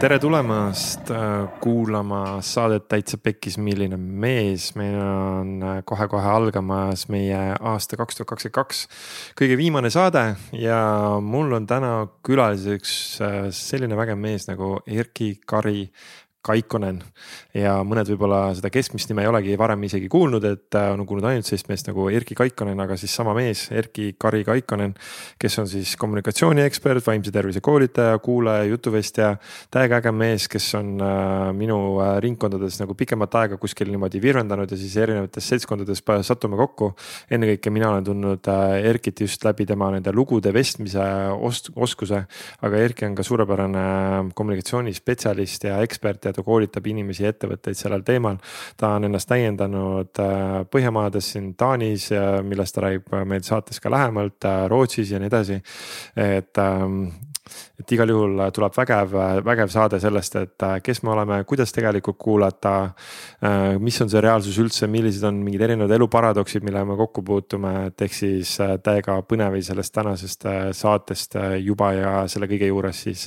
tere 0.00 0.16
tulemast 0.16 1.10
äh, 1.12 1.48
kuulama 1.60 2.38
saadet 2.40 2.86
Täitsa 2.88 3.18
Pekkis, 3.20 3.58
milline 3.60 3.98
mees. 4.00 4.70
meil 4.78 4.96
on 4.96 5.50
äh, 5.60 5.80
kohe-kohe 5.84 6.24
algamas 6.24 7.02
meie 7.12 7.40
aasta 7.60 7.98
kaks 8.00 8.16
tuhat 8.16 8.30
kakskümmend 8.30 8.56
kaks 8.56 8.80
kõige 9.36 9.58
viimane 9.60 9.90
saade 9.92 10.22
ja 10.56 10.80
mul 11.20 11.52
on 11.52 11.68
täna 11.68 11.92
külaliseks 12.24 12.94
äh, 13.26 13.36
selline 13.52 13.98
vägev 13.98 14.16
mees 14.22 14.48
nagu 14.48 14.78
Erki 14.88 15.34
Kari 15.44 15.90
Kaikonen 16.40 17.02
ja 17.52 17.74
mõned 17.84 18.08
võib-olla 18.08 18.54
seda 18.56 18.70
keskmist 18.72 19.10
nime 19.10 19.26
ei 19.26 19.28
olegi 19.28 19.56
varem 19.60 19.82
isegi 19.84 20.06
kuulnud, 20.08 20.44
et 20.48 20.76
äh, 20.78 20.86
on 20.94 21.02
kuulnud 21.04 21.26
ainult 21.28 21.44
sellist 21.44 21.68
meest 21.68 21.90
nagu 21.90 22.06
Erki 22.08 22.36
Kaikonen, 22.38 22.78
aga 22.80 22.96
siis 22.96 23.12
sama 23.12 23.34
mees, 23.36 23.66
Erki 23.76 24.14
Kari 24.18 24.40
Kaikonen. 24.46 24.94
kes 25.38 25.58
on 25.60 25.68
siis 25.68 25.92
kommunikatsiooniekspert, 26.00 27.04
vaimse 27.06 27.32
tervise 27.34 27.60
koolitaja, 27.60 28.18
kuulaja, 28.24 28.64
jutuvestja. 28.70 29.34
täiega 29.70 29.98
äge 30.00 30.12
mees, 30.16 30.46
kes 30.48 30.70
on 30.78 30.94
äh, 31.04 31.50
minu 31.56 32.00
äh, 32.00 32.16
ringkondades 32.24 32.80
nagu 32.80 32.96
pikemat 32.96 33.36
aega 33.42 33.60
kuskil 33.60 33.92
niimoodi 33.92 34.22
virvendanud 34.22 34.70
ja 34.70 34.80
siis 34.80 34.96
erinevates 34.96 35.48
seltskondades 35.48 36.02
satume 36.22 36.56
kokku. 36.56 36.94
ennekõike 37.30 37.70
mina 37.70 37.90
olen 37.90 38.04
tundnud 38.04 38.48
Erkit 38.80 39.20
just 39.20 39.44
läbi 39.44 39.66
tema 39.66 39.90
nende 39.90 40.12
lugude 40.12 40.54
vestmise 40.54 41.04
os 41.36 41.68
oskuse. 41.76 42.24
aga 42.62 42.76
Erki 42.76 43.04
on 43.04 43.14
ka 43.14 43.22
suurepärane 43.22 44.32
kommunikatsioonispetsialist 44.34 45.64
ja 45.68 45.82
ekspert 45.84 46.29
ja 46.30 46.36
ta 46.36 46.44
koolitab 46.46 46.86
inimesi 46.90 47.24
ja 47.24 47.34
ettevõtteid 47.34 47.78
sellel 47.78 48.04
teemal. 48.06 48.38
ta 48.76 48.94
on 48.96 49.08
ennast 49.08 49.28
täiendanud 49.30 50.22
äh, 50.22 50.60
Põhjamaades, 50.70 51.32
siin 51.34 51.54
Taanis, 51.58 52.10
millest 52.46 52.76
ta 52.76 52.86
räägib 52.86 53.10
meil 53.26 53.42
saates 53.46 53.80
ka 53.80 53.92
lähemalt, 53.92 54.44
äh, 54.44 54.64
Rootsis 54.70 55.10
ja 55.10 55.20
nii 55.20 55.30
edasi. 55.30 55.60
et 56.16 56.58
ähm, 56.58 57.10
et 57.80 57.92
igal 57.94 58.12
juhul 58.12 58.42
tuleb 58.54 58.74
vägev, 58.76 59.14
vägev 59.46 59.72
saade 59.72 60.00
sellest, 60.02 60.36
et 60.40 60.66
äh, 60.66 60.76
kes 60.84 61.02
me 61.04 61.12
oleme, 61.14 61.40
kuidas 61.48 61.72
tegelikult 61.74 62.18
kuulata. 62.20 62.74
Äh, 63.44 63.78
mis 63.82 64.00
on 64.02 64.10
see 64.12 64.22
reaalsus 64.22 64.58
üldse, 64.62 64.88
millised 64.90 65.24
on 65.28 65.40
mingid 65.44 65.64
erinevad 65.66 65.94
eluparadoksid, 65.96 66.64
millega 66.66 66.88
me 66.88 66.98
kokku 67.00 67.24
puutume, 67.26 67.74
et 67.90 68.06
ehk 68.06 68.16
siis 68.16 68.54
äh, 68.62 68.76
täiega 68.82 69.18
põnev 69.28 69.58
sellest 69.64 69.94
tänasest 69.94 70.46
saatest 70.76 71.34
juba 71.60 71.90
ja 71.96 72.12
selle 72.30 72.46
kõige 72.50 72.68
juures 72.70 73.02
siis. 73.04 73.26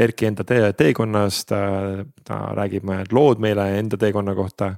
Erki 0.00 0.28
enda 0.28 0.46
tee, 0.48 0.70
teekonnast, 0.78 1.52
ta 2.24 2.38
räägib 2.56 2.86
mõned 2.88 3.12
lood 3.14 3.42
meile 3.42 3.66
enda 3.78 3.98
teekonna 4.00 4.34
kohta. 4.34 4.74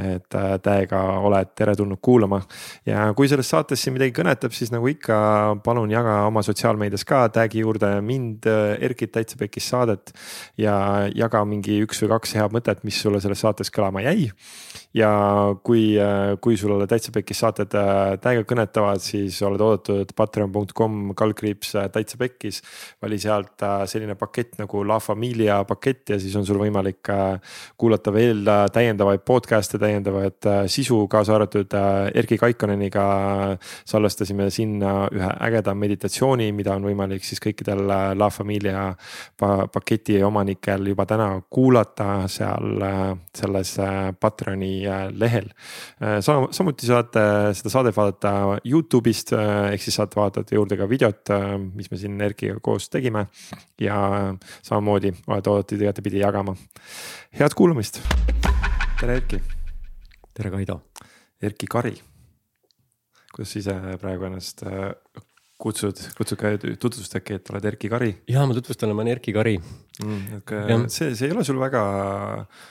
et 0.00 0.32
täiega 0.62 1.00
oled 1.20 1.50
teretulnud 1.56 1.98
kuulama 2.02 2.40
ja 2.86 3.10
kui 3.16 3.28
selles 3.28 3.48
saates 3.50 3.82
siin 3.82 3.94
midagi 3.94 4.14
kõnetab, 4.16 4.54
siis 4.54 4.72
nagu 4.72 4.88
ikka, 4.90 5.16
palun 5.64 5.90
jaga 5.92 6.20
oma 6.28 6.42
sotsiaalmeedias 6.46 7.04
ka, 7.08 7.24
tag'i 7.34 7.64
juurde 7.64 7.92
mind 8.04 8.39
Erkit 8.46 9.12
Täitsa 9.12 9.38
Pekis 9.40 9.68
saadet 9.70 10.12
ja 10.58 11.08
jaga 11.14 11.44
mingi 11.48 11.80
üks 11.84 12.02
või 12.04 12.12
kaks 12.14 12.36
head 12.38 12.54
mõtet, 12.56 12.84
mis 12.86 13.00
sulle 13.02 13.20
selles 13.20 13.42
saates 13.44 13.72
kõlama 13.74 14.04
jäi. 14.06 14.30
Ja 14.94 15.10
kui, 15.62 15.94
kui 16.42 16.56
sulle 16.58 16.86
Täitsa 16.90 17.12
Pekis 17.14 17.38
saated 17.44 17.74
äh, 17.78 18.16
täiega 18.22 18.42
kõnetavad, 18.48 19.02
siis 19.02 19.36
oled 19.46 19.62
oodatud 19.62 20.10
patreon.com 20.18 21.12
kaldkriips 21.18 21.74
äh, 21.78 21.86
Täitsa 21.94 22.18
Pekkis. 22.18 22.60
vali 23.02 23.18
sealt 23.22 23.62
äh, 23.62 23.84
selline 23.86 24.16
pakett 24.18 24.58
nagu 24.58 24.82
La 24.86 24.98
Familia 25.00 25.60
pakett 25.64 26.10
ja 26.10 26.18
siis 26.20 26.34
on 26.36 26.46
sul 26.46 26.58
võimalik 26.58 27.06
kuulata 27.78 28.12
veel 28.12 28.42
täiendavaid 28.72 29.22
podcast'e, 29.26 29.78
täiendavat 29.78 30.46
sisu, 30.70 31.04
kaasa 31.08 31.36
arvatud 31.36 31.74
Erki 32.14 32.38
Kaikoneniga 32.38 33.04
salvestasime 33.86 34.50
sinna 34.50 35.06
ühe 35.14 35.30
ägeda 35.46 35.74
meditatsiooni, 35.74 36.50
mida 36.56 36.74
on 36.74 36.88
võimalik 36.88 37.24
siis 37.24 37.40
kõikidel 37.42 37.86
La 38.18 38.30
Familia 38.34 38.90
paketi 39.38 40.18
omanikel 40.26 40.90
juba 40.90 41.06
täna 41.08 41.30
kuulata 41.50 42.26
seal 42.30 42.82
selles 43.36 43.78
äh, 43.78 44.12
Patreoni 44.20 44.72
äh, 44.79 44.79
lehel. 44.88 45.48
Äh, 46.00 46.18
samuti 46.24 46.88
saate 46.88 47.22
seda 47.56 47.72
saadet 47.72 47.96
vaadata 47.96 48.34
Youtube'ist 48.66 49.34
ehk 49.36 49.84
siis 49.84 49.98
saate 50.00 50.20
vaadata 50.20 50.56
juurde 50.56 50.78
ka 50.80 50.88
videot, 50.90 51.34
mis 51.74 51.90
me 51.90 52.00
siin 52.00 52.20
Erkiga 52.20 52.60
koos 52.62 52.88
tegime. 52.90 53.26
ja 53.80 53.96
samamoodi 54.62 55.12
olete 55.26 55.50
oodatud 55.50 55.80
igatepidi 55.80 56.20
jagama. 56.20 56.56
head 57.38 57.54
kuulamist. 57.56 58.00
tere, 59.00 59.16
Erki. 59.16 59.42
tere, 60.34 60.50
Kaido. 60.50 60.80
Erki 61.42 61.66
Kari 61.66 61.96
kuidas 63.30 63.52
sa 63.52 63.60
ise 63.60 63.74
praegu 64.02 64.26
ennast 64.28 64.64
kutsud, 65.60 66.00
kutsud 66.16 66.40
ka, 66.40 66.52
tutvustad 66.80 67.20
äkki, 67.20 67.38
et 67.38 67.50
oled 67.52 67.68
Erki 67.70 67.90
Kari? 67.92 68.10
ja 68.30 68.44
ma 68.48 68.56
tutvustan, 68.56 68.92
ma 68.94 69.04
olen 69.04 69.14
Erki 69.14 69.34
Kari 69.36 69.56
mm,. 69.60 70.40
Okay. 70.40 70.78
see, 70.88 71.14
see 71.14 71.28
ei 71.28 71.36
ole 71.36 71.44
sul 71.46 71.60
väga 71.60 71.82
äh, 72.40 72.62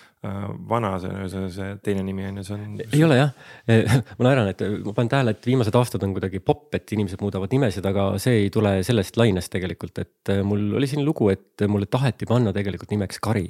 vana, 0.70 0.92
see, 1.00 1.28
see, 1.32 1.46
see 1.56 1.76
teine 1.84 2.04
nimi 2.04 2.26
on 2.28 2.42
ju, 2.42 2.44
see 2.44 2.56
on. 2.58 2.76
ei 2.84 3.04
ole 3.06 3.20
jah, 3.22 3.30
ma 4.20 4.28
naeran, 4.28 4.50
et 4.52 4.64
ma 4.84 4.94
panen 4.98 5.12
tähele, 5.14 5.34
et 5.36 5.48
viimased 5.48 5.78
aastad 5.80 6.04
on 6.04 6.16
kuidagi 6.18 6.42
popp, 6.44 6.68
et 6.76 6.92
inimesed 6.96 7.24
muudavad 7.24 7.56
nimesid, 7.56 7.86
aga 7.88 8.12
see 8.20 8.44
ei 8.44 8.50
tule 8.54 8.78
sellest 8.84 9.20
lainest 9.20 9.54
tegelikult, 9.56 10.04
et 10.04 10.34
äh, 10.34 10.44
mul 10.44 10.76
oli 10.80 10.90
siin 10.92 11.06
lugu, 11.08 11.30
et 11.32 11.64
mulle 11.72 11.88
taheti 11.88 12.28
panna 12.30 12.52
tegelikult 12.56 12.92
nimeks 12.92 13.22
Kari. 13.24 13.48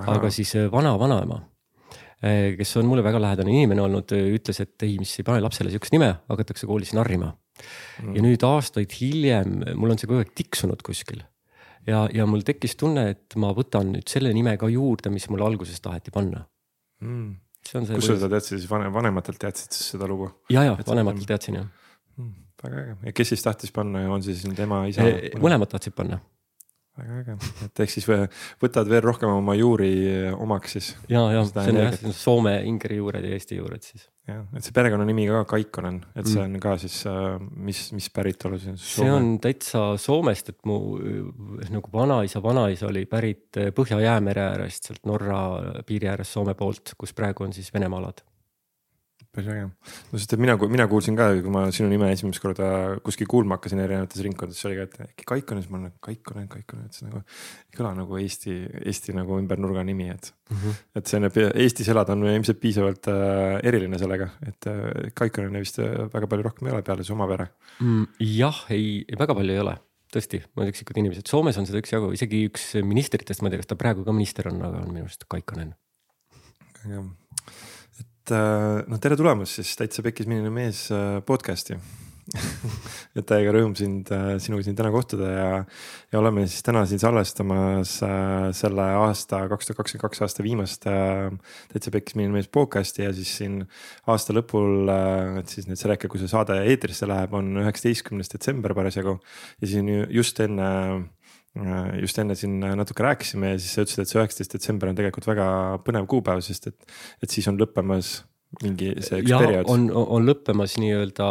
aga 0.00 0.30
siis 0.32 0.54
äh, 0.56 0.70
vana-vanaema 0.72 1.42
kes 2.22 2.76
on 2.78 2.86
mulle 2.86 3.02
väga 3.02 3.18
lähedane 3.18 3.50
inimene 3.50 3.82
olnud, 3.82 4.12
ütles, 4.14 4.60
et 4.62 4.84
ei, 4.86 4.94
mis 5.00 5.10
ei 5.18 5.26
pane 5.26 5.40
lapsele 5.42 5.72
sihukest 5.72 5.90
nime, 5.90 6.12
hakatakse 6.30 6.68
koolis 6.70 6.92
narrima 6.94 7.32
mm.. 7.32 8.14
ja 8.14 8.22
nüüd 8.22 8.44
aastaid 8.46 8.94
hiljem 8.94 9.56
mul 9.74 9.90
on 9.90 9.98
see 9.98 10.06
kogu 10.06 10.22
aeg 10.22 10.30
tiksunud 10.38 10.84
kuskil. 10.86 11.24
Ja, 11.88 12.02
ja 12.14 12.26
mul 12.28 12.44
tekkis 12.46 12.76
tunne, 12.80 13.08
et 13.14 13.38
ma 13.40 13.52
võtan 13.56 13.92
nüüd 13.96 14.10
selle 14.10 14.32
nime 14.34 14.54
ka 14.60 14.70
juurde, 14.72 15.12
mis 15.14 15.28
mulle 15.32 15.46
alguses 15.46 15.80
taheti 15.84 16.14
panna 16.14 16.44
mm.. 17.02 17.32
kus 17.94 18.08
sa 18.08 18.16
seda 18.16 18.30
teadsid 18.36 18.58
siis 18.58 18.68
vanem, 18.70 18.92
vanematelt 18.94 19.40
teadsid 19.42 19.74
siis 19.74 19.94
seda 19.96 20.08
lugu? 20.10 20.30
ja, 20.52 20.66
ja 20.70 20.76
vanematelt 20.86 21.28
teadsin 21.28 21.60
jah 21.60 21.68
mm,. 22.18 22.36
väga 22.64 22.84
äge 22.84 22.96
ja 23.08 23.16
kes 23.20 23.34
siis 23.34 23.46
tahtis 23.46 23.74
panna 23.74 24.06
ja 24.06 24.12
on 24.14 24.24
siis 24.26 24.44
nüüd 24.48 24.62
ema, 24.66 24.84
isa? 24.90 25.06
mõlemad 25.42 25.72
tahtsid 25.74 25.96
panna 25.98 26.20
väga 26.98 27.18
äge, 27.22 27.36
et 27.64 27.82
ehk 27.84 27.92
siis 27.92 28.06
võtad 28.60 28.88
veel 28.90 29.02
rohkem 29.04 29.30
oma 29.32 29.54
juuri 29.56 29.92
eh, 30.10 30.32
omaks 30.32 30.74
siis. 30.76 30.88
ja, 31.08 31.22
ja 31.32 31.44
see 31.48 31.72
on 31.72 31.78
jah, 31.80 31.94
Soome 32.16 32.56
ingeri 32.68 32.98
juured 32.98 33.24
ja 33.24 33.36
Eesti 33.36 33.56
juured 33.56 33.84
siis. 33.86 34.08
jah, 34.28 34.42
et 34.56 34.66
see 34.66 34.74
perekonnanimi 34.76 35.24
ka 35.30 35.44
Kaikonen, 35.54 36.02
et 36.12 36.28
see 36.28 36.40
mm. 36.42 36.58
on 36.58 36.64
ka 36.64 36.74
siis, 36.82 36.98
äh, 37.08 37.38
mis, 37.68 37.84
mis 37.96 38.10
päritolu 38.12 38.60
see 38.60 38.74
on? 38.74 38.82
see 38.84 39.14
on 39.14 39.30
täitsa 39.42 39.84
Soomest, 40.00 40.52
et 40.52 40.60
mu 40.68 40.80
äh, 40.98 41.70
nagu 41.72 41.92
vanaisa, 41.94 42.42
vanaisa 42.44 42.90
oli 42.90 43.06
pärit 43.10 43.62
äh, 43.62 43.72
Põhja-Jäämere 43.76 44.44
äärest, 44.50 44.90
sealt 44.90 45.08
Norra 45.08 45.40
piiri 45.88 46.12
ääres 46.12 46.34
Soome 46.36 46.56
poolt, 46.58 46.94
kus 46.98 47.16
praegu 47.16 47.48
on 47.48 47.56
siis 47.56 47.72
Venemaa 47.74 48.02
alad 48.04 48.24
päris 49.32 49.48
äge, 49.52 49.64
no 49.66 50.20
sest, 50.20 50.34
et 50.34 50.40
mina, 50.42 50.54
mina 50.68 50.86
kuulsin 50.90 51.16
ka, 51.16 51.28
kui 51.40 51.52
ma 51.52 51.64
sinu 51.74 51.88
nime 51.90 52.10
esimest 52.12 52.42
korda 52.42 52.66
kuskil 53.04 53.28
kuulma 53.30 53.56
hakkasin 53.56 53.80
erinevates 53.80 54.20
ringkondades, 54.24 54.58
siis 54.58 54.68
oli 54.68 54.78
ka, 54.78 54.86
et 54.88 55.12
äkki 55.12 55.28
Kaikonen, 55.28 55.64
siis 55.64 55.72
ma 55.72 55.78
olen 55.80 55.94
Kaikonen, 56.04 56.48
Kaikonen, 56.52 56.88
et 56.90 56.98
see 56.98 57.06
nagu 57.06 57.22
ei 57.22 57.78
kõla 57.78 57.92
nagu 57.96 58.18
Eesti, 58.20 58.56
Eesti 58.82 59.16
nagu 59.16 59.38
ümber 59.40 59.60
nurga 59.62 59.84
nimi, 59.88 60.10
et 60.12 60.32
mm. 60.50 60.58
-hmm. 60.58 60.82
et 61.00 61.12
see 61.12 61.46
Eestis 61.64 61.88
elada 61.92 62.16
on 62.16 62.26
ilmselt 62.28 62.60
piisavalt 62.60 63.08
äh, 63.12 63.60
eriline 63.68 64.00
sellega, 64.00 64.28
et 64.46 64.68
äh, 64.68 65.12
Kaikoneni 65.14 65.64
vist 65.64 65.80
äh, 65.80 66.08
väga 66.12 66.28
palju 66.28 66.48
rohkem 66.50 66.68
ei 66.68 66.76
ole 66.76 66.82
peale 66.82 67.04
su 67.04 67.16
oma 67.16 67.28
pere 67.30 67.48
mm,. 67.80 68.20
jah, 68.36 68.66
ei, 68.70 69.04
väga 69.18 69.34
palju 69.38 69.56
ei 69.56 69.64
ole 69.64 69.78
tõesti, 70.12 70.42
mõned 70.52 70.74
üksikud 70.74 70.98
inimesed, 71.00 71.24
Soomes 71.24 71.56
on 71.56 71.64
seda 71.64 71.80
üksjagu, 71.80 72.12
isegi 72.12 72.44
üks 72.50 72.74
ministritest, 72.84 73.40
ma 73.40 73.48
ei 73.48 73.56
tea, 73.56 73.64
kas 73.64 73.72
ta 73.72 73.80
praegu 73.80 74.04
ka 74.04 74.12
minister 74.12 74.52
on, 74.52 74.60
aga 74.60 74.84
on 74.84 74.92
minu 74.92 75.08
arust 75.08 75.24
Kaikonen 75.24 75.72
et 76.82 77.21
äh, 78.30 78.84
noh, 78.86 79.00
tere 79.02 79.18
tulemast 79.18 79.58
siis 79.58 79.74
Täitsa 79.78 80.04
Pekkis 80.04 80.28
milline 80.30 80.52
mees 80.54 80.86
äh, 80.94 81.18
podcast'i 81.26 81.78
et 83.18 83.24
täiega 83.26 83.50
rõõm 83.56 83.72
sind, 83.74 84.12
äh, 84.14 84.36
sinuga 84.40 84.62
siin 84.62 84.76
täna 84.78 84.92
kohtuda 84.94 85.30
ja, 85.32 85.48
ja 86.12 86.20
oleme 86.20 86.44
siis 86.46 86.62
täna 86.62 86.84
siin 86.86 87.02
salvestamas 87.02 87.96
selle 88.54 88.84
aasta, 89.00 89.42
kaks 89.50 89.68
tuhat 89.68 89.80
kakskümmend 89.80 90.04
kaks 90.04 90.22
aasta 90.22 90.46
viimast 90.46 90.86
Täitsa 90.86 91.94
Pekkis 91.94 92.14
milline 92.18 92.36
mees 92.36 92.50
podcast'i 92.52 93.08
ja 93.08 93.10
siis 93.16 93.32
siin 93.40 93.64
aasta 94.06 94.36
lõpul, 94.36 94.86
et 95.40 95.50
siis 95.50 95.66
nüüd 95.66 95.80
see 95.80 95.90
hetkel, 95.90 96.12
kui 96.12 96.22
see 96.22 96.30
saade 96.30 96.60
eetrisse 96.62 97.10
läheb, 97.10 97.34
on 97.34 97.50
üheksateistkümnes 97.64 98.30
detsember 98.30 98.76
parasjagu. 98.78 99.18
ja 99.58 99.72
siis 99.72 100.06
just 100.14 100.40
enne 100.46 100.70
just 102.00 102.18
enne 102.22 102.36
siin 102.38 102.60
natuke 102.60 103.04
rääkisime 103.04 103.52
ja 103.52 103.60
siis 103.60 103.74
sa 103.76 103.84
ütlesid, 103.84 104.02
et 104.02 104.10
see 104.10 104.20
üheksateist 104.20 104.54
detsember 104.56 104.88
on 104.88 104.96
tegelikult 104.96 105.28
väga 105.28 105.46
põnev 105.84 106.06
kuupäev, 106.08 106.40
sest 106.44 106.70
et, 106.70 106.94
et 107.20 107.32
siis 107.34 107.48
on 107.50 107.60
lõppemas 107.60 108.22
mingi 108.62 108.94
see 109.04 109.20
üks 109.20 109.32
ja, 109.32 109.40
periood. 109.42 109.68
on, 109.72 109.86
on 109.92 110.24
lõppemas 110.28 110.78
nii-öelda 110.80 111.28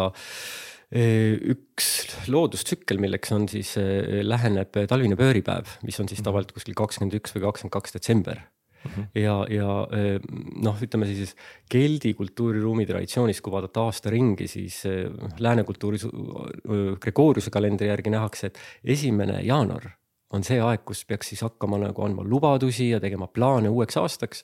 eh, 0.94 1.42
üks 1.56 1.90
loodustsükkel, 2.30 3.02
milleks 3.02 3.34
on 3.34 3.50
siis, 3.50 3.74
läheneb 4.22 4.78
talvine 4.90 5.18
pööripäev, 5.18 5.78
mis 5.88 5.98
on 6.02 6.10
siis 6.10 6.22
mhm. 6.22 6.30
tavaliselt 6.30 6.58
kuskil 6.58 6.78
kakskümmend 6.78 7.18
üks 7.18 7.38
või 7.38 7.48
kakskümmend 7.50 7.80
kaks 7.80 7.98
detsember 7.98 8.46
Mm 8.82 8.92
-hmm. 8.92 9.22
ja, 9.22 9.46
ja 9.50 9.88
noh, 10.66 10.78
ütleme 10.82 11.06
siis 11.06 11.36
keldi 11.70 12.16
kultuuriruumi 12.18 12.86
traditsioonis, 12.90 13.42
kui 13.42 13.54
vaadata 13.54 13.84
aasta 13.86 14.10
ringi, 14.10 14.48
siis 14.48 14.82
lääne 15.40 15.64
kultuuris 15.64 16.08
Gregoriuse 17.02 17.54
kalendri 17.54 17.88
järgi 17.88 18.10
nähakse, 18.10 18.48
et 18.48 18.58
esimene 18.84 19.38
jaanuar 19.46 19.86
on 20.36 20.46
see 20.48 20.60
aeg, 20.64 20.84
kus 20.88 21.04
peaks 21.08 21.32
siis 21.32 21.42
hakkama 21.46 21.80
nagu 21.82 22.04
andma 22.06 22.24
lubadusi 22.28 22.90
ja 22.92 23.00
tegema 23.04 23.28
plaane 23.28 23.70
uueks 23.70 23.98
aastaks. 24.02 24.44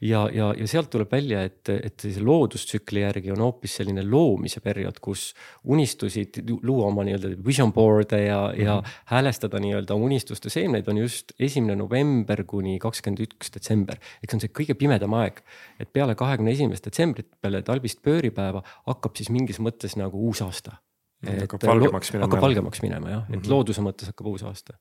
ja, 0.00 0.24
ja, 0.32 0.50
ja 0.56 0.66
sealt 0.68 0.90
tuleb 0.90 1.12
välja, 1.12 1.42
et, 1.44 1.68
et 1.68 2.00
sellise 2.00 2.22
loodustsükli 2.24 3.02
järgi 3.04 3.32
on 3.34 3.42
hoopis 3.44 3.76
selline 3.80 4.04
loomise 4.06 4.62
periood, 4.64 4.98
kus 5.00 5.30
unistusid 5.64 6.40
luua 6.62 6.88
oma 6.88 7.04
nii-öelda 7.06 7.32
vision 7.46 7.72
board'e 7.72 8.22
ja 8.24 8.40
mm, 8.46 8.54
-hmm. 8.54 8.64
ja 8.64 8.76
mhm. 8.76 8.98
häälestada 9.12 9.60
nii-öelda 9.60 9.94
unistuste 9.94 10.50
seemneid 10.50 10.88
on 10.88 10.98
just 10.98 11.32
esimene 11.38 11.76
november 11.76 12.44
kuni 12.44 12.78
kakskümmend 12.78 13.26
üks 13.26 13.54
detsember. 13.54 13.96
eks 14.22 14.30
see 14.30 14.36
on 14.36 14.40
see 14.46 14.54
kõige 14.60 14.74
pimedam 14.74 15.14
aeg, 15.14 15.42
et 15.80 15.92
peale 15.92 16.14
kahekümne 16.14 16.50
esimest 16.50 16.86
detsembrit, 16.86 17.28
peale 17.40 17.62
talvist 17.62 18.02
pööripäeva 18.02 18.62
hakkab 18.86 19.16
siis 19.16 19.30
mingis 19.30 19.60
mõttes 19.60 19.96
nagu 19.96 20.18
uus 20.28 20.42
aasta 20.42 20.80
hakkab 21.26 21.66
valgemaks 21.66 22.12
minema. 22.12 22.26
hakkab 22.26 22.42
valgemaks 22.46 22.82
minema 22.82 23.10
jah, 23.10 23.24
et 23.28 23.36
mm 23.36 23.42
-hmm. 23.42 23.50
looduse 23.50 23.82
mõttes 23.84 24.06
hakkab 24.06 24.26
uus 24.26 24.42
aasta 24.42 24.78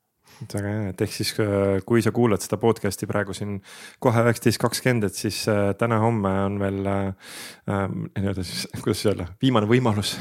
väga 0.53 0.71
hea, 0.71 0.91
et 0.93 1.01
ehk 1.03 1.13
siis 1.13 1.31
äh, 1.43 1.79
kui 1.87 2.03
sa 2.03 2.13
kuulad 2.15 2.41
seda 2.43 2.59
podcast'i 2.61 3.07
praegu 3.09 3.33
siin 3.35 3.57
kohe 4.03 4.23
üheksateist 4.23 4.61
kakskümmend, 4.61 5.09
et 5.09 5.17
siis 5.17 5.41
äh, 5.51 5.73
täna-homme 5.79 6.31
on 6.45 6.59
veel 6.61 6.79
äh, 6.87 7.33
äh 7.69 7.85
nii-öelda 7.89 8.45
siis, 8.47 8.65
kuidas 8.83 9.03
öelda, 9.09 9.27
viimane 9.41 9.67
võimalus. 9.69 10.15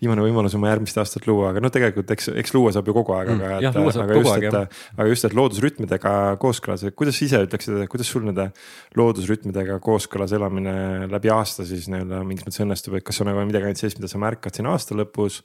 viimane 0.00 0.24
võimalus 0.24 0.56
oma 0.58 0.72
järgmist 0.72 1.00
aastat 1.00 1.28
luua, 1.28 1.52
aga 1.52 1.62
no 1.64 1.70
tegelikult 1.74 2.10
eks, 2.14 2.30
eks 2.42 2.54
luua 2.56 2.72
saab 2.74 2.88
ju 2.88 2.96
kogu 2.96 3.14
aeg, 3.16 3.32
aga 3.34 3.50
mm,. 3.50 3.66
jah, 3.66 3.78
luua 3.78 3.94
saab 3.96 4.12
kogu 4.14 4.32
aeg 4.32 4.48
jah. 4.48 4.80
aga 4.96 5.08
just, 5.10 5.28
et 5.28 5.36
loodusrütmidega 5.36 6.14
kooskõlas, 6.42 6.86
kuidas 6.98 7.20
sa 7.20 7.26
ise 7.28 7.42
ütleksid, 7.48 7.84
kuidas 7.92 8.12
sul 8.14 8.24
nende 8.28 8.50
loodusrütmidega 8.98 9.78
kooskõlas 9.84 10.32
elamine 10.36 11.08
läbi 11.12 11.32
aasta 11.34 11.66
siis 11.68 11.90
nii-öelda 11.92 12.22
mingis 12.26 12.46
mõttes 12.46 12.64
õnnestub, 12.64 12.98
et 12.98 13.06
kas 13.06 13.20
on 13.22 13.30
nagu 13.30 13.44
midagi 13.48 13.68
ainult 13.68 13.82
sellist, 13.82 14.00
mida 14.00 14.10
sa 14.10 14.20
märkad 14.22 14.56
siin 14.56 14.68
aasta 14.70 14.96
lõpus. 14.98 15.42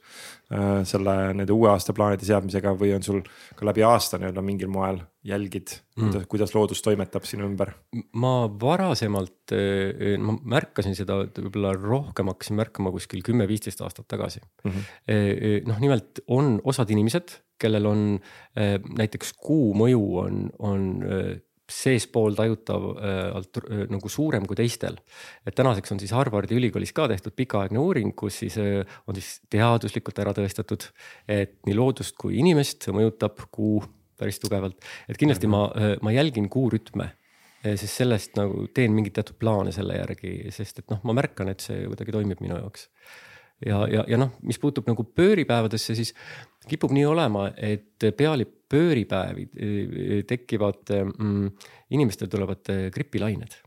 Selle 0.87 1.15
nende 1.33 1.53
uue 1.55 1.69
aasta 1.71 1.95
plaanide 1.95 2.25
seadmisega 2.27 2.73
või 2.79 2.93
on 2.95 3.05
sul 3.05 3.21
ka 3.57 3.67
läbi 3.67 3.83
aasta 3.87 4.19
nii-öelda 4.21 4.43
mingil 4.45 4.71
moel 4.71 4.99
jälgid 5.25 5.71
mm., 5.95 6.09
kuidas, 6.09 6.27
kuidas 6.31 6.55
loodus 6.55 6.83
toimetab 6.85 7.25
sinu 7.27 7.47
ümber? 7.47 7.73
ma 8.19 8.33
varasemalt, 8.61 9.53
eh, 9.55 10.17
ma 10.21 10.35
märkasin 10.55 10.97
seda 10.97 11.21
võib-olla 11.23 11.73
rohkem 11.77 12.31
hakkasin 12.33 12.59
märkama 12.59 12.91
kuskil 12.93 13.23
kümme-viisteist 13.25 13.81
aastat 13.85 14.09
tagasi 14.11 14.43
mm. 14.43 14.71
-hmm. 14.71 15.71
noh, 15.71 15.81
nimelt 15.83 16.23
on 16.27 16.59
osad 16.63 16.91
inimesed, 16.93 17.39
kellel 17.59 17.87
on 17.87 18.05
näiteks 18.99 19.33
kuu 19.39 19.71
mõju 19.77 20.05
on, 20.25 20.45
on 20.59 20.87
seespool 21.69 22.35
tajutav 22.35 22.85
äh, 22.97 23.85
nagu 23.91 24.11
suurem 24.11 24.45
kui 24.47 24.57
teistel. 24.59 24.97
et 25.45 25.55
tänaseks 25.55 25.95
on 25.95 25.99
siis 26.01 26.11
Harvardi 26.11 26.57
ülikoolis 26.59 26.93
ka 26.93 27.07
tehtud 27.07 27.35
pikaaegne 27.35 27.79
uuring, 27.79 28.13
kus 28.15 28.41
siis 28.43 28.57
äh, 28.61 28.83
on 29.07 29.15
siis 29.15 29.39
teaduslikult 29.49 30.19
ära 30.19 30.35
tõestatud, 30.35 30.89
et 31.27 31.59
nii 31.67 31.75
loodust 31.77 32.17
kui 32.19 32.37
inimest 32.41 32.89
mõjutab 32.91 33.45
kuu 33.51 33.81
päris 34.19 34.39
tugevalt, 34.43 34.83
et 35.09 35.19
kindlasti 35.19 35.49
ma, 35.51 35.65
äh, 35.77 35.95
ma 36.03 36.15
jälgin 36.15 36.49
kuurütme 36.51 37.13
sest 37.63 37.93
sellest 37.95 38.33
nagu 38.35 38.65
teen 38.75 38.91
mingeid 38.91 39.13
teatud 39.15 39.37
plaane 39.39 39.71
selle 39.71 39.95
järgi, 39.95 40.33
sest 40.51 40.81
et 40.81 40.89
noh, 40.91 40.99
ma 41.07 41.13
märkan, 41.15 41.47
et 41.47 41.63
see 41.63 41.85
kuidagi 41.87 42.11
toimib 42.11 42.41
minu 42.43 42.57
jaoks. 42.59 42.89
Ja, 43.65 43.83
ja, 43.91 44.05
ja 44.07 44.19
noh, 44.21 44.35
mis 44.43 44.59
puutub 44.61 44.87
nagu 44.89 45.05
pööripäevadesse, 45.15 45.95
siis 45.97 46.13
kipub 46.69 46.93
nii 46.95 47.05
olema, 47.09 47.49
et 47.57 48.07
peale 48.17 48.47
pööripäevi 48.73 49.47
tekivad 50.27 50.95
mm,, 51.03 51.69
inimestel 51.93 52.31
tulevad 52.31 52.73
gripilained 52.93 53.59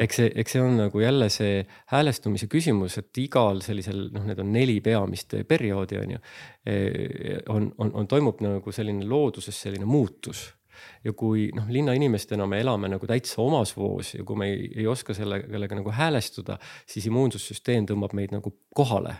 eks 0.00 0.20
see, 0.20 0.28
eks 0.40 0.54
see 0.56 0.62
on 0.64 0.78
nagu 0.80 1.00
jälle 1.02 1.28
see 1.32 1.60
häälestumise 1.92 2.48
küsimus, 2.50 2.96
et 3.00 3.20
igal 3.20 3.60
sellisel 3.64 4.06
noh, 4.14 4.24
need 4.28 4.40
on 4.40 4.52
neli 4.52 4.78
peamist 4.84 5.34
perioodi 5.48 5.98
on 6.00 6.14
ju. 6.14 6.20
on, 7.52 7.72
on, 7.78 7.92
on, 7.92 8.08
toimub 8.08 8.40
nagu 8.44 8.72
selline 8.72 9.04
looduses 9.08 9.60
selline 9.66 9.88
muutus 9.88 10.46
ja 11.04 11.12
kui 11.12 11.48
noh, 11.56 11.68
linnainimestena 11.72 12.46
me 12.46 12.60
elame 12.64 12.90
nagu 12.92 13.08
täitsa 13.08 13.40
omas 13.42 13.74
voos 13.76 14.14
ja 14.14 14.26
kui 14.26 14.38
me 14.38 14.50
ei, 14.52 14.68
ei 14.82 14.86
oska 14.90 15.16
selle, 15.16 15.42
sellega 15.46 15.78
nagu 15.78 15.94
häälestuda, 15.94 16.58
siis 16.88 17.08
immuunsussüsteem 17.10 17.88
tõmbab 17.88 18.14
meid 18.18 18.34
nagu 18.34 18.52
kohale 18.76 19.16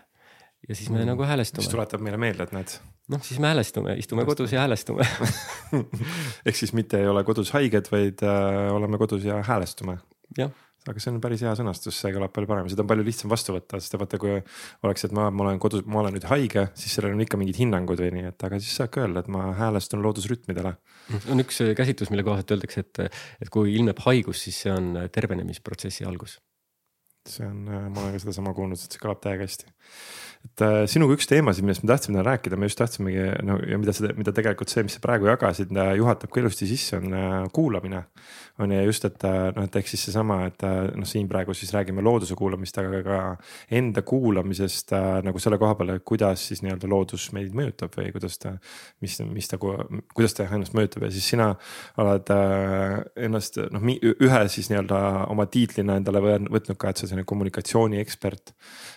ja 0.69 0.75
siis 0.75 0.91
me 0.91 1.01
mm. 1.01 1.13
nagu 1.13 1.27
häälestume. 1.27 1.65
mis 1.65 1.73
tuletab 1.73 2.03
meile 2.05 2.21
meelde, 2.21 2.49
et 2.49 2.55
näed. 2.57 2.79
noh, 3.15 3.23
siis 3.25 3.41
me 3.41 3.51
häälestume, 3.53 3.97
istume 3.99 4.23
Häälestame. 4.23 4.37
kodus 4.37 4.53
ja 4.53 4.61
häälestume 4.61 5.07
ehk 6.47 6.57
siis 6.57 6.73
mitte 6.73 7.01
ei 7.01 7.09
ole 7.09 7.25
kodus 7.25 7.53
haiged, 7.57 7.93
vaid 7.93 8.25
äh, 8.27 8.73
oleme 8.75 8.99
kodus 8.99 9.25
ja 9.25 9.43
häälestume. 9.43 9.99
jah 10.39 10.51
aga 10.89 11.03
see 11.03 11.13
on 11.13 11.21
päris 11.23 11.45
hea 11.45 11.53
sõnastus, 11.59 11.99
see 12.01 12.13
kõlab 12.15 12.33
palju 12.35 12.51
parem, 12.51 12.69
seda 12.73 12.85
on 12.85 12.91
palju 12.91 13.07
lihtsam 13.07 13.33
vastu 13.33 13.55
võtta, 13.55 13.81
sest 13.83 13.97
vaata, 14.01 14.21
kui 14.21 14.35
oleks, 14.87 15.07
et 15.07 15.15
ma, 15.17 15.29
ma 15.35 15.47
olen 15.47 15.61
kodus, 15.63 15.85
ma 15.87 16.03
olen 16.03 16.17
nüüd 16.17 16.27
haige, 16.31 16.69
siis 16.79 16.97
sellel 16.99 17.17
on 17.17 17.25
ikka 17.25 17.41
mingid 17.41 17.61
hinnangud 17.61 18.03
või 18.03 18.11
nii, 18.17 18.27
et 18.33 18.49
aga 18.49 18.61
siis 18.63 18.77
saab 18.81 18.93
ka 18.95 19.05
öelda, 19.05 19.25
et 19.25 19.33
ma 19.33 19.51
häälestun 19.59 20.05
loodusrütmidele. 20.05 20.75
on 21.33 21.45
üks 21.45 21.63
käsitlus, 21.79 22.13
mille 22.15 22.27
kohaselt 22.27 22.57
öeldakse, 22.57 22.87
et, 22.87 23.21
et 23.43 23.53
kui 23.53 23.75
ilmneb 23.75 24.01
haigus, 24.07 24.45
siis 24.47 24.63
see 24.65 24.75
on 24.75 24.95
tervenemisprotsessi 25.13 26.09
algus. 26.09 26.39
see 27.29 27.45
on, 27.45 27.67
ma 27.69 28.01
olen 28.01 28.15
ka 28.15 28.23
sedasama 28.25 28.55
kuulnud, 28.57 28.81
et 28.81 28.95
see 28.95 29.03
kõlab 29.03 29.21
täiega 29.21 29.45
hästi 29.45 29.69
et 30.47 30.63
äh, 30.63 30.85
sinuga 30.91 31.17
üks 31.17 31.29
teemasid, 31.29 31.67
millest 31.67 31.85
me 31.85 31.91
tahtsime 31.91 32.19
täna 32.19 32.27
rääkida, 32.27 32.59
me 32.59 32.69
just 32.69 32.79
tahtsimegi 32.79 33.25
no 33.47 33.59
ja 33.67 33.79
mida 33.81 33.95
sa, 33.95 34.11
mida 34.17 34.35
tegelikult 34.35 34.71
see, 34.71 34.85
mis 34.87 34.97
sa 34.97 35.03
praegu 35.03 35.29
jagasid, 35.31 35.73
äh, 35.75 35.93
juhatab 35.99 36.33
ka 36.33 36.43
ilusti 36.43 36.69
sisse, 36.71 37.01
on 37.01 37.15
äh, 37.15 37.39
kuulamine. 37.55 38.05
On 38.59 38.73
ju 38.73 38.81
just, 38.83 39.05
et 39.05 39.25
äh, 39.25 39.37
noh, 39.55 39.67
et 39.69 39.77
ehk 39.79 39.89
siis 39.91 40.03
seesama, 40.09 40.41
et 40.49 40.63
äh, 40.67 40.89
noh, 40.99 41.07
siin 41.07 41.29
praegu 41.31 41.55
siis 41.55 41.71
räägime 41.75 42.03
looduse 42.05 42.35
kuulamist, 42.39 42.79
aga 42.81 43.01
ka 43.07 43.19
enda 43.79 44.03
kuulamisest 44.07 44.95
äh, 44.97 45.09
nagu 45.27 45.43
selle 45.43 45.61
koha 45.61 45.77
peal, 45.79 45.95
et 45.95 46.05
kuidas 46.09 46.49
siis 46.51 46.65
nii-öelda 46.65 46.91
loodus 46.91 47.29
meid 47.37 47.55
mõjutab 47.57 47.95
või 47.99 48.11
kuidas 48.15 48.39
ta, 48.43 48.57
mis, 49.05 49.19
mis 49.31 49.51
ta, 49.51 49.61
kuidas 49.63 50.35
ta 50.37 50.49
ennast 50.49 50.75
mõjutab 50.79 51.07
ja 51.07 51.13
siis 51.15 51.31
sina 51.35 51.53
oled 52.03 52.35
ennast 53.29 53.61
noh, 53.75 53.89
ühe 54.09 54.43
siis 54.51 54.73
nii-öelda 54.73 55.03
oma 55.31 55.47
tiitlina 55.51 55.99
endale 56.01 56.23
võtnud 56.49 56.79
ka, 56.79 56.91
et 56.91 56.99
sa 56.99 57.07
oled 57.07 57.15
selline 57.15 57.29
kommunikatsiooniekspert. 57.29 58.55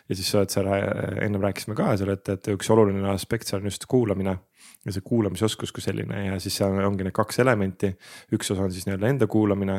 ja 0.09 0.17
siis 0.17 0.31
sa 0.31 0.41
oled 0.41 0.53
seal 0.53 0.71
ennem 0.71 1.41
rääkisime 1.45 1.77
ka 1.77 1.93
seal, 2.01 2.15
et, 2.15 2.33
et 2.33 2.53
üks 2.55 2.73
oluline 2.73 3.13
aspekt 3.13 3.49
seal 3.49 3.61
on 3.61 3.69
just 3.69 3.85
kuulamine 3.91 4.39
ja 4.85 4.93
see 4.95 5.03
kuulamisoskus 5.05 5.73
kui 5.75 5.83
selline 5.83 6.23
ja 6.25 6.37
siis 6.41 6.55
seal 6.57 6.77
ongi 6.85 7.05
need 7.05 7.15
kaks 7.15 7.41
elementi. 7.43 7.91
üks 8.33 8.53
osa 8.53 8.65
on 8.65 8.73
siis 8.73 8.87
nii-öelda 8.87 9.11
enda 9.13 9.27
kuulamine 9.29 9.77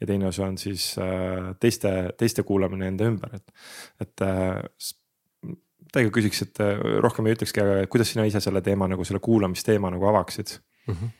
ja 0.00 0.08
teine 0.08 0.26
osa 0.30 0.48
on 0.48 0.58
siis 0.58 0.92
äh, 0.98 1.52
teiste, 1.60 1.92
teiste 2.18 2.42
kuulamine 2.46 2.90
enda 2.90 3.06
ümber, 3.10 3.36
et, 3.38 3.54
et 4.02 4.26
äh, 4.26 4.58
täiega 5.92 6.10
küsiks, 6.14 6.42
et 6.46 6.62
äh, 6.64 6.82
rohkem 7.04 7.30
ei 7.30 7.38
ütlekski, 7.38 7.62
aga 7.62 7.86
kuidas 7.90 8.10
sina 8.10 8.26
ise 8.26 8.42
selle 8.42 8.62
teema 8.66 8.90
nagu 8.90 9.06
selle 9.06 9.22
kuulamisteema 9.22 9.92
nagu 9.94 10.10
avaksid 10.10 10.58
mm? 10.86 10.94
-hmm 10.94 11.16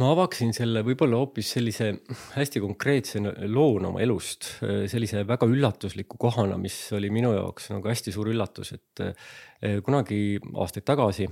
ma 0.00 0.06
avaksin 0.14 0.54
selle 0.56 0.80
võib-olla 0.86 1.18
hoopis 1.20 1.50
sellise 1.58 1.90
hästi 2.38 2.62
konkreetse 2.64 3.20
loona 3.52 3.90
oma 3.90 4.00
elust, 4.00 4.48
äh, 4.64 4.86
sellise 4.88 5.26
väga 5.28 5.48
üllatusliku 5.50 6.16
kohana, 6.20 6.56
mis 6.60 6.76
oli 6.96 7.10
minu 7.12 7.34
jaoks 7.36 7.68
nagu 7.74 7.90
hästi 7.92 8.14
suur 8.14 8.30
üllatus, 8.32 8.72
et 8.78 9.02
äh, 9.04 9.80
kunagi 9.84 10.38
aastaid 10.54 10.88
tagasi 10.88 11.28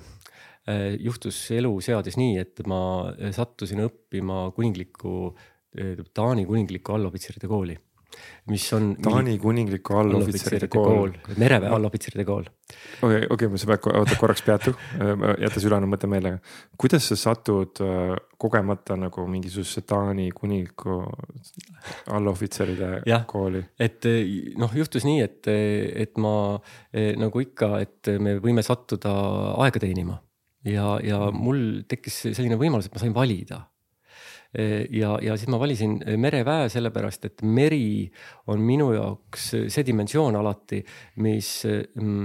juhtus 1.00 1.38
elu 1.56 1.70
seadis 1.82 2.18
nii, 2.20 2.34
et 2.38 2.60
ma 2.68 3.08
sattusin 3.34 3.80
õppima 3.86 4.50
kuninglikku, 4.54 5.32
Taani 6.14 6.44
kuninglikku 6.46 6.92
allohvitseride 6.92 7.48
kooli 7.50 7.76
mis 8.50 8.64
on. 8.76 8.94
Taani 9.02 9.36
kuningliku 9.40 9.96
allohvitseride 10.00 10.68
kool, 10.72 11.12
kool.. 11.14 11.36
mereväe 11.40 11.70
allohvitseride 11.76 12.24
kool. 12.28 12.48
okei, 13.02 13.26
okei, 13.30 13.50
sa 13.60 13.70
pead, 13.70 13.88
oota 14.00 14.18
korraks 14.20 14.44
peatu, 14.46 14.74
jäta 15.44 15.62
südame 15.62 15.88
mõte 15.90 16.10
meelega. 16.10 16.40
kuidas 16.80 17.10
sa 17.10 17.18
satud 17.18 17.82
äh, 17.84 18.14
kogemata 18.40 18.96
nagu 19.00 19.26
mingisugusesse 19.30 19.84
Taani 19.88 20.30
kuningliku 20.36 21.02
allohvitseride 22.18 23.20
kooli? 23.30 23.62
et 23.78 24.08
noh, 24.58 24.74
juhtus 24.74 25.06
nii, 25.08 25.20
et, 25.26 25.52
et 26.06 26.18
ma 26.20 26.34
nagu 26.92 27.46
ikka, 27.46 27.76
et 27.84 28.14
me 28.20 28.38
võime 28.42 28.64
sattuda 28.66 29.14
aega 29.62 29.82
teenima 29.82 30.20
ja, 30.66 30.98
ja 31.04 31.18
mul 31.32 31.82
tekkis 31.88 32.22
selline 32.34 32.58
võimalus, 32.60 32.88
et 32.88 32.96
ma 32.96 33.02
sain 33.02 33.14
valida 33.16 33.62
ja, 34.50 35.12
ja 35.22 35.36
siis 35.38 35.50
ma 35.52 35.60
valisin 35.62 36.00
mereväe 36.18 36.68
sellepärast, 36.72 37.28
et 37.28 37.42
meri 37.46 38.10
on 38.50 38.62
minu 38.66 38.90
jaoks 38.96 39.50
see 39.70 39.84
dimensioon 39.86 40.38
alati, 40.40 40.80
mis 41.22 41.52
mm, 41.68 42.24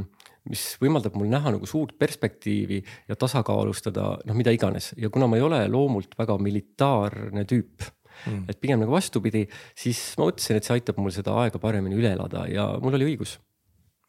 mis 0.52 0.64
võimaldab 0.82 1.16
mul 1.18 1.30
näha 1.32 1.56
nagu 1.56 1.68
suurt 1.70 1.96
perspektiivi 2.00 2.82
ja 3.10 3.18
tasakaalustada 3.20 4.10
noh, 4.28 4.38
mida 4.38 4.54
iganes. 4.54 4.92
Ja 5.00 5.10
kuna 5.14 5.30
ma 5.30 5.40
ei 5.40 5.46
ole 5.46 5.64
loomult 5.72 6.14
väga 6.20 6.38
militaarne 6.42 7.46
tüüp 7.50 7.86
mm., 7.86 8.46
et 8.52 8.62
pigem 8.62 8.84
nagu 8.84 8.94
vastupidi, 8.94 9.46
siis 9.78 10.02
ma 10.20 10.30
mõtlesin, 10.30 10.60
et 10.60 10.68
see 10.68 10.78
aitab 10.78 11.02
mul 11.02 11.14
seda 11.16 11.36
aega 11.42 11.62
paremini 11.62 11.98
üle 11.98 12.14
elada 12.14 12.46
ja 12.52 12.70
mul 12.82 13.00
oli 13.00 13.14
õigus. 13.14 13.40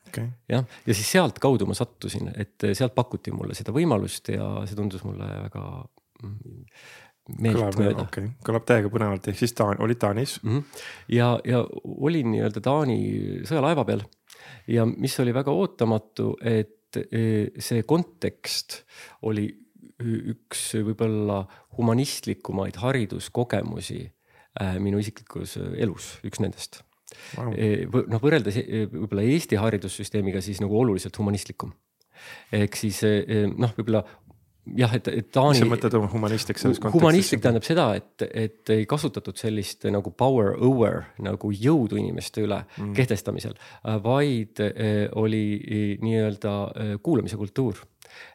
Okay.. 0.07 0.29
jah, 0.47 0.63
ja 0.87 0.95
siis 0.95 1.09
sealtkaudu 1.17 1.67
ma 1.67 1.75
sattusin, 1.75 2.29
et 2.39 2.63
sealt 2.79 2.95
pakuti 2.95 3.33
mulle 3.35 3.57
seda 3.59 3.73
võimalust 3.75 4.31
ja 4.31 4.47
see 4.69 4.79
tundus 4.79 5.03
mulle 5.03 5.27
väga 5.49 5.65
mm, 6.23 6.61
meeltmööda. 7.35 8.07
okei 8.07 8.29
okay., 8.29 8.33
kõlab 8.47 8.67
täiega 8.69 8.91
põnevalt, 8.93 9.29
ehk 9.31 9.41
siis 9.41 9.55
Taan, 9.57 9.81
olid 9.83 9.99
Taanis 10.03 10.39
mm. 10.43 10.53
-hmm. 10.53 10.83
ja, 11.17 11.33
ja 11.45 11.63
olin 11.85 12.31
nii-öelda 12.35 12.63
Taani 12.63 12.99
sõjalaeva 13.49 13.85
peal 13.89 14.05
ja 14.71 14.87
mis 14.87 15.17
oli 15.21 15.35
väga 15.35 15.53
ootamatu, 15.53 16.35
et 16.43 16.99
e, 17.11 17.23
see 17.59 17.83
kontekst 17.83 18.83
oli 19.27 19.49
üks 20.03 20.75
võib-olla 20.85 21.41
humanistlikumaid 21.79 22.77
hariduskogemusi 22.83 24.03
äh, 24.05 24.77
minu 24.83 25.01
isiklikus 25.01 25.57
elus, 25.57 26.19
üks 26.27 26.43
nendest 26.45 26.83
wow.. 27.39 27.55
noh, 28.13 28.21
võrreldes 28.21 28.61
võib-olla 28.93 29.25
Eesti 29.25 29.57
haridussüsteemiga 29.61 30.43
siis 30.45 30.61
nagu 30.61 30.77
oluliselt 30.79 31.17
humanistlikum. 31.19 31.73
ehk 32.53 32.77
siis 32.77 33.01
noh, 33.57 33.73
võib-olla 33.79 34.05
jah, 34.75 34.95
et, 34.97 35.09
et 35.09 35.29
Taani. 35.33 35.55
mis 35.55 35.63
sa 35.63 35.69
mõtled 35.71 35.97
oma 35.99 36.09
humanistlik 36.11 36.61
selles 36.61 36.81
kontekstis? 36.81 37.01
humanistlik 37.01 37.43
tähendab 37.45 37.67
seda, 37.67 37.87
et, 37.99 38.25
et 38.27 38.75
ei 38.75 38.87
kasutatud 38.89 39.39
sellist 39.39 39.87
nagu 39.93 40.13
power 40.17 40.55
over 40.57 41.05
nagu 41.23 41.53
jõudu 41.55 42.01
inimeste 42.01 42.43
üle 42.47 42.63
mm. 42.65 42.95
kehtestamisel, 42.97 43.57
vaid 44.05 44.63
eh, 44.65 45.07
oli 45.19 45.45
eh, 45.61 45.93
nii-öelda 46.03 46.57
eh, 46.73 46.97
kuulamise 47.03 47.39
kultuur 47.41 47.85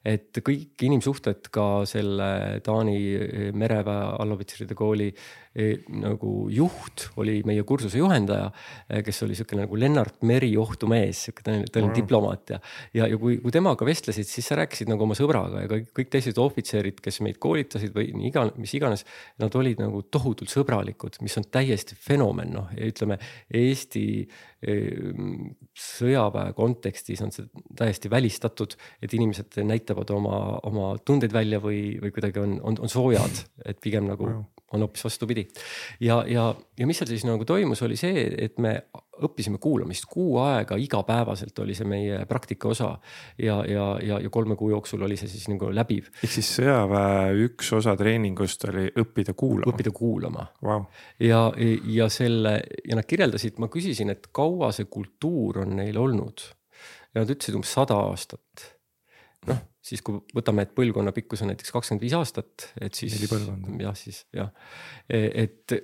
et 0.06 0.38
kõik 0.46 0.84
inimsuhted 0.86 1.48
ka 1.54 1.84
selle 1.90 2.60
Taani 2.66 3.52
mereväe 3.58 4.02
allohvitseride 4.22 4.76
kooli 4.78 5.08
nagu 5.52 6.46
juht 6.52 7.10
oli 7.20 7.42
meie 7.48 7.66
kursuse 7.68 8.00
juhendaja, 8.00 8.48
e, 8.88 9.02
kes 9.04 9.18
oli 9.26 9.36
siukene 9.36 9.66
nagu 9.66 9.80
Lennart 9.80 10.22
Meri 10.28 10.54
ohtumees, 10.60 11.26
siuke 11.28 11.44
ta 11.44 11.52
oli, 11.52 11.66
mm. 11.68 11.96
diplomaat 11.98 12.54
ja, 12.54 12.60
ja, 12.96 13.08
ja 13.12 13.20
kui, 13.20 13.36
kui 13.44 13.52
temaga 13.52 13.88
vestlesid, 13.88 14.30
siis 14.30 14.48
sa 14.48 14.56
rääkisid 14.62 14.92
nagu 14.92 15.04
oma 15.04 15.18
sõbraga 15.18 15.66
ja 15.66 15.72
kõik, 15.72 15.90
kõik 15.98 16.14
teised 16.14 16.40
ohvitserid, 16.40 17.02
kes 17.04 17.20
meid 17.26 17.42
koolitasid 17.44 17.92
või 17.96 18.14
nii 18.16 18.32
iga, 18.32 18.46
mis 18.56 18.76
iganes. 18.80 19.04
Nad 19.44 19.58
olid 19.60 19.82
nagu 19.84 20.06
tohutult 20.08 20.52
sõbralikud, 20.54 21.20
mis 21.26 21.36
on 21.42 21.48
täiesti 21.52 22.00
fenomen, 22.00 22.56
noh 22.56 22.72
ütleme 22.80 23.20
Eesti 23.52 24.06
e, 24.24 24.78
sõjaväe 25.76 26.56
kontekstis 26.56 27.26
on 27.26 27.36
see 27.36 27.52
täiesti 27.76 28.12
välistatud, 28.12 28.78
et 29.04 29.20
inimesed 29.20 29.60
näitavad 29.68 30.16
oma, 30.16 30.40
oma 30.64 30.94
tundeid 31.04 31.36
välja 31.36 31.60
või, 31.60 32.00
või 32.00 32.16
kuidagi 32.16 32.40
on, 32.40 32.58
on, 32.64 32.80
on 32.88 32.96
soojad, 32.96 33.46
et 33.68 33.84
pigem 33.84 34.08
nagu 34.08 34.32
wow 34.32 34.50
on 34.74 34.86
hoopis 34.86 35.04
vastupidi. 35.04 35.48
ja, 36.00 36.24
ja, 36.28 36.56
ja 36.80 36.88
mis 36.88 37.00
seal 37.02 37.10
siis 37.10 37.26
nagu 37.28 37.46
toimus, 37.46 37.82
oli 37.86 37.98
see, 38.00 38.26
et 38.38 38.60
me 38.60 38.76
õppisime 39.22 39.60
kuulamist 39.62 40.08
kuu 40.10 40.38
aega 40.42 40.78
igapäevaselt 40.82 41.60
oli 41.62 41.76
see 41.78 41.88
meie 41.90 42.24
praktika 42.30 42.72
osa. 42.72 42.92
ja, 43.38 43.62
ja, 43.68 43.86
ja, 44.04 44.20
ja 44.24 44.30
kolme 44.30 44.56
kuu 44.56 44.72
jooksul 44.72 45.02
oli 45.06 45.18
see 45.20 45.30
siis 45.32 45.48
nagu 45.52 45.72
läbiv. 45.74 46.10
ehk 46.24 46.36
siis 46.38 46.50
sõjaväe 46.60 47.34
üks 47.48 47.72
osa 47.78 47.96
treeningust 48.00 48.66
oli 48.72 48.88
õppida 49.04 49.36
kuulama. 49.38 49.72
õppida 49.74 49.94
kuulama 49.96 50.48
wow.. 50.66 50.88
ja, 51.20 51.44
ja 51.86 52.10
selle 52.10 52.60
ja 52.88 52.98
nad 52.98 53.08
kirjeldasid, 53.08 53.60
ma 53.62 53.70
küsisin, 53.72 54.14
et 54.14 54.32
kaua 54.34 54.72
see 54.76 54.90
kultuur 54.92 55.64
on 55.66 55.76
neil 55.82 56.00
olnud. 56.02 56.48
ja 57.14 57.24
nad 57.24 57.36
ütlesid 57.36 57.60
umbes 57.60 57.76
sada 57.78 58.00
aastat. 58.08 58.72
noh 59.50 59.68
siis 59.92 60.04
kui 60.06 60.22
võtame, 60.36 60.66
et 60.66 60.76
põlvkonna 60.78 61.14
pikkus 61.16 61.44
on 61.44 61.52
näiteks 61.52 61.74
kakskümmend 61.76 62.06
viis 62.06 62.16
aastat, 62.16 62.70
et 62.82 62.98
siis 62.98 63.18
jah, 63.20 63.98
siis 63.98 64.24
jah. 64.36 64.54
E, 65.12 65.26
et 65.44 65.76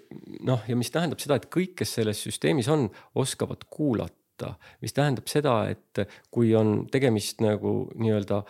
noh, 0.48 0.64
ja 0.70 0.78
mis 0.80 0.92
tähendab 0.94 1.22
seda, 1.24 1.40
et 1.40 1.50
kõik, 1.54 1.76
kes 1.82 1.98
selles 2.00 2.22
süsteemis 2.24 2.70
on, 2.72 2.88
oskavad 3.20 3.68
kuulata, 3.74 4.54
mis 4.86 4.96
tähendab 4.96 5.28
seda, 5.32 5.58
et 5.74 6.04
kui 6.32 6.54
on 6.56 6.86
tegemist 6.94 7.42
nagu 7.44 7.76
nii-öelda 7.98 8.42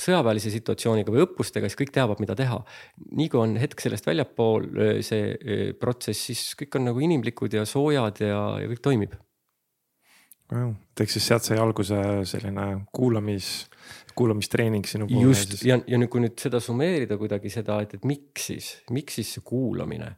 sõjaväelise 0.00 0.50
situatsiooniga 0.56 1.12
või 1.14 1.22
õppustega, 1.26 1.68
siis 1.68 1.78
kõik 1.78 1.94
teavad, 1.94 2.22
mida 2.24 2.34
teha. 2.38 2.58
nii 3.12 3.30
kui 3.30 3.42
on 3.44 3.58
hetk 3.60 3.84
sellest 3.84 4.08
väljapool 4.10 4.70
e, 4.74 4.92
see 5.06 5.34
e, 5.36 5.58
protsess, 5.78 6.30
siis 6.30 6.46
kõik 6.58 6.80
on 6.80 6.90
nagu 6.90 7.04
inimlikud 7.04 7.60
ja 7.60 7.66
soojad 7.68 8.24
ja, 8.24 8.40
ja 8.64 8.70
kõik 8.72 8.86
toimib. 8.90 9.18
et 10.50 11.04
ehk 11.04 11.12
siis 11.12 11.28
sealt 11.30 11.46
sai 11.46 11.60
alguse 11.62 12.00
selline 12.26 12.88
kuulamis 12.90 13.69
kuulamistreening 14.20 14.86
sinu 14.88 15.08
poole. 15.08 15.26
just 15.30 15.60
ja, 15.66 15.78
ja 15.88 16.00
nüüd, 16.00 16.10
kui 16.12 16.22
nüüd 16.24 16.38
seda 16.40 16.60
summeerida 16.62 17.18
kuidagi 17.20 17.52
seda, 17.52 17.80
et, 17.84 17.96
et 17.98 18.08
miks 18.08 18.50
siis, 18.52 18.72
miks 18.94 19.18
siis 19.20 19.34
see 19.36 19.46
kuulamine, 19.46 20.12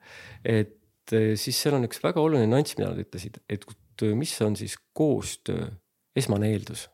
et 0.45 1.15
eh, 1.15 1.33
siis 1.41 1.59
seal 1.59 1.79
on 1.79 1.87
üks 1.89 2.03
väga 2.03 2.23
oluline 2.23 2.51
nüanss, 2.51 2.77
mida 2.79 2.91
nad 2.91 3.03
ütlesid, 3.03 3.41
et 3.53 3.67
mis 4.19 4.33
on 4.43 4.57
siis 4.59 4.75
koostöö 4.97 5.69
esmane 6.19 6.51
eeldus 6.51 6.89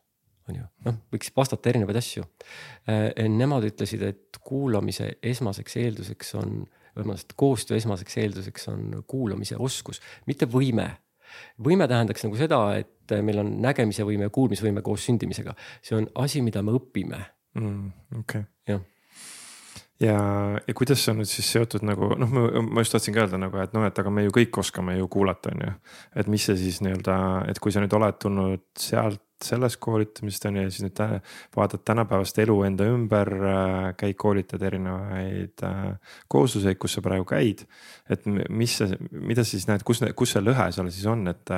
on 0.49 0.57
ju, 0.59 0.65
noh, 0.85 0.97
võiks 1.13 1.31
vastata 1.35 1.69
erinevaid 1.71 1.97
asju. 1.99 2.25
Eh, 2.89 3.25
nemad 3.29 3.65
ütlesid, 3.67 4.03
et 4.05 4.39
kuulamise 4.45 5.11
esmaseks 5.25 5.77
eelduseks 5.81 6.33
on, 6.39 6.63
vabandust, 6.95 7.35
koostöö 7.39 7.77
esmaseks 7.77 8.17
eelduseks 8.23 8.69
on 8.71 9.03
kuulamise 9.09 9.59
oskus, 9.61 10.01
mitte 10.29 10.49
võime 10.49 10.89
võime 11.61 11.87
tähendaks 11.89 12.25
nagu 12.25 12.37
seda, 12.39 12.59
et 12.79 12.89
meil 13.25 13.41
on 13.43 13.55
nägemise 13.63 14.05
võime 14.07 14.29
ja 14.29 14.33
kuulmisvõime 14.33 14.83
koos 14.85 15.07
sündimisega, 15.09 15.55
see 15.81 15.97
on 15.97 16.07
asi, 16.23 16.43
mida 16.45 16.63
me 16.65 16.75
õpime 16.77 17.19
mm,. 17.57 17.91
okei 18.21 18.45
okay.. 18.45 18.47
jah 18.69 18.85
ja, 19.99 20.17
ja 20.67 20.73
kuidas 20.77 21.03
see 21.03 21.13
on 21.13 21.21
nüüd 21.21 21.31
siis 21.31 21.49
seotud 21.55 21.83
nagu 21.87 22.13
noh, 22.19 22.31
ma, 22.31 22.45
ma 22.63 22.83
just 22.83 22.95
tahtsin 22.95 23.15
ka 23.15 23.25
öelda 23.25 23.39
nagu, 23.41 23.59
et 23.63 23.73
noh, 23.75 23.85
et 23.87 24.03
aga 24.03 24.13
me 24.13 24.25
ju 24.27 24.35
kõik 24.35 24.61
oskame 24.61 24.95
ju 24.99 25.09
kuulata, 25.11 25.53
on 25.53 25.65
ju. 25.65 25.73
et 26.21 26.29
mis 26.31 26.45
see 26.49 26.57
siis 26.59 26.79
nii-öelda, 26.85 27.17
et 27.51 27.59
kui 27.63 27.75
sa 27.75 27.83
nüüd 27.83 27.95
oled 27.97 28.19
tulnud 28.21 28.65
sealt 28.79 29.23
sellest 29.43 29.79
koolitamisest 29.83 30.45
on 30.49 30.57
ju 30.57 30.63
ja 30.65 30.71
siis 30.71 30.83
nüüd 30.85 30.99
vaatad 31.55 31.83
tänapäevast 31.87 32.39
elu 32.43 32.55
enda 32.67 32.87
ümber, 32.91 33.31
äh, 33.39 33.85
käid, 33.99 34.17
koolitad 34.19 34.63
erinevaid 34.67 35.63
äh, 35.65 36.17
koosluseid, 36.31 36.79
kus 36.81 36.97
sa 36.97 37.03
praegu 37.05 37.27
käid. 37.29 37.65
et 38.09 38.25
mis 38.25 38.73
see, 38.79 38.97
mida 39.11 39.43
sa 39.45 39.51
siis 39.53 39.67
näed, 39.69 39.83
kus, 39.85 40.01
kus 40.17 40.33
see 40.33 40.43
lõhe 40.43 40.65
seal 40.73 40.89
siis 40.89 41.05
on, 41.11 41.27
et, 41.31 41.53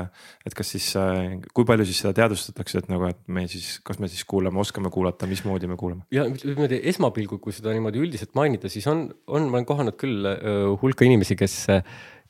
et 0.45 0.55
kas 0.57 0.73
siis, 0.75 0.91
äh, 0.99 1.39
kui 1.55 1.65
palju 1.67 1.87
siis 1.87 2.03
seda 2.03 2.13
teadvustatakse, 2.21 2.83
et 2.83 2.91
nagu, 2.91 3.07
et 3.09 3.21
me 3.31 3.47
siis, 3.51 3.73
kas 3.87 4.01
me 4.03 4.11
siis 4.11 4.25
kuulame, 4.29 4.61
oskame 4.61 4.91
kuulata, 4.93 5.29
mismoodi 5.31 5.71
me 5.71 5.79
kuulame? 5.79 6.05
ja 6.13 6.27
niimoodi 6.29 6.83
esmapilgul, 6.93 7.41
kui 7.43 7.55
seda 7.55 7.73
niimoodi 7.75 8.03
üldiselt 8.03 8.35
mainida, 8.37 8.69
siis 8.71 8.87
on, 8.91 9.07
on, 9.27 9.49
ma 9.49 9.61
olen 9.61 9.69
kohanud 9.69 9.97
küll 10.01 10.27
hulka 10.81 11.07
inimesi, 11.07 11.39
kes, 11.39 11.63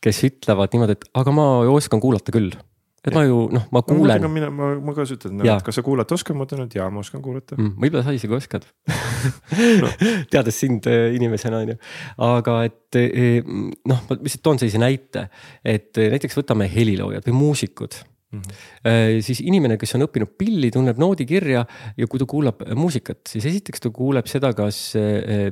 kes 0.01 0.25
ütlevad 0.29 0.75
niimoodi, 0.75 0.99
et 0.99 1.09
aga 1.17 1.35
ma 1.35 1.47
oskan 1.71 2.03
kuulata 2.03 2.33
küll 2.33 2.53
et 3.01 3.15
ma 3.15 3.23
ju 3.25 3.47
noh, 3.53 3.63
ma 3.73 3.81
kuulen 3.85 4.21
no,. 4.21 4.29
ma, 4.29 4.49
ma, 4.53 4.67
ma 4.85 4.93
ka 4.93 5.05
ütlen, 5.09 5.41
et 5.41 5.65
kas 5.65 5.79
sa 5.79 5.83
kuulata 5.85 6.13
oskad, 6.17 6.37
ma 6.37 6.45
ütlen, 6.45 6.67
et 6.67 6.77
jaa, 6.77 6.89
ma 6.93 7.01
oskan 7.01 7.23
kuulata 7.23 7.57
mm,. 7.57 7.73
võib-olla 7.81 8.05
sa 8.05 8.13
isegi 8.13 8.37
oskad 8.37 8.67
no. 9.81 9.89
teades 10.29 10.61
sind 10.61 10.85
äh, 10.89 11.09
inimesena 11.17 11.63
on 11.63 11.73
ju, 11.73 11.79
aga 12.27 12.59
et 12.69 12.99
äh, 13.01 13.41
noh, 13.41 14.05
ma 14.05 14.19
lihtsalt 14.19 14.45
toon 14.45 14.61
sellise 14.61 14.81
näite, 14.81 15.27
et 15.65 15.97
äh, 15.97 16.11
näiteks 16.13 16.37
võtame 16.43 16.69
heliloojad 16.71 17.29
või 17.29 17.37
muusikud 17.41 18.01
Mm 18.31 18.39
-hmm. 18.47 19.17
siis 19.27 19.41
inimene, 19.43 19.75
kes 19.75 19.91
on 19.97 20.05
õppinud 20.05 20.29
pilli, 20.39 20.69
tunneb 20.71 20.95
noodikirja 21.03 21.65
ja 21.97 22.07
kui 22.07 22.19
ta 22.19 22.23
kuulab 22.23 22.61
muusikat, 22.79 23.25
siis 23.27 23.43
esiteks 23.49 23.83
ta 23.83 23.89
kuuleb 23.91 24.29
seda, 24.31 24.53
kas 24.55 24.93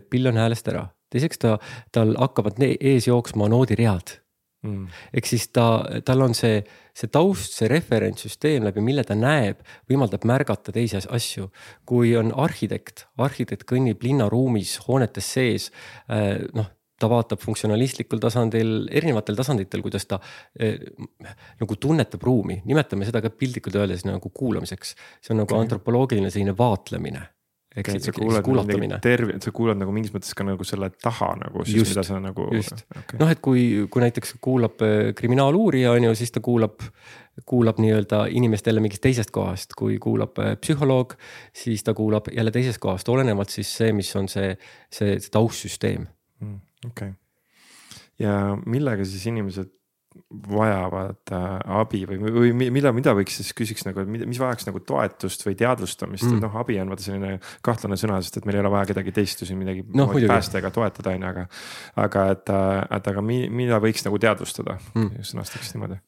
pill 0.09 0.31
on 0.31 0.39
häälest 0.39 0.71
ära. 0.71 0.85
teiseks 1.11 1.41
ta, 1.43 1.57
tal 1.91 2.15
hakkavad 2.15 2.55
ees 2.63 3.09
jooksma 3.11 3.49
noodiread 3.51 4.15
mm.. 4.63 4.87
ehk 5.13 5.29
siis 5.29 5.47
ta, 5.55 5.67
tal 6.05 6.25
on 6.25 6.35
see, 6.37 6.61
see 6.99 7.11
taust, 7.11 7.55
see 7.55 7.69
referentssüsteem, 7.71 8.65
läbi 8.67 8.83
mille 8.83 9.05
ta 9.07 9.15
näeb, 9.15 9.61
võimaldab 9.89 10.25
märgata 10.27 10.73
teisi 10.75 10.99
asju. 10.99 11.49
kui 11.85 12.15
on 12.19 12.33
arhitekt, 12.35 13.07
arhitekt 13.17 13.63
kõnnib 13.69 14.03
linnaruumis, 14.03 14.79
hoonetes 14.87 15.33
sees, 15.37 15.71
äh, 16.09 16.43
noh 16.53 16.75
ta 16.99 17.07
vaatab 17.07 17.39
funktsionalistlikul 17.39 18.19
tasandil, 18.19 18.73
erinevatel 18.91 19.37
tasanditel, 19.39 19.79
kuidas 19.85 20.03
ta 20.09 20.19
eh, 20.59 20.75
nagu 21.61 21.77
tunnetab 21.79 22.23
ruumi, 22.27 22.59
nimetame 22.67 23.07
seda 23.07 23.21
ka 23.23 23.31
piltlikult 23.31 23.77
öeldes 23.79 24.03
nagu 24.03 24.31
kuulamiseks. 24.35 24.95
see 25.23 25.33
on 25.33 25.45
nagu 25.45 25.55
okay. 25.55 25.63
antropoloogiline 25.63 26.31
selline 26.33 26.57
vaatlemine 26.57 27.23
ehk 27.77 27.91
siis 27.93 28.09
kuulatamine. 28.43 28.97
terve, 29.03 29.35
sa 29.43 29.51
kuulad 29.53 29.77
nagu 29.77 29.93
mingis 29.93 30.13
mõttes 30.13 30.33
ka 30.37 30.45
nagu 30.47 30.65
selle 30.65 30.89
taha 31.03 31.29
nagu 31.43 31.65
siis 31.67 31.83
just, 31.83 31.93
mida 31.93 32.03
sa 32.07 32.17
nagu. 32.23 32.47
just 32.55 32.81
okay., 32.89 33.19
noh, 33.21 33.29
et 33.29 33.41
kui, 33.45 33.63
kui 33.93 34.03
näiteks 34.03 34.37
kuulab 34.41 34.81
äh, 34.85 35.11
kriminaaluurija 35.17 35.93
on 35.93 36.09
ju, 36.09 36.15
siis 36.17 36.33
ta 36.33 36.41
kuulab, 36.45 36.81
kuulab 37.49 37.81
nii-öelda 37.83 38.25
inimest 38.35 38.67
jälle 38.67 38.81
mingist 38.83 39.05
teisest 39.05 39.33
kohast, 39.35 39.77
kui 39.77 39.99
kuulab 40.01 40.41
äh, 40.41 40.55
psühholoog, 40.61 41.13
siis 41.53 41.85
ta 41.85 41.93
kuulab 41.97 42.31
jälle 42.33 42.53
teisest 42.55 42.81
kohast, 42.81 43.09
olenevalt 43.13 43.53
siis 43.53 43.71
see, 43.81 43.93
mis 43.93 44.09
on 44.17 44.29
see, 44.31 44.55
see, 44.89 45.19
see 45.21 45.33
taustsüsteem 45.33 46.07
mm,. 46.41 46.61
okei 46.89 47.13
okay., 47.13 47.17
ja 48.19 48.33
millega 48.65 49.05
siis 49.07 49.29
inimesed 49.29 49.69
vajavad 50.49 51.31
äh, 51.33 51.45
abi 51.79 52.01
või, 52.09 52.17
või 52.33 52.69
mida, 52.73 52.91
mida 52.95 53.13
võiks 53.17 53.39
siis 53.39 53.51
küsiks 53.57 53.85
nagu, 53.85 54.03
mis 54.09 54.41
vajaks 54.41 54.67
nagu 54.69 54.81
toetust 54.81 55.45
või 55.45 55.57
teadvustamist 55.59 56.25
mm., 56.25 56.37
et 56.37 56.45
noh, 56.45 56.57
abi 56.61 56.79
on 56.81 56.93
vaata 56.93 57.05
selline 57.05 57.37
kahtlane 57.65 57.97
sõna, 57.99 58.19
sest 58.25 58.41
et 58.41 58.49
meil 58.49 58.57
ei 58.57 58.63
ole 58.63 58.73
vaja 58.73 58.89
kedagi 58.89 59.13
teist 59.15 59.43
ju 59.43 59.49
siin 59.49 59.61
midagi 59.61 59.85
no, 59.93 60.09
päästega 60.09 60.73
toetada, 60.73 61.13
on 61.13 61.25
ju, 61.25 61.33
aga. 61.33 61.47
aga 62.05 62.27
et, 62.33 62.53
äh, 62.53 62.75
et 62.99 63.11
aga 63.13 63.25
mi, 63.25 63.43
mida 63.53 63.81
võiks 63.83 64.05
nagu 64.07 64.21
teadvustada 64.21 64.79
mm., 64.95 65.27
sõnastaks 65.29 65.75
niimoodi 65.75 66.01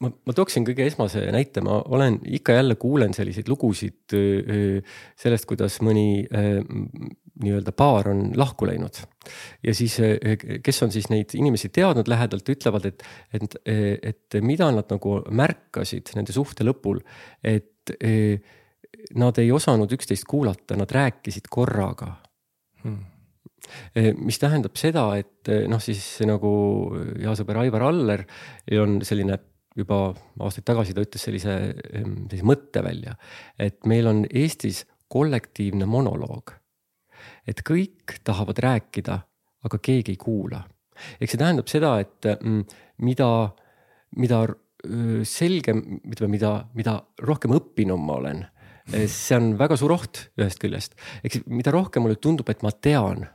ma, 0.00 0.10
ma 0.10 0.34
tooksin 0.36 0.64
kõige 0.66 0.86
esmase 0.88 1.22
näite, 1.34 1.62
ma 1.64 1.80
olen 1.92 2.18
ikka 2.38 2.56
jälle 2.58 2.76
kuulen 2.80 3.14
selliseid 3.16 3.50
lugusid 3.52 4.14
sellest, 5.20 5.48
kuidas 5.48 5.80
mõni 5.84 6.24
nii-öelda 7.40 7.72
paar 7.76 8.10
on 8.12 8.30
lahku 8.36 8.68
läinud. 8.68 9.00
ja 9.64 9.74
siis, 9.74 9.96
kes 10.62 10.82
on 10.82 10.92
siis 10.92 11.08
neid 11.12 11.34
inimesi 11.34 11.70
teadnud 11.72 12.08
lähedalt, 12.08 12.48
ütlevad, 12.48 12.88
et, 12.90 13.04
et, 13.34 13.56
et 13.66 14.40
mida 14.44 14.70
nad 14.74 14.90
nagu 14.92 15.20
märkasid 15.30 16.12
nende 16.16 16.36
suhte 16.36 16.66
lõpul, 16.66 17.00
et 17.44 17.94
nad 19.16 19.38
ei 19.40 19.52
osanud 19.52 19.92
üksteist 19.92 20.26
kuulata, 20.28 20.76
nad 20.76 20.90
rääkisid 20.92 21.48
korraga. 21.50 22.14
Hmm. 22.84 23.06
Mis 24.24 24.40
tähendab 24.40 24.76
seda, 24.80 25.04
et 25.20 25.48
noh, 25.70 25.80
siis 25.82 26.02
nagu 26.26 26.50
hea 27.20 27.32
sõber 27.38 27.60
Aivar 27.60 27.84
Aller 27.90 28.24
on 28.80 28.98
selline 29.06 29.36
juba 29.78 30.00
aastaid 30.42 30.66
tagasi 30.66 30.94
ta 30.94 31.04
ütles 31.04 31.22
sellise, 31.22 31.56
sellise 31.92 32.46
mõtte 32.46 32.82
välja, 32.84 33.14
et 33.58 33.86
meil 33.88 34.08
on 34.10 34.24
Eestis 34.26 34.84
kollektiivne 35.10 35.86
monoloog. 35.86 36.56
et 37.46 37.60
kõik 37.66 38.20
tahavad 38.24 38.58
rääkida, 38.58 39.18
aga 39.64 39.78
keegi 39.78 40.12
ei 40.14 40.16
kuula. 40.16 40.62
eks 41.20 41.32
see 41.32 41.40
tähendab 41.40 41.68
seda, 41.68 41.98
et 42.00 42.26
mm, 42.40 42.64
mida, 42.98 43.50
mida 44.16 44.46
selgem, 45.28 45.82
ütleme, 46.08 46.30
mida, 46.32 46.52
mida 46.74 46.94
rohkem 47.20 47.52
õppinum 47.52 48.00
ma 48.06 48.16
olen, 48.16 48.46
see 48.88 49.36
on 49.36 49.52
väga 49.58 49.76
suur 49.76 49.92
oht 49.92 50.30
ühest 50.40 50.60
küljest. 50.62 50.96
eks 51.24 51.44
mida 51.46 51.72
rohkem 51.74 52.02
mulle 52.02 52.16
tundub, 52.16 52.48
et 52.48 52.62
ma 52.62 52.72
tean 52.72 53.26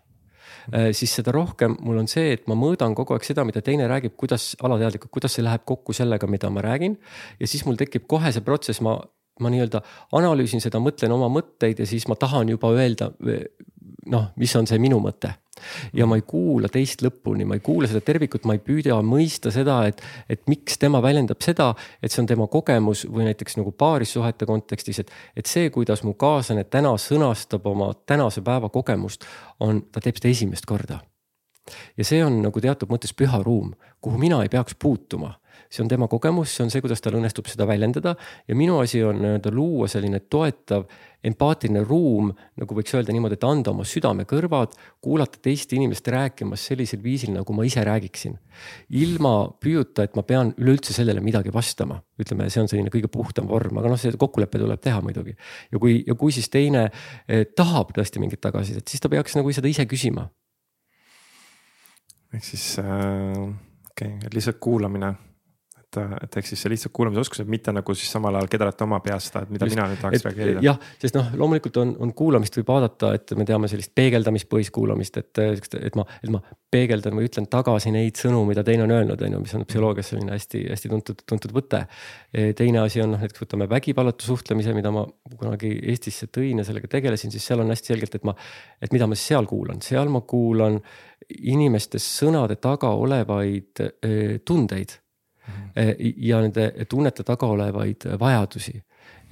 siis 0.71 1.15
seda 1.19 1.33
rohkem 1.35 1.77
mul 1.85 1.99
on 2.01 2.07
see, 2.11 2.33
et 2.35 2.47
ma 2.51 2.57
mõõdan 2.59 2.95
kogu 2.97 3.15
aeg 3.15 3.25
seda, 3.27 3.45
mida 3.47 3.61
teine 3.65 3.89
räägib, 3.91 4.15
kuidas 4.17 4.53
alateadlikult, 4.63 5.11
kuidas 5.13 5.37
see 5.37 5.45
läheb 5.45 5.65
kokku 5.65 5.93
sellega, 5.93 6.27
mida 6.27 6.49
ma 6.49 6.63
räägin. 6.65 6.97
ja 7.39 7.47
siis 7.47 7.65
mul 7.65 7.77
tekib 7.79 8.07
kohe 8.07 8.31
see 8.31 8.45
protsess, 8.45 8.81
ma, 8.81 8.97
ma 9.39 9.51
nii-öelda 9.53 9.81
analüüsin 10.17 10.63
seda, 10.63 10.81
mõtlen 10.83 11.13
oma 11.15 11.29
mõtteid 11.29 11.79
ja 11.83 11.89
siis 11.89 12.07
ma 12.07 12.17
tahan 12.19 12.49
juba 12.49 12.71
öelda 12.73 13.11
noh, 14.11 14.29
mis 14.35 14.55
on 14.55 14.67
see 14.69 14.79
minu 14.81 14.99
mõte 15.03 15.33
ja 15.93 16.05
ma 16.09 16.17
ei 16.19 16.23
kuula 16.27 16.69
teist 16.71 17.03
lõpuni, 17.05 17.45
ma 17.47 17.57
ei 17.57 17.63
kuula 17.63 17.87
seda 17.89 18.01
tervikut, 18.05 18.45
ma 18.47 18.57
ei 18.57 18.61
püüda 18.63 18.97
mõista 19.05 19.51
seda, 19.53 19.81
et, 19.89 20.01
et 20.29 20.43
miks 20.51 20.79
tema 20.81 21.01
väljendab 21.03 21.41
seda, 21.45 21.71
et 22.03 22.11
see 22.11 22.23
on 22.23 22.29
tema 22.29 22.47
kogemus 22.51 23.05
või 23.09 23.29
näiteks 23.29 23.59
nagu 23.59 23.71
paarissuhete 23.75 24.47
kontekstis, 24.49 25.01
et, 25.03 25.13
et 25.35 25.49
see, 25.49 25.69
kuidas 25.73 26.03
mu 26.05 26.15
kaaslane 26.19 26.65
täna 26.69 26.95
sõnastab 27.01 27.65
oma 27.71 27.91
tänase 28.05 28.43
päeva 28.45 28.69
kogemust, 28.73 29.25
on, 29.63 29.85
ta 29.91 30.03
teeb 30.03 30.19
seda 30.19 30.33
esimest 30.33 30.67
korda. 30.69 30.99
ja 31.97 32.05
see 32.05 32.21
on 32.25 32.41
nagu 32.43 32.61
teatud 32.61 32.91
mõttes 32.91 33.15
püha 33.17 33.41
ruum, 33.43 33.73
kuhu 34.01 34.19
mina 34.21 34.43
ei 34.43 34.49
peaks 34.49 34.75
puutuma 34.79 35.33
see 35.69 35.83
on 35.83 35.91
tema 35.91 36.07
kogemus, 36.11 36.53
see 36.55 36.65
on 36.65 36.71
see, 36.73 36.83
kuidas 36.83 37.03
tal 37.03 37.17
õnnestub 37.19 37.49
seda 37.51 37.67
väljendada 37.69 38.15
ja 38.47 38.55
minu 38.57 38.79
asi 38.83 39.03
on 39.03 39.21
nii-öelda 39.23 39.53
luua 39.55 39.89
selline 39.91 40.21
toetav 40.29 40.87
empaatiline 41.25 41.81
ruum, 41.85 42.29
nagu 42.59 42.77
võiks 42.77 42.93
öelda 42.95 43.13
niimoodi, 43.15 43.37
et 43.37 43.45
anda 43.47 43.71
oma 43.73 43.85
südamekõrvad, 43.87 44.75
kuulata 45.03 45.41
teist 45.43 45.73
inimest 45.75 46.07
rääkimas 46.11 46.67
sellisel 46.69 47.01
viisil, 47.03 47.33
nagu 47.35 47.55
ma 47.55 47.65
ise 47.67 47.83
räägiksin. 47.85 48.37
ilma 48.89 49.33
püüuta, 49.61 50.05
et 50.05 50.15
ma 50.15 50.23
pean 50.23 50.53
üleüldse 50.57 50.93
sellele 50.93 51.21
midagi 51.21 51.53
vastama, 51.53 51.99
ütleme, 52.21 52.49
see 52.49 52.61
on 52.61 52.69
selline 52.71 52.93
kõige 52.93 53.09
puhtam 53.11 53.49
vorm, 53.49 53.81
aga 53.81 53.91
noh, 53.91 53.99
see 53.99 54.15
kokkulepe 54.17 54.61
tuleb 54.61 54.81
teha 54.81 55.01
muidugi. 55.01 55.35
ja 55.71 55.79
kui, 55.79 56.03
ja 56.07 56.15
kui 56.15 56.31
siis 56.31 56.49
teine 56.49 56.89
eh, 57.27 57.45
tahab 57.55 57.93
tõesti 57.95 58.21
mingit 58.21 58.41
tagasisidet, 58.41 58.87
siis 58.87 59.01
ta 59.01 59.09
peaks 59.09 59.35
nagu 59.35 59.51
seda 59.51 59.71
ise 59.71 59.85
küsima. 59.89 60.29
ehk 62.35 62.43
siis 62.43 62.75
äh, 62.79 62.85
okei 63.91 64.17
okay,, 64.17 64.29
lihtsalt 64.33 64.59
kuulamine 64.59 65.15
et, 66.01 66.15
et 66.25 66.37
ehk 66.39 66.49
siis 66.49 66.61
see 66.65 66.71
lihtsalt 66.73 66.93
kuulamisoskused, 66.95 67.47
mitte 67.51 67.73
nagu 67.75 67.95
siis 67.97 68.11
samal 68.11 68.35
ajal 68.39 68.49
kedrata 68.51 68.85
oma 68.87 68.99
peas 69.03 69.29
seda, 69.29 69.43
et 69.45 69.53
mida 69.53 69.67
Just, 69.67 69.77
mina 69.77 69.87
nüüd 69.91 70.01
tahaks 70.01 70.19
et, 70.19 70.27
reageerida. 70.27 70.63
jah, 70.65 70.79
sest 71.01 71.17
noh, 71.17 71.31
loomulikult 71.39 71.79
on, 71.81 71.93
on 72.05 72.13
kuulamist 72.17 72.59
võib 72.59 72.71
vaadata, 72.73 73.13
et 73.17 73.35
me 73.39 73.47
teame 73.47 73.69
sellist 73.71 73.93
peegeldamispõhist 73.97 74.73
kuulamist, 74.75 75.19
et, 75.21 75.43
et 75.43 75.99
ma, 75.99 76.07
et 76.21 76.33
ma 76.33 76.41
peegeldan 76.75 77.15
või 77.15 77.29
ütlen 77.29 77.47
tagasi 77.51 77.93
neid 77.95 78.19
sõnu, 78.19 78.41
mida 78.49 78.63
teine 78.67 78.85
on 78.85 78.93
öelnud, 78.95 79.21
on 79.21 79.37
ju, 79.37 79.41
mis 79.45 79.55
on 79.57 79.65
psühholoogias 79.67 80.11
selline 80.11 80.35
hästi-hästi 80.35 80.91
tuntud, 80.91 81.23
tuntud 81.29 81.55
võte. 81.55 81.85
teine 82.59 82.83
asi 82.83 83.03
on 83.03 83.13
noh, 83.15 83.23
näiteks 83.23 83.45
võtame 83.45 83.69
vägivallatu 83.71 84.27
suhtlemise, 84.27 84.75
mida 84.75 84.91
ma 84.95 85.05
kunagi 85.39 85.71
Eestisse 85.91 86.27
tõin 86.33 86.61
ja 86.61 86.67
sellega 86.67 86.89
tegelesin, 86.91 87.33
siis 87.33 87.45
seal 87.47 87.63
on 87.63 87.71
hästi 87.71 87.93
selgelt, 87.93 88.19
et 88.19 88.27
ma, 88.27 88.35
et 88.81 88.93
mida 88.95 89.07
ma 89.07 89.17
seal 89.19 89.47
kuulan, 89.49 89.81
seal 89.85 90.11
ma 90.11 90.25
kuulan 90.27 90.79
inimeste 91.55 91.99
sõnade 92.01 92.59
taga 92.61 92.91
olevaid 92.99 93.81
öö, 93.81 94.37
tundeid 94.45 94.99
Eh, 94.99 95.04
ja 96.17 96.41
nende 96.41 96.71
tunnete 96.89 97.23
taga 97.27 97.47
olevaid 97.51 98.07
vajadusi. 98.19 98.75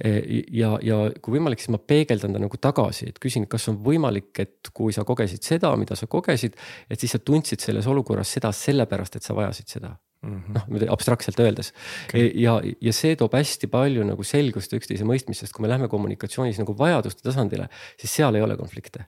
Eh, 0.04 0.44
ja, 0.52 0.72
ja 0.82 0.96
kui 1.22 1.36
võimalik, 1.36 1.62
siis 1.62 1.70
ma 1.70 1.78
peegeldan 1.78 2.34
ta 2.34 2.40
nagu 2.42 2.58
tagasi, 2.58 3.08
et 3.12 3.20
küsin, 3.22 3.46
kas 3.50 3.68
on 3.70 3.78
võimalik, 3.82 4.32
et 4.42 4.70
kui 4.74 4.92
sa 4.94 5.04
kogesid 5.06 5.46
seda, 5.46 5.70
mida 5.78 5.94
sa 5.98 6.08
kogesid, 6.10 6.56
et 6.90 7.00
siis 7.00 7.14
sa 7.14 7.20
tundsid 7.22 7.62
selles 7.62 7.86
olukorras 7.90 8.32
seda 8.34 8.50
sellepärast, 8.54 9.20
et 9.20 9.26
sa 9.26 9.36
vajasid 9.38 9.76
seda 9.76 9.94
-hmm. 10.24 10.54
noh, 10.54 10.92
abstraktselt 10.92 11.40
öeldes 11.40 11.72
okay. 12.08 12.30
ja, 12.40 12.58
ja 12.80 12.92
see 12.92 13.16
toob 13.16 13.34
hästi 13.36 13.68
palju 13.72 14.06
nagu 14.08 14.26
selgust 14.26 14.72
üksteise 14.76 15.06
mõistmisest, 15.08 15.54
kui 15.54 15.64
me 15.64 15.72
läheme 15.72 15.88
kommunikatsioonis 15.92 16.60
nagu 16.62 16.76
vajaduste 16.78 17.26
tasandile, 17.26 17.68
siis 18.00 18.14
seal 18.20 18.34
ei 18.34 18.42
ole 18.42 18.56
konflikte 18.60 19.06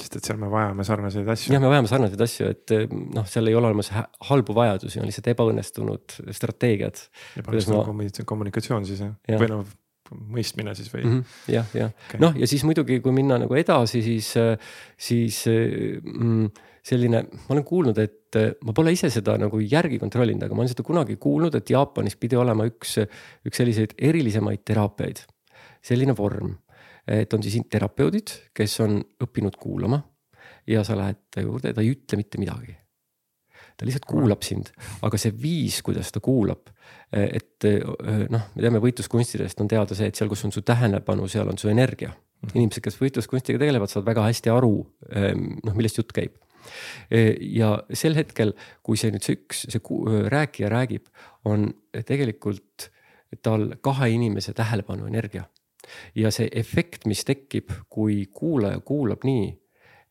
sest 0.00 0.18
et 0.18 0.28
seal 0.28 0.40
me 0.40 0.50
vajame 0.52 0.86
sarnaseid 0.86 1.30
asju. 1.34 1.54
jah, 1.54 1.62
me 1.62 1.70
vajame 1.72 1.90
sarnaseid 1.90 2.26
asju, 2.26 2.50
et 2.54 2.74
eh, 2.76 2.84
noh, 2.90 3.26
seal 3.30 3.50
ei 3.50 3.56
ole 3.58 3.70
olemas 3.70 3.90
halbu 4.30 4.56
vajadusi, 4.56 5.00
on 5.00 5.08
lihtsalt 5.10 5.30
ebaõnnestunud 5.34 6.18
strateegiad. 6.36 7.00
ebaõnnestunud 7.42 7.94
ma... 8.04 8.28
kommunikatsioon 8.34 8.86
siis 8.88 9.02
jah 9.04 9.16
ja., 9.28 9.40
või 9.40 9.50
noh 9.56 9.72
mõistmine 10.14 10.74
siis 10.76 10.90
või 10.92 11.00
mm 11.00 11.12
-hmm.? 11.14 11.36
jah, 11.54 11.70
jah 11.74 11.90
okay., 11.90 12.20
noh 12.20 12.34
ja 12.36 12.46
siis 12.46 12.62
muidugi, 12.68 13.00
kui 13.02 13.14
minna 13.16 13.38
nagu 13.40 13.56
edasi, 13.56 14.02
siis, 14.04 14.28
siis 15.00 15.38
mm, 15.48 16.50
selline, 16.84 17.22
ma 17.32 17.54
olen 17.56 17.64
kuulnud, 17.64 17.98
et 17.98 18.38
ma 18.66 18.74
pole 18.76 18.92
ise 18.92 19.08
seda 19.10 19.38
nagu 19.40 19.60
järgi 19.62 19.98
kontrollinud, 20.02 20.44
aga 20.44 20.54
ma 20.56 20.64
olen 20.64 20.74
seda 20.74 20.84
kunagi 20.86 21.16
kuulnud, 21.16 21.56
et 21.56 21.72
Jaapanis 21.72 22.18
pidi 22.20 22.36
olema 22.36 22.66
üks, 22.68 22.98
üks 23.48 23.62
selliseid 23.62 23.96
erilisemaid 23.96 24.64
teraapiaid, 24.68 25.24
selline 25.84 26.16
vorm 26.18 26.52
et 27.06 27.34
on 27.36 27.42
siis 27.44 27.60
terapeudid, 27.70 28.32
kes 28.56 28.78
on 28.84 28.98
õppinud 29.24 29.58
kuulama 29.60 30.00
ja 30.66 30.84
sa 30.84 30.96
lähed 30.96 31.26
ta 31.34 31.44
juurde 31.44 31.72
ja 31.72 31.76
ta 31.76 31.84
ei 31.84 31.92
ütle 31.92 32.18
mitte 32.20 32.40
midagi. 32.40 32.76
ta 33.76 33.86
lihtsalt 33.86 34.04
kuulab 34.06 34.44
sind, 34.46 34.68
aga 35.02 35.18
see 35.18 35.32
viis, 35.34 35.80
kuidas 35.82 36.12
ta 36.14 36.20
kuulab, 36.22 36.68
et 37.10 37.66
noh, 38.30 38.44
me 38.54 38.62
teame 38.62 38.78
võitluskunstidest 38.78 39.58
on 39.64 39.70
teada 39.70 39.96
see, 39.98 40.12
et 40.12 40.14
seal, 40.14 40.30
kus 40.30 40.44
on 40.46 40.54
su 40.54 40.62
tähelepanu, 40.62 41.26
seal 41.26 41.50
on 41.50 41.58
su 41.58 41.66
energia. 41.72 42.12
Inimesed, 42.52 42.84
kes 42.84 43.00
võitluskunstiga 43.00 43.58
tegelevad, 43.58 43.90
saavad 43.90 44.12
väga 44.12 44.28
hästi 44.28 44.52
aru, 44.52 44.76
noh, 45.10 45.74
millest 45.74 45.98
jutt 45.98 46.14
käib 46.14 46.38
ja 47.10 47.74
sel 47.92 48.14
hetkel, 48.16 48.54
kui 48.86 48.96
see 49.00 49.10
nüüd 49.12 49.26
see 49.26 49.36
üks, 49.36 49.66
see 49.68 49.82
rääkija 50.32 50.70
räägib, 50.72 51.10
on 51.50 51.66
tegelikult 52.06 52.88
tal 53.42 53.72
kahe 53.82 54.12
inimese 54.14 54.54
tähelepanu 54.54 55.10
energia 55.10 55.44
ja 56.18 56.32
see 56.34 56.48
efekt, 56.52 57.06
mis 57.10 57.24
tekib, 57.26 57.72
kui 57.90 58.24
kuulaja 58.32 58.80
kuulab 58.86 59.24
nii, 59.26 59.48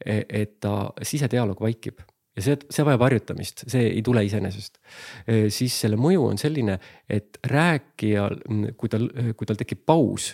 e, 0.05 0.17
et 0.29 0.59
ta 0.63 0.91
sisedialoog 1.01 1.61
vaikib 1.63 2.01
ja 2.35 2.45
see, 2.45 2.57
see 2.73 2.85
vajab 2.87 3.05
harjutamist, 3.07 3.65
see 3.71 3.89
ei 3.91 4.01
tule 4.05 4.23
iseenesest. 4.25 4.79
E, 5.27 5.43
siis 5.53 5.75
selle 5.85 5.99
mõju 6.01 6.29
on 6.31 6.41
selline, 6.41 6.79
et 7.09 7.37
rääkijal, 7.49 8.39
kui 8.79 8.91
tal, 8.91 9.09
kui 9.37 9.49
tal 9.49 9.59
tekib 9.59 9.85
paus, 9.85 10.33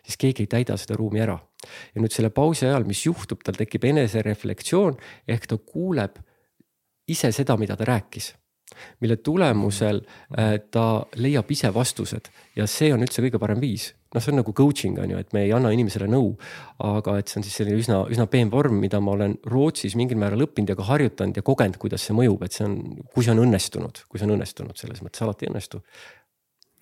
siis 0.00 0.18
keegi 0.20 0.46
ei 0.46 0.50
täida 0.58 0.76
seda 0.80 0.98
ruumi 0.98 1.22
ära. 1.22 1.38
ja 1.94 2.00
nüüd 2.00 2.12
selle 2.14 2.30
pausi 2.32 2.64
ajal, 2.66 2.86
mis 2.88 3.04
juhtub, 3.04 3.42
tal 3.44 3.58
tekib 3.58 3.84
enesereflektsioon 3.84 4.96
ehk 5.28 5.46
ta 5.46 5.58
kuuleb 5.58 6.16
ise 7.10 7.28
seda, 7.36 7.56
mida 7.60 7.76
ta 7.76 7.84
rääkis 7.84 8.30
mille 9.00 9.16
tulemusel 9.16 10.00
äh, 10.38 10.60
ta 10.70 11.06
leiab 11.16 11.50
ise 11.50 11.74
vastused 11.74 12.30
ja 12.56 12.66
see 12.70 12.92
on 12.94 13.02
üldse 13.04 13.22
kõige 13.24 13.40
parem 13.42 13.60
viis. 13.60 13.90
Noh, 14.14 14.22
see 14.22 14.32
on 14.32 14.40
nagu 14.40 14.54
coaching 14.56 15.00
on 15.02 15.14
ju, 15.14 15.18
et 15.22 15.34
me 15.36 15.44
ei 15.46 15.52
anna 15.56 15.72
inimesele 15.74 16.08
nõu, 16.10 16.32
aga 16.86 17.16
et 17.20 17.30
see 17.30 17.40
on 17.40 17.46
siis 17.46 17.58
selline 17.60 17.80
üsna, 17.80 18.02
üsna 18.12 18.26
peen 18.30 18.52
vorm, 18.52 18.80
mida 18.82 19.00
ma 19.04 19.14
olen 19.16 19.36
Rootsis 19.50 19.96
mingil 19.98 20.20
määral 20.20 20.46
õppinud 20.46 20.72
ja 20.72 20.78
ka 20.78 20.86
harjutanud 20.92 21.40
ja 21.40 21.44
kogenud, 21.46 21.80
kuidas 21.82 22.06
see 22.06 22.16
mõjub, 22.16 22.46
et 22.46 22.56
see 22.56 22.66
on, 22.66 22.78
kui 23.14 23.26
see 23.26 23.34
on 23.34 23.44
õnnestunud, 23.44 24.06
kui 24.08 24.20
see 24.22 24.28
on 24.28 24.34
õnnestunud, 24.38 24.78
selles 24.80 25.04
mõttes 25.04 25.26
alati 25.26 25.46
ei 25.46 25.52
õnnestu 25.52 25.82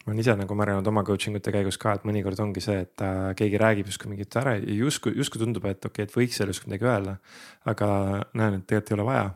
ma 0.07 0.15
olen 0.15 0.23
ise 0.23 0.33
nagu 0.41 0.55
märganud 0.57 0.87
oma 0.89 1.03
coaching 1.05 1.37
ute 1.37 1.53
käigus 1.53 1.77
ka, 1.77 1.99
et 1.99 2.05
mõnikord 2.09 2.39
ongi 2.41 2.63
see, 2.65 2.79
et 2.87 3.03
äh, 3.05 3.35
keegi 3.37 3.59
räägib 3.61 3.91
justkui 3.91 4.09
mingit 4.09 4.37
ära 4.41 4.55
ja 4.57 4.77
justkui, 4.79 5.13
justkui 5.21 5.43
tundub, 5.43 5.67
et 5.69 5.85
okei 5.85 6.07
okay,, 6.07 6.09
et 6.09 6.17
võiks 6.17 6.39
selle 6.41 6.55
justkui 6.55 6.71
midagi 6.71 6.89
öelda. 6.89 7.19
aga 7.69 7.89
näen, 8.33 8.57
et 8.57 8.65
tegelikult 8.65 8.95
ei 8.95 8.97
ole 8.97 9.07
vaja 9.11 9.27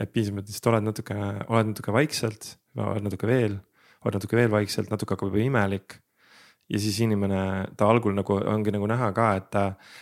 et 0.00 0.10
piisab, 0.14 0.40
et 0.40 0.50
lihtsalt 0.50 0.70
oled 0.72 0.88
natuke, 0.88 1.16
oled 1.48 1.70
natuke 1.70 1.94
vaikselt, 1.94 2.54
oled 2.80 3.06
natuke 3.06 3.28
veel, 3.30 3.58
oled 4.04 4.18
natuke 4.18 4.38
veel 4.38 4.50
vaikselt, 4.52 4.90
natuke 4.92 5.14
hakkab 5.14 5.30
juba 5.30 5.44
imelik. 5.44 5.98
Ja 6.70 6.80
siis 6.80 7.00
inimene, 7.04 7.40
ta 7.76 7.88
algul 7.90 8.14
nagu 8.16 8.38
ongi 8.40 8.72
nagu 8.74 8.88
näha 8.90 9.10
ka, 9.16 9.28
et, 9.40 9.58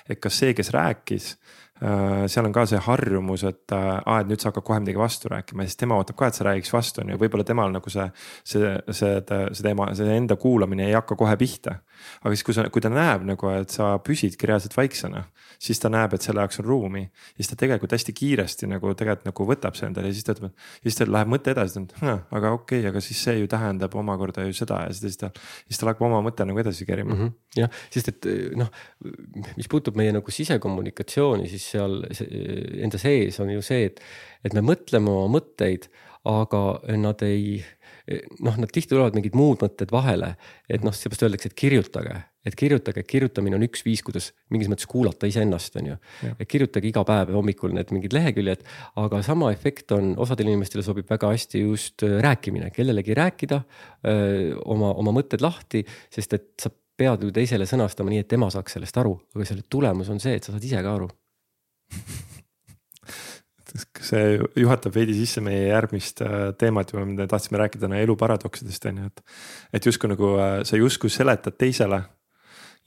et 0.08 0.20
kas 0.22 0.38
see, 0.42 0.54
kes 0.54 0.70
rääkis 0.74 1.34
seal 1.82 2.46
on 2.46 2.52
ka 2.54 2.66
see 2.70 2.78
harjumus, 2.78 3.42
et 3.48 3.74
äh,, 3.74 4.20
et 4.20 4.28
nüüd 4.30 4.42
sa 4.42 4.50
hakkad 4.50 4.66
kohe 4.68 4.80
midagi 4.82 5.00
vastu 5.00 5.32
rääkima 5.32 5.66
siis 5.66 5.80
tema 5.80 5.98
ootab 5.98 6.18
ka, 6.20 6.28
et 6.30 6.38
sa 6.38 6.46
räägiks 6.46 6.72
vastu, 6.74 7.02
on 7.02 7.14
ju, 7.14 7.20
võib-olla 7.22 7.46
temal 7.48 7.72
nagu 7.74 7.90
see, 7.90 8.08
see, 8.44 8.74
see, 8.90 9.16
see 9.26 9.66
teema, 9.66 9.88
see 9.98 10.16
enda 10.16 10.36
kuulamine 10.40 10.86
ei 10.88 10.98
hakka 10.98 11.18
kohe 11.18 11.36
pihta 11.40 11.80
aga 12.22 12.34
siis, 12.34 12.44
kui 12.46 12.56
sa, 12.56 12.64
kui 12.72 12.82
ta 12.84 12.90
näeb 12.92 13.24
nagu, 13.26 13.50
et 13.54 13.72
sa 13.72 13.92
püsidki 14.02 14.48
reaalselt 14.48 14.74
vaiksena, 14.76 15.24
siis 15.62 15.80
ta 15.82 15.90
näeb, 15.92 16.14
et 16.16 16.24
selle 16.24 16.42
jaoks 16.42 16.60
on 16.62 16.66
ruumi. 16.66 17.04
siis 17.36 17.50
ta 17.50 17.58
tegelikult 17.58 17.94
hästi 17.94 18.14
kiiresti 18.16 18.68
nagu 18.70 18.92
tegelikult 18.98 19.28
nagu 19.28 19.46
võtab 19.48 19.78
see 19.78 19.88
endale 19.88 20.10
ja 20.10 20.16
siis 20.16 20.26
ta 20.26 20.36
ütleb, 20.36 20.54
siis 20.82 20.98
tal 20.98 21.12
läheb 21.14 21.30
mõte 21.32 21.54
edasi, 21.54 21.84
aga 22.02 22.52
okei 22.56 22.82
okay,, 22.82 22.88
aga 22.90 23.02
siis 23.04 23.22
see 23.26 23.38
ju 23.40 23.50
tähendab 23.50 23.94
omakorda 23.98 24.46
ju 24.46 24.56
seda 24.56 24.82
ja 24.86 24.96
siis 24.96 25.18
ta, 25.20 25.32
siis 25.66 25.80
tal 25.80 25.92
hakkab 25.92 26.08
oma 26.08 26.22
mõte 26.24 26.46
nagu 26.48 26.62
edasi 26.62 26.86
kerima 26.88 27.14
mm. 27.14 27.20
-hmm. 27.20 27.34
jah, 27.62 27.82
sest 27.94 28.12
et 28.14 28.30
noh, 28.58 28.70
mis 29.56 29.70
puutub 29.70 29.98
meie 29.98 30.12
nagu 30.14 30.36
sisekommunikatsiooni, 30.38 31.48
siis 31.52 31.71
seal 31.72 32.00
enda 32.84 33.00
sees 33.00 33.40
on 33.42 33.52
ju 33.54 33.64
see, 33.64 33.90
et, 33.90 34.02
et 34.44 34.56
me 34.56 34.64
mõtleme 34.72 35.10
oma 35.12 35.28
mõtteid, 35.38 35.88
aga 36.28 36.62
nad 37.02 37.22
ei 37.26 37.62
noh, 38.42 38.56
nad 38.58 38.70
tihti 38.72 38.92
tulevad 38.92 39.16
mingid 39.16 39.36
muud 39.38 39.62
mõtted 39.62 39.92
vahele, 39.94 40.34
et 40.70 40.84
noh, 40.86 40.94
seepärast 40.94 41.24
öeldakse, 41.26 41.50
et 41.52 41.56
kirjutage, 41.58 42.16
et 42.46 42.56
kirjutage, 42.58 43.04
kirjutamine 43.06 43.58
on 43.58 43.64
üks 43.66 43.84
viis, 43.86 44.02
kuidas 44.06 44.30
mingis 44.52 44.70
mõttes 44.70 44.88
kuulata 44.90 45.30
iseennast, 45.30 45.78
on 45.78 45.92
ju. 45.92 45.96
et 46.32 46.48
kirjutage 46.50 46.90
iga 46.90 47.04
päev 47.06 47.32
hommikul 47.36 47.74
need 47.76 47.94
mingid 47.94 48.14
leheküljed, 48.16 48.66
aga 49.02 49.22
sama 49.26 49.52
efekt 49.54 49.94
on, 49.94 50.12
osadele 50.22 50.54
inimestele 50.54 50.84
sobib 50.86 51.10
väga 51.10 51.30
hästi 51.34 51.64
just 51.64 52.06
äh, 52.06 52.18
rääkimine, 52.24 52.72
kellelegi 52.74 53.16
rääkida 53.18 53.62
öö, 53.62 54.52
oma, 54.74 54.92
oma 54.98 55.14
mõtted 55.14 55.44
lahti, 55.44 55.84
sest 56.12 56.38
et 56.38 56.50
sa 56.62 56.72
pead 56.98 57.24
ju 57.24 57.32
teisele 57.34 57.66
sõnastama 57.66 58.12
nii, 58.12 58.22
et 58.26 58.30
tema 58.30 58.50
saaks 58.52 58.78
sellest 58.78 58.98
aru, 59.00 59.14
aga 59.36 59.48
selle 59.48 59.66
tulemus 59.70 60.10
on 60.12 60.20
see, 60.22 60.36
et 60.38 60.44
sa 60.44 60.54
saad 60.54 60.66
ise 60.66 60.82
ka 60.82 60.96
aru 60.98 61.10
see 64.08 64.38
juhatab 64.58 64.94
veidi 64.94 65.14
sisse 65.16 65.42
meie 65.44 65.68
järgmist 65.70 66.22
äh, 66.24 66.48
teemat, 66.58 66.92
me 66.94 67.26
tahtsime 67.26 67.60
rääkida 67.62 67.86
täna 67.86 68.00
elu 68.02 68.16
paradoksidest 68.20 68.88
on 68.90 69.02
ju, 69.02 69.12
et. 69.12 69.22
et 69.78 69.88
justkui 69.88 70.12
nagu 70.12 70.34
äh, 70.38 70.58
sa 70.68 70.80
justkui 70.80 71.12
seletad 71.12 71.56
teisele 71.58 72.02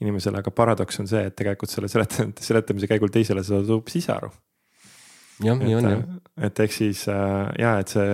inimesele, 0.00 0.42
aga 0.42 0.52
paradoks 0.52 1.00
on 1.00 1.08
see, 1.08 1.22
et 1.30 1.36
tegelikult 1.36 1.72
selle 1.72 1.88
seletamise, 1.88 2.90
käigul 2.90 3.12
teisele 3.12 3.42
sa 3.42 3.56
saad 3.56 3.72
hoopis 3.72 4.02
ise 4.02 4.12
aru 4.12 4.30
jah, 5.44 5.58
nii 5.60 5.74
on 5.76 5.88
jah. 5.90 6.04
et 6.48 6.60
ehk 6.64 6.74
siis 6.74 7.02
äh, 7.12 7.48
ja 7.60 7.76
et 7.82 7.92
see, 7.92 8.10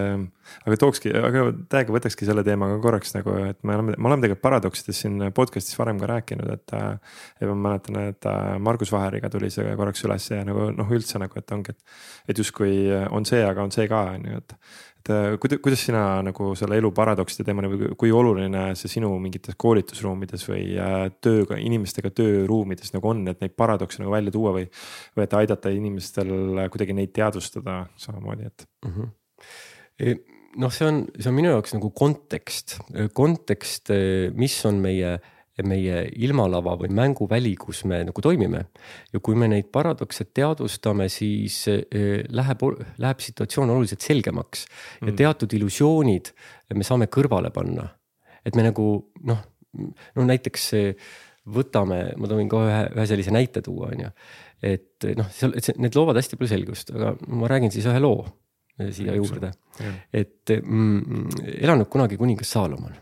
aga 0.67 0.79
tookski, 0.81 1.13
aga 1.15 1.45
täiega 1.73 1.95
võtakski 1.95 2.27
selle 2.29 2.45
teemaga 2.47 2.79
korraks 2.83 3.15
nagu, 3.17 3.35
et 3.49 3.59
me 3.67 3.77
oleme, 3.79 3.97
me 3.97 4.11
oleme 4.11 4.25
tegelikult 4.25 4.45
paradoksidest 4.47 5.05
siin 5.05 5.27
podcast'is 5.37 5.79
varem 5.79 6.01
ka 6.03 6.11
rääkinud, 6.11 6.53
et 6.55 6.77
äh,. 6.79 7.19
ja 7.41 7.51
ma 7.51 7.59
mäletan, 7.69 8.01
et 8.13 8.31
äh, 8.31 8.55
Margus 8.63 8.93
Vaheriga 8.95 9.31
tuli 9.33 9.51
see 9.55 9.77
korraks 9.79 10.05
üles 10.07 10.31
ja 10.33 10.43
nagu 10.49 10.71
noh, 10.77 10.95
üldse 10.95 11.23
nagu, 11.23 11.39
et 11.39 11.57
ongi, 11.57 11.77
et. 11.77 12.01
et 12.33 12.43
justkui 12.45 12.87
on 13.11 13.29
see, 13.29 13.43
aga 13.47 13.67
on 13.67 13.75
see 13.75 13.89
ka 13.91 14.07
on 14.17 14.27
ju, 14.31 14.43
et 14.43 14.57
et 15.03 15.11
äh, 15.11 15.37
kuidas, 15.43 15.59
kuidas 15.62 15.83
sina 15.83 16.03
nagu 16.23 16.53
selle 16.59 16.79
elu 16.79 16.91
paradokside 16.95 17.47
teemani 17.47 17.71
või 17.73 17.91
kui 17.99 18.12
oluline 18.15 18.69
see 18.79 18.91
sinu 18.93 19.11
mingites 19.23 19.57
koolitusruumides 19.59 20.47
või 20.47 20.77
äh, 20.79 21.09
tööga, 21.25 21.59
inimestega 21.59 22.12
tööruumides 22.15 22.95
nagu 22.95 23.11
on, 23.11 23.25
et 23.33 23.43
neid 23.43 23.57
paradokse 23.59 24.03
nagu 24.03 24.15
välja 24.15 24.35
tuua 24.35 24.55
või. 24.59 24.69
või 25.17 25.27
et 25.27 25.35
aidata 25.37 25.73
inimestel 25.75 26.31
kuidagi 26.73 26.95
neid 26.97 27.12
teadvustada 27.17 27.83
samamoodi, 28.01 28.47
et 28.47 28.67
mm. 28.87 28.95
-hmm. 28.95 30.23
noh, 30.62 30.73
see 30.73 30.87
on, 30.87 31.05
see 31.19 31.31
on 31.31 31.37
minu 31.37 31.51
jaoks 31.51 31.75
nagu 31.75 31.91
kontekst, 31.91 32.79
kontekst, 33.15 33.91
mis 34.38 34.59
on 34.69 34.79
meie 34.85 35.17
meie 35.61 36.07
ilmalava 36.25 36.75
või 36.81 36.88
mänguväli, 36.97 37.53
kus 37.61 37.83
me 37.88 38.01
nagu 38.09 38.25
toimime. 38.25 38.65
ja 39.12 39.21
kui 39.21 39.37
me 39.37 39.49
neid 39.53 39.69
paradokse 39.73 40.25
teadvustame, 40.33 41.09
siis 41.12 41.67
eh, 41.69 42.23
läheb, 42.29 42.65
läheb 42.99 43.21
situatsioon 43.21 43.71
oluliselt 43.71 44.01
selgemaks 44.01 44.65
ja 45.03 45.11
mm. 45.11 45.17
teatud 45.17 45.53
illusioonid 45.53 46.33
me 46.75 46.85
saame 46.85 47.11
kõrvale 47.12 47.53
panna. 47.53 47.88
et 48.45 48.57
me 48.57 48.65
nagu 48.65 48.87
noh, 49.29 49.45
no 50.17 50.25
näiteks 50.25 50.73
võtame, 51.53 52.01
ma 52.17 52.31
toon 52.31 52.49
ka 52.49 52.65
ühe, 52.69 52.83
ühe 52.97 53.07
sellise 53.11 53.35
näite 53.35 53.62
tuua, 53.62 53.93
on 53.93 54.07
ju. 54.07 54.11
et 54.73 55.11
noh, 55.19 55.29
seal, 55.35 55.53
et 55.59 55.69
see, 55.69 55.77
need 55.83 55.97
loovad 55.99 56.17
hästi 56.17 56.38
palju 56.38 56.55
selgust, 56.55 56.95
aga 56.97 57.17
ma 57.29 57.51
räägin 57.51 57.75
siis 57.75 57.88
ühe 57.91 58.01
loo 58.01 58.25
siia 58.91 59.15
juurde. 59.19 59.53
et 60.12 60.57
mm, 60.57 61.29
elanud 61.61 61.93
kunagi 61.93 62.17
kuningas 62.17 62.57
Saalomon 62.57 62.97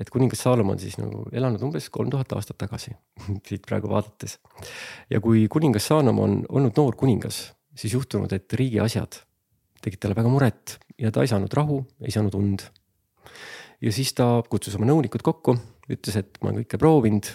et 0.00 0.10
kuningas 0.10 0.42
Saalomon 0.42 0.78
siis 0.82 0.96
nagu 0.98 1.24
elanud 1.32 1.62
umbes 1.68 1.86
kolm 1.94 2.10
tuhat 2.12 2.32
aastat 2.36 2.58
tagasi 2.60 2.94
siit 3.48 3.66
praegu 3.66 3.90
vaadates. 3.92 4.38
ja 5.10 5.20
kui 5.24 5.46
kuningas 5.50 5.86
Saalomon 5.90 6.42
olnud 6.48 6.74
noor 6.76 6.96
kuningas, 6.98 7.46
siis 7.78 7.94
juhtunud, 7.94 8.32
et 8.32 8.58
riigi 8.58 8.80
asjad 8.82 9.20
tegid 9.84 10.00
talle 10.00 10.16
väga 10.16 10.32
muret 10.32 10.78
ja 11.00 11.12
ta 11.12 11.22
ei 11.22 11.30
saanud 11.30 11.52
rahu, 11.54 11.82
ei 12.02 12.14
saanud 12.14 12.34
und. 12.38 12.66
ja 13.82 13.92
siis 13.92 14.14
ta 14.16 14.42
kutsus 14.50 14.76
oma 14.78 14.88
nõunikud 14.88 15.22
kokku, 15.24 15.56
ütles, 15.92 16.16
et 16.16 16.40
ma 16.40 16.50
olen 16.50 16.62
kõike 16.62 16.80
proovinud, 16.80 17.28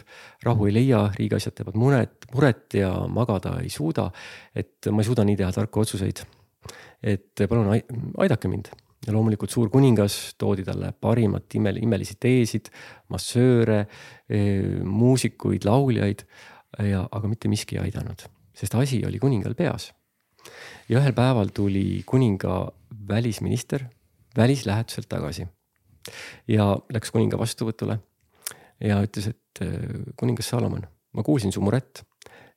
rahu 0.47 0.67
ei 0.67 0.73
leia, 0.73 1.03
riigi 1.17 1.37
asjad 1.37 1.59
teevad 1.59 1.77
muret, 1.77 2.27
muret 2.33 2.79
ja 2.79 2.91
magada 3.07 3.59
ei 3.63 3.71
suuda. 3.73 4.09
et 4.55 4.91
ma 4.91 5.03
ei 5.03 5.09
suuda 5.09 5.25
nii 5.27 5.39
teha 5.39 5.53
tarku 5.55 5.85
otsuseid. 5.85 6.25
et 7.03 7.47
palun 7.47 7.71
aidake 8.19 8.51
mind 8.51 8.73
ja 9.07 9.13
loomulikult 9.15 9.51
suur 9.53 9.69
kuningas 9.71 10.17
toodi 10.39 10.65
talle 10.67 10.91
parimat 11.01 11.55
imel, 11.55 11.79
imelisi 11.83 12.17
teesid, 12.19 12.69
massööre, 13.13 13.85
eh, 14.29 14.81
muusikuid, 14.83 15.65
lauljaid 15.67 16.25
ja, 16.85 17.05
aga 17.11 17.31
mitte 17.31 17.51
miski 17.51 17.77
ei 17.77 17.87
aidanud, 17.87 18.25
sest 18.55 18.75
asi 18.75 19.01
oli 19.07 19.19
kuningal 19.19 19.55
peas. 19.55 19.93
ja 20.89 20.99
ühel 20.99 21.13
päeval 21.13 21.49
tuli 21.53 22.03
kuninga 22.05 22.71
välisminister 23.07 23.83
välislähetuselt 24.37 25.09
tagasi 25.09 25.47
ja 26.47 26.77
läks 26.93 27.11
kuninga 27.11 27.37
vastuvõtule 27.37 27.99
ja 28.83 29.01
ütles, 29.03 29.31
et 29.33 29.63
eh, 29.63 30.13
kuningas 30.15 30.49
Salomon, 30.49 30.85
ma 31.13 31.23
kuulsin 31.23 31.51
su 31.51 31.61
muret 31.61 32.03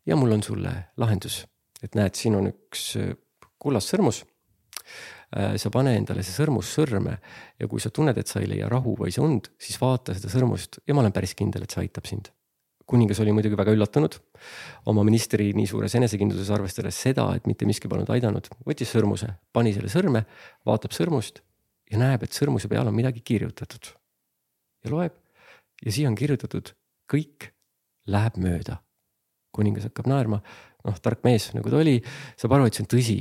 ja 0.07 0.17
mul 0.17 0.33
on 0.33 0.43
sulle 0.43 0.73
lahendus, 0.97 1.45
et 1.83 1.95
näed, 1.95 2.15
siin 2.19 2.37
on 2.39 2.51
üks 2.53 2.93
eh, 3.01 3.15
kullast 3.59 3.95
sõrmus 3.95 4.25
sa 5.33 5.71
pane 5.73 5.95
endale 5.97 6.25
see 6.27 6.35
sõrmus 6.37 6.69
sõrme 6.77 7.17
ja 7.61 7.69
kui 7.71 7.81
sa 7.81 7.91
tunned, 7.95 8.19
et 8.19 8.29
sa 8.29 8.43
ei 8.43 8.51
leia 8.51 8.69
rahu 8.69 8.95
või 8.99 9.13
see 9.15 9.23
und, 9.25 9.49
siis 9.61 9.79
vaata 9.81 10.13
seda 10.17 10.29
sõrmust 10.33 10.83
ja 10.87 10.97
ma 10.97 11.01
olen 11.05 11.15
päris 11.15 11.33
kindel, 11.39 11.65
et 11.65 11.73
see 11.73 11.87
aitab 11.87 12.09
sind. 12.09 12.29
kuningas 12.93 13.21
oli 13.23 13.33
muidugi 13.33 13.57
väga 13.57 13.73
üllatunud 13.73 14.19
oma 14.91 15.05
ministri 15.09 15.53
nii 15.57 15.67
suures 15.71 15.95
enesekindluses, 15.97 16.51
arvestades 16.53 16.99
seda, 17.01 17.31
et 17.37 17.47
mitte 17.49 17.65
miski 17.65 17.89
polnud 17.89 18.11
aidanud, 18.13 18.51
võttis 18.67 18.93
sõrmuse, 18.93 19.31
pani 19.53 19.73
selle 19.73 19.89
sõrme, 19.89 20.27
vaatab 20.69 20.93
sõrmust 20.93 21.41
ja 21.91 22.01
näeb, 22.03 22.27
et 22.27 22.37
sõrmuse 22.37 22.69
peal 22.69 22.91
on 22.91 22.95
midagi 22.95 23.25
kirjutatud. 23.25 23.95
ja 24.85 24.91
loeb 24.91 25.17
ja 25.85 25.93
siia 25.93 26.11
on 26.11 26.19
kirjutatud 26.19 26.75
kõik 27.11 27.53
läheb 28.07 28.37
mööda. 28.37 28.83
kuningas 29.53 29.85
hakkab 29.85 30.07
naerma, 30.09 30.43
noh 30.85 30.99
tark 31.01 31.25
mees 31.25 31.53
nagu 31.55 31.71
ta 31.71 31.77
oli, 31.77 32.03
saab 32.37 32.53
aru, 32.57 32.67
et 32.67 32.75
see 32.75 32.85
on 32.85 32.93
tõsi 32.93 33.21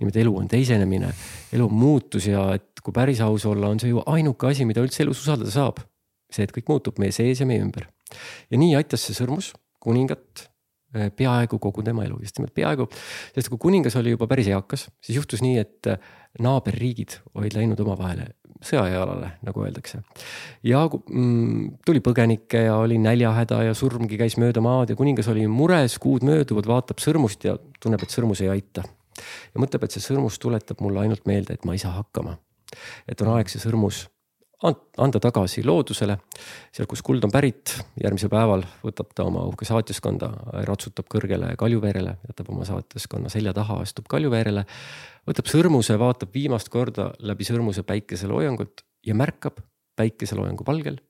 nimelt 0.00 0.16
elu 0.18 0.36
on 0.40 0.48
teisenemine, 0.50 1.10
elu 1.54 1.66
on 1.68 1.74
muutus 1.78 2.26
ja 2.30 2.46
et 2.56 2.82
kui 2.84 2.94
päris 2.94 3.20
aus 3.24 3.46
olla, 3.48 3.70
on 3.70 3.80
see 3.82 3.92
ju 3.92 4.02
ainuke 4.10 4.50
asi, 4.50 4.66
mida 4.68 4.82
üldse 4.84 5.04
elus 5.04 5.22
usaldada 5.24 5.52
saab. 5.54 5.82
see, 6.34 6.42
et 6.42 6.50
kõik 6.50 6.66
muutub 6.66 6.96
meie 6.98 7.14
sees 7.14 7.38
ja 7.38 7.46
meie 7.46 7.62
ümber. 7.62 7.86
ja 8.50 8.58
nii 8.58 8.74
aitas 8.78 9.06
see 9.06 9.14
sõrmus 9.14 9.52
kuningat 9.84 10.46
eh, 10.96 11.10
peaaegu 11.14 11.60
kogu 11.62 11.84
tema 11.86 12.06
elu, 12.08 12.18
just 12.24 12.40
nimelt 12.40 12.54
peaaegu. 12.56 12.88
sest 13.36 13.52
kui 13.52 13.60
kuningas 13.68 13.96
oli 14.00 14.16
juba 14.16 14.26
päris 14.30 14.50
eakas, 14.50 14.88
siis 15.04 15.20
juhtus 15.20 15.44
nii, 15.44 15.60
et 15.62 15.92
eh, 15.92 16.10
naaberriigid 16.42 17.20
olid 17.38 17.54
läinud 17.54 17.80
omavahel 17.84 18.24
sõjajalale, 18.64 19.30
nagu 19.44 19.62
öeldakse. 19.62 20.00
ja 20.66 20.82
mm, 20.88 21.78
tuli 21.86 22.02
põgenikke 22.02 22.66
ja 22.66 22.80
oli 22.82 22.98
näljahäda 22.98 23.62
ja 23.68 23.78
surmgi 23.78 24.18
käis 24.18 24.38
mööda 24.40 24.64
maad 24.64 24.90
ja 24.90 24.98
kuningas 24.98 25.30
oli 25.30 25.46
mures, 25.46 26.00
kuud 26.02 26.26
mööduvad, 26.26 26.66
vaatab 26.66 27.02
sõrmust 27.04 27.46
ja 27.46 27.58
tunneb, 27.78 28.02
et 28.02 28.14
sõrmus 28.14 28.42
ei 28.42 28.50
aita 28.56 28.86
ja 29.18 29.60
mõtleb, 29.62 29.84
et 29.84 29.94
see 29.94 30.02
sõrmus 30.04 30.40
tuletab 30.42 30.82
mulle 30.84 31.04
ainult 31.04 31.26
meelde, 31.26 31.54
et 31.54 31.64
ma 31.64 31.76
ei 31.76 31.82
saa 31.82 31.94
hakkama. 31.98 32.38
et 33.08 33.20
on 33.20 33.36
aeg 33.36 33.48
see 33.48 33.62
sõrmus 33.62 34.06
anda 34.64 35.20
tagasi 35.20 35.64
loodusele, 35.66 36.16
sealt, 36.72 36.88
kus 36.88 37.02
kuld 37.04 37.24
on 37.26 37.32
pärit, 37.32 37.74
järgmisel 38.00 38.30
päeval 38.32 38.64
võtab 38.84 39.10
ta 39.16 39.26
oma 39.28 39.42
uhke 39.48 39.66
saatjaskonda, 39.68 40.30
ratsutab 40.68 41.08
kõrgele 41.12 41.52
kaljuveerele, 41.60 42.16
jätab 42.28 42.50
oma 42.54 42.66
saatjaskonna 42.68 43.32
selja 43.32 43.52
taha, 43.56 43.80
astub 43.84 44.08
kaljuveerele. 44.10 44.64
võtab 45.28 45.50
sõrmuse, 45.50 45.98
vaatab 46.00 46.32
viimast 46.34 46.70
korda 46.72 47.10
läbi 47.20 47.44
sõrmuse 47.44 47.84
päikeseloojangut 47.84 48.84
ja 49.06 49.14
märkab 49.14 49.60
päikeseloojangu 49.96 50.64
valgel, 50.66 51.00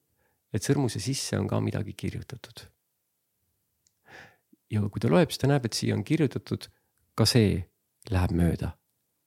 et 0.52 0.62
sõrmuse 0.62 1.00
sisse 1.00 1.38
on 1.38 1.46
ka 1.48 1.60
midagi 1.60 1.92
kirjutatud. 1.92 2.66
ja 4.70 4.80
kui 4.80 5.00
ta 5.00 5.08
loeb, 5.08 5.30
siis 5.30 5.38
ta 5.38 5.46
näeb, 5.46 5.66
et 5.66 5.72
siia 5.76 5.94
on 5.94 6.02
kirjutatud 6.02 6.66
ka 7.14 7.26
see 7.28 7.62
läheb 8.10 8.34
mööda. 8.36 8.74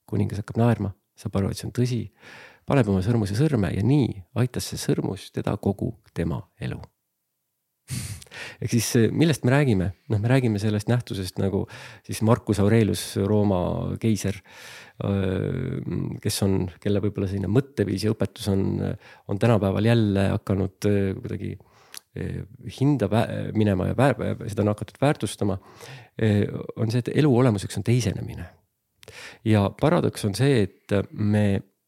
kuningas 0.08 0.40
hakkab 0.40 0.62
naerma, 0.62 0.94
saab 1.20 1.36
aru, 1.36 1.50
et 1.52 1.60
see 1.60 1.68
on 1.68 1.74
tõsi, 1.76 2.04
paneb 2.68 2.88
oma 2.88 3.02
sõrmuse 3.04 3.36
sõrme 3.36 3.74
ja 3.76 3.84
nii 3.84 4.14
aitas 4.40 4.70
see 4.72 4.80
sõrmus 4.80 5.32
teda 5.36 5.58
kogu 5.60 5.98
tema 6.16 6.40
elu 6.64 6.80
ehk 8.62 8.72
siis 8.72 8.90
millest 9.16 9.46
me 9.48 9.54
räägime, 9.54 9.90
noh, 10.12 10.20
me 10.22 10.32
räägime 10.32 10.60
sellest 10.62 10.90
nähtusest 10.92 11.40
nagu 11.42 11.66
siis 12.06 12.22
Marcus 12.26 12.60
Aurelius, 12.64 13.04
Rooma 13.28 13.62
keiser. 14.02 14.42
kes 16.24 16.40
on, 16.42 16.64
kelle 16.82 17.02
võib-olla 17.04 17.28
selline 17.30 17.52
mõtteviis 17.54 18.08
ja 18.08 18.14
õpetus 18.16 18.48
on, 18.50 18.82
on 19.30 19.40
tänapäeval 19.40 19.86
jälle 19.86 20.24
hakanud 20.32 20.88
kuidagi 21.22 21.52
hinda 22.80 23.06
minema 23.54 23.92
ja 23.92 24.14
seda 24.50 24.64
on 24.64 24.72
hakatud 24.74 24.98
väärtustama. 25.02 25.60
on 26.76 26.92
see, 26.92 27.04
et 27.04 27.12
elu 27.14 27.30
olemuseks 27.38 27.78
on 27.78 27.86
teisenemine. 27.86 28.48
Ja 29.48 29.68
paradoks 29.82 30.28
on 30.28 30.38
see, 30.38 30.64
et 30.68 30.96
me 31.12 31.48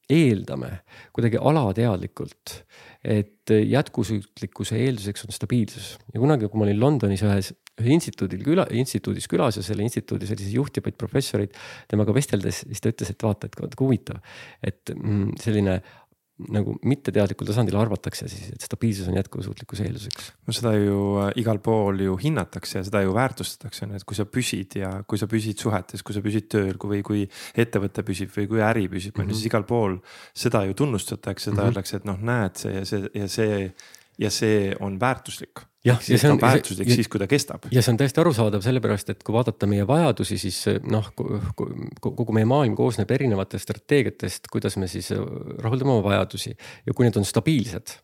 eeldame 0.09 0.71
kuidagi 1.13 1.37
alateadlikult, 1.37 2.53
et 3.05 3.51
jätkusuutlikkuse 3.53 4.79
eelduseks 4.81 5.27
on 5.27 5.35
stabiilsus. 5.35 5.91
Ja 6.13 6.21
kunagi, 6.21 6.49
kui 6.49 6.59
ma 6.59 6.65
olin 6.65 6.79
Londonis 6.81 7.21
ühes, 7.25 7.51
ühe 7.79 7.93
instituudil 7.93 8.41
küla, 8.45 8.65
instituudis 8.75 9.29
külas 9.29 9.59
ja 9.59 9.63
selle 9.65 9.85
instituudi 9.85 10.27
selliseid 10.29 10.57
juhtivaid 10.57 10.97
professoreid 10.99 11.53
temaga 11.91 12.15
vesteldes, 12.15 12.63
siis 12.65 12.83
ta 12.83 12.91
ütles, 12.93 13.13
et 13.13 13.25
vaata, 13.25 13.49
et 13.49 13.77
huvitav, 13.79 14.19
et 14.65 14.93
mm, 14.95 15.37
selline 15.41 15.79
nagu 16.47 16.75
mitteteadlikul 16.87 17.47
tasandil 17.49 17.75
arvatakse 17.79 18.29
siis, 18.31 18.51
et 18.53 18.63
stabiilsus 18.63 19.09
on 19.11 19.17
jätkusuutlikkuse 19.19 19.85
eelduseks. 19.87 20.31
no 20.47 20.55
seda 20.55 20.73
ju 20.77 20.99
äh, 21.23 21.31
igal 21.41 21.59
pool 21.63 21.99
ju 22.05 22.15
hinnatakse 22.19 22.79
ja 22.79 22.83
seda 22.87 23.03
ju 23.03 23.13
väärtustatakse, 23.15 23.85
on 23.85 23.93
ju, 23.93 23.99
et 23.99 24.07
kui 24.07 24.17
sa 24.17 24.25
püsid 24.25 24.79
ja 24.79 24.91
kui 25.07 25.19
sa 25.19 25.27
püsid 25.31 25.59
suhetes, 25.59 26.03
kui 26.05 26.15
sa 26.15 26.23
püsid 26.23 26.47
tööl 26.51 26.79
või 26.79 27.01
kui 27.05 27.25
ettevõte 27.59 28.05
püsib 28.07 28.31
või 28.35 28.47
kui 28.51 28.63
äri 28.63 28.87
püsib, 28.91 29.17
on 29.19 29.27
ju, 29.27 29.33
mhm. 29.33 29.39
siis 29.39 29.51
igal 29.51 29.67
pool 29.67 29.99
seda 30.33 30.63
ju 30.69 30.77
tunnustatakse, 30.79 31.49
seda 31.49 31.55
mm 31.55 31.59
-hmm. 31.59 31.73
öeldakse, 31.73 31.97
et 31.97 32.07
noh, 32.07 32.19
näed 32.19 32.55
see 32.61 32.75
ja 32.75 32.85
see 32.85 33.09
ja 33.13 33.27
see 33.27 33.73
ja 34.19 34.31
see 34.31 34.75
on 34.79 34.99
väärtuslik 34.99 35.68
jah, 35.85 36.01
ja 36.09 36.19
see 36.19 36.31
on 36.31 36.41
väärtuslik 36.41 36.91
siis, 36.91 37.07
kui 37.11 37.21
ta 37.21 37.27
kestab. 37.29 37.69
ja 37.71 37.83
see 37.83 37.93
on 37.93 37.99
täiesti 38.01 38.21
arusaadav, 38.23 38.63
sellepärast 38.65 39.13
et 39.13 39.23
kui 39.25 39.35
vaadata 39.35 39.69
meie 39.69 39.87
vajadusi, 39.87 40.39
siis 40.41 40.59
noh, 40.83 41.11
kogu 41.15 42.35
meie 42.35 42.47
maailm 42.49 42.75
koosneb 42.79 43.11
erinevatest 43.15 43.67
strateegiatest, 43.69 44.51
kuidas 44.51 44.77
me 44.81 44.89
siis 44.91 45.11
rahuldame 45.15 45.95
oma 45.95 46.05
vajadusi 46.11 46.53
ja 46.55 46.95
kui 46.95 47.07
need 47.07 47.19
on 47.19 47.27
stabiilsed, 47.27 47.95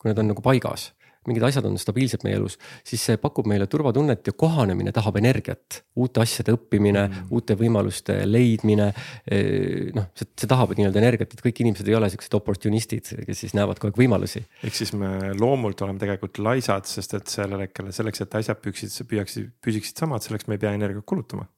kui 0.00 0.10
need 0.10 0.22
on 0.22 0.32
nagu 0.34 0.44
paigas 0.44 0.90
mingid 1.28 1.46
asjad 1.48 1.66
on 1.68 1.78
stabiilsed 1.80 2.24
meie 2.26 2.38
elus, 2.38 2.58
siis 2.86 3.02
see 3.08 3.20
pakub 3.20 3.48
meile 3.50 3.66
turvatunnet 3.70 4.26
ja 4.26 4.34
kohanemine 4.36 4.92
tahab 4.94 5.18
energiat. 5.20 5.82
uute 5.96 6.20
asjade 6.20 6.54
õppimine 6.54 7.04
mm., 7.06 7.30
uute 7.34 7.54
võimaluste 7.58 8.16
leidmine. 8.26 8.90
Eh, 9.30 9.90
noh, 9.94 10.10
see, 10.18 10.28
see 10.40 10.50
tahab 10.50 10.74
nii-öelda 10.76 11.00
energiat, 11.00 11.34
et 11.34 11.44
kõik 11.44 11.62
inimesed 11.64 11.88
ei 11.88 11.96
ole 11.98 12.10
siuksed 12.12 12.34
oportunistid, 12.38 13.12
kes 13.26 13.44
siis 13.44 13.54
näevad 13.56 13.80
kogu 13.80 13.92
aeg 13.92 14.02
võimalusi. 14.04 14.44
ehk 14.64 14.76
siis 14.76 14.94
me 14.98 15.32
loomult 15.38 15.82
oleme 15.86 16.02
tegelikult 16.02 16.42
laisad, 16.42 16.88
sest 16.90 17.14
et 17.18 17.30
sellele, 17.30 17.70
selleks, 17.94 18.24
et 18.24 18.38
asjad 18.42 18.62
püksid, 18.64 18.94
püüaksid, 19.10 19.52
püsiksid 19.64 20.04
samad, 20.04 20.24
selleks 20.24 20.48
me 20.48 20.58
ei 20.58 20.64
pea 20.66 20.74
energiat 20.76 21.06
kulutama 21.06 21.48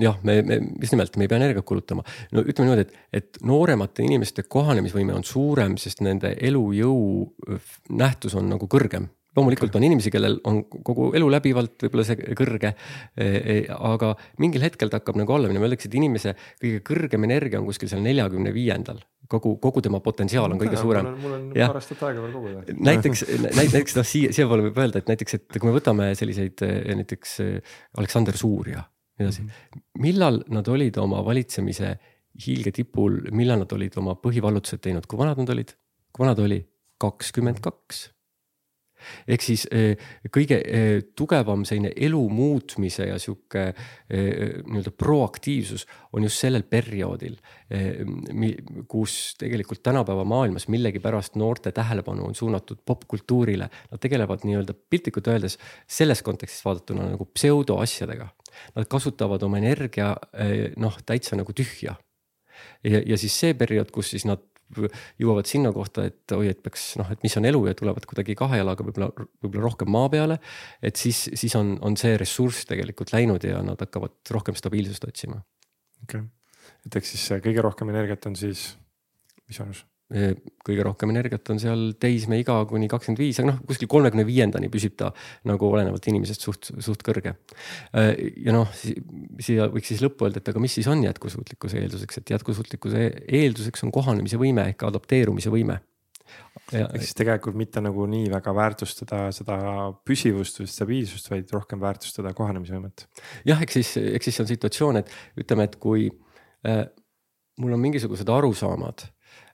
jah, 0.00 0.18
me, 0.26 0.38
me 0.46 0.60
just 0.80 0.96
nimelt, 0.96 1.16
me 1.16 1.26
ei 1.26 1.32
pea 1.32 1.40
energiat 1.40 1.66
kulutama. 1.68 2.04
no 2.32 2.44
ütleme 2.44 2.68
niimoodi, 2.68 2.86
et, 2.86 3.08
et 3.22 3.42
nooremate 3.48 4.04
inimeste 4.06 4.46
kohanemisvõime 4.50 5.16
on 5.16 5.26
suurem, 5.26 5.78
sest 5.80 6.04
nende 6.04 6.34
elujõu 6.40 7.00
nähtus 7.98 8.38
on 8.38 8.50
nagu 8.52 8.70
kõrgem 8.70 9.10
loomulikult 9.36 9.76
on 9.78 9.86
inimesi, 9.86 10.10
kellel 10.12 10.38
on 10.48 10.60
kogu 10.84 11.10
elu 11.16 11.28
läbivalt 11.32 11.86
võib-olla 11.86 12.04
see 12.06 12.34
kõrge. 12.38 12.74
E, 13.16 13.24
e, 13.24 13.56
aga 13.72 14.12
mingil 14.42 14.64
hetkel 14.66 14.92
ta 14.92 15.00
hakkab 15.00 15.18
nagu 15.20 15.36
alla 15.36 15.50
minema, 15.50 15.68
öeldakse, 15.68 15.88
et 15.88 15.96
inimese 15.98 16.34
kõige 16.60 16.82
kõrgem 16.90 17.26
energia 17.28 17.60
on 17.60 17.68
kuskil 17.68 17.90
seal 17.92 18.04
neljakümne 18.04 18.52
viiendal. 18.54 19.02
kogu, 19.32 19.54
kogu 19.56 19.80
tema 19.80 20.00
potentsiaal 20.04 20.52
on 20.52 20.58
kõige 20.60 20.76
suurem. 20.76 21.06
mul 21.22 21.36
on 21.38 21.44
paar 21.56 21.78
aastat 21.80 22.02
aega 22.04 22.20
veel 22.20 22.32
koguda. 22.36 22.78
näiteks, 22.90 23.24
näiteks 23.56 23.96
noh, 23.96 24.04
siia, 24.06 24.32
siiapoole 24.36 24.68
võib 24.68 24.80
öelda, 24.84 25.00
et 25.00 25.08
näiteks, 25.08 25.34
et 25.38 25.58
kui 25.58 25.70
me 25.70 25.76
võtame 25.78 26.12
selliseid 26.18 26.60
näiteks 27.00 27.38
Aleksander 27.96 28.36
Suurja 28.36 28.84
nii 29.22 29.30
edasi. 29.30 29.46
Mhm. 29.46 30.02
millal 30.02 30.42
nad 30.52 30.68
olid 30.68 30.98
oma 31.00 31.22
valitsemise 31.24 31.94
hiilgetipul, 32.46 33.18
millal 33.32 33.62
nad 33.64 33.72
olid 33.76 33.96
oma 34.00 34.16
põhivallutused 34.18 34.82
teinud, 34.84 35.06
kui 35.06 35.20
vanad 35.20 35.40
nad 35.42 35.54
olid? 35.54 35.76
kui 36.12 36.26
vana 36.26 36.36
ta 36.36 36.44
oli? 36.44 36.60
kakskümmend 37.02 37.58
kaks 37.64 38.11
ehk 39.28 39.44
siis 39.44 39.64
eh, 39.70 39.96
kõige 40.32 40.58
eh, 40.60 40.98
tugevam 41.16 41.64
selline 41.68 41.92
elu 41.96 42.20
muutmise 42.32 43.08
ja 43.08 43.18
sihuke 43.22 43.64
eh, 43.70 44.60
nii-öelda 44.66 44.92
proaktiivsus 44.98 45.86
on 46.12 46.26
just 46.26 46.42
sellel 46.42 46.64
perioodil, 46.68 47.38
kus 48.90 49.14
tegelikult 49.40 49.80
tänapäeva 49.82 50.26
maailmas 50.28 50.66
millegipärast 50.68 51.38
noorte 51.40 51.72
tähelepanu 51.72 52.26
on 52.26 52.34
suunatud 52.36 52.82
popkultuurile. 52.84 53.70
Nad 53.90 54.02
tegelevad 54.02 54.44
nii-öelda 54.44 54.76
piltlikult 54.90 55.30
öeldes 55.32 55.56
selles 55.88 56.20
kontekstis 56.22 56.64
vaadatuna 56.66 57.08
nagu 57.14 57.24
pseudoasjadega. 57.32 58.28
Nad 58.76 58.88
kasutavad 58.92 59.42
oma 59.42 59.62
energia 59.62 60.12
noh, 60.76 60.98
täitsa 61.08 61.38
nagu 61.40 61.56
tühja 61.56 61.96
ja, 62.84 63.00
ja 63.06 63.18
siis 63.18 63.34
see 63.40 63.54
periood, 63.58 63.90
kus 63.94 64.12
siis 64.12 64.26
nad 64.28 64.42
jõuavad 65.20 65.48
sinna 65.48 65.72
kohta, 65.74 66.06
et 66.10 66.34
oi, 66.36 66.48
et 66.52 66.60
peaks 66.64 66.92
noh, 67.00 67.10
et 67.12 67.22
mis 67.24 67.36
on 67.38 67.48
elu 67.48 67.62
ja 67.68 67.76
tulevad 67.78 68.06
kuidagi 68.08 68.36
kahe 68.38 68.60
jalaga 68.62 68.86
võib-olla, 68.86 69.10
võib-olla 69.44 69.64
rohkem 69.66 69.92
maa 69.92 70.10
peale. 70.12 70.38
et 70.82 70.96
siis, 71.00 71.24
siis 71.38 71.56
on, 71.58 71.76
on 71.84 71.96
see 72.00 72.16
ressurss 72.20 72.68
tegelikult 72.70 73.14
läinud 73.14 73.44
ja 73.46 73.62
nad 73.64 73.80
hakkavad 73.82 74.34
rohkem 74.34 74.58
stabiilsust 74.58 75.08
otsima. 75.08 75.42
okei 76.04 76.24
okay., 76.24 76.28
et 76.86 77.00
eks 77.00 77.14
siis 77.14 77.42
kõige 77.44 77.64
rohkem 77.64 77.90
energiat 77.94 78.26
on 78.30 78.38
siis, 78.38 78.72
mis 79.46 79.60
vanus? 79.62 79.84
Kõige 80.12 80.84
rohkem 80.84 81.12
energiat 81.14 81.48
on 81.54 81.60
seal 81.62 81.84
teismeiga 82.00 82.58
kuni 82.68 82.88
kakskümmend 82.90 83.22
viis, 83.22 83.38
aga 83.40 83.48
noh, 83.48 83.60
kuskil 83.68 83.88
kolmekümne 83.90 84.26
viiendani 84.28 84.68
püsib 84.72 84.96
ta 85.00 85.12
nagu 85.48 85.70
olenevalt 85.70 86.08
inimesest 86.12 86.44
suht, 86.44 86.72
suht 86.84 87.04
kõrge. 87.06 87.34
ja 87.92 88.54
noh, 88.54 88.68
siia 88.76 89.70
võiks 89.72 89.92
siis 89.92 90.02
lõppu 90.04 90.28
öelda, 90.28 90.42
et 90.42 90.52
aga 90.52 90.62
mis 90.62 90.76
siis 90.78 90.90
on 90.92 91.04
jätkusuutlikkuse 91.06 91.80
eelduseks, 91.80 92.20
et 92.20 92.34
jätkusuutlikkuse 92.34 93.06
eelduseks 93.40 93.86
on 93.86 93.94
kohanemise 93.94 94.40
võime 94.40 94.68
ehk 94.72 94.84
adapteerumise 94.90 95.52
võime 95.52 95.80
ehk 96.72 97.02
siis 97.02 97.16
tegelikult 97.18 97.56
mitte 97.58 97.80
nagu 97.84 98.04
nii 98.08 98.30
väga 98.32 98.54
väärtustada 98.56 99.24
seda 99.34 99.56
püsivust 100.06 100.60
või 100.62 100.70
stabiilsust, 100.70 101.30
vaid 101.32 101.50
rohkem 101.52 101.80
väärtustada 101.82 102.32
kohanemisvõimet. 102.36 103.06
jah, 103.48 103.62
eks 103.64 103.78
siis, 103.80 103.92
eks 104.18 104.30
siis 104.30 104.40
on 104.44 104.50
situatsioon, 104.50 105.00
et 105.02 105.12
ütleme, 105.42 105.66
et 105.68 105.76
kui 105.82 106.06
äh, 106.68 106.84
mul 107.60 107.76
on 107.76 107.82
mingisugused 107.82 108.28
arusaamad 108.28 109.04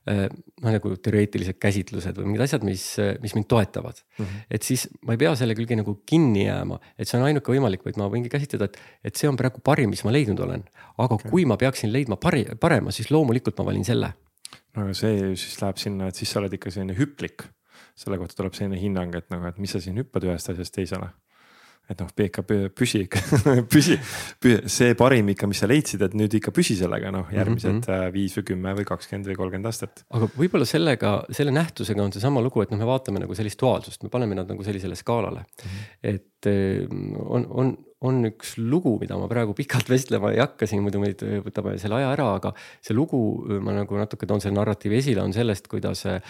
noh, 0.08 0.68
nagu 0.72 0.92
teoreetilised 1.02 1.58
käsitlused 1.60 2.18
või 2.18 2.30
mingid 2.30 2.44
asjad, 2.46 2.64
mis, 2.66 2.84
mis 3.22 3.34
mind 3.36 3.48
toetavad 3.50 4.00
mm. 4.00 4.24
-hmm. 4.24 4.46
et 4.58 4.66
siis 4.66 4.86
ma 5.06 5.16
ei 5.16 5.20
pea 5.20 5.34
selle 5.38 5.56
külge 5.58 5.76
nagu 5.78 5.98
kinni 6.08 6.46
jääma, 6.46 6.78
et 6.98 7.10
see 7.10 7.18
on 7.20 7.26
ainuke 7.28 7.52
võimalik, 7.52 7.84
vaid 7.84 8.00
ma 8.00 8.08
võingi 8.12 8.32
käsitleda, 8.32 8.70
et, 8.70 8.80
et 9.10 9.20
see 9.20 9.30
on 9.30 9.38
praegu 9.40 9.62
parim, 9.64 9.92
mis 9.94 10.04
ma 10.06 10.14
leidnud 10.14 10.40
olen. 10.46 10.64
aga 10.96 11.18
okay. 11.18 11.30
kui 11.30 11.44
ma 11.48 11.58
peaksin 11.60 11.92
leidma 11.92 12.16
pari, 12.16 12.46
parema, 12.60 12.94
siis 12.94 13.10
loomulikult 13.14 13.58
ma 13.60 13.68
valin 13.70 13.84
selle. 13.84 14.12
no 14.76 14.86
aga 14.86 14.96
see 14.96 15.34
siis 15.36 15.60
läheb 15.62 15.80
sinna, 15.84 16.08
et 16.08 16.18
siis 16.18 16.32
sa 16.32 16.42
oled 16.42 16.52
ikka 16.52 16.70
selline 16.74 16.96
hüplik. 16.98 17.48
selle 17.98 18.18
kohta 18.18 18.38
tuleb 18.38 18.54
selline 18.54 18.78
hinnang, 18.80 19.14
et 19.14 19.30
nagu, 19.30 19.46
et 19.46 19.58
mis 19.58 19.72
sa 19.72 19.80
siin 19.82 19.98
hüppad 19.98 20.24
ühest 20.24 20.52
asjast 20.54 20.74
teisele 20.74 21.10
et 21.88 22.02
noh, 22.02 22.10
ikka 22.24 22.44
püsi 22.76 23.02
ikka 23.06 23.22
püsi, 23.72 23.96
see 24.68 24.94
parim 24.98 25.30
ikka, 25.32 25.48
mis 25.50 25.62
sa 25.62 25.68
leidsid, 25.70 26.04
et 26.04 26.14
nüüd 26.18 26.36
ikka 26.38 26.52
püsi 26.54 26.76
sellega 26.78 27.12
noh, 27.14 27.30
järgmised 27.32 27.72
mm 27.72 27.80
-hmm. 27.80 28.12
viis 28.14 28.36
või 28.38 28.46
kümme 28.52 28.74
või 28.80 28.88
kakskümmend 28.88 29.30
või 29.30 29.38
kolmkümmend 29.40 29.70
aastat. 29.70 30.04
aga 30.12 30.28
võib-olla 30.36 30.68
sellega, 30.68 31.14
selle 31.32 31.54
nähtusega 31.56 32.04
on 32.04 32.12
seesama 32.12 32.44
lugu, 32.44 32.62
et 32.62 32.74
noh, 32.74 32.80
me 32.80 32.88
vaatame 32.88 33.24
nagu 33.24 33.34
sellist 33.34 33.60
duaalsust, 33.60 34.02
me 34.04 34.12
paneme 34.12 34.36
nad 34.36 34.48
nagu 34.48 34.64
sellisele 34.64 34.96
skaalale 34.96 35.40
mm. 35.40 35.68
-hmm. 35.68 36.14
et 36.14 36.46
eh, 36.52 36.86
on, 37.24 37.46
on, 37.50 37.76
on 38.00 38.22
üks 38.28 38.54
lugu, 38.58 38.98
mida 39.00 39.16
ma 39.18 39.26
praegu 39.30 39.54
pikalt 39.56 39.88
vestlema 39.88 40.32
ei 40.32 40.44
hakka 40.44 40.68
siin, 40.68 40.84
muidu 40.84 41.00
meid 41.00 41.24
võtame 41.44 41.78
selle 41.78 42.02
aja 42.02 42.12
ära, 42.12 42.34
aga 42.36 42.52
see 42.84 42.94
lugu, 42.94 43.20
ma 43.64 43.72
nagu 43.80 43.96
natuke 43.96 44.26
toon 44.26 44.44
selle 44.44 44.60
narratiivi 44.60 45.00
esile, 45.00 45.24
on 45.24 45.32
sellest, 45.32 45.66
kuidas 45.72 46.04
eh, 46.06 46.20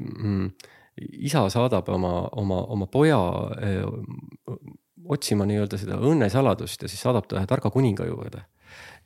mm, 0.00 0.50
isa 0.96 1.46
saadab 1.52 1.88
oma, 1.92 2.12
oma, 2.38 2.62
oma 2.74 2.86
poja 2.92 3.18
öö, 3.56 3.86
otsima 5.12 5.46
nii-öelda 5.48 5.78
seda 5.80 5.98
õnnesaladust 5.98 6.84
ja 6.84 6.90
siis 6.90 7.02
saadab 7.02 7.28
ta 7.28 7.38
ühe 7.40 7.48
targa 7.50 7.72
kuninga 7.74 8.06
juurde. 8.06 8.44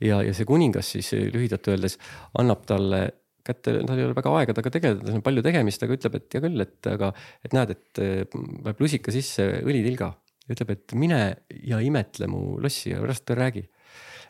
ja, 0.01 0.21
ja 0.23 0.35
see 0.37 0.49
kuningas 0.49 0.91
siis 0.97 1.13
lühidalt 1.15 1.69
öeldes 1.73 1.99
annab 2.39 2.67
talle 2.69 3.07
kätte, 3.47 3.77
tal 3.87 3.99
ei 3.99 4.05
ole 4.05 4.17
väga 4.17 4.33
aega 4.41 4.55
temaga 4.55 4.75
tegeleda, 4.75 5.07
tal 5.07 5.19
on 5.21 5.25
palju 5.25 5.43
tegemist, 5.47 5.83
aga 5.87 5.97
ütleb, 5.97 6.17
et 6.19 6.35
hea 6.35 6.43
küll, 6.43 6.63
et 6.65 6.89
aga, 6.91 7.13
et 7.47 7.55
näed, 7.55 7.75
et 7.77 8.01
paneb 8.33 8.83
lusika 8.83 9.15
sisse 9.15 9.47
õlitilga. 9.63 10.13
ütleb, 10.51 10.71
et 10.75 10.95
mine 10.95 11.21
ja 11.67 11.81
imetle 11.83 12.29
mu 12.31 12.59
lossi 12.63 12.91
ja 12.91 13.03
pärast 13.03 13.31
räägi. 13.31 13.69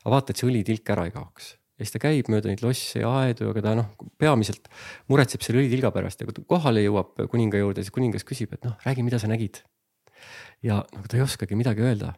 aga 0.05 0.13
vaata, 0.15 0.33
et 0.33 0.43
see 0.43 0.51
õlitilk 0.51 0.93
ära 0.93 1.09
ei 1.09 1.17
kaoks 1.17 1.55
ja 1.77 1.85
siis 1.85 1.93
ta 1.93 2.01
käib 2.01 2.31
mööda 2.33 2.51
neid 2.51 2.63
losse 2.65 3.03
ja 3.03 3.11
aedu, 3.21 3.51
aga 3.53 3.63
ta 3.65 3.75
noh, 3.77 3.91
peamiselt 4.21 4.71
muretseb 5.13 5.45
selle 5.45 5.63
õlitilga 5.63 5.93
pärast 5.95 6.23
ja 6.23 6.29
kui 6.29 6.37
ta 6.37 6.45
kohale 6.49 6.85
jõuab 6.85 7.27
kuninga 7.33 7.61
juurde, 7.61 7.85
siis 7.85 7.95
kuningas 7.95 8.25
küsib, 8.29 8.55
et 8.57 8.65
noh, 8.65 8.79
räägi, 8.87 9.05
mida 9.05 9.21
sa 9.21 9.31
nägid. 9.31 9.63
ja 10.65 10.81
nagu 10.95 11.05
ta 11.05 11.19
ei 11.19 11.27
oskagi 11.27 11.59
midagi 11.59 11.85
öelda. 11.85 12.15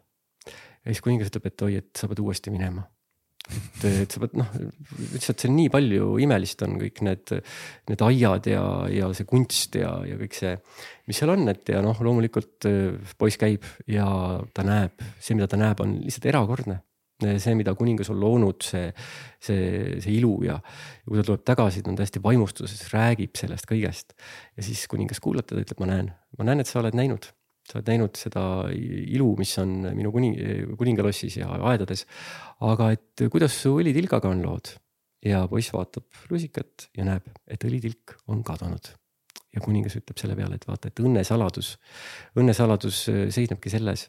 ja 0.47 0.87
siis 0.87 1.03
kuningas 1.03 1.31
ütleb, 1.31 1.51
et 1.51 1.67
oi, 1.67 1.75
et 1.83 1.91
sa 1.99 2.07
pead 2.07 2.23
uuesti 2.23 2.55
minema. 2.55 2.87
et, 3.49 3.83
et 4.05 4.11
sa 4.11 4.23
pead 4.23 4.39
noh, 4.39 4.47
lihtsalt 5.11 5.43
seal 5.43 5.55
nii 5.57 5.69
palju 5.75 6.15
imelist 6.23 6.63
on 6.63 6.79
kõik 6.79 7.03
need, 7.03 7.37
need 7.91 8.07
aiad 8.07 8.47
ja, 8.47 8.65
ja 8.95 9.11
see 9.11 9.27
kunst 9.27 9.75
ja, 9.75 9.97
ja 10.07 10.15
kõik 10.23 10.39
see, 10.39 10.55
mis 11.11 11.19
seal 11.19 11.35
on, 11.35 11.49
et 11.51 11.75
ja 11.75 11.83
noh, 11.83 11.99
loomulikult 11.99 12.71
poiss 13.19 13.41
käib 13.41 13.67
ja 13.91 14.07
ta 14.55 14.63
näeb, 14.63 15.03
see, 15.19 15.35
mida 15.35 15.51
ta 15.51 15.59
näeb, 15.59 15.83
on 15.83 15.99
lihtsalt 16.05 16.31
erakordne 16.31 16.85
see, 17.19 17.55
mida 17.59 17.73
kuningas 17.77 18.09
on 18.13 18.19
loonud, 18.21 18.63
see, 18.63 18.89
see, 19.43 19.97
see 20.03 20.15
ilu 20.17 20.37
ja, 20.45 20.57
ja 20.59 21.07
kui 21.07 21.19
ta 21.19 21.25
tuleb 21.27 21.43
tagasi, 21.47 21.83
ta 21.83 21.91
on 21.91 21.99
täiesti 21.99 22.21
vaimustuses, 22.23 22.85
räägib 22.93 23.35
sellest 23.39 23.67
kõigest. 23.69 24.15
ja 24.55 24.65
siis 24.65 24.85
kuningas 24.91 25.21
kuulab 25.23 25.49
teda, 25.49 25.63
ütleb, 25.65 25.81
ma 25.83 25.89
näen, 25.91 26.13
ma 26.39 26.49
näen, 26.49 26.63
et 26.63 26.71
sa 26.71 26.79
oled 26.83 26.97
näinud, 26.97 27.29
sa 27.69 27.79
oled 27.79 27.91
näinud 27.91 28.19
seda 28.19 28.43
ilu, 28.73 29.33
mis 29.39 29.55
on 29.61 29.75
minu 29.97 30.13
kuning, 30.15 30.37
kuningalossis 30.79 31.41
ja 31.41 31.51
aedades. 31.71 32.05
aga 32.65 32.93
et 32.95 33.27
kuidas 33.31 33.57
su 33.63 33.75
õlitilgaga 33.81 34.31
on 34.31 34.45
lood? 34.45 34.75
ja 35.25 35.43
poiss 35.51 35.73
vaatab 35.75 36.07
lusikat 36.31 36.87
ja 36.95 37.03
näeb, 37.03 37.25
et 37.51 37.63
õlitilk 37.67 38.15
on 38.31 38.39
kadunud 38.47 38.93
ja 39.51 39.59
kuningas 39.63 39.97
ütleb 39.97 40.19
selle 40.21 40.37
peale, 40.37 40.55
et 40.55 40.67
vaata, 40.69 40.87
et 40.87 41.01
õnnesaladus, 41.01 41.73
õnnesaladus 42.39 43.01
seisnebki 43.33 43.71
selles, 43.73 44.05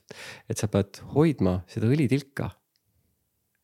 et 0.46 0.60
sa 0.60 0.68
pead 0.70 1.00
hoidma 1.14 1.60
seda 1.70 1.88
õlitilka 1.88 2.50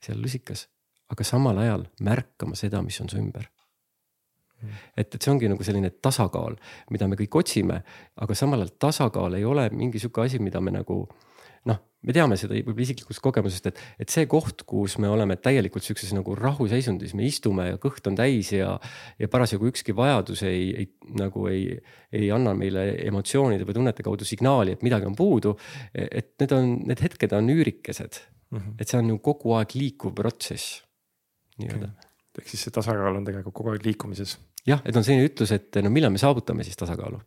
seal 0.03 0.21
lusikas, 0.23 0.67
aga 1.13 1.25
samal 1.25 1.59
ajal 1.63 1.87
märkama 2.05 2.59
seda, 2.59 2.83
mis 2.83 3.01
on 3.01 3.11
su 3.13 3.21
ümber 3.21 3.49
et, 4.97 5.15
et 5.15 5.21
see 5.21 5.33
ongi 5.33 5.51
nagu 5.51 5.65
selline 5.67 5.91
tasakaal, 6.03 6.57
mida 6.95 7.09
me 7.11 7.19
kõik 7.19 7.41
otsime, 7.43 7.83
aga 8.23 8.37
samal 8.39 8.65
ajal 8.65 8.77
tasakaal 8.89 9.39
ei 9.39 9.45
ole 9.47 9.69
mingi 9.75 10.01
sihuke 10.03 10.25
asi, 10.25 10.41
mida 10.43 10.63
me 10.65 10.75
nagu 10.75 11.03
noh, 11.67 11.81
me 12.07 12.15
teame 12.15 12.37
seda 12.39 12.55
võib-olla 12.55 12.85
isiklikust 12.85 13.23
kogemusest, 13.25 13.67
et, 13.73 13.81
et 14.05 14.13
see 14.13 14.29
koht, 14.31 14.63
kus 14.69 14.97
me 15.03 15.11
oleme 15.11 15.37
täielikult 15.43 15.85
sihukeses 15.85 16.15
nagu 16.15 16.37
rahuseisundis, 16.39 17.17
me 17.19 17.27
istume 17.27 17.67
ja 17.73 17.81
kõht 17.83 18.07
on 18.07 18.19
täis 18.19 18.53
ja. 18.55 18.77
ja 19.19 19.31
parasjagu 19.33 19.67
ükski 19.73 19.97
vajadus 19.97 20.45
ei, 20.47 20.71
ei 20.85 21.19
nagu 21.19 21.49
ei, 21.51 21.75
ei 22.15 22.31
anna 22.35 22.55
meile 22.59 22.93
emotsioonide 23.09 23.67
või 23.67 23.81
tunnete 23.81 24.07
kaudu 24.07 24.29
signaali, 24.29 24.77
et 24.77 24.87
midagi 24.87 25.11
on 25.11 25.19
puudu. 25.19 25.57
et 25.93 26.37
need 26.41 26.55
on, 26.55 26.73
need 26.87 27.03
hetked 27.03 27.35
on 27.37 27.51
üürikesed 27.57 28.23
mm. 28.51 28.59
-hmm. 28.59 28.75
et 28.81 28.89
see 28.89 28.99
on 28.99 29.09
ju 29.09 29.19
kogu 29.19 29.55
aeg 29.59 29.75
liikuv 29.75 30.15
protsess 30.15 30.83
nii-öelda 31.59 31.89
okay.. 31.89 32.11
ehk 32.41 32.49
siis 32.53 32.67
see 32.67 32.75
tasakaal 32.79 33.21
on 33.21 33.25
tegelikult 33.25 33.55
kogu 33.55 33.75
aeg 33.75 33.85
liikumises. 33.87 34.39
jah, 34.67 34.83
et 34.85 34.97
on 34.97 35.05
selline 35.05 35.29
ütlus, 35.29 35.53
et 35.53 35.83
no 35.83 35.91
millal 35.91 36.13
me 36.13 36.19
saavutame 36.23 36.65
siis 36.65 36.77
tasakaalu. 36.77 37.21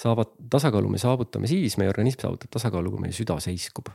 saavad, 0.00 0.36
tasakaalu 0.50 0.88
me 0.88 0.98
saavutame 0.98 1.50
siis, 1.50 1.76
meie 1.78 1.90
organism 1.92 2.26
saavutab 2.26 2.54
tasakaalu, 2.58 2.94
kui 2.94 3.06
meie 3.06 3.16
süda 3.16 3.40
seiskub 3.40 3.92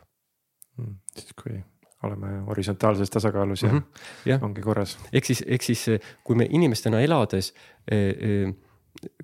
mm,. 0.77 0.99
siis 1.17 1.33
kui 1.43 1.63
oleme 2.05 2.27
horisontaalses 2.47 3.09
tasakaalus 3.09 3.63
ja, 3.63 3.69
mm 3.69 3.79
-hmm. 3.79 4.01
ja 4.25 4.39
ongi 4.41 4.61
korras. 4.61 4.97
ehk 5.13 5.25
siis, 5.25 5.43
ehk 5.47 5.61
siis 5.61 5.85
kui 6.23 6.35
me 6.35 6.47
inimestena 6.49 6.99
elades 7.01 7.53
eh, 7.91 7.97
eh, 7.99 8.53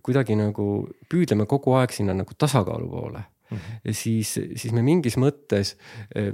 kuidagi 0.01 0.35
nagu 0.35 0.87
püüdleme 1.13 1.45
kogu 1.45 1.73
aeg 1.73 1.91
sinna 1.91 2.13
nagu 2.13 2.33
tasakaalu 2.37 2.89
poole 2.89 3.23
mm, 3.51 3.57
-hmm. 3.57 3.91
siis, 3.91 4.33
siis 4.33 4.73
me 4.73 4.81
mingis 4.81 5.17
mõttes 5.17 5.77
eh, 6.15 6.33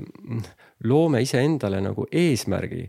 loome 0.84 1.22
iseendale 1.22 1.82
nagu 1.82 2.06
eesmärgi, 2.12 2.84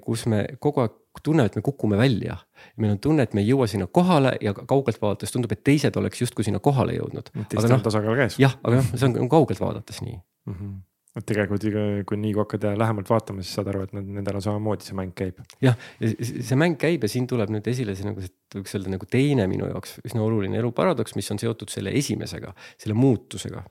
kus 0.00 0.26
me 0.30 0.44
kogu 0.60 0.84
aeg 0.84 0.98
tunneme, 1.22 1.50
et 1.50 1.56
me 1.56 1.62
kukume 1.62 1.98
välja. 1.98 2.36
meil 2.76 2.92
on 2.92 2.98
tunne, 2.98 3.22
et 3.22 3.34
me 3.34 3.42
ei 3.42 3.48
jõua 3.48 3.66
sinna 3.66 3.86
kohale 3.86 4.36
ja 4.40 4.54
kaugelt 4.54 5.00
vaadates 5.02 5.32
tundub, 5.32 5.52
et 5.52 5.64
teised 5.64 5.96
oleks 5.96 6.20
justkui 6.20 6.44
sinna 6.44 6.58
kohale 6.58 6.94
jõudnud. 6.96 7.28
teistel 7.34 7.72
on 7.72 7.78
no, 7.78 7.84
tasakaal 7.84 8.16
käes. 8.16 8.38
jah, 8.38 8.56
aga 8.62 8.80
noh, 8.80 8.94
see 8.94 9.10
on 9.10 9.28
kaugelt 9.28 9.60
vaadates 9.60 10.02
nii 10.02 10.16
mm. 10.16 10.54
-hmm 10.54 10.80
et 11.12 11.26
tegelikult 11.28 11.64
kui 12.08 12.16
nii 12.16 12.32
kui 12.32 12.40
hakkad 12.40 12.64
lähemalt 12.80 13.10
vaatama, 13.12 13.44
siis 13.44 13.56
saad 13.58 13.68
aru, 13.72 13.82
et 13.84 13.92
nendel 13.96 14.38
on 14.38 14.44
samamoodi 14.44 14.86
see 14.86 14.96
mäng 14.96 15.12
käib. 15.16 15.42
jah, 15.64 15.76
see 16.00 16.56
mäng 16.58 16.78
käib 16.80 17.04
ja 17.04 17.10
siin 17.12 17.26
tuleb 17.28 17.52
nüüd 17.52 17.68
esile 17.68 17.96
see 17.98 18.06
nagu, 18.08 18.24
võiks 18.54 18.76
öelda 18.78 18.94
nagu 18.94 19.08
teine 19.12 19.46
minu 19.50 19.68
jaoks 19.68 19.98
üsna 20.08 20.24
oluline 20.24 20.56
elu 20.62 20.72
paradoks, 20.76 21.16
mis 21.18 21.28
on 21.34 21.40
seotud 21.42 21.72
selle 21.72 21.92
esimesega, 22.00 22.54
selle 22.80 22.96
muutusega. 22.96 23.64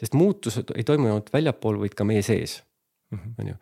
sest 0.00 0.14
muutus 0.14 0.60
ei 0.62 0.86
toimu 0.86 1.10
ainult 1.10 1.34
väljapool, 1.34 1.82
vaid 1.82 1.98
ka 1.98 2.06
meie 2.06 2.22
sees. 2.22 2.60
On 3.40 3.50
ju. 3.50 3.56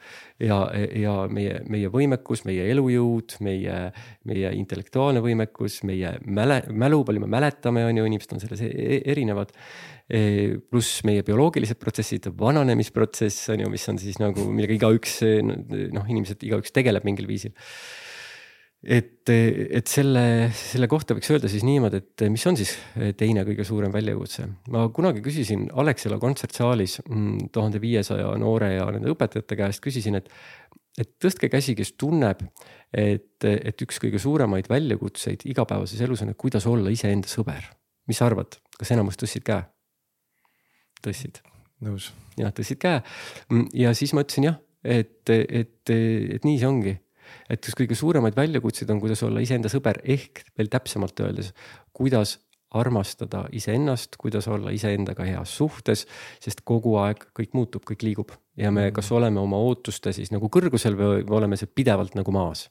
ja, 0.47 0.59
ja 0.99 1.15
meie, 1.33 1.61
meie 1.71 1.91
võimekus, 1.93 2.45
meie 2.49 2.67
elujõud, 2.73 3.37
meie, 3.45 3.79
meie 4.29 4.53
intellektuaalne 4.59 5.23
võimekus, 5.25 5.81
meie 5.89 6.17
mäle, 6.27 6.63
mälu, 6.69 7.03
palju 7.09 7.25
me 7.25 7.31
mäletame, 7.33 7.87
on 7.89 8.03
ju, 8.03 8.07
inimesed 8.11 8.37
on 8.37 8.45
selles 8.45 8.63
e, 8.67 8.71
e, 8.73 9.01
erinevad. 9.15 9.55
E, 10.13 10.23
pluss 10.69 11.03
meie 11.09 11.25
bioloogilised 11.25 11.81
protsessid, 11.81 12.29
vananemisprotsess 12.39 13.53
on 13.55 13.65
ju, 13.65 13.73
mis 13.73 13.89
on 13.89 14.01
siis 14.03 14.19
nagu, 14.21 14.45
millega 14.51 14.77
igaüks 14.77 15.21
noh, 15.43 16.09
inimesed, 16.09 16.43
igaüks 16.49 16.75
tegeleb 16.75 17.07
mingil 17.09 17.31
viisil 17.31 17.55
et, 18.83 19.31
et 19.31 19.91
selle, 19.91 20.25
selle 20.57 20.89
kohta 20.91 21.15
võiks 21.15 21.31
öelda 21.31 21.51
siis 21.51 21.63
niimoodi, 21.67 22.01
et 22.03 22.25
mis 22.33 22.45
on 22.51 22.59
siis 22.59 22.75
teine 23.19 23.45
kõige 23.47 23.67
suurem 23.67 23.93
väljakutse. 23.95 24.49
ma 24.75 24.89
kunagi 24.95 25.23
küsisin 25.23 25.69
Alexela 25.79 26.19
kontsertsaalis 26.23 26.99
mm, 27.05 27.53
tuhande 27.55 27.81
viiesaja 27.83 28.33
noore 28.43 28.73
ja 28.75 28.89
nende 28.95 29.13
õpetajate 29.15 29.59
käest 29.59 29.83
küsisin, 29.85 30.19
et, 30.19 30.31
et 30.99 31.13
tõstke 31.23 31.51
käsi, 31.53 31.77
kes 31.79 31.95
tunneb, 32.01 32.43
et, 32.91 33.47
et 33.47 33.87
üks 33.87 34.03
kõige 34.03 34.19
suuremaid 34.23 34.71
väljakutseid 34.71 35.47
igapäevases 35.53 36.03
elus 36.03 36.25
on, 36.27 36.35
et 36.35 36.41
kuidas 36.41 36.67
olla 36.67 36.91
iseenda 36.91 37.31
sõber. 37.31 37.71
mis 38.11 38.19
sa 38.19 38.27
arvad, 38.27 38.59
kas 38.79 38.91
enamus 38.91 39.21
tõstsid 39.21 39.47
käe? 39.47 39.63
tõstsid? 41.07 41.39
nõus. 41.87 42.11
jah, 42.39 42.51
tõstsid 42.51 42.83
käe 42.83 42.99
mm, 42.99 43.71
ja 43.79 43.95
siis 43.95 44.11
ma 44.15 44.27
ütlesin 44.27 44.51
jah, 44.51 44.59
et, 44.83 45.23
et, 45.31 45.79
et 45.95 46.43
nii 46.43 46.59
see 46.59 46.67
ongi 46.67 46.99
et 47.51 47.63
üks 47.63 47.77
kõige 47.79 47.99
suuremaid 47.99 48.37
väljakutseid 48.37 48.91
on, 48.91 49.01
kuidas 49.03 49.23
olla 49.27 49.43
iseenda 49.45 49.71
sõber 49.73 50.01
ehk 50.05 50.45
veel 50.59 50.71
täpsemalt 50.73 51.21
öeldes, 51.25 51.53
kuidas 51.93 52.39
armastada 52.73 53.45
iseennast, 53.53 54.17
kuidas 54.21 54.49
olla 54.49 54.73
iseendaga 54.73 55.27
heas 55.29 55.57
suhtes, 55.57 56.07
sest 56.41 56.63
kogu 56.65 56.97
aeg 57.03 57.27
kõik 57.37 57.57
muutub, 57.57 57.85
kõik 57.89 58.05
liigub 58.07 58.33
ja 58.57 58.71
me 58.73 58.89
kas 58.91 59.11
mm. 59.11 59.17
oleme 59.19 59.43
oma 59.43 59.61
ootuste 59.61 60.13
siis 60.17 60.33
nagu 60.33 60.49
kõrgusel 60.53 60.97
või 60.97 61.27
oleme 61.29 61.59
see 61.61 61.69
pidevalt 61.69 62.17
nagu 62.19 62.33
maas. 62.33 62.71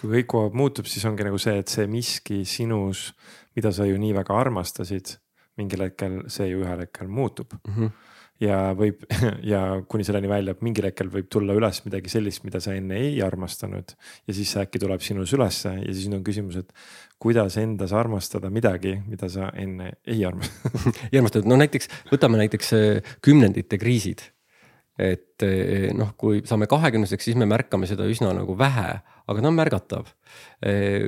kui 0.00 0.10
kõik 0.10 0.26
kogu 0.26 0.48
aeg 0.48 0.58
muutub, 0.58 0.88
siis 0.90 1.04
ongi 1.04 1.26
nagu 1.26 1.38
see, 1.38 1.58
et 1.60 1.68
see 1.68 1.86
miski 1.86 2.42
sinus, 2.48 3.12
mida 3.54 3.72
sa 3.72 3.86
ju 3.86 3.98
nii 4.00 4.14
väga 4.16 4.34
armastasid, 4.40 5.18
mingil 5.60 5.86
hetkel 5.86 6.22
see 6.26 6.48
ju 6.50 6.64
ühel 6.64 6.82
hetkel 6.86 7.08
muutub 7.08 7.54
mm. 7.62 7.74
-hmm 7.74 8.12
ja 8.44 8.58
võib 8.78 9.04
ja 9.52 9.62
kuni 9.90 10.06
selleni 10.06 10.30
välja, 10.30 10.54
et 10.54 10.64
mingil 10.64 10.88
hetkel 10.88 11.10
võib 11.12 11.30
tulla 11.32 11.56
üles 11.56 11.80
midagi 11.86 12.12
sellist, 12.12 12.44
mida 12.46 12.60
sa 12.64 12.76
enne 12.76 12.98
ei 13.00 13.16
armastanud. 13.24 13.96
ja 14.26 14.36
siis 14.36 14.54
see 14.54 14.64
äkki 14.64 14.82
tuleb 14.82 15.02
sinus 15.04 15.32
ülesse 15.36 15.74
ja 15.80 15.94
siis 15.94 16.10
on 16.12 16.24
küsimus, 16.26 16.60
et 16.60 16.72
kuidas 17.22 17.56
endas 17.60 17.94
armastada 17.96 18.50
midagi, 18.52 18.96
mida 19.08 19.30
sa 19.32 19.50
enne 19.56 19.94
ei 20.06 20.24
armastanud 20.26 21.02
ei 21.10 21.18
armastanud, 21.18 21.50
no 21.50 21.60
näiteks 21.60 21.90
võtame 22.12 22.40
näiteks 22.44 22.72
äh, 22.78 23.14
kümnendite 23.24 23.80
kriisid 23.80 24.28
et 24.98 25.42
eh, 25.42 25.88
noh, 25.96 26.12
kui 26.18 26.42
saame 26.46 26.68
kahekümneseks, 26.70 27.26
siis 27.26 27.38
me 27.38 27.48
märkame 27.50 27.88
seda 27.90 28.06
üsna 28.06 28.30
nagu 28.36 28.54
vähe, 28.58 29.00
aga 29.24 29.42
ta 29.42 29.50
on 29.50 29.56
märgatav. 29.56 30.10
Eh, 30.62 31.06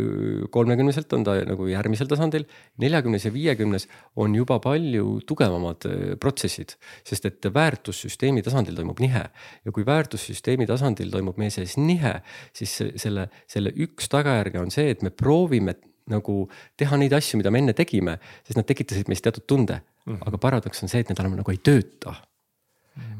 kolmekümneselt 0.51 1.13
on 1.15 1.27
ta 1.27 1.37
nagu 1.47 1.69
järgmisel 1.71 2.11
tasandil, 2.11 2.49
neljakümnes 2.83 3.29
ja 3.29 3.33
viiekümnes 3.35 3.87
on 4.23 4.35
juba 4.35 4.59
palju 4.63 5.21
tugevamad 5.29 5.87
eh, 5.91 6.15
protsessid, 6.23 6.75
sest 7.07 7.31
et 7.31 7.51
väärtussüsteemi 7.55 8.43
tasandil 8.47 8.79
toimub 8.79 9.03
nihe 9.03 9.23
ja 9.23 9.75
kui 9.75 9.87
väärtussüsteemi 9.87 10.67
tasandil 10.67 11.13
toimub 11.15 11.39
meie 11.39 11.55
sees 11.55 11.79
nihe, 11.79 12.17
siis 12.57 12.75
selle, 12.99 13.31
selle 13.51 13.75
üks 13.87 14.11
tagajärge 14.11 14.63
on 14.63 14.75
see, 14.75 14.91
et 14.97 15.07
me 15.07 15.15
proovime 15.15 15.79
nagu 16.11 16.47
teha 16.79 16.99
neid 16.99 17.15
asju, 17.15 17.39
mida 17.41 17.51
me 17.55 17.63
enne 17.63 17.75
tegime, 17.77 18.19
sest 18.47 18.59
nad 18.59 18.67
tekitasid 18.67 19.11
meis 19.11 19.23
teatud 19.23 19.47
tunde 19.47 19.81
mm. 19.81 20.15
-hmm. 20.15 20.27
aga 20.27 20.39
paradoks 20.39 20.83
on 20.83 20.91
see, 20.91 21.03
et 21.03 21.11
need 21.11 21.23
enam 21.23 21.39
nagu 21.39 21.55
ei 21.55 21.59
tööta 21.59 22.15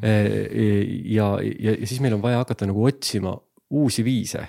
ja, 0.03 1.29
ja, 1.41 1.73
ja 1.73 1.87
siis 1.87 2.01
meil 2.05 2.17
on 2.17 2.23
vaja 2.23 2.43
hakata 2.43 2.69
nagu 2.69 2.85
otsima 2.87 3.35
uusi 3.71 4.05
viise. 4.05 4.45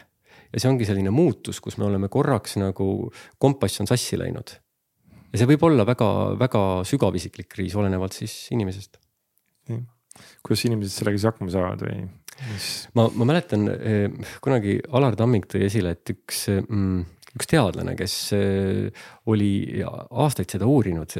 ja 0.54 0.62
see 0.62 0.70
ongi 0.70 0.86
selline 0.88 1.12
muutus, 1.12 1.60
kus 1.64 1.76
me 1.78 1.88
oleme 1.90 2.08
korraks 2.12 2.56
nagu 2.62 3.10
kompass 3.38 3.82
on 3.84 3.90
sassi 3.90 4.20
läinud. 4.20 4.54
ja 5.32 5.42
see 5.42 5.50
võib 5.50 5.66
olla 5.68 5.86
väga-väga 5.88 6.64
sügavisiklik 6.88 7.50
kriis, 7.52 7.76
olenevalt 7.76 8.16
siis 8.16 8.36
inimesest. 8.56 8.98
kuidas 10.42 10.66
inimesed 10.66 10.94
sellega 10.94 11.20
siis 11.20 11.30
hakkama 11.32 11.54
saavad 11.54 11.84
või 11.88 12.00
mis...? 12.06 12.72
ma, 12.96 13.08
ma 13.14 13.28
mäletan 13.28 13.68
eh, 13.74 14.34
kunagi 14.44 14.80
Alar 14.96 15.18
Tamming 15.20 15.48
tõi 15.50 15.66
esile, 15.68 15.96
et 15.98 16.16
üks 16.16 16.48
mm, 16.62 17.04
üks 17.38 17.50
teadlane, 17.50 17.94
kes 17.98 18.16
äh, 18.36 19.06
oli 19.32 19.52
aastaid 19.86 20.52
seda 20.56 20.68
uurinud, 20.70 21.16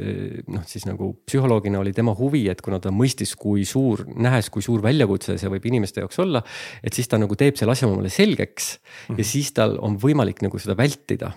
noh 0.54 0.66
siis 0.70 0.88
nagu 0.90 1.12
psühholoogina 1.28 1.82
oli 1.82 1.94
tema 1.96 2.16
huvi, 2.18 2.46
et 2.52 2.62
kuna 2.66 2.82
ta 2.84 2.92
mõistis, 2.94 3.36
kui 3.40 3.66
suur, 3.68 4.06
nähes, 4.16 4.52
kui 4.54 4.66
suur 4.66 4.84
väljakutse 4.84 5.38
see 5.40 5.52
võib 5.54 5.68
inimeste 5.70 6.04
jaoks 6.04 6.22
olla. 6.24 6.44
et 6.84 6.94
siis 6.94 7.08
ta 7.08 7.20
nagu 7.22 7.36
teeb 7.40 7.60
selle 7.60 7.76
asja 7.76 7.90
omale 7.90 8.10
selgeks 8.14 8.78
mm 8.78 8.82
-hmm. 8.82 9.20
ja 9.20 9.24
mhm. 9.24 9.30
siis 9.34 9.52
tal 9.54 9.78
on 9.82 9.98
võimalik 9.98 10.42
nagu 10.42 10.60
seda 10.60 10.78
vältida. 10.78 11.32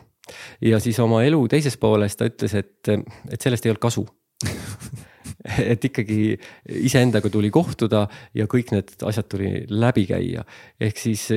ja 0.60 0.80
siis 0.80 0.98
oma 0.98 1.24
elu 1.24 1.48
teises 1.48 1.76
pooles 1.76 2.16
ta 2.16 2.26
ütles, 2.26 2.54
et, 2.54 2.88
et 3.30 3.40
sellest 3.40 3.66
ei 3.66 3.70
olnud 3.70 3.82
kasu 3.82 4.06
et 5.72 5.84
ikkagi 5.84 6.38
iseendaga 6.86 7.30
tuli 7.30 7.50
kohtuda 7.50 8.06
ja 8.34 8.46
kõik 8.46 8.72
need 8.74 8.94
asjad 9.02 9.28
tuli 9.28 9.64
läbi 9.68 10.06
käia, 10.06 10.44
ehk 10.80 10.98
siis 10.98 11.28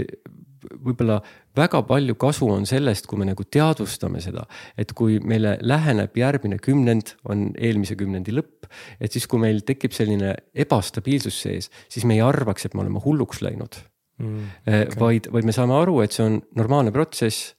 võib-olla 0.72 1.20
väga 1.57 1.84
palju 1.88 2.16
kasu 2.20 2.49
on 2.51 2.68
sellest, 2.70 3.07
kui 3.09 3.20
me 3.22 3.28
nagu 3.30 3.45
teadvustame 3.45 4.22
seda, 4.24 4.45
et 4.78 4.93
kui 4.97 5.20
meile 5.24 5.57
läheneb 5.61 6.18
järgmine 6.18 6.59
kümnend, 6.64 7.16
on 7.30 7.49
eelmise 7.57 7.97
kümnendi 7.99 8.36
lõpp. 8.36 8.70
et 8.99 9.11
siis, 9.11 9.28
kui 9.28 9.39
meil 9.39 9.61
tekib 9.61 9.93
selline 9.93 10.36
ebastabiilsus 10.53 11.41
sees, 11.45 11.72
siis 11.89 12.05
me 12.05 12.18
ei 12.18 12.24
arvaks, 12.26 12.66
et 12.66 12.74
me 12.74 12.82
oleme 12.86 13.01
hulluks 13.03 13.41
läinud 13.45 13.82
mm,. 14.20 14.47
Okay. 14.68 14.99
vaid, 14.99 15.30
vaid 15.34 15.45
me 15.45 15.55
saame 15.55 15.76
aru, 15.78 15.99
et 16.01 16.16
see 16.16 16.26
on 16.26 16.39
normaalne 16.57 16.91
protsess 16.95 17.53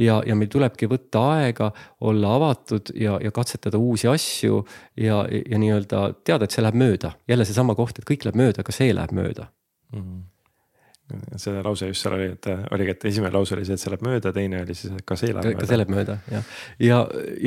ja, 0.00 0.20
ja 0.26 0.36
meil 0.38 0.50
tulebki 0.52 0.88
võtta 0.90 1.22
aega, 1.36 1.70
olla 2.06 2.34
avatud 2.38 2.92
ja, 2.98 3.18
ja 3.22 3.32
katsetada 3.34 3.78
uusi 3.78 4.08
asju 4.10 4.64
ja, 5.00 5.22
ja 5.28 5.60
nii-öelda 5.60 6.02
teada, 6.24 6.46
et 6.46 6.56
see 6.56 6.64
läheb 6.64 6.78
mööda. 6.80 7.14
jälle 7.28 7.46
seesama 7.48 7.76
koht, 7.78 7.98
et 7.98 8.08
kõik 8.08 8.26
läheb 8.26 8.40
mööda, 8.40 8.66
ka 8.66 8.74
see 8.74 8.92
läheb 8.94 9.14
mööda 9.16 9.50
mm. 9.94 10.20
See 11.40 11.62
lause 11.64 11.88
just 11.90 12.04
seal 12.04 12.16
oli, 12.16 12.30
et 12.34 12.48
oligi, 12.74 12.94
et 12.94 13.06
esimene 13.10 13.32
lause 13.34 13.56
oli 13.56 13.66
see, 13.68 13.76
et 13.78 13.82
see 13.82 13.92
läheb 13.92 14.04
mööda, 14.06 14.32
teine 14.36 14.62
oli 14.64 14.76
siis, 14.78 14.94
et 14.96 15.06
ka 15.06 15.18
see 15.18 15.32
läheb 15.32 15.48
mööda. 15.48 15.60
ka 15.60 15.68
see 15.70 15.80
läheb 15.80 15.94
mööda 15.94 16.16
jah, 16.30 16.50
ja, 16.80 16.88
ja, 16.88 16.98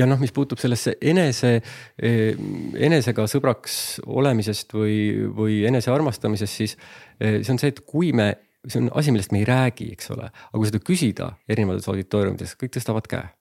ja 0.01 0.07
noh, 0.09 0.22
mis 0.22 0.34
puutub 0.36 0.61
sellesse 0.61 0.95
enese, 1.01 1.53
eh, 1.99 2.39
enesega 2.88 3.28
sõbraks 3.32 3.78
olemisest 4.05 4.76
või, 4.78 4.97
või 5.36 5.61
enese 5.70 5.93
armastamisest, 5.93 6.64
siis 6.64 6.76
eh, 7.20 7.41
see 7.41 7.53
on 7.55 7.61
see, 7.61 7.74
et 7.76 7.84
kui 7.88 8.11
me, 8.16 8.32
see 8.68 8.82
on 8.84 8.91
asi, 8.99 9.16
millest 9.16 9.36
me 9.36 9.43
ei 9.43 9.47
räägi, 9.49 9.91
eks 9.97 10.11
ole, 10.16 10.30
aga 10.30 10.57
kui 10.59 10.70
seda 10.72 10.84
küsida 10.84 11.32
erinevates 11.49 11.89
auditooriumides, 11.91 12.57
kõik 12.59 12.78
tõstavad 12.78 13.09
käe 13.11 13.32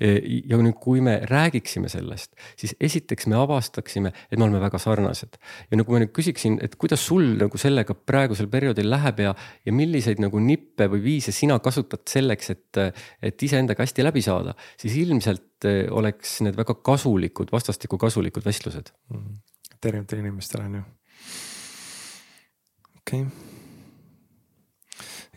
ja 0.00 0.58
nüüd, 0.58 0.76
kui 0.82 1.02
me 1.04 1.18
räägiksime 1.28 1.90
sellest, 1.92 2.32
siis 2.58 2.74
esiteks 2.80 3.28
me 3.30 3.36
avastaksime, 3.38 4.12
et 4.30 4.38
me 4.38 4.46
oleme 4.46 4.60
väga 4.62 4.80
sarnased. 4.82 5.38
ja 5.70 5.84
kui 5.84 5.96
ma 5.96 6.02
nüüd 6.02 6.12
küsiksin, 6.16 6.58
et 6.64 6.76
kuidas 6.80 7.04
sul 7.06 7.36
nagu 7.38 7.60
sellega 7.60 7.94
praegusel 7.94 8.48
perioodil 8.52 8.90
läheb 8.90 9.22
ja, 9.26 9.34
ja 9.66 9.76
milliseid 9.76 10.22
nagu 10.22 10.40
nippe 10.42 10.88
või 10.92 11.02
viise 11.04 11.34
sina 11.34 11.58
kasutad 11.62 12.04
selleks, 12.08 12.50
et, 12.50 12.82
et 13.22 13.46
iseendaga 13.46 13.86
hästi 13.86 14.06
läbi 14.06 14.24
saada, 14.24 14.56
siis 14.80 14.96
ilmselt 15.02 15.68
eh, 15.68 15.86
oleks 15.90 16.40
need 16.46 16.58
väga 16.58 16.78
kasulikud, 16.82 17.52
vastastikku 17.52 18.00
kasulikud 18.00 18.44
vestlused 18.44 18.92
mm. 19.10 19.16
-hmm. 19.16 19.40
erinevatele 19.84 20.26
inimestele 20.26 20.64
on 20.64 20.74
ju. 20.74 20.84
okei 23.02 23.22
okay 23.22 23.51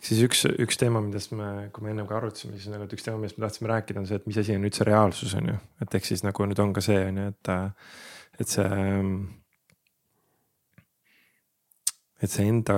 siis 0.06 0.22
üks, 0.26 0.44
üks 0.62 0.80
teema, 0.80 1.02
millest 1.04 1.34
me, 1.38 1.70
kui 1.74 1.86
me 1.86 1.94
ennem 1.94 2.08
ka 2.10 2.20
arutasime, 2.20 2.58
siis 2.60 2.72
nagu, 2.72 2.86
et 2.86 2.94
üks 2.96 3.06
teema, 3.06 3.20
millest 3.22 3.40
me 3.40 3.46
tahtsime 3.48 3.72
rääkida, 3.72 4.02
on 4.02 4.10
see, 4.10 4.20
et 4.22 4.28
mis 4.30 4.40
asi 4.42 4.58
on 4.58 4.68
üldse 4.68 4.88
reaalsus, 4.88 5.34
on 5.40 5.50
ju. 5.54 5.56
et 5.86 5.98
ehk 6.00 6.10
siis 6.10 6.24
nagu 6.26 6.50
nüüd 6.50 6.62
on 6.62 6.74
ka 6.76 6.84
see, 6.86 7.00
on 7.10 7.22
ju, 7.22 7.32
et, 7.34 7.54
et 8.44 8.54
see. 8.56 8.86
et 12.26 12.32
see 12.32 12.46
enda, 12.50 12.78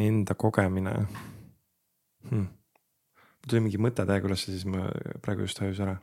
enda 0.00 0.34
kogemine 0.34 0.94
hmm.. 2.30 2.46
mul 2.48 3.50
tuli 3.50 3.64
mingi 3.66 3.80
mõte 3.82 4.06
täiega 4.08 4.30
üles, 4.30 4.46
siis 4.48 4.64
ma 4.66 4.88
praegu 5.22 5.44
just 5.46 5.60
hajus 5.62 5.82
ära 5.84 5.98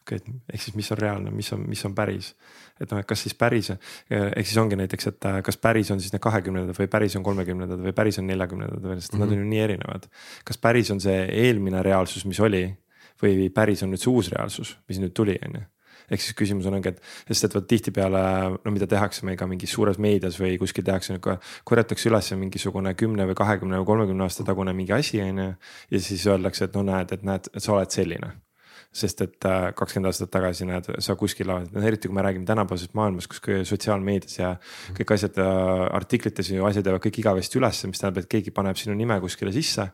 okei 0.00 0.20
okay,, 0.20 0.34
ehk 0.52 0.62
siis, 0.64 0.76
mis 0.76 0.90
on 0.92 0.98
reaalne, 1.00 1.32
mis 1.34 1.52
on, 1.52 1.64
mis 1.68 1.84
on 1.84 1.94
päris. 1.94 2.34
et 2.80 2.90
noh, 2.90 3.00
et 3.02 3.08
kas 3.08 3.24
siis 3.26 3.34
päris, 3.36 3.72
ehk 4.10 4.46
siis 4.46 4.60
ongi 4.62 4.78
näiteks, 4.80 5.10
et 5.12 5.26
äh, 5.30 5.40
kas 5.46 5.60
päris 5.60 5.90
on 5.90 6.00
siis 6.00 6.12
need 6.14 6.22
kahekümnendad 6.24 6.78
või 6.78 6.88
päris 6.92 7.16
on 7.16 7.26
kolmekümnendad 7.26 7.82
või 7.84 7.96
päris 7.96 8.20
on 8.22 8.26
neljakümnendad 8.30 8.84
või, 8.84 9.00
sest 9.00 9.12
mm 9.12 9.18
-hmm. 9.18 9.26
nad 9.26 9.32
on 9.32 9.38
ju 9.38 9.44
mhm. 9.44 9.50
nii 9.50 9.64
erinevad. 9.66 10.08
kas 10.44 10.58
päris 10.58 10.90
on 10.90 11.00
see 11.00 11.18
eelmine 11.48 11.82
reaalsus, 11.82 12.24
mis 12.24 12.40
oli 12.40 12.64
või 13.22 13.50
päris 13.52 13.82
on 13.82 13.92
nüüd 13.92 14.00
see 14.00 14.10
uus 14.10 14.32
reaalsus, 14.32 14.78
mis 14.88 14.98
nüüd 14.98 15.12
tuli, 15.12 15.38
on 15.46 15.60
ju 15.60 15.68
ehk 16.10 16.24
siis 16.24 16.34
küsimus 16.34 16.66
on, 16.66 16.74
ongi, 16.74 16.88
et 16.88 17.00
sest 17.28 17.44
et 17.46 17.54
vot 17.54 17.66
tihtipeale 17.70 18.22
no 18.64 18.74
mida 18.74 18.88
tehakse 18.90 19.26
meil 19.26 19.38
ka 19.38 19.46
mingis 19.46 19.70
suures 19.70 19.98
meedias 20.02 20.40
või 20.42 20.56
kuskil 20.58 20.84
tehakse 20.86 21.14
nihuke, 21.14 21.38
korjatakse 21.64 22.10
üles 22.10 22.32
mingisugune 22.40 22.94
kümne 22.98 23.28
või 23.30 23.38
kahekümne 23.38 23.78
või 23.78 23.90
kolmekümne 23.92 24.26
aasta 24.26 24.44
tagune 24.44 24.74
mingi 24.76 24.96
asi, 24.96 25.22
on 25.22 25.38
ju. 25.44 25.50
ja 25.90 26.00
siis 26.00 26.26
öeldakse, 26.26 26.64
et 26.66 26.74
no 26.74 26.82
näed, 26.86 27.12
et 27.12 27.22
näed, 27.22 27.50
et 27.54 27.62
sa 27.62 27.76
oled 27.76 27.94
selline 27.94 28.34
sest 28.90 29.22
et 29.22 29.46
äh, 29.46 29.68
kakskümmend 29.78 30.10
aastat 30.10 30.32
tagasi 30.34 30.66
näed, 30.66 30.88
sa 31.02 31.14
kuskil, 31.18 31.52
eriti 31.78 32.10
kui 32.10 32.16
me 32.16 32.24
räägime 32.26 32.48
tänapäevasest 32.48 32.96
maailmast, 32.98 33.30
kus 33.30 33.68
sotsiaalmeedias 33.70 34.40
ja 34.40 34.56
kõik 34.96 35.14
asjad 35.14 35.38
äh, 35.38 35.84
artiklites 36.00 36.50
ju 36.50 36.66
asjad 36.66 36.90
jäävad 36.90 37.04
kõik 37.06 37.20
igavesti 37.22 37.60
ülesse, 37.60 37.90
mis 37.90 38.02
tähendab, 38.02 38.24
et 38.24 38.32
keegi 38.34 38.54
paneb 38.54 38.78
sinu 38.80 38.98
nime 38.98 39.20
kuskile 39.22 39.54
sisse 39.54 39.90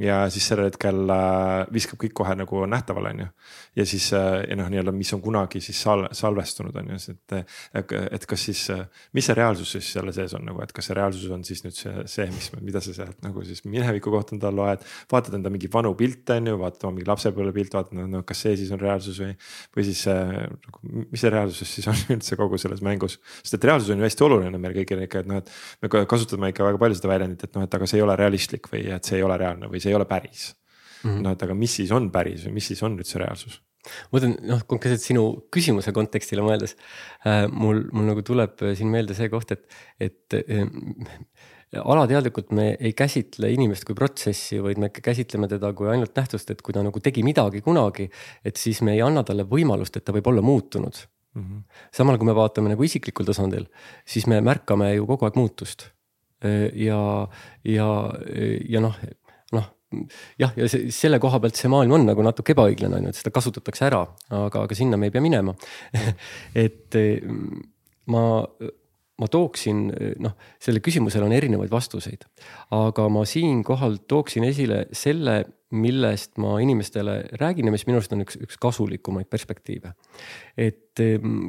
ja 0.00 0.22
siis 0.32 0.46
sellel 0.48 0.70
hetkel 0.70 1.10
äh, 1.12 1.66
viskab 1.72 2.00
kõik 2.00 2.14
kohe 2.16 2.34
nagu 2.36 2.62
nähtavale, 2.70 3.12
on 3.12 3.20
ju. 3.22 3.26
ja 3.76 3.84
siis 3.88 4.06
äh, 4.16 4.38
ja 4.48 4.56
noh, 4.56 4.70
nii-öelda, 4.72 4.94
mis 4.96 5.12
on 5.12 5.20
kunagi 5.24 5.60
siis 5.60 5.82
sal-, 5.84 6.06
salvestunud 6.16 6.76
on 6.80 6.88
ju, 6.94 6.98
et, 7.12 7.92
et 8.16 8.26
kas 8.28 8.46
siis, 8.48 8.62
mis 9.12 9.28
see 9.28 9.36
reaalsus 9.36 9.74
siis 9.76 9.90
selle 9.98 10.14
sees 10.16 10.32
on 10.38 10.46
nagu, 10.48 10.62
et 10.64 10.72
kas 10.72 10.88
see 10.88 10.96
reaalsus 10.96 11.28
on 11.34 11.44
siis 11.44 11.60
nüüd 11.66 11.76
see, 11.76 11.92
see, 12.08 12.26
mis, 12.32 12.48
mida 12.64 12.80
sa 12.84 12.94
sealt 12.96 13.20
nagu 13.24 13.44
siis 13.44 13.64
mineviku 13.66 14.14
kohta 14.14 14.36
endale 14.36 14.56
loed. 14.56 14.86
vaatad 15.12 15.36
enda 15.36 15.52
mingeid 15.52 15.74
vanu 15.74 15.92
pilte 15.98 16.38
on 16.40 16.50
ju, 16.52 16.56
vaatad 16.62 16.88
oma 16.88 16.96
mingi 16.96 17.10
lapsepõlvepilte, 17.10 17.76
vaatad 17.76 18.00
no, 18.00 18.08
no 18.16 18.24
kas 18.28 18.42
see 18.46 18.56
siis 18.62 18.72
on 18.72 18.80
reaalsus 18.80 19.20
või. 19.20 19.36
või 19.76 19.86
siis 19.90 20.06
nagu, 20.08 20.82
mis 21.04 21.20
see 21.20 21.34
reaalsus 21.36 21.76
siis 21.76 21.90
on 21.92 22.00
üldse 22.16 22.40
kogu 22.40 22.60
selles 22.60 22.80
mängus, 22.84 23.18
sest 23.42 23.60
et 23.60 23.68
reaalsus 23.68 23.92
on 23.92 24.00
ju 24.00 24.08
hästi 24.08 24.28
oluline 24.28 24.62
meil 24.62 24.76
kõigile 24.80 25.04
ikka, 25.04 25.22
et 25.22 25.30
noh, 25.30 25.44
et. 25.44 25.52
me 25.84 25.92
kasutame 26.08 26.52
ikka 26.52 26.64
väga 26.64 26.80
palju 26.80 26.98
seda 26.98 27.12
väljendit, 27.12 27.46
et 27.46 27.56
noh, 27.58 27.68
et 27.68 27.78
aga 27.78 27.88
see 27.88 28.00
ei 28.00 28.06
ole 28.06 28.16
realistlik 28.18 28.72
või 28.72 28.86
et 28.96 29.08
see 29.08 29.20
ei 29.20 29.26
ole 29.26 29.36
reaalne 29.40 29.68
või 29.68 29.82
see 29.82 29.91
ei 29.92 29.98
ole 30.00 30.08
päris 30.08 30.48
mm 31.02 31.10
-hmm.. 31.10 31.22
noh, 31.26 31.36
et 31.36 31.44
aga 31.46 31.54
mis 31.58 31.76
siis 31.80 31.92
on 31.92 32.10
päris 32.14 32.46
või 32.46 32.58
mis 32.58 32.72
siis 32.72 32.82
on 32.82 32.98
üldse 32.98 33.20
reaalsus? 33.22 33.60
ma 33.82 34.18
mõtlen 34.18 34.36
noh, 34.46 34.60
konkreetselt 34.70 35.04
sinu 35.04 35.24
küsimuse 35.54 35.92
kontekstile 35.94 36.44
mõeldes 36.44 36.76
äh, 37.26 37.48
mul, 37.50 37.84
mul 37.92 38.12
nagu 38.12 38.22
tuleb 38.26 38.62
siin 38.78 38.92
meelde 38.92 39.16
see 39.18 39.30
koht, 39.32 39.54
et, 39.56 39.66
et 40.00 40.36
äh, 40.38 40.68
alateadlikult 41.80 42.52
me 42.54 42.72
ei 42.78 42.92
käsitle 42.96 43.48
inimest 43.50 43.86
kui 43.88 43.96
protsessi, 43.98 44.60
vaid 44.62 44.78
me 44.78 44.90
käsitleme 44.92 45.48
teda 45.48 45.72
kui 45.76 45.88
ainult 45.90 46.14
nähtust, 46.16 46.52
et 46.52 46.62
kui 46.62 46.74
ta 46.76 46.84
nagu 46.84 47.00
tegi 47.00 47.24
midagi 47.26 47.62
kunagi, 47.64 48.10
et 48.44 48.60
siis 48.60 48.82
me 48.86 48.94
ei 48.94 49.02
anna 49.02 49.24
talle 49.26 49.46
võimalust, 49.48 49.96
et 49.96 50.04
ta 50.04 50.14
võib 50.14 50.28
olla 50.30 50.44
muutunud 50.44 51.00
mm. 51.34 51.42
-hmm. 51.42 51.64
samal 51.96 52.20
kui 52.20 52.28
me 52.28 52.36
vaatame 52.38 52.74
nagu 52.74 52.86
isiklikul 52.86 53.26
tasandil, 53.26 53.66
siis 54.06 54.28
me 54.30 54.40
märkame 54.40 54.94
ju 54.94 55.06
kogu 55.06 55.26
aeg 55.26 55.36
muutust. 55.40 55.88
Äh, 56.44 56.70
ja, 56.74 57.28
ja, 57.64 57.88
ja 58.68 58.80
noh 58.80 58.96
jah, 60.40 60.52
ja 60.56 60.68
see, 60.70 60.90
selle 60.94 61.20
koha 61.22 61.40
pealt 61.42 61.58
see 61.58 61.70
maailm 61.72 61.96
on 61.98 62.06
nagu 62.08 62.24
natuke 62.26 62.56
ebaõiglane 62.56 62.98
on 62.98 63.08
ju, 63.08 63.14
et 63.14 63.20
seda 63.20 63.32
kasutatakse 63.34 63.88
ära, 63.88 64.04
aga, 64.30 64.66
aga 64.66 64.78
sinna 64.78 65.00
me 65.00 65.08
ei 65.08 65.14
pea 65.14 65.24
minema 65.24 65.54
et 66.66 66.98
ma, 68.12 68.24
ma 69.22 69.30
tooksin 69.30 69.88
noh, 70.22 70.36
sellele 70.62 70.84
küsimusele 70.84 71.26
on 71.26 71.34
erinevaid 71.36 71.72
vastuseid, 71.72 72.24
aga 72.74 73.08
ma 73.12 73.24
siinkohal 73.28 74.00
tooksin 74.10 74.46
esile 74.48 74.86
selle, 74.96 75.42
millest 75.72 76.36
ma 76.42 76.58
inimestele 76.60 77.14
räägin 77.40 77.68
ja 77.68 77.72
mis 77.72 77.86
minu 77.88 77.96
arust 77.96 78.12
on 78.12 78.24
üks, 78.26 78.36
üks 78.44 78.58
kasulikumaid 78.60 79.30
perspektiive. 79.32 79.94
et 80.56 81.00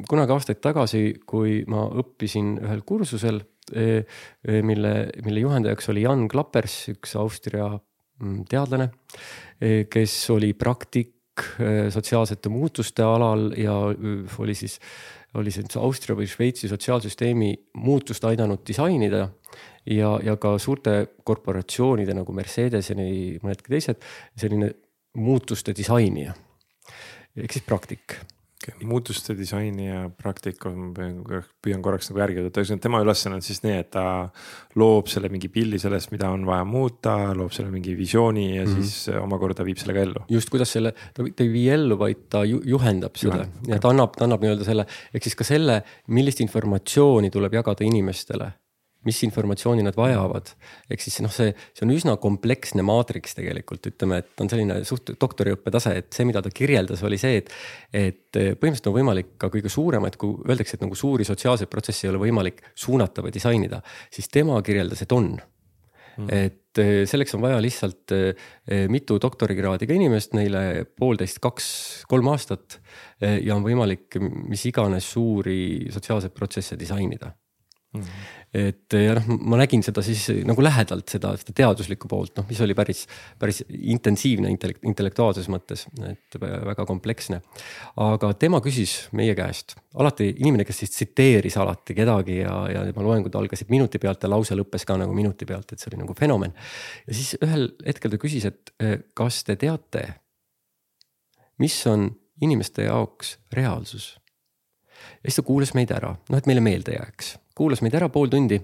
kunagi 0.08 0.32
aastaid 0.32 0.62
tagasi, 0.64 1.20
kui 1.28 1.58
ma 1.68 1.84
õppisin 1.92 2.54
ühel 2.62 2.80
kursusel, 2.88 3.42
mille, 4.44 4.94
mille 5.24 5.42
juhendajaks 5.44 5.92
oli 5.92 6.06
Jan 6.06 6.24
Klappers, 6.32 6.78
üks 6.92 7.12
Austria 7.20 7.68
Mm, 7.68 7.93
teadlane, 8.48 8.90
eh, 9.60 9.86
kes 9.90 10.14
oli 10.30 10.52
praktik 10.54 11.42
eh, 11.58 11.90
sotsiaalsete 11.90 12.48
muutuste 12.48 13.02
alal 13.02 13.52
ja 13.58 13.74
eh, 13.92 14.38
oli 14.38 14.54
siis, 14.54 14.78
oli 15.34 15.50
siis 15.50 15.76
Austria 15.76 16.16
või 16.16 16.28
Šveitsi 16.30 16.70
sotsiaalsüsteemi 16.70 17.50
muutust 17.82 18.24
aidanud 18.24 18.62
disainida. 18.66 19.28
ja, 19.86 20.18
ja 20.24 20.36
ka 20.36 20.58
suurte 20.58 21.08
korporatsioonide 21.24 22.14
nagu 22.14 22.32
Mercedes 22.32 22.90
ja 22.90 22.96
nii 22.96 23.38
mõnedki 23.42 23.68
teised, 23.68 24.00
selline 24.36 24.70
muutuste 25.14 25.74
disainija 25.76 26.32
ehk 27.36 27.52
siis 27.52 27.66
praktik 27.66 28.16
okay.. 28.72 28.86
muutuste 28.88 29.36
disaini 29.38 29.88
ja 29.88 30.00
praktika, 30.08 30.70
ma 30.72 30.90
püüan, 30.96 31.44
püüan 31.64 31.84
korraks 31.84 32.10
nagu 32.10 32.22
järgi 32.22 32.44
võtta, 32.46 32.62
ühesõnaga 32.62 32.84
tema 32.86 33.02
ülesanne 33.04 33.38
on 33.38 33.44
siis 33.44 33.62
nii, 33.64 33.76
et 33.82 33.90
ta 33.94 34.06
loob 34.80 35.10
selle 35.12 35.30
mingi 35.32 35.50
pildi 35.52 35.80
sellest, 35.82 36.12
mida 36.14 36.30
on 36.34 36.46
vaja 36.48 36.64
muuta, 36.68 37.16
loob 37.36 37.52
selle 37.56 37.72
mingi 37.74 37.96
visiooni 37.98 38.46
ja 38.56 38.64
mm 38.64 38.72
-hmm. 38.72 38.90
siis 38.90 39.20
omakorda 39.20 39.66
viib 39.66 39.78
sellega 39.80 40.04
ellu. 40.06 40.24
just, 40.28 40.50
kuidas 40.50 40.72
selle, 40.72 40.94
ta 41.14 41.24
ei 41.24 41.52
vii 41.52 41.68
ellu, 41.76 41.98
vaid 41.98 42.26
ta 42.28 42.44
ju, 42.44 42.60
juhendab 42.64 43.16
seda. 43.16 43.44
Juhend, 43.44 43.68
ja 43.68 43.78
ta 43.78 43.94
annab, 43.94 44.16
ta 44.16 44.24
annab 44.24 44.42
nii-öelda 44.42 44.64
selle, 44.64 44.86
ehk 45.14 45.22
siis 45.22 45.36
ka 45.36 45.44
selle, 45.44 45.82
millist 46.08 46.40
informatsiooni 46.40 47.30
tuleb 47.30 47.60
jagada 47.60 47.84
inimestele 47.84 48.52
mis 49.04 49.22
informatsiooni 49.26 49.84
nad 49.86 49.96
vajavad. 49.98 50.50
ehk 50.90 51.04
siis 51.04 51.20
noh, 51.24 51.32
see, 51.32 51.54
see 51.74 51.86
on 51.86 51.94
üsna 51.94 52.16
kompleksne 52.20 52.84
maatriks 52.86 53.38
tegelikult, 53.38 53.86
ütleme, 53.92 54.20
et 54.24 54.44
on 54.44 54.50
selline 54.52 54.80
suht 54.88 55.14
doktoriõppe 55.20 55.72
tase, 55.74 55.96
et 56.02 56.12
see, 56.12 56.26
mida 56.28 56.42
ta 56.42 56.52
kirjeldas, 56.54 57.02
oli 57.06 57.20
see, 57.20 57.42
et. 57.42 57.50
et 57.92 58.20
põhimõtteliselt 58.34 58.88
on 58.90 58.96
võimalik 58.96 59.28
ka 59.38 59.46
kõige 59.52 59.70
suuremaid, 59.70 60.16
kui 60.18 60.34
öeldakse, 60.48 60.74
et 60.74 60.82
nagu 60.82 60.96
suuri 60.98 61.26
sotsiaalseid 61.26 61.70
protsesse 61.70 62.08
ei 62.08 62.10
ole 62.10 62.24
võimalik 62.24 62.64
suunata 62.74 63.22
või 63.22 63.30
disainida, 63.34 63.78
siis 64.10 64.26
tema 64.32 64.58
kirjeldas, 64.66 65.04
et 65.04 65.12
on 65.14 65.36
Mm. 66.14 66.28
et 66.30 66.78
eh, 66.78 67.02
selleks 67.10 67.34
on 67.34 67.42
vaja 67.42 67.58
lihtsalt 67.62 68.12
eh, 68.14 68.84
mitu 68.90 69.16
doktorikraadiga 69.22 69.96
inimest, 69.96 70.34
neile 70.38 70.84
poolteist, 70.98 71.40
kaks, 71.42 71.66
kolm 72.10 72.30
aastat. 72.30 72.78
Eh, 73.18 73.40
ja 73.46 73.56
on 73.56 73.66
võimalik 73.66 74.18
mis 74.20 74.62
iganes 74.70 75.08
suuri 75.16 75.90
sotsiaalseid 75.94 76.34
protsesse 76.36 76.78
disainida 76.78 77.32
mm. 77.94 78.00
-hmm. 78.00 78.43
Et 78.54 78.94
ja 78.94 79.16
noh, 79.18 79.26
ma 79.50 79.58
nägin 79.58 79.82
seda 79.82 80.02
siis 80.04 80.28
nagu 80.46 80.62
lähedalt 80.62 81.10
seda, 81.10 81.32
seda 81.40 81.54
teaduslikku 81.58 82.08
poolt, 82.10 82.36
noh, 82.38 82.46
mis 82.48 82.60
oli 82.62 82.76
päris, 82.78 83.04
päris 83.40 83.62
intensiivne 83.66 84.52
intellekt, 84.52 84.84
intellektuaalses 84.86 85.48
mõttes, 85.52 85.86
et 86.06 86.38
väga 86.38 86.86
kompleksne. 86.86 87.40
aga 88.04 88.32
tema 88.38 88.60
küsis 88.64 88.96
meie 89.18 89.34
käest, 89.38 89.76
alati 89.98 90.30
inimene, 90.36 90.66
kes 90.68 90.84
siis 90.84 90.94
tsiteeris 90.94 91.58
alati 91.58 91.96
kedagi 91.98 92.40
ja, 92.40 92.56
ja 92.70 92.86
tema 92.86 93.06
loengud 93.06 93.34
algasid 93.40 93.72
minuti 93.74 93.98
pealt 93.98 94.22
ja 94.22 94.30
lause 94.30 94.56
lõppes 94.58 94.86
ka 94.86 94.98
nagu 95.00 95.14
minuti 95.16 95.48
pealt, 95.48 95.72
et 95.72 95.82
see 95.82 95.90
oli 95.92 96.04
nagu 96.04 96.14
fenomen. 96.18 96.54
ja 97.08 97.14
siis 97.14 97.34
ühel 97.42 97.72
hetkel 97.86 98.14
ta 98.14 98.22
küsis, 98.22 98.46
et 98.46 98.74
kas 99.14 99.42
te 99.44 99.58
teate, 99.58 100.06
mis 101.58 101.78
on 101.90 102.12
inimeste 102.42 102.86
jaoks 102.86 103.38
reaalsus 103.54 104.14
ja 105.24 105.30
siis 105.30 105.40
ta 105.40 105.46
kuulas 105.46 105.74
meid 105.74 105.90
ära, 105.94 106.14
noh, 106.14 106.38
et 106.38 106.46
meile 106.48 106.62
meelde 106.64 106.94
jääks, 106.96 107.34
kuulas 107.54 107.82
meid 107.82 107.94
ära 107.94 108.08
pool 108.12 108.30
tundi 108.32 108.58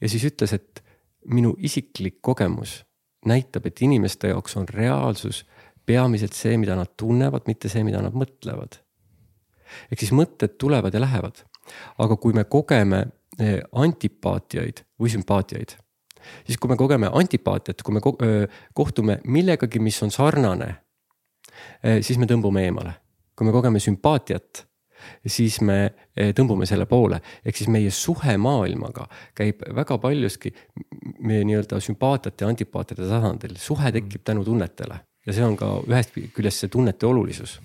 ja 0.00 0.08
siis 0.08 0.24
ütles, 0.28 0.54
et 0.54 0.82
minu 1.30 1.54
isiklik 1.58 2.20
kogemus 2.22 2.82
näitab, 3.26 3.66
et 3.66 3.82
inimeste 3.82 4.28
jaoks 4.28 4.56
on 4.60 4.68
reaalsus 4.68 5.44
peamiselt 5.86 6.36
see, 6.36 6.56
mida 6.60 6.76
nad 6.76 6.92
tunnevad, 6.96 7.46
mitte 7.48 7.70
see, 7.72 7.84
mida 7.84 8.02
nad 8.04 8.16
mõtlevad. 8.16 8.80
ehk 9.90 10.00
siis 10.00 10.12
mõtted 10.12 10.58
tulevad 10.58 10.94
ja 10.94 11.00
lähevad. 11.00 11.44
aga 11.98 12.16
kui 12.16 12.32
me 12.32 12.44
kogeme 12.44 13.06
eh, 13.38 13.60
antipaatiaid 13.72 14.84
või 15.00 15.10
sümpaatiaid, 15.10 15.76
siis 16.46 16.58
kui 16.58 16.68
me 16.68 16.76
kogeme 16.76 17.10
antipaatiat, 17.12 17.82
kui 17.82 17.94
me 17.94 18.00
kohtume 18.74 19.20
millegagi, 19.24 19.78
mis 19.78 20.02
on 20.02 20.10
sarnane, 20.10 20.76
eh, 21.82 22.02
siis 22.02 22.18
me 22.18 22.26
tõmbume 22.26 22.68
eemale. 22.68 22.94
kui 23.36 23.46
me 23.46 23.52
kogeme 23.52 23.80
sümpaatiat 23.80 24.66
siis 25.26 25.60
me 25.60 25.78
eh, 26.16 26.32
tõmbume 26.36 26.66
selle 26.68 26.86
poole. 26.86 27.20
ehk 27.44 27.56
siis 27.56 27.70
meie 27.72 27.90
suhe 27.90 28.36
maailmaga 28.36 29.08
käib 29.34 29.62
väga 29.74 29.98
paljuski 29.98 30.54
meie 31.20 31.44
nii-öelda 31.44 31.80
sümpaatiate 31.80 32.44
ja 32.44 32.52
antipaatiate 32.52 33.08
tasandil, 33.08 33.56
suhe 33.58 33.92
tekib 33.92 34.24
tänu 34.24 34.44
tunnetele 34.44 35.00
ja 35.26 35.32
see 35.32 35.44
on 35.46 35.56
ka 35.56 35.70
ühest 35.88 36.16
küljest 36.34 36.64
see 36.64 36.72
tunnete 36.72 37.08
olulisus 37.08 37.58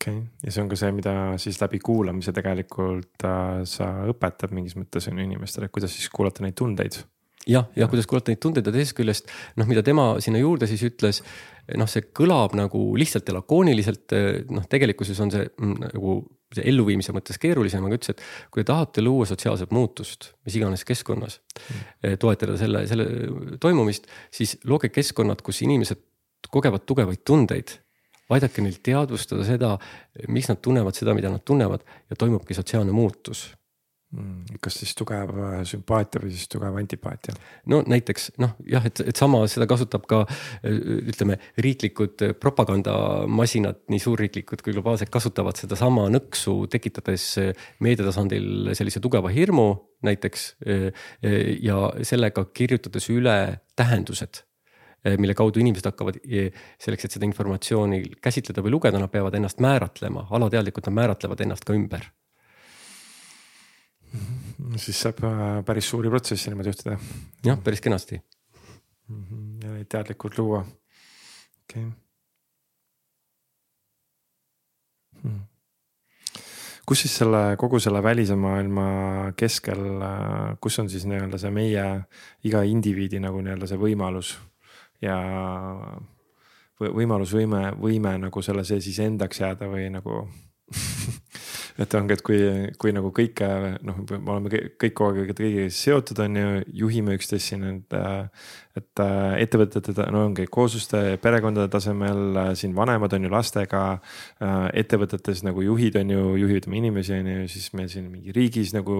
okei 0.00 0.16
okay., 0.16 0.26
ja 0.44 0.52
see 0.52 0.64
on 0.64 0.70
ka 0.70 0.78
see, 0.80 0.92
mida 0.96 1.14
siis 1.42 1.60
läbi 1.62 1.80
kuulamise 1.84 2.34
tegelikult 2.36 3.26
äh, 3.28 3.62
sa 3.68 3.92
õpetad 4.10 4.54
mingis 4.56 4.76
mõttes 4.78 5.08
on 5.10 5.18
ju 5.18 5.26
inimestele, 5.28 5.70
kuidas 5.72 5.94
siis 5.96 6.10
kuulata 6.12 6.44
neid 6.44 6.58
tundeid 6.58 7.02
jah, 7.48 7.68
jah, 7.76 7.88
kuidas 7.90 8.08
kuulata 8.08 8.32
neid 8.32 8.42
tundeid 8.42 8.66
ja 8.66 8.74
teisest 8.74 8.96
küljest 8.98 9.30
noh, 9.60 9.68
mida 9.70 9.84
tema 9.86 10.12
sinna 10.24 10.40
juurde 10.42 10.68
siis 10.70 10.82
ütles, 10.88 11.22
noh, 11.78 11.88
see 11.90 12.08
kõlab 12.16 12.56
nagu 12.58 12.82
lihtsalt 12.98 13.28
ja 13.30 13.36
lakooniliselt, 13.36 14.14
noh, 14.54 14.66
tegelikkuses 14.70 15.20
on 15.22 15.32
see 15.34 15.46
mm, 15.48 15.90
nagu 15.90 16.16
see 16.54 16.64
elluviimise 16.66 17.14
mõttes 17.14 17.38
keerulisem, 17.38 17.84
aga 17.86 17.98
ütles, 17.98 18.14
et 18.16 18.50
kui 18.50 18.64
te 18.64 18.70
tahate 18.72 19.04
luua 19.04 19.26
sotsiaalset 19.28 19.70
muutust, 19.74 20.32
mis 20.46 20.56
iganes 20.58 20.82
keskkonnas 20.88 21.38
mm., 21.38 22.16
toetada 22.22 22.56
selle, 22.58 22.82
selle 22.90 23.06
toimumist, 23.62 24.10
siis 24.34 24.56
looge 24.66 24.90
keskkonnad, 24.90 25.44
kus 25.46 25.62
inimesed 25.66 26.02
kogevad 26.50 26.82
tugevaid 26.88 27.22
tundeid 27.28 27.76
aidake 28.34 28.62
neil 28.62 28.78
teadvustada 28.82 29.46
seda, 29.46 29.72
miks 30.30 30.50
nad 30.50 30.60
tunnevad 30.62 30.96
seda, 30.96 31.14
mida 31.18 31.30
nad 31.32 31.42
tunnevad 31.46 31.82
ja 32.10 32.18
toimubki 32.18 32.54
sotsiaalne 32.54 32.94
muutus 32.94 33.48
kas 34.58 34.80
siis 34.80 34.90
tugev 34.98 35.30
äh, 35.38 35.60
sümpaatia 35.68 36.22
või 36.24 36.32
siis 36.34 36.48
tugev 36.50 36.74
antipaatia? 36.80 37.34
no 37.70 37.78
näiteks 37.86 38.32
noh, 38.42 38.56
jah, 38.66 38.82
et, 38.88 39.02
et 39.06 39.18
sama 39.18 39.44
seda 39.50 39.68
kasutab 39.70 40.08
ka 40.10 40.24
äh, 40.26 40.80
ütleme, 41.12 41.38
riiklikud 41.62 42.24
propagandamasinad, 42.42 43.84
nii 43.92 44.02
suurriiklikud 44.02 44.64
kui 44.66 44.74
globaalsed, 44.74 45.12
kasutavad 45.14 45.60
sedasama 45.62 46.08
nõksu, 46.10 46.56
tekitades 46.72 47.30
äh, 47.38 47.66
meedia 47.86 48.08
tasandil 48.08 48.72
sellise 48.74 49.02
tugeva 49.02 49.30
hirmu 49.30 49.70
näiteks. 50.00 50.44
ja 51.60 51.74
sellega 52.08 52.46
kirjutades 52.56 53.10
üle 53.12 53.34
tähendused 53.76 54.40
mille 55.20 55.34
kaudu 55.36 55.60
inimesed 55.60 55.84
hakkavad 55.90 56.16
selleks, 56.80 57.04
et 57.04 57.16
seda 57.16 57.28
informatsiooni 57.28 58.00
käsitleda 58.24 58.64
või 58.64 58.72
lugeda, 58.72 59.00
nad 59.00 59.12
peavad 59.12 59.36
ennast 59.36 59.60
määratlema, 59.60 60.24
alateadlikult 60.32 60.88
nad 60.88 60.96
määratlevad 61.02 61.44
ennast 61.44 61.68
ka 61.68 61.76
ümber 61.76 62.08
siis 64.76 65.00
saab 65.04 65.22
äh, 65.24 65.64
päris 65.66 65.88
suuri 65.90 66.10
protsesse 66.10 66.50
niimoodi 66.50 66.72
juhtida. 66.72 66.98
jah, 67.44 67.58
päris 67.64 67.80
kenasti 67.80 68.20
mm. 69.08 69.24
-hmm. 69.24 69.64
ja 69.64 69.72
neid 69.72 69.88
teadlikult 69.88 70.38
luua, 70.38 70.64
okei 71.62 71.86
okay. 71.86 71.90
hmm.. 75.22 75.40
kus 76.86 77.00
siis 77.00 77.16
selle 77.22 77.56
kogu 77.56 77.80
selle 77.80 78.02
välise 78.02 78.36
maailma 78.36 78.86
keskel, 79.36 79.84
äh, 80.02 80.56
kus 80.60 80.78
on 80.78 80.90
siis 80.90 81.06
nii-öelda 81.06 81.38
see 81.38 81.50
meie 81.50 81.88
iga 82.44 82.62
indiviidi 82.62 83.20
nagu 83.20 83.40
nii-öelda 83.40 83.66
see 83.66 83.78
võimalus 83.78 84.36
ja 85.02 85.16
võimalus, 86.80 87.34
võime, 87.36 87.72
võime 87.76 88.16
nagu 88.18 88.42
selle 88.42 88.64
sees 88.64 88.86
iseendaks 88.86 89.40
jääda 89.40 89.68
või 89.68 89.90
nagu 89.92 90.28
et 91.80 91.94
ongi, 91.96 92.16
et 92.16 92.22
kui, 92.24 92.38
kui 92.80 92.92
nagu 92.92 93.10
kõike 93.14 93.46
noh, 93.86 94.00
me 94.10 94.34
oleme 94.34 94.50
kõik 94.52 94.94
kogu 94.96 95.22
aeg 95.22 95.32
kõigiga 95.36 95.68
seotud, 95.72 96.18
on 96.26 96.36
ju, 96.36 96.48
juhime 96.82 97.16
üksteist 97.18 97.52
siin, 97.52 97.64
et. 97.70 97.96
et 98.78 99.00
ettevõtete, 99.00 99.92
no 100.14 100.20
ongi 100.28 100.44
koosluste, 100.48 101.16
perekondade 101.20 101.68
tasemel, 101.72 102.38
siin 102.56 102.72
vanemad 102.76 103.12
on 103.16 103.26
ju 103.26 103.30
lastega. 103.32 103.80
ettevõtetes 104.78 105.42
nagu 105.44 105.64
juhid 105.64 105.98
on 105.98 106.12
ju, 106.14 106.22
juhivad 106.44 106.68
oma 106.68 106.78
inimesi, 106.78 107.16
on 107.16 107.30
ju, 107.32 107.48
siis 107.50 107.72
meil 107.76 107.88
siin 107.92 108.06
mingi 108.12 108.32
riigis 108.36 108.72
nagu 108.76 108.94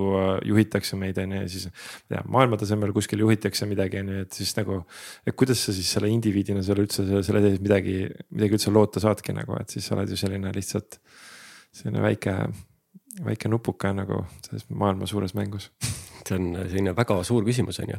juhitakse 0.48 0.98
meid, 1.00 1.20
on 1.22 1.36
ju, 1.36 1.42
ja 1.44 1.52
siis. 1.52 1.68
ja 2.10 2.24
maailma 2.26 2.58
tasemel 2.60 2.92
kuskil 2.96 3.22
juhitakse 3.22 3.68
midagi, 3.70 4.02
on 4.02 4.10
ju, 4.14 4.24
et 4.26 4.40
siis 4.40 4.52
nagu, 4.58 4.82
et 5.24 5.36
kuidas 5.38 5.62
sa 5.64 5.76
siis 5.76 5.92
selle 5.94 6.10
indiviidina 6.10 6.64
seal 6.66 6.82
üldse 6.82 7.06
selle 7.06 7.44
sees 7.44 7.62
midagi, 7.62 8.02
midagi 8.34 8.58
üldse 8.58 8.74
loota 8.74 9.02
saadki 9.04 9.36
nagu, 9.36 9.54
et 9.60 9.70
siis 9.70 9.86
sa 9.86 9.94
oled 9.96 10.10
ju 10.10 10.18
selline 10.18 10.52
lihtsalt 10.56 10.98
selline 11.70 12.02
väike 12.02 12.34
väike 13.24 13.50
nupuke 13.52 13.92
nagu 13.96 14.24
selles 14.46 14.68
maailma 14.70 15.08
suures 15.10 15.34
mängus 15.36 15.70
see 16.30 16.38
on 16.38 16.50
selline 16.68 16.94
väga 16.96 17.18
suur 17.26 17.44
küsimus, 17.46 17.80
on 17.82 17.94
ju. 17.94 17.98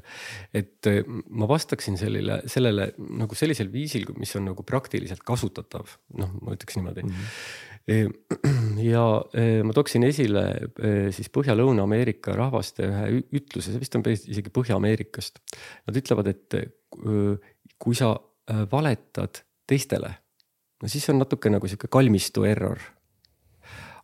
et 0.58 0.90
eh, 0.90 1.02
ma 1.30 1.48
vastaksin 1.50 1.98
sellele, 2.00 2.42
sellele 2.52 2.92
nagu 3.22 3.38
sellisel 3.38 3.72
viisil, 3.74 4.08
mis 4.20 4.34
on 4.40 4.48
nagu 4.52 4.66
praktiliselt 4.68 5.24
kasutatav, 5.28 5.98
noh, 6.20 6.34
ma 6.42 6.56
ütleks 6.56 6.78
niimoodi 6.78 7.06
mm. 7.06 7.12
-hmm. 7.12 8.14
ja 8.92 9.04
eh, 9.34 9.62
ma 9.66 9.74
tooksin 9.74 10.06
esile 10.08 10.46
siis 11.16 11.32
Põhja-Lõuna-Ameerika 11.34 12.36
rahvaste 12.38 12.88
ühe 12.88 13.22
ütluse, 13.42 13.72
see 13.72 13.82
vist 13.82 13.96
on 13.98 14.06
isegi 14.06 14.54
Põhja-Ameerikast. 14.54 15.42
Nad 15.88 15.98
ütlevad, 15.98 16.30
et 16.30 16.60
kui 17.82 17.98
sa 17.98 18.14
valetad 18.72 19.42
teistele, 19.68 20.14
no 20.82 20.90
siis 20.92 21.10
on 21.10 21.22
natuke 21.24 21.50
nagu 21.50 21.68
sihuke 21.68 21.90
kalmistu 21.92 22.46
error 22.46 22.78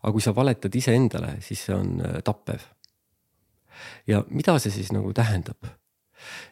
aga 0.07 0.15
kui 0.15 0.23
sa 0.23 0.31
valetad 0.35 0.75
iseendale, 0.79 1.35
siis 1.43 1.65
see 1.67 1.75
on 1.75 1.99
äh, 1.99 2.19
tappev. 2.23 2.63
ja 4.07 4.23
mida 4.31 4.55
see 4.59 4.71
siis 4.71 4.93
nagu 4.95 5.11
tähendab? 5.13 5.67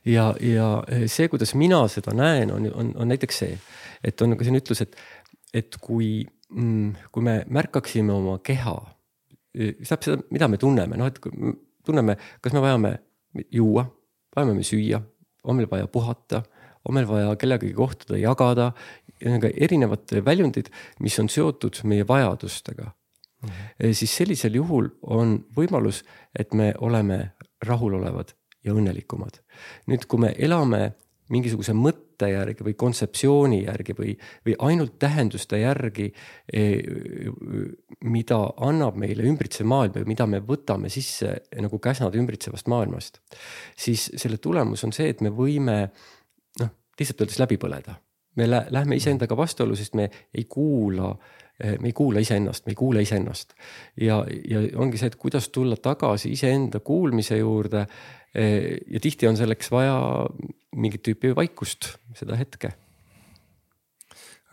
ja, 0.06 0.34
ja 0.44 0.68
äh, 0.92 1.06
see, 1.12 1.30
kuidas 1.32 1.56
mina 1.56 1.86
seda 1.92 2.14
näen, 2.16 2.52
on, 2.52 2.68
on, 2.74 2.92
on 3.00 3.08
näiteks 3.08 3.40
see, 3.44 3.56
et 4.04 4.22
on 4.22 4.36
ka 4.36 4.44
selline 4.44 4.64
ütlus, 4.64 4.84
et, 4.84 4.98
et 5.56 5.78
kui, 5.82 6.26
mm, 6.52 7.08
kui 7.16 7.24
me 7.24 7.38
märkaksime 7.48 8.14
oma 8.14 8.38
keha, 8.44 8.76
äh, 9.56 9.72
tähendab 9.88 10.04
seda, 10.10 10.20
mida 10.36 10.52
me 10.52 10.60
tunneme, 10.62 11.00
noh, 11.00 11.08
et 11.08 11.56
tunneme, 11.88 12.18
kas 12.44 12.58
me 12.58 12.66
vajame 12.66 12.94
juua, 13.56 13.88
vajame 14.36 14.60
me 14.60 14.68
süüa, 14.68 15.00
on 15.48 15.62
meil 15.62 15.72
vaja 15.72 15.88
puhata, 15.88 16.44
on 16.86 17.00
meil 17.00 17.08
vaja 17.08 17.32
kellegagi 17.40 17.72
kohtuda, 17.78 18.20
jagada, 18.20 18.70
erinevad 19.24 20.12
väljundid, 20.28 20.68
mis 21.00 21.16
on 21.24 21.32
seotud 21.32 21.80
meie 21.88 22.04
vajadustega 22.08 22.92
mm, 23.46 23.52
-hmm. 23.52 23.94
siis 23.94 24.16
sellisel 24.18 24.56
juhul 24.56 24.90
on 25.02 25.38
võimalus, 25.58 26.04
et 26.40 26.54
me 26.54 26.74
oleme 26.80 27.32
rahulolevad 27.66 28.34
ja 28.66 28.74
õnnelikumad. 28.74 29.42
nüüd, 29.88 30.06
kui 30.10 30.20
me 30.20 30.34
elame 30.38 30.96
mingisuguse 31.34 31.74
mõtte 31.74 32.30
järgi 32.30 32.66
või 32.66 32.76
kontseptsiooni 32.78 33.64
järgi 33.64 33.96
või, 33.98 34.14
või 34.46 34.56
ainult 34.68 34.98
tähenduste 35.02 35.58
järgi, 35.58 36.12
e, 36.54 36.66
mida 38.06 38.40
annab 38.68 39.00
meile 39.02 39.26
ümbritsev 39.26 39.68
maailm 39.70 39.96
või 39.98 40.12
mida 40.14 40.28
me 40.30 40.42
võtame 40.46 40.92
sisse 40.94 41.32
nagu 41.62 41.80
käsnad 41.82 42.16
ümbritsevast 42.16 42.70
maailmast. 42.72 43.22
siis 43.78 44.12
selle 44.16 44.38
tulemus 44.38 44.84
on 44.84 44.94
see, 44.94 45.10
et 45.10 45.22
me 45.22 45.34
võime 45.34 45.80
noh, 46.60 46.70
lihtsalt 47.00 47.26
öeldes 47.26 47.42
läbi 47.42 47.58
põleda. 47.58 47.98
me 48.36 48.48
lähme 48.48 48.96
iseendaga 48.96 49.38
vastuollu, 49.38 49.76
sest 49.76 49.96
me 49.96 50.10
ei 50.34 50.44
kuula 50.44 51.10
äh, 51.10 51.45
me 51.64 51.88
ei 51.88 51.94
kuula 51.96 52.20
iseennast, 52.20 52.66
me 52.66 52.74
ei 52.74 52.76
kuule 52.76 53.02
iseennast. 53.02 53.54
ja, 54.02 54.26
ja 54.50 54.64
ongi 54.76 55.00
see, 55.00 55.08
et 55.08 55.16
kuidas 55.16 55.50
tulla 55.50 55.78
tagasi 55.78 56.32
iseenda 56.36 56.80
kuulmise 56.80 57.38
juurde. 57.38 57.86
Eh, 58.36 58.78
ja 58.92 59.00
tihti 59.00 59.28
on 59.28 59.38
selleks 59.38 59.72
vaja 59.72 59.96
mingit 60.76 61.06
tüüpi 61.08 61.36
vaikust, 61.36 61.94
seda 62.20 62.36
hetke. 62.36 62.74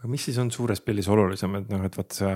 Aga 0.03 0.11
mis 0.11 0.25
siis 0.27 0.39
on 0.43 0.49
suures 0.51 0.81
pildis 0.83 1.07
olulisem, 1.15 1.53
et 1.61 1.69
noh, 1.71 1.85
et 1.87 1.95
vot 1.95 2.17
sa, 2.17 2.33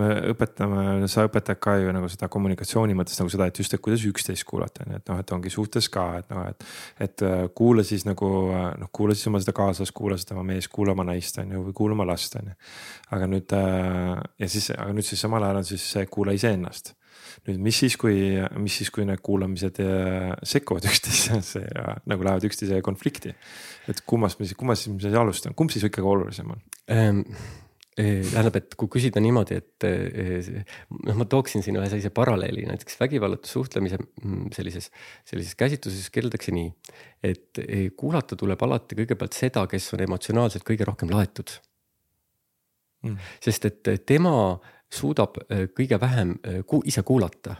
me 0.00 0.06
õpetame, 0.32 1.04
sa 1.12 1.26
õpetad 1.28 1.60
ka 1.60 1.74
ju 1.82 1.92
nagu 1.92 2.08
seda 2.08 2.30
kommunikatsiooni 2.32 2.96
mõttes 2.96 3.20
nagu 3.20 3.28
seda, 3.32 3.50
et 3.50 3.60
just, 3.60 3.76
et 3.76 3.82
kuidas 3.84 4.06
üksteist 4.08 4.46
kuulata, 4.48 4.86
on 4.86 4.94
ju, 4.94 5.02
et 5.02 5.12
noh, 5.12 5.20
et 5.20 5.34
ongi 5.36 5.52
suhtes 5.52 5.90
ka, 5.92 6.06
et 6.22 6.32
noh, 6.32 6.48
et. 6.48 6.66
et 7.04 7.26
äh, 7.28 7.44
kuula 7.54 7.84
siis 7.84 8.06
nagu 8.08 8.32
noh, 8.80 8.90
kuula 8.96 9.12
siis 9.12 9.28
oma 9.28 9.42
seda 9.44 9.52
kaaslast, 9.56 9.92
kuula 9.92 10.16
seda 10.20 10.38
oma 10.38 10.46
meest, 10.54 10.72
kuula 10.72 10.96
oma 10.96 11.04
naist 11.10 11.36
on 11.44 11.52
ju, 11.52 11.66
või 11.68 11.76
kuula 11.76 11.98
oma 11.98 12.08
last 12.08 12.40
on 12.40 12.48
ju. 12.54 12.58
aga 13.18 13.28
nüüd 13.28 13.52
äh, 13.60 14.24
ja 14.40 14.48
siis, 14.56 14.72
aga 14.72 14.96
nüüd 14.96 15.04
siis 15.04 15.20
samal 15.20 15.44
ajal 15.44 15.60
on 15.60 15.72
siis 15.74 15.84
see 15.92 16.08
kuula 16.08 16.32
iseennast 16.32 16.94
nüüd, 17.48 17.58
mis 17.64 17.80
siis, 17.84 17.96
kui, 18.00 18.14
mis 18.60 18.78
siis, 18.80 18.90
kui 18.94 19.06
need 19.08 19.22
kuulamised 19.24 19.80
äh, 19.84 20.30
sekkuvad 20.46 20.86
üksteisesse 20.90 21.64
ja 21.76 21.98
nagu 22.10 22.26
lähevad 22.26 22.46
üksteise 22.48 22.80
konflikti. 22.84 23.34
et 23.90 24.00
kummast 24.08 24.40
me 24.40 24.48
siis, 24.48 24.58
kummast 24.58 24.86
siis 24.86 24.94
me 24.94 25.04
siis 25.04 25.18
alustame, 25.20 25.56
kumb 25.58 25.74
siis 25.74 25.86
ikkagi 25.90 26.14
olulisem 26.14 26.56
on 26.56 26.64
ähm.? 26.92 27.22
tähendab, 27.94 28.56
et 28.58 28.72
kui 28.74 28.88
küsida 28.90 29.20
niimoodi, 29.22 29.54
et 29.60 29.84
noh, 29.86 31.18
ma 31.20 31.26
tooksin 31.30 31.62
siin 31.62 31.76
ühe 31.78 31.86
sellise 31.86 32.10
paralleeli, 32.10 32.64
näiteks 32.66 32.98
vägivallatu 32.98 33.46
suhtlemise 33.46 34.00
mm, 34.00 34.48
sellises, 34.56 34.88
sellises 35.30 35.54
käsitluses 35.60 36.08
kirjeldatakse 36.10 36.54
nii. 36.56 36.72
et 37.30 37.60
kuulata 37.94 38.34
tuleb 38.40 38.66
alati 38.66 38.98
kõigepealt 38.98 39.38
seda, 39.38 39.62
kes 39.70 39.86
on 39.94 40.02
emotsionaalselt 40.08 40.66
kõige 40.66 40.88
rohkem 40.90 41.14
laetud 41.14 41.54
mm.. 43.04 43.30
sest 43.46 43.70
et 43.70 43.94
tema 44.06 44.34
suudab 44.94 45.38
äh, 45.44 45.66
kõige 45.76 45.98
vähem 46.00 46.36
äh, 46.40 46.60
ku, 46.66 46.82
ise 46.86 47.02
kuulata. 47.06 47.56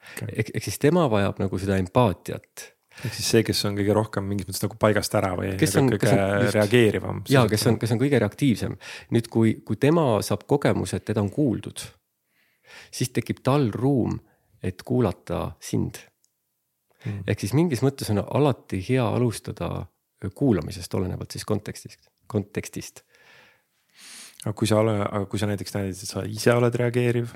Okay.. 0.00 0.32
ehk, 0.32 0.52
ehk 0.56 0.64
siis 0.64 0.78
tema 0.80 1.04
vajab 1.12 1.40
nagu 1.42 1.58
seda 1.60 1.76
empaatiat. 1.80 2.66
Ehk 3.00 3.14
siis 3.16 3.28
see, 3.32 3.42
kes 3.46 3.60
on 3.68 3.76
kõige 3.78 3.94
rohkem 3.96 4.26
mingis 4.26 4.48
mõttes 4.48 4.64
nagu 4.64 4.76
paigast 4.80 5.14
ära 5.16 5.30
või 5.38 5.52
kes 5.60 5.76
on, 5.80 5.88
kõige 5.92 6.10
just, 6.10 6.56
reageerivam. 6.56 7.22
ja 7.32 7.44
kes 7.48 7.66
on, 7.70 7.78
kes 7.80 7.94
on 7.94 8.00
kõige 8.02 8.20
reaktiivsem. 8.20 8.76
nüüd, 9.14 9.30
kui, 9.32 9.54
kui 9.64 9.78
tema 9.80 10.04
saab 10.26 10.44
kogemuse, 10.50 11.00
et 11.00 11.06
teda 11.12 11.22
on 11.22 11.30
kuuldud, 11.32 11.84
siis 12.92 13.12
tekib 13.16 13.44
tal 13.46 13.70
ruum, 13.72 14.18
et 14.62 14.82
kuulata 14.84 15.50
sind. 15.62 16.02
Mm.. 17.06 17.22
ehk 17.32 17.40
siis 17.40 17.54
mingis 17.56 17.80
mõttes 17.80 18.10
on 18.12 18.20
alati 18.20 18.82
hea 18.84 19.06
alustada 19.06 19.86
kuulamisest, 20.36 20.94
olenevalt 20.98 21.32
siis 21.32 21.46
kontekstist, 21.48 22.10
kontekstist 22.28 23.00
aga 24.44 24.54
kui 24.56 24.68
sa 24.70 24.80
ole, 24.80 24.96
aga 25.04 25.24
kui 25.30 25.40
sa 25.40 25.48
näiteks 25.50 25.74
näed, 25.76 25.94
et 25.94 26.10
sa 26.12 26.24
ise 26.24 26.54
oled 26.56 26.76
reageeriv 26.82 27.34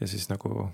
ja 0.00 0.08
siis 0.10 0.28
nagu 0.30 0.68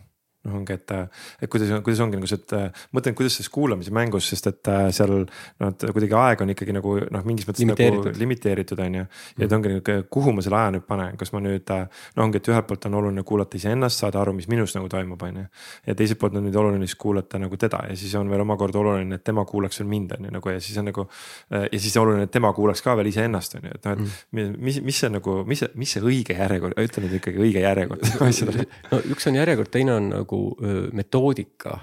noh, 0.47 0.57
ongi, 0.61 0.77
et, 0.77 0.95
et 1.43 1.51
kuidas, 1.51 1.71
kuidas 1.85 2.03
ongi 2.05 2.19
nagu 2.19 2.31
see, 2.31 2.41
et 2.41 2.81
mõtlen, 2.97 3.17
kuidas 3.19 3.37
selles 3.39 3.53
kuulamise 3.53 3.93
mängus, 3.95 4.29
sest 4.33 4.49
et 4.51 4.71
äh, 4.73 4.89
seal 4.97 5.15
noh, 5.27 5.71
et 5.71 5.87
kuidagi 5.97 6.17
aeg 6.19 6.45
on 6.45 6.55
ikkagi 6.55 6.77
nagu 6.77 6.97
noh, 7.13 7.27
mingis 7.29 7.49
mõttes 7.49 7.65
limiteeritud. 7.65 8.11
nagu 8.11 8.23
limiteeritud 8.23 8.83
on 8.87 8.99
ju. 9.01 9.05
ja 9.37 9.47
et 9.49 9.57
ongi 9.59 9.75
nagu, 9.75 9.99
kuhu 10.17 10.35
ma 10.37 10.45
selle 10.47 10.61
aja 10.61 10.75
nüüd 10.77 10.87
panen, 10.89 11.19
kas 11.21 11.33
ma 11.35 11.43
nüüd 11.45 11.73
no 11.75 12.27
ongi, 12.27 12.43
et 12.43 12.51
ühelt 12.53 12.69
poolt 12.71 12.89
on 12.89 12.99
oluline 13.01 13.27
kuulata 13.27 13.61
iseennast, 13.61 14.03
saada 14.03 14.23
aru, 14.23 14.35
mis 14.37 14.49
minus 14.51 14.77
nagu 14.79 14.91
toimub, 14.93 15.23
on 15.29 15.43
ju. 15.43 15.47
ja 15.91 15.99
teiselt 15.99 16.21
poolt 16.23 16.39
on 16.41 16.47
nüüd 16.49 16.59
oluline 16.59 16.89
siis 16.89 16.99
kuulata 17.01 17.41
nagu 17.43 17.61
teda 17.61 17.85
ja 17.91 17.99
siis 17.99 18.15
on 18.19 18.31
veel 18.31 18.45
omakorda 18.47 18.81
oluline, 18.83 19.21
et 19.21 19.25
tema 19.27 19.45
kuulaks 19.49 19.81
veel 19.83 19.91
mind, 19.91 20.17
on 20.19 20.31
ju 20.31 20.37
nagu 20.39 20.55
ja 20.55 20.61
siis 20.63 20.79
on 20.81 20.91
nagu. 20.91 21.09
Äh, 21.53 21.69
ja 21.73 21.81
siis 21.81 21.97
oluline, 22.01 22.27
et 22.27 22.35
tema 22.35 22.53
kuulaks 22.57 22.83
ka 22.85 22.97
veel 22.99 23.11
iseennast, 23.11 23.59
on 23.59 23.69
ju, 23.69 23.75
et 23.77 23.89
noh, 23.89 23.97
et 23.97 24.05
mm. 24.33 24.57
mis, 24.67 24.81
mis 24.85 25.01
see 25.03 25.11
nagu, 25.13 25.39
mis 25.49 25.63
mis 25.75 25.93
see 25.97 26.05
õige 26.05 26.37
järjekord, 26.37 26.77
ütle 26.81 27.05
nüüd 27.05 27.17
ikkagi 27.19 27.41
õige 27.43 27.63
järjekord 27.63 28.05
no 28.93 29.01
üks 29.13 29.29
on 29.29 29.39
järjekord, 29.39 29.71
teine 29.73 29.97
on 29.97 30.09
nagu 30.13 30.36
nagu 30.37 30.93
metoodika. 30.97 31.81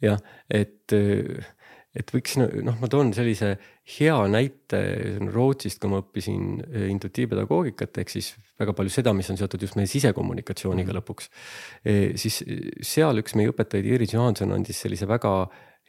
jah, 0.00 0.20
et, 0.48 0.92
et 0.92 2.12
võiks 2.14 2.38
noh, 2.40 2.76
ma 2.80 2.88
toon 2.88 3.12
sellise 3.12 3.56
hea 3.98 4.16
näite 4.30 4.80
Rootsist, 5.28 5.80
kui 5.80 5.90
ma 5.92 6.00
õppisin 6.00 6.62
intuitiivpedagoogikat, 6.88 8.00
ehk 8.00 8.12
siis 8.12 8.32
väga 8.60 8.74
palju 8.76 8.92
seda, 8.92 9.12
mis 9.16 9.28
on 9.32 9.40
seotud 9.40 9.66
just 9.66 9.76
meie 9.76 9.90
sisekommunikatsiooniga 9.90 10.92
mm. 10.92 11.00
lõpuks. 11.00 11.30
E, 11.84 11.96
siis 12.20 12.40
seal 12.86 13.20
üks 13.22 13.36
meie 13.36 13.52
õpetajaid, 13.52 13.90
Iris 13.96 14.14
Johanson 14.14 14.56
andis 14.56 14.80
sellise 14.80 15.08
väga 15.10 15.34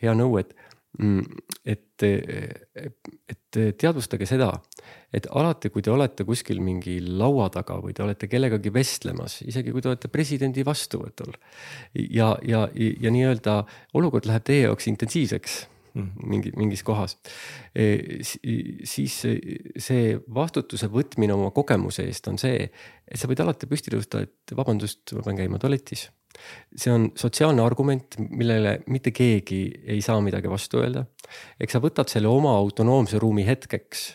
hea 0.01 0.16
nõu, 0.18 0.39
et 0.41 0.55
et, 0.99 2.03
et 2.03 3.59
teadvustage 3.79 4.27
seda, 4.27 4.51
et 5.13 5.27
alati, 5.31 5.71
kui 5.71 5.83
te 5.83 5.91
olete 5.93 6.25
kuskil 6.27 6.59
mingi 6.63 6.97
laua 7.01 7.47
taga 7.53 7.77
või 7.81 7.95
te 7.95 8.03
olete 8.03 8.27
kellegagi 8.31 8.73
vestlemas, 8.73 9.39
isegi 9.47 9.71
kui 9.71 9.83
te 9.83 9.91
olete 9.91 10.11
presidendi 10.11 10.65
vastuvõtul. 10.67 11.35
ja, 11.95 12.33
ja, 12.43 12.67
ja 12.75 13.13
nii-öelda 13.13 13.61
olukord 13.97 14.27
läheb 14.27 14.47
teie 14.47 14.65
jaoks 14.67 14.89
intensiivseks 14.91 15.57
mm. 15.93 16.09
mingi, 16.27 16.53
mingis 16.59 16.83
kohas. 16.87 17.17
E, 17.75 18.21
siis 18.83 19.19
see 19.21 20.15
vastutuse 20.33 20.91
võtmine 20.91 21.35
oma 21.35 21.53
kogemuse 21.55 22.07
eest 22.07 22.27
on 22.31 22.39
see, 22.41 22.67
et 23.07 23.19
sa 23.19 23.31
võid 23.31 23.43
alati 23.43 23.69
püsti 23.69 23.93
tõusta, 23.95 24.25
et 24.27 24.55
vabandust, 24.57 25.05
ma 25.15 25.23
pean 25.27 25.39
käima 25.39 25.61
tualetis 25.61 26.09
see 26.75 26.93
on 26.93 27.09
sotsiaalne 27.17 27.63
argument, 27.63 28.17
millele 28.29 28.79
mitte 28.91 29.13
keegi 29.15 29.61
ei 29.95 30.01
saa 30.01 30.21
midagi 30.23 30.49
vastu 30.49 30.82
öelda. 30.82 31.05
eks 31.59 31.77
sa 31.77 31.84
võtad 31.84 32.11
selle 32.11 32.32
oma 32.32 32.55
autonoomse 32.57 33.19
ruumi 33.21 33.45
hetkeks. 33.47 34.09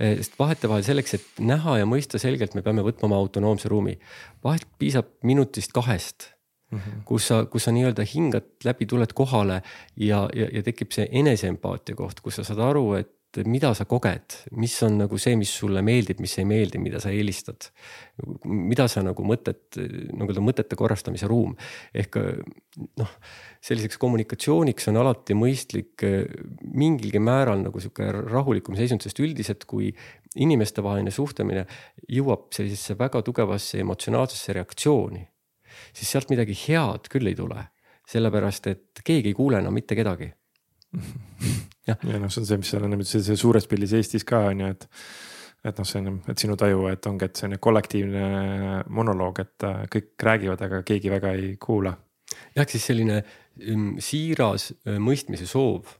Eh, 0.00 0.16
sest 0.18 0.38
vahetevahel 0.38 0.82
selleks, 0.82 1.14
et 1.14 1.42
näha 1.46 1.78
ja 1.78 1.86
mõista 1.86 2.18
selgelt, 2.18 2.54
me 2.54 2.62
peame 2.66 2.82
võtma 2.82 3.06
oma 3.10 3.18
autonoomse 3.22 3.68
ruumi. 3.68 3.98
vahest 4.44 4.66
piisab 4.78 5.12
minutist 5.22 5.72
kahest 5.72 6.34
Mm 6.72 6.80
-hmm. 6.80 7.02
kus 7.04 7.26
sa, 7.26 7.44
kus 7.44 7.64
sa 7.64 7.70
nii-öelda 7.70 8.02
hingad 8.14 8.46
läbi, 8.64 8.86
tuled 8.86 9.12
kohale 9.14 9.62
ja, 9.96 10.28
ja, 10.34 10.48
ja 10.52 10.62
tekib 10.62 10.90
see 10.90 11.06
eneseempaatia 11.12 11.94
koht, 11.94 12.20
kus 12.20 12.34
sa 12.34 12.44
saad 12.44 12.58
aru, 12.58 12.94
et 12.94 13.08
et 13.08 13.12
mida 13.48 13.72
sa 13.74 13.86
koged, 13.88 14.36
mis 14.58 14.74
on 14.86 14.98
nagu 15.02 15.18
see, 15.20 15.34
mis 15.38 15.50
sulle 15.58 15.82
meeldib, 15.84 16.20
mis 16.22 16.36
ei 16.38 16.46
meeldi, 16.48 16.78
mida 16.82 17.00
sa 17.02 17.12
eelistad. 17.14 17.70
mida 18.44 18.86
sa 18.88 19.02
nagu 19.02 19.24
mõtted, 19.26 19.78
nagu 20.14 20.34
mõtete 20.44 20.76
korrastamise 20.78 21.26
ruum. 21.26 21.56
Ehk 21.94 22.18
noh, 23.00 23.10
selliseks 23.64 23.98
kommunikatsiooniks 23.98 24.86
on 24.92 25.00
alati 25.02 25.34
mõistlik 25.34 26.04
mingilgi 26.62 27.18
määral 27.18 27.64
nagu 27.64 27.82
sihuke 27.82 28.06
rahulikum 28.14 28.78
seisund, 28.78 29.02
sest 29.02 29.18
üldiselt, 29.18 29.66
kui 29.66 29.90
inimestevaheline 30.34 31.10
suhtlemine 31.14 31.66
jõuab 32.10 32.50
sellisesse 32.54 32.98
väga 32.98 33.22
tugevasse 33.26 33.82
emotsionaalsesse 33.82 34.54
reaktsiooni, 34.54 35.24
siis 35.94 36.14
sealt 36.14 36.30
midagi 36.30 36.56
head 36.66 37.10
küll 37.10 37.30
ei 37.30 37.38
tule, 37.38 37.68
sellepärast 38.10 38.70
et 38.70 39.04
keegi 39.04 39.32
ei 39.32 39.36
kuule 39.36 39.58
enam 39.62 39.74
mitte 39.74 39.96
kedagi 39.98 40.30
ja, 41.88 41.96
ja 42.08 42.20
noh, 42.20 42.32
see 42.32 42.42
on 42.42 42.48
see, 42.48 42.60
mis 42.60 42.72
seal 42.72 42.86
on 42.86 42.94
nüüd 42.96 43.08
see 43.08 43.38
suures 43.38 43.66
pildis 43.70 43.94
Eestis 43.98 44.26
ka 44.28 44.46
on 44.50 44.64
ju, 44.64 44.70
et. 44.74 44.86
et 45.64 45.80
noh, 45.80 45.88
see 45.88 46.00
on, 46.02 46.20
et 46.28 46.44
sinu 46.44 46.56
taju, 46.60 46.86
et 46.90 47.06
ongi, 47.08 47.28
et 47.28 47.40
selline 47.40 47.60
kollektiivne 47.62 48.24
monoloog, 48.92 49.40
et 49.44 49.66
äh, 49.68 49.84
kõik 49.92 50.26
räägivad, 50.28 50.64
aga 50.66 50.82
keegi 50.86 51.12
väga 51.12 51.34
ei 51.38 51.54
kuula. 51.60 51.94
jah, 52.56 52.68
siis 52.68 52.88
selline 52.90 53.20
mm, 53.22 54.00
siiras 54.04 54.72
äh, 54.74 54.98
mõistmise 55.00 55.48
soov. 55.48 55.92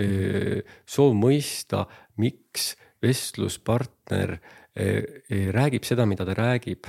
Äh, 0.00 0.62
soov 0.88 1.16
mõista, 1.16 1.86
miks 2.20 2.74
vestluspartner 3.04 4.38
räägib 5.56 5.86
seda, 5.88 6.04
mida 6.04 6.24
ta 6.28 6.34
räägib. 6.36 6.84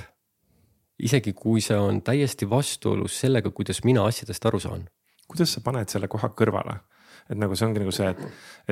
isegi 1.00 1.32
kui 1.32 1.62
see 1.64 1.76
on 1.78 2.02
täiesti 2.04 2.44
vastuolus 2.50 3.14
sellega, 3.20 3.50
kuidas 3.50 3.80
mina 3.84 4.04
asjadest 4.04 4.44
aru 4.44 4.60
saan. 4.60 4.88
kuidas 5.28 5.52
sa 5.52 5.60
paned 5.64 5.88
selle 5.88 6.08
koha 6.08 6.28
kõrvale? 6.36 6.76
Et 7.28 7.36
nagu 7.36 7.56
see 7.56 7.66
ongi 7.68 7.82
nagu 7.82 7.92
see, 7.94 8.08
et, 8.08 8.20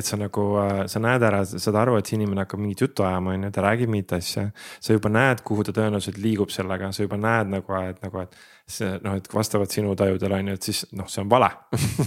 et 0.01 0.07
sa 0.07 0.19
nagu, 0.21 0.47
äh, 0.63 0.83
sa 0.91 1.03
näed 1.03 1.25
ära, 1.29 1.43
saad 1.47 1.81
aru, 1.83 1.99
et 2.01 2.09
see 2.09 2.17
inimene 2.19 2.45
hakkab 2.45 2.63
mingit 2.63 2.87
juttu 2.87 3.05
ajama, 3.07 3.35
on 3.37 3.49
ju, 3.49 3.53
ta 3.53 3.65
räägib 3.67 3.93
mingit 3.93 4.17
asja. 4.17 4.49
sa 4.81 4.97
juba 4.97 5.13
näed, 5.13 5.43
kuhu 5.47 5.67
ta 5.67 5.77
tõenäoliselt 5.77 6.21
liigub 6.23 6.53
sellega, 6.55 6.93
sa 6.93 7.05
juba 7.05 7.21
näed 7.21 7.53
nagu, 7.53 7.81
et 7.83 8.01
nagu, 8.05 8.25
et 8.25 8.39
see 8.67 8.97
noh, 9.05 9.15
et 9.19 9.29
vastavalt 9.31 9.71
sinu 9.71 9.95
tajudele 9.99 10.41
on 10.41 10.53
ju, 10.53 10.59
et 10.59 10.69
siis 10.71 10.85
noh, 10.99 11.07
see 11.11 11.23
on 11.23 11.31
vale 11.31 11.53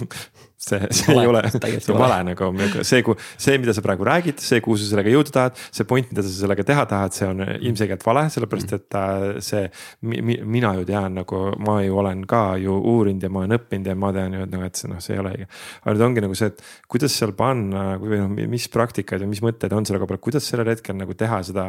see, 0.59 0.79
see 0.91 1.13
vale, 1.15 1.21
ei 1.23 1.29
ole, 1.31 1.41
see 1.79 1.93
on 1.93 1.99
vale 2.01 2.17
nagu, 2.27 2.49
see, 2.83 3.03
see, 3.39 3.59
mida 3.61 3.75
sa 3.75 3.83
praegu 3.83 4.03
räägid, 4.07 4.41
see, 4.43 4.59
kuhu 4.63 4.75
sa 4.79 4.89
sellega 4.89 5.13
jõuda 5.13 5.33
tahad, 5.35 5.61
see 5.71 5.87
point, 5.87 6.09
mida 6.11 6.25
sa 6.25 6.33
sellega 6.33 6.65
teha 6.67 6.83
tahad, 6.89 7.15
see 7.15 7.29
on 7.29 7.43
ilmselgelt 7.47 8.03
vale, 8.03 8.25
sellepärast 8.33 8.75
et 8.75 8.99
äh, 8.99 9.27
see 9.43 9.65
mi,. 10.03 10.19
Mi, 10.29 10.35
mina 10.43 10.73
ju 10.75 10.83
tean 10.85 11.15
nagu, 11.15 11.37
ma 11.63 11.77
ju 11.81 11.95
olen 11.97 12.25
ka 12.29 12.57
ju 12.59 12.75
uurinud 12.91 13.23
ja 13.23 13.29
ma 13.31 13.41
olen 13.41 13.55
õppinud 13.55 13.87
ja 13.87 13.95
ma 13.97 14.09
tean 14.13 14.35
ju, 14.35 14.43
et 14.45 14.51
noh, 14.51 14.65
et 14.67 14.77
see 14.77 14.89
noh, 14.91 14.99
see 15.01 15.15
ei 15.15 15.21
ole 15.21 15.31
õige. 15.37 15.47
aga 15.79 15.95
nüüd 15.95 16.03
ongi 16.05 16.23
nagu 16.25 16.35
see, 16.37 16.49
et 16.51 16.59
kuidas 16.91 17.15
seal 17.15 17.31
panna 17.39 17.85
või 18.01 18.19
noh, 18.19 18.29
mis 18.51 18.67
praktikaid 18.73 19.23
või 19.23 19.31
mis 19.31 19.41
mõtteid 19.45 19.73
on 19.77 19.87
selle 19.87 20.01
koha 20.01 20.11
peal, 20.11 20.21
kuidas 20.27 20.49
sellel 20.49 20.69
hetkel 20.69 20.97
nagu 20.99 21.15
teha 21.17 21.39
seda. 21.47 21.65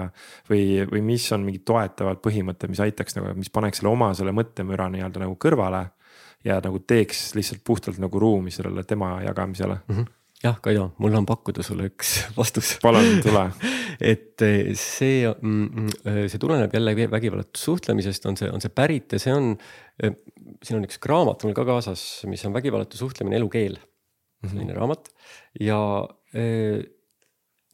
või, 0.51 0.83
või 0.91 1.05
mis 1.13 1.29
on 1.37 1.47
mingid 1.47 1.65
toetavad 1.69 2.21
põhimõtted, 2.25 2.73
mis 2.73 2.83
aitaks 2.83 3.17
nagu, 3.17 3.33
mis 3.39 3.53
paneks 3.55 3.81
selle 3.81 3.93
oma 3.95 4.11
selle 4.19 4.35
mõttemüra 4.37 4.80
müra 4.81 4.89
nii-öelda 4.93 5.27
nagu 5.27 5.37
kõrvale. 5.41 5.89
ja 6.45 6.57
nagu 6.65 6.79
teeks 6.81 7.35
lihtsalt 7.37 7.61
puhtalt 7.65 7.99
nagu 8.01 8.19
ruumi 8.19 8.51
sellele 8.51 8.85
tema 8.89 9.21
jagamisele 9.21 9.77
mm. 9.77 9.97
-hmm 9.97 10.17
jah, 10.41 10.57
Kaido, 10.61 10.95
mul 10.99 11.13
on 11.19 11.27
pakkuda 11.29 11.63
sulle 11.63 11.91
üks 11.91 12.15
vastus. 12.39 12.79
palun, 12.83 13.21
tule 13.21 13.43
et 14.13 14.41
eh, 14.41 14.71
see, 14.73 15.29
mm, 15.29 15.67
mm, 15.67 15.91
eh, 16.05 16.23
see 16.33 16.41
tuleneb 16.41 16.73
jälle 16.73 16.95
vägivallatu 17.11 17.61
suhtlemisest, 17.61 18.25
on 18.27 18.37
see, 18.41 18.49
on 18.49 18.61
see 18.61 18.73
pärit 18.73 19.13
ja 19.13 19.19
see 19.21 19.35
on. 19.35 19.53
Eh, 20.03 20.17
siin 20.65 20.79
on 20.79 20.89
üks 20.89 20.97
raamat 21.05 21.45
mul 21.45 21.53
ka 21.53 21.67
kaasas, 21.69 22.25
mis 22.25 22.45
on 22.49 22.57
vägivallatu 22.57 22.97
suhtlemine, 22.97 23.37
elukeel 23.37 23.77
mm. 23.77 23.83
-hmm. 23.83 24.49
selline 24.49 24.73
raamat 24.73 25.13
ja 25.61 26.09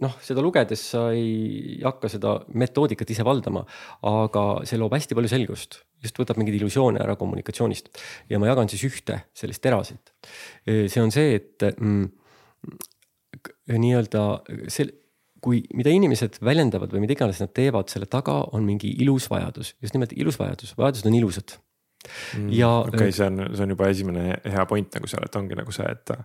noh, 0.05 0.16
seda 0.24 0.44
lugedes 0.44 0.82
sa 0.92 1.07
ei 1.16 1.78
hakka 1.84 2.11
seda 2.12 2.34
metoodikat 2.59 3.11
ise 3.14 3.24
valdama, 3.26 3.62
aga 4.09 4.44
see 4.68 4.80
loob 4.80 4.94
hästi 4.97 5.16
palju 5.16 5.32
selgust, 5.32 5.80
just 6.05 6.20
võtab 6.20 6.40
mingeid 6.40 6.59
illusioone 6.61 7.01
ära 7.03 7.16
kommunikatsioonist. 7.20 7.90
ja 8.28 8.40
ma 8.42 8.51
jagan 8.51 8.70
siis 8.72 8.84
ühte 8.88 9.22
sellist 9.36 9.64
terasit. 9.64 10.12
see 10.66 11.03
on 11.03 11.14
see, 11.14 11.40
et 11.40 11.68
mm, 11.72 12.07
nii-öelda 13.72 14.24
see, 14.72 14.90
kui, 15.40 15.62
mida 15.76 15.92
inimesed 15.94 16.40
väljendavad 16.44 16.92
või 16.92 17.07
mida 17.07 17.16
iganes 17.16 17.40
nad 17.40 17.55
teevad, 17.57 17.88
selle 17.92 18.09
taga 18.11 18.42
on 18.57 18.66
mingi 18.68 18.92
ilus 19.05 19.30
vajadus, 19.32 19.76
just 19.80 19.97
nimelt 19.97 20.12
ilus 20.16 20.40
vajadus, 20.40 20.76
vajadused 20.76 21.09
on 21.09 21.16
ilusad 21.20 21.57
ja. 22.52 22.70
okei 22.80 22.96
okay,, 22.96 23.12
see 23.12 23.26
on, 23.26 23.42
see 23.52 23.66
on 23.66 23.74
juba 23.76 23.90
esimene 23.92 24.40
hea 24.44 24.66
point 24.70 24.98
nagu 24.98 25.11
seal, 25.11 25.26
et 25.26 25.38
ongi 25.38 25.59
nagu 25.59 25.74
see, 25.74 25.86
et, 25.90 26.16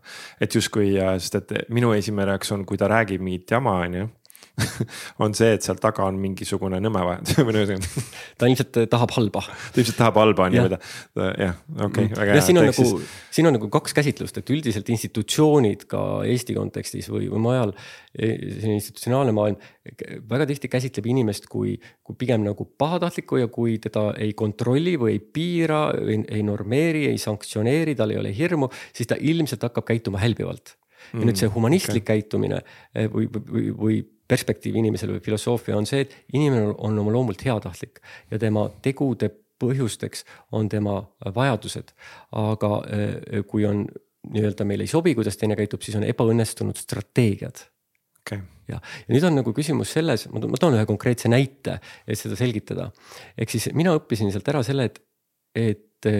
et 0.47 0.57
justkui, 0.59 0.93
sest 1.19 1.39
et 1.41 1.53
minu 1.73 1.93
esimene 1.97 2.31
reaktsioon, 2.31 2.65
kui 2.67 2.79
ta 2.79 2.89
räägib 2.91 3.23
mingit 3.23 3.55
jama, 3.57 3.79
on 3.85 4.01
ju 4.01 4.09
on 5.23 5.35
see, 5.37 5.55
et 5.57 5.65
seal 5.65 5.79
taga 5.81 6.05
on 6.07 6.19
mingisugune 6.21 6.79
nõme 6.83 7.03
või 7.47 7.65
ta 8.37 8.49
ilmselt 8.49 8.81
tahab 8.91 9.15
halba. 9.17 9.43
ta 9.43 9.81
ilmselt 9.81 9.99
tahab 9.99 10.19
halba 10.21 10.49
ta, 10.53 10.79
jah, 11.39 11.59
okei 11.87 12.07
mm. 12.07 12.15
väga 12.19 12.37
hea. 12.37 12.45
siin 12.47 12.61
on 12.61 12.69
nagu 12.69 12.87
siis..., 12.87 13.17
siin 13.31 13.49
on 13.49 13.57
nagu 13.57 13.69
kaks 13.73 13.95
käsitlust, 13.97 14.41
et 14.41 14.53
üldiselt 14.53 14.89
institutsioonid 14.93 15.85
ka 15.91 16.01
Eesti 16.27 16.55
kontekstis 16.57 17.09
või, 17.11 17.29
või 17.31 17.43
mujal. 17.47 17.75
E, 18.11 18.33
selline 18.57 18.75
institutsionaalne 18.75 19.31
maailm 19.35 19.59
väga 20.29 20.45
tihti 20.49 20.67
käsitleb 20.71 21.07
inimest 21.13 21.47
kui, 21.51 21.77
kui 22.03 22.17
pigem 22.19 22.43
nagu 22.43 22.65
pahatahtlikku 22.77 23.39
ja 23.39 23.47
kui 23.51 23.77
teda 23.81 24.09
ei 24.19 24.35
kontrolli 24.37 24.97
või 24.99 25.15
ei 25.15 25.21
piira, 25.23 25.85
ei 25.95 26.43
normeeri, 26.45 27.07
ei 27.09 27.21
sanktsioneeri, 27.21 27.95
tal 27.95 28.11
ei 28.11 28.19
ole 28.19 28.35
hirmu, 28.35 28.67
siis 28.91 29.09
ta 29.09 29.17
ilmselt 29.17 29.63
hakkab 29.69 29.87
käituma 29.93 30.21
hälbivalt 30.21 30.75
ja 31.11 31.19
mm, 31.19 31.27
nüüd 31.27 31.39
see 31.39 31.51
humanistlik 31.51 32.05
okay. 32.05 32.21
käitumine 32.21 32.61
e, 32.93 33.07
või, 33.11 33.27
või, 33.31 33.63
või 33.75 33.99
perspektiiv 34.31 34.77
inimesele 34.79 35.17
või 35.17 35.25
filosoofia 35.25 35.77
on 35.77 35.87
see, 35.89 36.05
et 36.05 36.15
inimene 36.37 36.71
on 36.77 36.99
oma 37.03 37.13
loomult 37.13 37.43
heatahtlik 37.45 37.99
ja 38.31 38.39
tema 38.41 38.67
tegude 38.83 39.31
põhjusteks 39.61 40.23
on 40.57 40.69
tema 40.71 41.01
vajadused. 41.35 41.91
aga 42.31 42.71
äh, 42.87 43.43
kui 43.47 43.67
on 43.67 43.85
nii-öelda 44.31 44.65
meile 44.69 44.85
ei 44.85 44.91
sobi, 44.91 45.15
kuidas 45.17 45.37
teine 45.37 45.57
käitub, 45.57 45.81
siis 45.81 45.97
on 45.97 46.05
ebaõnnestunud 46.05 46.77
strateegiad 46.77 47.63
okay.. 48.21 48.41
ja, 48.69 48.77
ja 48.77 49.13
nüüd 49.13 49.25
on 49.27 49.39
nagu 49.39 49.53
küsimus 49.57 49.93
selles, 49.97 50.27
ma 50.31 50.41
toon 50.61 50.77
ühe 50.77 50.85
konkreetse 50.89 51.31
näite, 51.31 51.79
et 52.05 52.19
seda 52.19 52.37
selgitada. 52.39 52.91
ehk 53.37 53.53
siis 53.53 53.71
mina 53.77 53.95
õppisin 53.97 54.33
sealt 54.33 54.51
ära 54.53 54.61
selle, 54.65 54.89
et, 54.91 55.01
et, 55.57 56.11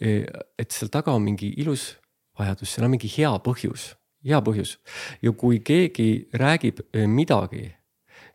et 0.00 0.70
seal 0.70 0.92
taga 0.92 1.14
on 1.16 1.26
mingi 1.26 1.52
ilus 1.62 1.92
vajadus, 2.38 2.70
seal 2.74 2.86
on 2.86 2.94
mingi 2.94 3.10
hea 3.18 3.32
põhjus 3.44 3.90
hea 4.26 4.40
põhjus. 4.44 4.76
ja 5.22 5.32
kui 5.32 5.60
keegi 5.64 6.28
räägib 6.36 6.82
eh, 6.92 7.06
midagi, 7.08 7.70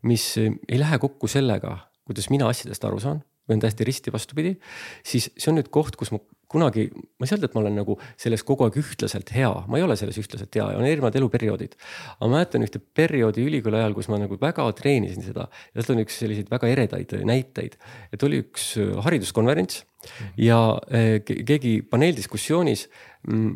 mis 0.03 0.25
eh, 0.41 0.51
ei 0.69 0.79
lähe 0.81 0.99
kokku 1.01 1.27
sellega, 1.31 1.77
kuidas 2.05 2.29
mina 2.29 2.49
asjadest 2.49 2.85
aru 2.85 2.99
saan 2.99 3.23
või 3.45 3.57
on 3.57 3.61
täiesti 3.61 3.85
risti 3.85 4.13
vastupidi, 4.13 4.55
siis 5.05 5.29
see 5.37 5.51
on 5.51 5.59
nüüd 5.59 5.69
koht, 5.73 5.97
kus 5.99 6.11
ma 6.13 6.19
kunagi, 6.51 6.87
ma 6.93 7.25
ei 7.25 7.29
saa 7.29 7.37
öelda, 7.37 7.49
et 7.49 7.57
ma 7.57 7.63
olen 7.63 7.79
nagu 7.81 7.97
selles 8.21 8.43
kogu 8.47 8.67
aeg 8.67 8.77
ühtlaselt 8.81 9.31
hea, 9.35 9.51
ma 9.71 9.79
ei 9.79 9.85
ole 9.85 9.97
selles 9.99 10.19
ühtlaselt 10.21 10.55
hea 10.55 10.67
ja 10.73 10.81
on 10.81 10.87
erinevad 10.87 11.17
eluperioodid. 11.19 11.75
aga 12.17 12.29
ma 12.29 12.37
mäletan 12.37 12.67
ühte 12.67 12.79
perioodi 12.79 13.45
ülikooli 13.47 13.81
ajal, 13.81 13.97
kus 13.97 14.09
ma 14.11 14.19
nagu 14.21 14.37
väga 14.41 14.67
treenisin 14.77 15.25
seda 15.25 15.49
ja 15.49 15.79
sealt 15.79 15.95
on 15.95 16.05
üks 16.05 16.21
selliseid 16.21 16.51
väga 16.51 16.71
eredaid 16.71 17.17
näiteid, 17.25 17.79
et 18.13 18.23
oli 18.27 18.43
üks 18.45 18.75
eh, 18.81 18.93
hariduskonverents 19.07 19.83
ja 20.37 20.59
keegi 21.25 21.79
paneeldiskussioonis 21.89 22.85
Mm, 23.25 23.55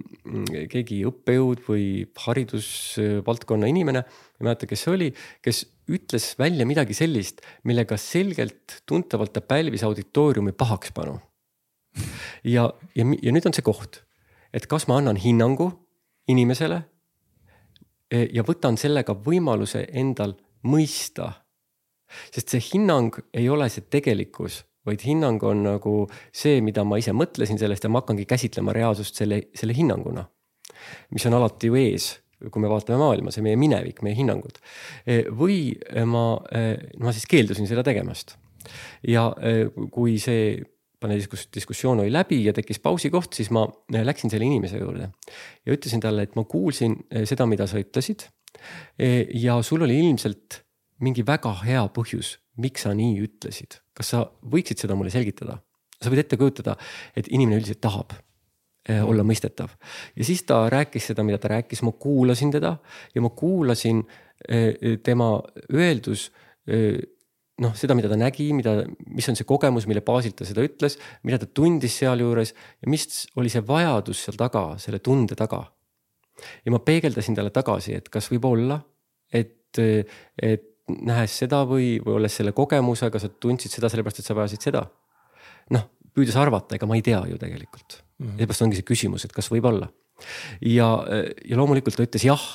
keegi 0.71 1.03
õppejõud 1.05 1.59
või 1.67 1.83
haridusvaldkonna 2.23 3.67
inimene, 3.69 4.01
ei 4.39 4.47
mäleta, 4.47 4.65
kes 4.69 4.85
see 4.85 4.93
oli, 4.95 5.09
kes 5.45 5.61
ütles 5.93 6.31
välja 6.39 6.65
midagi 6.65 6.95
sellist, 6.97 7.43
millega 7.69 7.97
selgelt 8.01 8.79
tuntavalt 8.89 9.35
ta 9.35 9.43
pälvis 9.45 9.85
auditooriumi 9.85 10.55
pahakspanu. 10.57 11.19
Ja, 12.43 12.69
ja, 12.95 13.05
ja 13.05 13.33
nüüd 13.33 13.45
on 13.45 13.55
see 13.55 13.65
koht, 13.65 14.03
et 14.53 14.67
kas 14.67 14.87
ma 14.87 14.99
annan 14.99 15.19
hinnangu 15.19 15.71
inimesele 16.29 16.81
e, 18.11 18.27
ja 18.33 18.45
võtan 18.45 18.77
sellega 18.77 19.13
võimaluse 19.13 19.85
endal 19.93 20.35
mõista. 20.63 21.33
sest 22.33 22.49
see 22.49 22.63
hinnang 22.73 23.19
ei 23.33 23.49
ole 23.49 23.69
see 23.69 23.85
tegelikkus 23.89 24.63
vaid 24.85 25.03
hinnang 25.05 25.43
on 25.43 25.63
nagu 25.63 25.93
see, 26.33 26.61
mida 26.65 26.83
ma 26.87 26.97
ise 26.97 27.13
mõtlesin 27.13 27.59
sellest 27.61 27.85
ja 27.85 27.91
ma 27.91 28.01
hakkangi 28.01 28.25
käsitlema 28.29 28.73
reaalsust 28.73 29.19
selle, 29.21 29.41
selle 29.55 29.75
hinnanguna. 29.77 30.25
mis 31.11 31.25
on 31.27 31.35
alati 31.35 31.67
ju 31.67 31.75
ees, 31.75 32.05
kui 32.39 32.61
me 32.63 32.69
vaatame 32.71 32.97
maailma, 33.01 33.31
see 33.35 33.43
meie 33.43 33.57
minevik, 33.59 33.99
meie 34.05 34.15
hinnangud. 34.15 34.61
E, 35.05 35.25
või 35.27 35.75
ma, 36.07 36.39
e, 36.55 36.77
ma 37.03 37.11
siis 37.13 37.27
keeldusin 37.29 37.67
seda 37.67 37.83
tegemast. 37.83 38.37
ja 39.07 39.29
kui 39.91 40.17
see 40.19 40.59
paneeldiskus-, 41.00 41.47
diskussioon 41.56 42.04
oli 42.04 42.14
läbi 42.14 42.41
ja 42.45 42.54
tekkis 42.56 42.82
pausi 42.84 43.12
koht, 43.14 43.34
siis 43.38 43.52
ma 43.56 43.66
läksin 43.93 44.32
selle 44.32 44.47
inimese 44.47 44.82
juurde 44.82 45.10
ja 45.66 45.76
ütlesin 45.76 46.04
talle, 46.04 46.28
et 46.28 46.36
ma 46.39 46.43
kuulsin 46.43 46.97
seda, 47.30 47.47
mida 47.50 47.68
sa 47.68 47.80
ütlesid. 47.82 48.28
ja 49.34 49.62
sul 49.64 49.86
oli 49.86 50.00
ilmselt 50.00 50.64
mingi 51.00 51.24
väga 51.26 51.54
hea 51.64 51.86
põhjus, 51.95 52.38
miks 52.60 52.84
sa 52.84 52.95
nii 52.97 53.22
ütlesid 53.24 53.80
kas 54.00 54.14
sa 54.16 54.24
võiksid 54.54 54.86
seda 54.86 54.95
mulle 54.95 55.12
selgitada? 55.14 55.60
sa 56.00 56.08
võid 56.08 56.22
ette 56.22 56.38
kujutada, 56.39 56.78
et 57.12 57.28
inimene 57.28 57.60
üldiselt 57.60 57.82
tahab 57.84 58.14
olla 59.04 59.26
mõistetav 59.28 59.74
ja 60.16 60.26
siis 60.26 60.45
ta 60.47 60.62
rääkis 60.72 61.10
seda, 61.12 61.26
mida 61.28 61.38
ta 61.43 61.52
rääkis, 61.52 61.82
ma 61.84 61.91
kuulasin 61.91 62.54
teda 62.56 62.78
ja 63.12 63.22
ma 63.22 63.34
kuulasin 63.36 64.06
tema 65.04 65.28
öeldus 65.76 66.30
noh, 67.64 67.76
seda, 67.78 67.95
mida 67.97 68.10
ta 68.12 68.18
nägi, 68.20 68.49
mida, 68.55 68.78
mis 69.12 69.28
on 69.32 69.38
see 69.38 69.47
kogemus, 69.47 69.88
mille 69.89 70.03
baasilt 70.05 70.38
ta 70.39 70.47
seda 70.47 70.64
ütles, 70.66 70.97
mida 71.28 71.39
ta 71.41 71.49
tundis 71.60 71.97
sealjuures 71.99 72.53
ja 72.55 72.91
mis 72.91 73.26
oli 73.39 73.51
see 73.51 73.64
vajadus 73.66 74.24
seal 74.26 74.39
taga, 74.39 74.64
selle 74.82 75.01
tunde 75.03 75.38
taga. 75.39 75.66
ja 76.66 76.72
ma 76.72 76.80
peegeldasin 76.80 77.36
talle 77.36 77.51
tagasi, 77.51 77.97
et 77.99 78.07
kas 78.10 78.30
võib 78.32 78.45
olla, 78.47 78.80
et, 79.36 79.80
et 79.80 80.68
nähes 80.89 81.36
seda 81.43 81.66
või, 81.68 81.97
või 82.03 82.16
olles 82.22 82.39
selle 82.39 82.53
kogemusega, 82.55 83.20
sa 83.20 83.30
tundsid 83.30 83.76
seda 83.76 83.91
sellepärast, 83.91 84.22
et 84.22 84.30
sa 84.30 84.38
vajasid 84.38 84.70
seda. 84.70 84.86
noh, 85.76 85.89
püüdes 86.16 86.38
arvata, 86.39 86.78
ega 86.80 86.88
ma 86.89 86.97
ei 86.97 87.03
tea 87.05 87.20
ju 87.30 87.38
tegelikult 87.38 87.99
mm 87.99 88.26
-hmm.. 88.26 88.39
seepärast 88.39 88.66
ongi 88.66 88.80
see 88.80 88.88
küsimus, 88.88 89.26
et 89.26 89.36
kas 89.36 89.51
võib 89.51 89.68
olla. 89.70 89.91
ja, 90.62 90.89
ja 91.45 91.57
loomulikult 91.57 91.95
ta 91.95 92.07
ütles 92.07 92.26
jah 92.26 92.47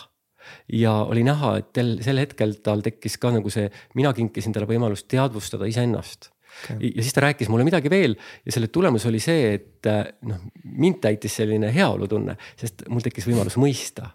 ja 0.73 0.95
oli 1.05 1.25
näha, 1.27 1.57
et 1.61 1.73
tel, 1.77 1.97
sel 2.05 2.21
hetkel 2.23 2.57
tal 2.65 2.85
tekkis 2.85 3.19
ka 3.23 3.33
nagu 3.35 3.53
see, 3.53 3.69
mina 3.99 4.13
kinkisin 4.17 4.55
talle 4.55 4.69
võimalust 4.71 5.09
teadvustada 5.11 5.69
iseennast 5.71 6.31
okay.. 6.31 6.91
ja 6.95 7.03
siis 7.03 7.15
ta 7.17 7.25
rääkis 7.27 7.51
mulle 7.53 7.67
midagi 7.67 7.91
veel 7.93 8.17
ja 8.17 8.55
selle 8.55 8.71
tulemus 8.73 9.07
oli 9.11 9.21
see, 9.23 9.55
et 9.59 9.91
noh, 10.29 10.43
mind 10.65 11.01
täitis 11.05 11.39
selline 11.41 11.73
heaolutunne, 11.75 12.37
sest 12.61 12.87
mul 12.89 13.05
tekkis 13.05 13.29
võimalus 13.31 13.59
mõista. 13.61 14.11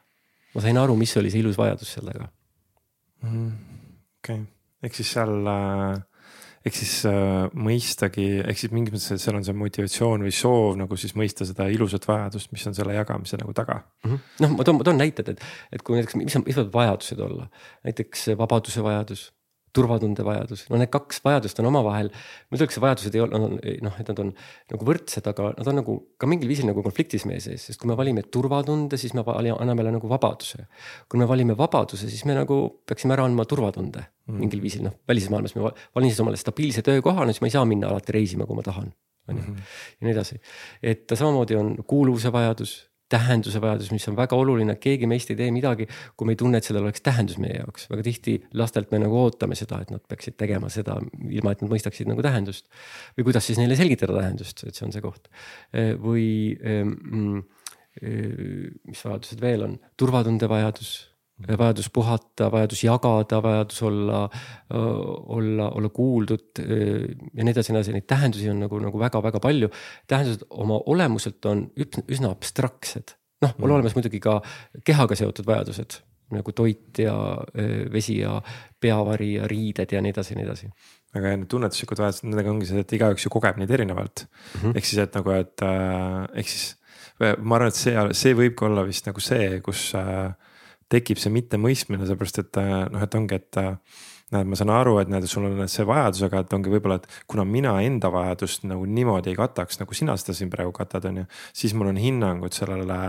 ma 0.55 0.65
sain 0.65 0.77
aru, 0.81 0.95
mis 0.97 1.15
oli 1.21 1.31
see 1.31 1.43
ilus 1.43 1.57
vajadus 1.59 1.95
seal 1.95 2.11
taga 2.11 2.29
mm. 3.25 3.49
okei 4.21 4.39
okay., 4.41 4.45
ehk 4.83 4.95
siis 4.95 5.11
seal 5.17 5.51
äh, 5.51 5.99
ehk 6.65 6.75
siis 6.75 6.93
äh, 7.07 7.47
mõistagi, 7.55 8.27
ehk 8.43 8.59
siis 8.59 8.73
mingis 8.75 8.95
mõttes, 8.95 9.23
seal 9.23 9.39
on 9.39 9.47
see 9.47 9.55
motivatsioon 9.57 10.25
või 10.27 10.35
soov 10.35 10.77
nagu 10.79 10.99
siis 10.99 11.15
mõista 11.19 11.47
seda 11.47 11.69
ilusat 11.71 12.07
vajadust, 12.09 12.51
mis 12.55 12.65
on 12.67 12.77
selle 12.77 12.97
jagamise 12.97 13.39
nagu 13.39 13.55
taga 13.55 13.79
mm. 13.79 14.11
-hmm. 14.11 14.45
noh, 14.45 14.55
ma 14.57 14.67
toon, 14.67 14.79
ma 14.81 14.87
toon 14.87 14.99
näited, 14.99 15.33
et, 15.33 15.43
et 15.71 15.83
kui 15.85 15.99
näiteks, 15.99 16.19
mis 16.19 16.39
on, 16.39 16.45
mis 16.47 16.59
võivad 16.59 16.73
vajadused 16.75 17.25
olla, 17.27 17.49
näiteks 17.87 18.31
vabaduse 18.39 18.83
vajadus 18.83 19.29
turvatunde 19.79 20.25
vajadus, 20.27 20.65
no 20.69 20.79
need 20.81 20.91
kaks 20.93 21.21
vajadust 21.25 21.61
on 21.63 21.69
omavahel, 21.71 22.11
ma 22.11 22.59
ütleks, 22.59 22.77
et 22.77 22.83
vajadused 22.83 23.17
ei 23.17 23.23
ole, 23.23 23.41
noh, 23.85 23.97
et 24.01 24.11
nad 24.11 24.21
on 24.23 24.31
nagu 24.73 24.87
võrdsed, 24.89 25.31
aga 25.31 25.51
nad 25.55 25.71
on 25.71 25.79
nagu 25.81 25.97
ka 26.21 26.29
mingil 26.29 26.51
viisil 26.51 26.69
nagu 26.69 26.83
konfliktis 26.85 27.25
meie 27.29 27.41
sees, 27.43 27.69
sest 27.69 27.81
kui 27.81 27.89
me 27.91 27.97
valime 27.99 28.25
turvatunde, 28.27 28.99
siis 28.99 29.15
me 29.17 29.25
anname 29.25 29.83
jälle 29.83 29.95
nagu 29.97 30.11
vabaduse. 30.11 30.67
kui 31.09 31.19
me 31.19 31.27
valime 31.29 31.57
vabaduse, 31.57 32.09
siis 32.09 32.25
me 32.29 32.37
nagu 32.37 32.61
peaksime 32.87 33.15
ära 33.15 33.25
andma 33.27 33.45
turvatunde 33.49 34.03
mm. 34.03 34.39
mingil 34.43 34.63
viisil, 34.63 34.85
noh, 34.87 34.99
välises 35.07 35.31
maailmas 35.33 35.55
ma 35.57 35.71
valin 35.95 36.11
siis 36.11 36.23
omale 36.23 36.39
stabiilse 36.39 36.83
töökoha, 36.85 37.25
no 37.25 37.33
siis 37.33 37.43
ma 37.43 37.51
ei 37.51 37.57
saa 37.57 37.65
minna 37.69 37.91
alati 37.91 38.15
reisima, 38.15 38.47
kui 38.49 38.57
ma 38.59 38.65
tahan 38.65 38.91
on 39.29 39.37
ju, 39.37 39.43
mhm. 39.43 39.57
ja 40.01 40.07
nii 40.07 40.13
edasi. 40.13 40.39
et 40.83 41.11
samamoodi 41.13 41.55
on 41.55 41.75
kuuluvuse 41.87 42.31
vajadus 42.31 42.88
tähenduse 43.09 43.61
vajadus, 43.61 43.91
mis 43.95 44.07
on 44.11 44.17
väga 44.17 44.37
oluline, 44.37 44.75
keegi 44.81 45.09
meist 45.09 45.31
ei 45.33 45.37
tee 45.39 45.49
midagi, 45.53 45.87
kui 46.17 46.29
me 46.29 46.35
ei 46.35 46.39
tunne, 46.39 46.61
et 46.61 46.67
sellel 46.67 46.85
oleks 46.87 47.03
tähendus 47.05 47.39
meie 47.41 47.59
jaoks. 47.59 47.87
väga 47.91 48.05
tihti 48.05 48.37
lastelt 48.59 48.91
me 48.93 49.01
nagu 49.03 49.19
ootame 49.23 49.57
seda, 49.59 49.81
et 49.81 49.93
nad 49.93 50.03
peaksid 50.07 50.37
tegema 50.39 50.69
seda, 50.73 50.99
ilma 51.29 51.53
et 51.55 51.63
nad 51.63 51.73
mõistaksid 51.73 52.09
nagu 52.11 52.25
tähendust. 52.25 52.67
või 53.17 53.29
kuidas 53.29 53.49
siis 53.49 53.61
neile 53.61 53.77
selgitada 53.79 54.19
tähendust, 54.19 54.63
et 54.67 54.75
see 54.75 54.85
on 54.87 54.95
see 54.95 55.05
koht. 55.05 55.29
või 55.99 56.55
mm, 56.55 57.43
mis 58.87 59.05
vajadused 59.05 59.41
veel 59.41 59.65
on, 59.65 59.79
turvatunde 59.97 60.47
vajadus 60.49 61.08
vajadus 61.47 61.89
puhata, 61.93 62.49
vajadus 62.51 62.83
jagada, 62.83 63.39
vajadus 63.43 63.81
olla, 63.87 64.23
olla, 64.69 65.69
olla 65.69 65.89
kuuldud 65.89 66.59
ja 66.59 67.43
nii 67.43 67.53
edasi, 67.53 67.71
nii 67.71 67.79
edasi, 67.79 67.95
neid 67.95 68.07
tähendusi 68.09 68.49
on 68.51 68.59
nagu, 68.65 68.79
nagu 68.83 68.99
väga-väga 68.99 69.39
palju. 69.43 69.71
tähendused 70.07 70.45
oma 70.49 70.81
olemuselt 70.85 71.45
on 71.45 71.65
üsna 71.79 72.33
abstraktsed, 72.33 73.15
noh, 73.45 73.55
on 73.55 73.65
mm. 73.65 73.75
olemas 73.77 73.95
muidugi 73.95 74.19
ka 74.23 74.39
kehaga 74.85 75.15
seotud 75.19 75.47
vajadused 75.47 76.01
nagu 76.29 76.53
toit 76.53 76.99
ja 77.01 77.13
vesi 77.89 78.19
ja 78.19 78.35
peavari 78.81 79.31
ja 79.39 79.47
riided 79.49 79.95
ja 79.95 80.01
nii 80.01 80.13
edasi 80.13 80.35
ja 80.35 80.37
nii 80.37 80.45
edasi. 80.45 80.67
Aga 81.17 81.31
need 81.33 81.49
tunnetuslikud 81.49 82.01
vajadused, 82.03 82.27
nendega 82.27 82.51
ongi 82.51 82.67
see, 82.69 82.83
et 82.83 82.93
igaüks 82.99 83.25
ju 83.25 83.31
kogeb 83.33 83.57
neid 83.57 83.71
erinevalt. 83.73 84.27
Mm 84.27 84.59
-hmm.. 84.61 84.75
ehk 84.77 84.85
siis, 84.85 85.01
et 85.01 85.17
nagu, 85.17 85.33
et 85.33 85.65
äh, 85.65 86.27
ehk 86.43 86.51
siis 86.51 86.67
ma 87.19 87.57
arvan, 87.57 87.73
et 87.73 87.79
see, 87.79 87.95
see 88.15 88.35
võibki 88.37 88.67
olla 88.67 88.85
vist 88.87 89.09
nagu 89.09 89.23
see, 89.23 89.57
kus 89.65 89.89
äh, 89.97 90.29
tekib 90.89 91.19
see 91.21 91.33
mittemõistmine, 91.33 92.05
sellepärast 92.05 92.41
et 92.43 92.61
äh, 92.61 92.75
noh, 92.89 93.03
et 93.05 93.17
ongi, 93.17 93.39
et 93.39 93.59
äh, 93.61 93.75
näed, 94.33 94.49
ma 94.49 94.59
saan 94.59 94.73
aru, 94.73 94.97
et 95.01 95.11
näed, 95.11 95.27
sul 95.29 95.47
on 95.49 95.63
see 95.71 95.85
vajadus, 95.87 96.23
aga 96.27 96.43
et 96.43 96.53
ongi 96.57 96.73
võib-olla, 96.73 96.99
et 97.01 97.23
kuna 97.29 97.45
mina 97.47 97.75
enda 97.85 98.11
vajadust 98.13 98.67
nagu 98.69 98.85
niimoodi 98.89 99.33
ei 99.33 99.39
kataks, 99.39 99.81
nagu 99.81 99.97
sina 99.97 100.17
seda 100.19 100.37
siin 100.37 100.51
praegu 100.53 100.73
katad, 100.75 101.09
on 101.09 101.23
ju. 101.23 101.25
siis 101.63 101.75
mul 101.77 101.91
on 101.93 101.99
hinnangud 102.01 102.55
sellele, 102.55 103.01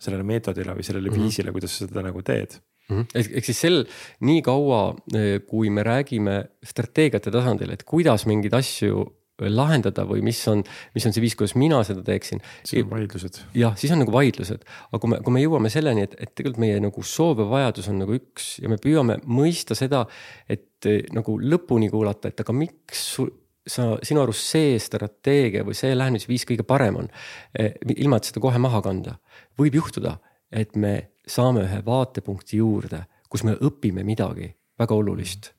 sellele 0.00 0.28
meetodile 0.28 0.76
või 0.76 0.86
sellele 0.86 1.10
mm 1.10 1.16
-hmm. 1.16 1.28
viisile, 1.28 1.56
kuidas 1.56 1.76
sa 1.76 1.88
seda 1.88 2.04
nagu 2.04 2.22
teed 2.22 2.58
mm 2.88 3.00
-hmm.. 3.00 3.26
ehk 3.38 3.44
siis 3.44 3.60
sel, 3.60 3.84
nii 4.20 4.42
kaua, 4.42 4.94
eh, 5.14 5.40
kui 5.46 5.70
me 5.70 5.82
räägime 5.82 6.44
strateegiate 6.62 7.30
tasandil, 7.30 7.70
et 7.70 7.84
kuidas 7.84 8.26
mingeid 8.26 8.54
asju 8.54 9.04
lahendada 9.42 10.04
või 10.06 10.22
mis 10.22 10.38
on, 10.50 10.62
mis 10.94 11.06
on 11.08 11.14
see 11.14 11.22
viis, 11.24 11.34
kuidas 11.38 11.56
mina 11.58 11.80
seda 11.86 12.04
teeksin. 12.06 12.40
siis 12.64 12.84
on 12.84 12.90
vaidlused. 12.92 13.40
jah, 13.58 13.74
siis 13.78 13.92
on 13.92 14.02
nagu 14.04 14.12
vaidlused, 14.14 14.66
aga 14.90 15.00
kui 15.02 15.10
me, 15.10 15.20
kui 15.26 15.34
me 15.34 15.42
jõuame 15.42 15.70
selleni, 15.72 16.04
et, 16.06 16.14
et 16.18 16.34
tegelikult 16.34 16.62
meie 16.62 16.82
nagu 16.82 17.02
soov 17.02 17.42
ja 17.42 17.48
vajadus 17.50 17.88
on 17.90 17.98
nagu 18.04 18.14
üks 18.14 18.58
ja 18.62 18.70
me 18.70 18.78
püüame 18.82 19.18
mõista 19.26 19.74
seda, 19.78 20.04
et 20.48 20.86
eh, 20.86 21.02
nagu 21.14 21.38
lõpuni 21.42 21.90
kuulata, 21.90 22.30
et 22.30 22.44
aga 22.44 22.54
miks 22.54 23.08
sul 23.16 23.32
sa, 23.66 23.94
sinu 24.04 24.22
arust 24.22 24.46
see 24.54 24.78
strateegia 24.82 25.64
või 25.66 25.74
see 25.78 25.96
lähenemisviis 25.96 26.46
kõige 26.46 26.66
parem 26.68 27.00
on, 27.02 27.10
eh, 27.58 27.74
ilma 27.96 28.20
et 28.20 28.30
seda 28.30 28.44
kohe 28.44 28.60
maha 28.62 28.84
kanda, 28.86 29.18
võib 29.58 29.80
juhtuda, 29.80 30.18
et 30.54 30.78
me 30.78 30.94
saame 31.26 31.64
ühe 31.66 31.82
vaatepunkti 31.82 32.62
juurde, 32.62 33.02
kus 33.32 33.42
me 33.42 33.58
õpime 33.58 34.06
midagi 34.06 34.52
väga 34.78 34.94
olulist 34.94 35.54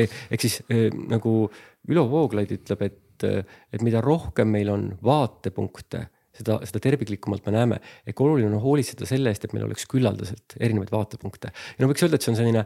Eh, 0.00 0.08
ehk 0.32 0.40
siis 0.40 0.62
eh, 0.72 0.88
nagu 1.12 1.50
Ülo 1.90 2.06
Vooglaid 2.10 2.52
ütleb, 2.54 2.82
et, 2.86 3.24
et 3.26 3.84
mida 3.84 4.02
rohkem 4.04 4.50
meil 4.54 4.70
on 4.72 4.88
vaatepunkte, 5.02 6.04
seda, 6.36 6.58
seda 6.68 6.82
terviklikumalt 6.82 7.46
me 7.46 7.54
näeme. 7.56 7.80
ehk 8.06 8.20
oluline 8.24 8.50
on 8.50 8.62
hoolitseda 8.62 9.08
selle 9.08 9.32
eest, 9.32 9.46
et 9.46 9.56
meil 9.56 9.66
oleks 9.66 9.88
küllaldaselt 9.90 10.56
erinevaid 10.60 10.92
vaatepunkte 10.92 11.50
ja 11.52 11.82
no 11.82 11.90
võiks 11.90 12.04
öelda, 12.04 12.20
et 12.20 12.24
see 12.24 12.32
on 12.32 12.38
selline 12.38 12.62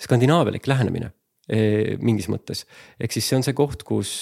skandinaavialik 0.00 0.68
lähenemine 0.70 1.10
eh, 1.50 1.98
mingis 2.00 2.30
mõttes. 2.32 2.64
ehk 3.00 3.16
siis 3.16 3.28
see 3.28 3.40
on 3.40 3.46
see 3.46 3.56
koht, 3.58 3.82
kus 3.86 4.12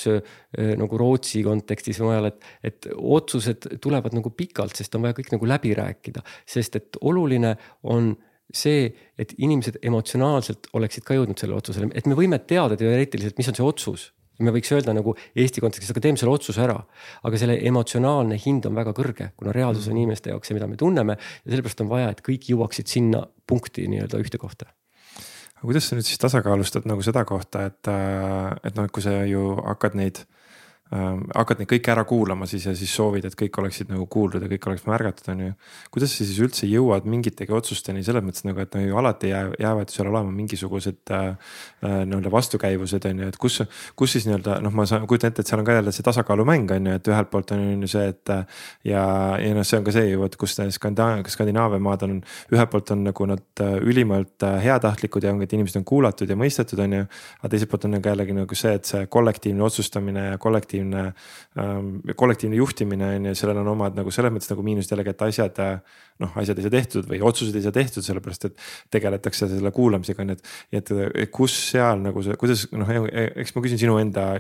nagu 0.57 0.99
Rootsi 0.99 1.45
kontekstis 1.47 2.01
mujal, 2.03 2.33
et, 2.33 2.49
et 2.65 2.89
otsused 2.97 3.69
tulevad 3.85 4.17
nagu 4.17 4.33
pikalt, 4.35 4.75
sest 4.81 4.97
on 4.97 5.05
vaja 5.07 5.19
kõik 5.21 5.35
nagu 5.37 5.53
läbi 5.53 5.77
rääkida, 5.79 6.25
sest 6.49 6.81
et 6.81 6.99
oluline 7.07 7.55
on 7.85 8.15
see, 8.55 8.89
et 9.19 9.35
inimesed 9.39 9.79
emotsionaalselt 9.85 10.71
oleksid 10.77 11.05
ka 11.07 11.17
jõudnud 11.17 11.39
sellele 11.41 11.61
otsusele, 11.61 11.91
et 11.95 12.09
me 12.09 12.17
võime 12.19 12.41
teada 12.49 12.79
teoreetiliselt, 12.81 13.37
mis 13.39 13.51
on 13.51 13.59
see 13.59 13.67
otsus. 13.67 14.09
Me 14.45 14.55
võiks 14.55 14.71
öelda 14.75 14.95
nagu 14.97 15.15
Eesti 15.35 15.63
kontekstis, 15.65 15.93
selle 15.93 16.33
otsuse 16.33 16.63
ära. 16.65 16.79
aga 17.23 17.41
selle 17.41 17.59
emotsionaalne 17.71 18.39
hind 18.45 18.67
on 18.71 18.79
väga 18.79 18.95
kõrge, 18.97 19.31
kuna 19.37 19.53
reaalsus 19.53 19.89
on 19.89 19.95
mm. 19.97 20.03
inimeste 20.05 20.31
jaoks 20.31 20.49
see, 20.49 20.57
mida 20.59 20.71
me 20.71 20.79
tunneme 20.81 21.19
ja 21.19 21.53
sellepärast 21.53 21.85
on 21.85 21.93
vaja, 21.93 22.11
et 22.15 22.25
kõik 22.25 22.51
jõuaksid 22.53 22.91
sinna 22.91 23.25
punkti 23.47 23.89
nii-öelda 23.91 24.21
ühte 24.23 24.41
kohta 24.41 24.71
aga 25.59 25.67
kuidas 25.67 25.89
sa 25.91 25.99
nüüd 25.99 26.07
siis 26.07 26.21
tasakaalustad 26.23 26.87
nagu 26.87 27.03
seda 27.03 27.25
kohta, 27.27 27.67
et, 27.67 27.89
et 28.63 28.77
noh, 28.79 28.91
kui 28.95 29.03
sa 29.03 29.25
ju 29.27 29.57
hakkad 29.59 29.97
neid 29.99 30.23
äh, 30.23 30.38
hakkad 30.89 31.61
neid 31.61 31.69
kõiki 31.69 31.93
ära 31.93 32.05
kuulama 32.09 32.47
siis 32.49 32.65
ja 32.65 32.73
siis 32.77 32.93
soovid, 32.97 33.27
et 33.29 33.35
kõik 33.37 33.59
oleksid 33.61 33.91
nagu 33.93 34.07
kuuldud 34.09 34.45
ja 34.45 34.49
kõik 34.49 34.69
oleks 34.71 34.87
märgatud, 34.89 35.27
on 35.35 35.43
ju. 35.45 35.57
kuidas 35.93 36.15
sa 36.15 36.25
siis 36.25 36.39
üldse 36.41 36.69
jõuad 36.71 37.05
mingitegi 37.05 37.53
otsusteni 37.53 38.05
selles 38.07 38.25
mõttes 38.25 38.47
nagu, 38.49 38.63
et 38.63 38.73
no 38.73 38.81
ju 38.81 38.97
alati 38.97 39.33
jää, 39.33 39.51
jäävad 39.61 39.93
seal 39.93 40.09
olema 40.09 40.33
mingisugused 40.33 41.13
äh, 41.13 41.27
äh, 41.85 41.99
nii-öelda 42.09 42.33
vastukäivused 42.33 43.05
on 43.11 43.21
ju, 43.21 43.29
et 43.29 43.37
kus, 43.37 43.61
kus 43.97 44.17
siis 44.17 44.29
nii-öelda 44.31 44.59
noh, 44.65 44.73
ma 44.73 44.87
saan, 44.89 45.05
kujutan 45.11 45.35
ette, 45.35 45.45
et 45.45 45.51
seal 45.51 45.61
on 45.61 45.69
ka 45.69 45.77
jälle 45.77 45.93
see 45.93 46.07
tasakaalumäng 46.09 46.73
on 46.79 46.89
ju, 46.89 46.97
et 46.97 47.13
ühelt 47.13 47.31
poolt 47.33 47.53
on 47.53 47.67
ju 47.85 47.91
see, 47.91 48.09
et. 48.15 48.35
ja, 48.89 49.05
ja 49.37 49.53
noh, 49.55 49.69
see 49.69 49.83
on 49.83 49.85
ka 49.85 49.93
see 49.95 50.09
ju, 50.09 50.25
et 50.25 50.41
kus 50.41 50.57
Skandinaavia, 50.57 51.29
Skandinaavia 51.29 51.83
maad 51.85 52.07
on, 52.09 52.17
ühelt 52.55 52.73
poolt 52.73 52.95
on 52.97 53.05
nagu 53.11 53.29
nad 53.29 53.65
äh, 53.65 53.77
ülimalt 53.85 54.47
äh, 54.47 54.57
heatahtlikud 54.65 55.25
ja 55.25 55.37
ongi, 55.37 55.45
et 55.45 55.57
inimesed 55.57 55.83
on 55.83 55.87
kuulatud 55.89 56.31
ja 56.31 56.37
mõistetud, 56.39 56.81
on 56.85 56.97
ju. 57.01 57.05
aga 57.43 57.53
teiselt 57.53 57.73
poolt 57.73 57.87
on 57.89 57.97
nagu 57.99 58.13
jällegi 58.13 58.37
nagu 58.41 58.59
see, 58.59 58.75
et 58.81 58.89
see 58.89 59.05
kollektiivne 59.13 59.69
otsustamine 59.69 60.27
ja 60.31 60.39
kollektiivne 60.41 60.78
kollektiivne 60.79 61.15
ähm,, 61.59 62.17
kollektiivne 62.17 62.57
juhtimine 62.57 63.17
on 63.17 63.27
ju, 63.27 63.35
sellel 63.35 63.63
on 63.63 63.73
omad 63.75 63.97
nagu 63.99 64.11
selles 64.15 64.33
mõttes 64.33 64.51
nagu 64.53 64.65
miinused 64.67 64.93
jällegi, 64.93 65.15
et 65.15 65.23
asjad. 65.23 65.63
noh, 66.19 66.35
asjad 66.41 66.59
ei 66.59 66.67
saa 66.67 66.75
tehtud 66.75 67.09
või 67.09 67.21
otsused 67.23 67.55
ei 67.55 67.63
saa 67.63 67.73
tehtud, 67.73 68.03
sellepärast 68.03 68.49
et 68.49 68.61
tegeletakse 68.91 69.49
selle 69.49 69.71
kuulamisega 69.71 70.25
on 70.25 70.35
ju, 70.35 70.37
et, 70.73 70.93
et 71.15 71.31
kus 71.31 71.55
seal 71.71 72.03
nagu 72.03 72.23
see, 72.23 72.35
kuidas 72.41 72.67
noh, 72.73 72.91
eks 73.15 73.55
ma 73.55 73.65
küsin 73.65 73.81
sinu 73.81 73.99
enda, 74.03 74.33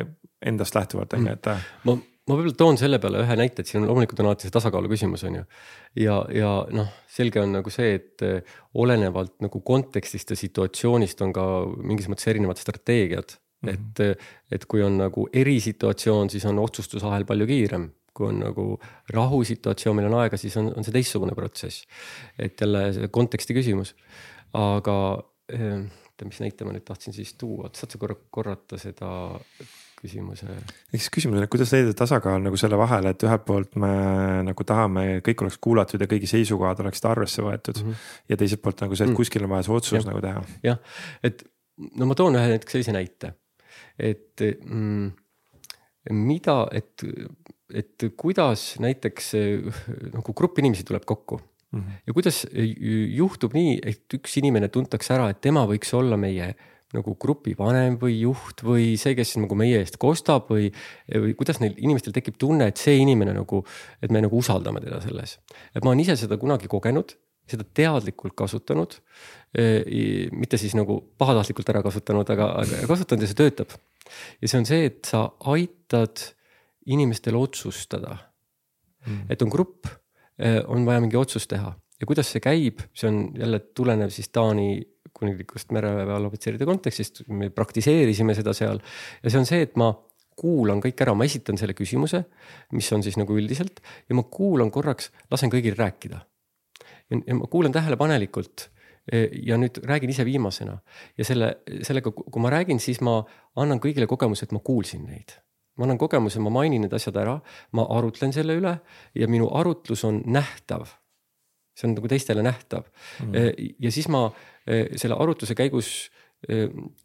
endast 0.42 0.74
lähtuvalt 0.74 1.14
on 1.14 1.28
ju, 1.28 1.36
et. 1.38 1.50
ma, 1.86 1.94
ma 1.94 2.34
võib-olla 2.34 2.58
toon 2.58 2.80
selle 2.80 2.98
peale 3.02 3.22
ühe 3.22 3.38
näite, 3.38 3.62
et 3.62 3.70
siin 3.70 3.84
on 3.84 3.92
loomulikult 3.92 4.24
on 4.24 4.30
alati 4.30 4.48
see 4.48 4.54
tasakaalu 4.58 4.90
küsimus 4.90 5.22
on 5.28 5.40
ju. 5.40 5.44
ja, 6.02 6.18
ja 6.34 6.54
noh, 6.74 6.90
selge 7.14 7.42
on 7.42 7.54
nagu 7.60 7.70
see, 7.74 7.94
et 8.00 8.26
olenevalt 8.74 9.36
nagu 9.44 9.62
kontekstist 9.62 10.34
ja 10.34 10.40
situatsioonist 10.42 11.22
on 11.26 11.34
ka 11.36 11.44
mingis 11.78 12.10
mõttes 12.10 12.26
erinevad 12.34 12.58
strateegiad 12.58 13.38
Mm 13.62 13.68
-hmm. 13.68 14.10
et, 14.10 14.26
et 14.52 14.64
kui 14.66 14.82
on 14.82 14.98
nagu 14.98 15.28
erisituatsioon, 15.32 16.30
siis 16.30 16.44
on 16.44 16.58
otsustusahel 16.58 17.24
palju 17.24 17.46
kiirem 17.46 17.90
kui 18.18 18.28
on 18.32 18.40
nagu 18.42 18.80
rahusituatsioon, 19.14 19.96
meil 19.96 20.10
on 20.10 20.18
aega, 20.20 20.36
siis 20.36 20.56
on, 20.58 20.72
on 20.76 20.86
see 20.86 20.94
teistsugune 20.94 21.34
protsess. 21.38 21.86
et 22.38 22.60
jälle 22.60 22.92
see 22.92 23.08
konteksti 23.14 23.54
küsimus, 23.54 23.94
aga 24.58 24.96
eh, 25.54 25.84
oota, 26.18 26.26
mis 26.26 26.40
näite 26.42 26.66
ma 26.66 26.74
nüüd 26.74 26.86
tahtsin 26.86 27.14
siis 27.14 27.34
tuua, 27.38 27.70
saad 27.74 27.94
sa 27.94 28.00
korra 28.00 28.16
korrata 28.30 28.78
seda 28.80 29.10
küsimuse? 29.98 30.46
ehk 30.92 31.02
siis 31.02 31.12
küsimus 31.14 31.38
on, 31.38 31.46
et 31.46 31.52
kuidas 31.52 31.72
leida 31.74 31.94
tasakaal 31.96 32.42
nagu 32.42 32.58
selle 32.58 32.78
vahel, 32.80 33.10
et 33.10 33.26
ühelt 33.26 33.44
poolt 33.46 33.78
me 33.80 33.92
nagu 34.48 34.66
tahame, 34.66 35.06
kõik 35.26 35.44
oleks 35.44 35.58
kuulatud 35.62 36.02
ja 36.02 36.10
kõigi 36.10 36.30
seisukohad 36.30 36.82
oleksid 36.84 37.06
arvesse 37.10 37.44
võetud 37.44 37.82
mm. 37.82 37.90
-hmm. 37.92 38.08
ja 38.28 38.40
teiselt 38.40 38.62
poolt 38.62 38.82
nagu 38.86 38.98
see, 38.98 39.06
et 39.06 39.12
mhm. 39.12 39.20
kuskil 39.20 39.46
on 39.46 39.54
vaja 39.54 39.68
see 39.68 39.76
otsus 39.78 40.00
ja. 40.00 40.06
nagu 40.10 40.24
teha. 40.24 40.42
jah, 40.66 40.82
et 41.22 41.46
no 41.94 42.10
ma 42.10 42.18
toon 42.18 42.38
ühe 42.38 42.56
näiteks 42.56 42.78
sellise 42.78 42.94
näite 42.96 43.36
et 43.98 44.40
mm, 44.42 45.10
mida, 46.14 46.56
et, 46.72 47.04
et 47.74 48.08
kuidas 48.16 48.70
näiteks 48.80 49.34
nagu 50.14 50.34
grupp 50.36 50.58
inimesi 50.62 50.86
tuleb 50.88 51.04
kokku 51.04 51.40
mm 51.40 51.80
-hmm. 51.80 52.00
ja 52.06 52.12
kuidas 52.12 52.46
juhtub 53.18 53.54
nii, 53.54 53.78
et 53.82 54.14
üks 54.14 54.38
inimene 54.38 54.68
tuntakse 54.68 55.14
ära, 55.14 55.30
et 55.30 55.40
tema 55.40 55.66
võiks 55.66 55.94
olla 55.94 56.16
meie 56.16 56.54
nagu 56.96 57.14
grupi 57.20 57.52
vanem 57.58 57.98
või 58.00 58.16
juht 58.22 58.62
või 58.64 58.96
see, 59.00 59.12
kes 59.16 59.36
nagu 59.36 59.56
meie 59.58 59.82
eest 59.82 59.98
kostab 60.00 60.48
või, 60.48 60.70
või 61.12 61.34
kuidas 61.36 61.60
neil 61.60 61.74
inimestel 61.76 62.14
tekib 62.16 62.38
tunne, 62.40 62.70
et 62.70 62.80
see 62.80 62.96
inimene 63.02 63.34
nagu, 63.36 63.60
et 64.02 64.14
me 64.14 64.22
nagu 64.24 64.40
usaldame 64.40 64.80
teda 64.80 65.00
selles. 65.04 65.38
et 65.74 65.84
ma 65.84 65.92
olen 65.92 66.00
ise 66.00 66.16
seda 66.16 66.38
kunagi 66.40 66.70
kogenud, 66.70 67.12
seda 67.48 67.64
teadlikult 67.74 68.36
kasutanud. 68.38 68.98
mitte 70.36 70.58
siis 70.60 70.74
nagu 70.76 70.98
pahatahtlikult 71.18 71.70
ära 71.72 71.80
kasutanud, 71.82 72.28
aga, 72.30 72.50
aga 72.60 72.82
kasutanud 72.90 73.24
ja 73.24 73.30
see 73.30 73.38
töötab 73.38 73.72
ja 74.42 74.50
see 74.50 74.60
on 74.60 74.66
see, 74.68 74.88
et 74.90 75.08
sa 75.08 75.24
aitad 75.52 76.24
inimestel 76.88 77.36
otsustada 77.38 78.16
mm.. 79.06 79.26
et 79.32 79.42
on 79.44 79.52
grupp, 79.52 79.88
eh, 80.40 80.60
on 80.66 80.86
vaja 80.88 81.02
mingi 81.04 81.18
otsus 81.20 81.48
teha 81.50 81.72
ja 81.72 82.08
kuidas 82.08 82.30
see 82.32 82.42
käib, 82.44 82.84
see 82.96 83.10
on 83.10 83.20
jälle 83.38 83.60
tulenev 83.76 84.12
siis 84.14 84.30
Taani 84.32 84.70
kuninglikust 85.18 85.72
mereväe 85.74 86.14
allohvitseride 86.14 86.66
kontekstist, 86.68 87.24
me 87.32 87.50
praktiseerisime 87.50 88.36
seda 88.38 88.54
seal. 88.54 88.78
ja 89.22 89.32
see 89.32 89.40
on 89.40 89.48
see, 89.48 89.64
et 89.66 89.74
ma 89.80 89.90
kuulan 90.38 90.78
kõik 90.82 91.00
ära, 91.02 91.16
ma 91.18 91.26
esitan 91.26 91.58
selle 91.58 91.74
küsimuse, 91.74 92.22
mis 92.76 92.88
on 92.94 93.02
siis 93.02 93.18
nagu 93.18 93.34
üldiselt 93.34 93.80
ja 94.06 94.14
ma 94.14 94.22
kuulan 94.30 94.70
korraks, 94.70 95.10
lasen 95.32 95.50
kõigil 95.50 95.74
rääkida. 95.78 96.20
Ja 97.10 97.34
ma 97.34 97.48
kuulan 97.50 97.72
tähelepanelikult 97.72 98.68
ja 99.42 99.56
nüüd 99.56 99.80
räägin 99.88 100.10
ise 100.12 100.24
viimasena 100.28 100.78
ja 101.18 101.24
selle, 101.24 101.52
sellega, 101.86 102.12
kui 102.12 102.42
ma 102.44 102.50
räägin, 102.52 102.80
siis 102.82 103.00
ma 103.04 103.22
annan 103.56 103.80
kõigile 103.80 104.08
kogemuse, 104.10 104.44
et 104.44 104.52
ma 104.52 104.60
kuulsin 104.64 105.06
neid. 105.08 105.38
ma 105.78 105.86
annan 105.86 105.98
kogemuse, 105.98 106.40
ma 106.42 106.50
mainin 106.50 106.82
need 106.82 106.92
asjad 106.92 107.16
ära, 107.16 107.38
ma 107.72 107.86
arutlen 107.94 108.32
selle 108.34 108.56
üle 108.58 108.74
ja 109.14 109.28
minu 109.30 109.48
arutlus 109.54 110.04
on 110.04 110.22
nähtav. 110.26 110.88
see 111.78 111.88
on 111.88 111.94
nagu 111.94 112.08
teistele 112.10 112.42
nähtav 112.42 112.84
mm. 113.24 113.74
ja 113.78 113.90
siis 113.90 114.08
ma 114.08 114.28
selle 114.68 115.14
arutluse 115.14 115.54
käigus 115.54 116.10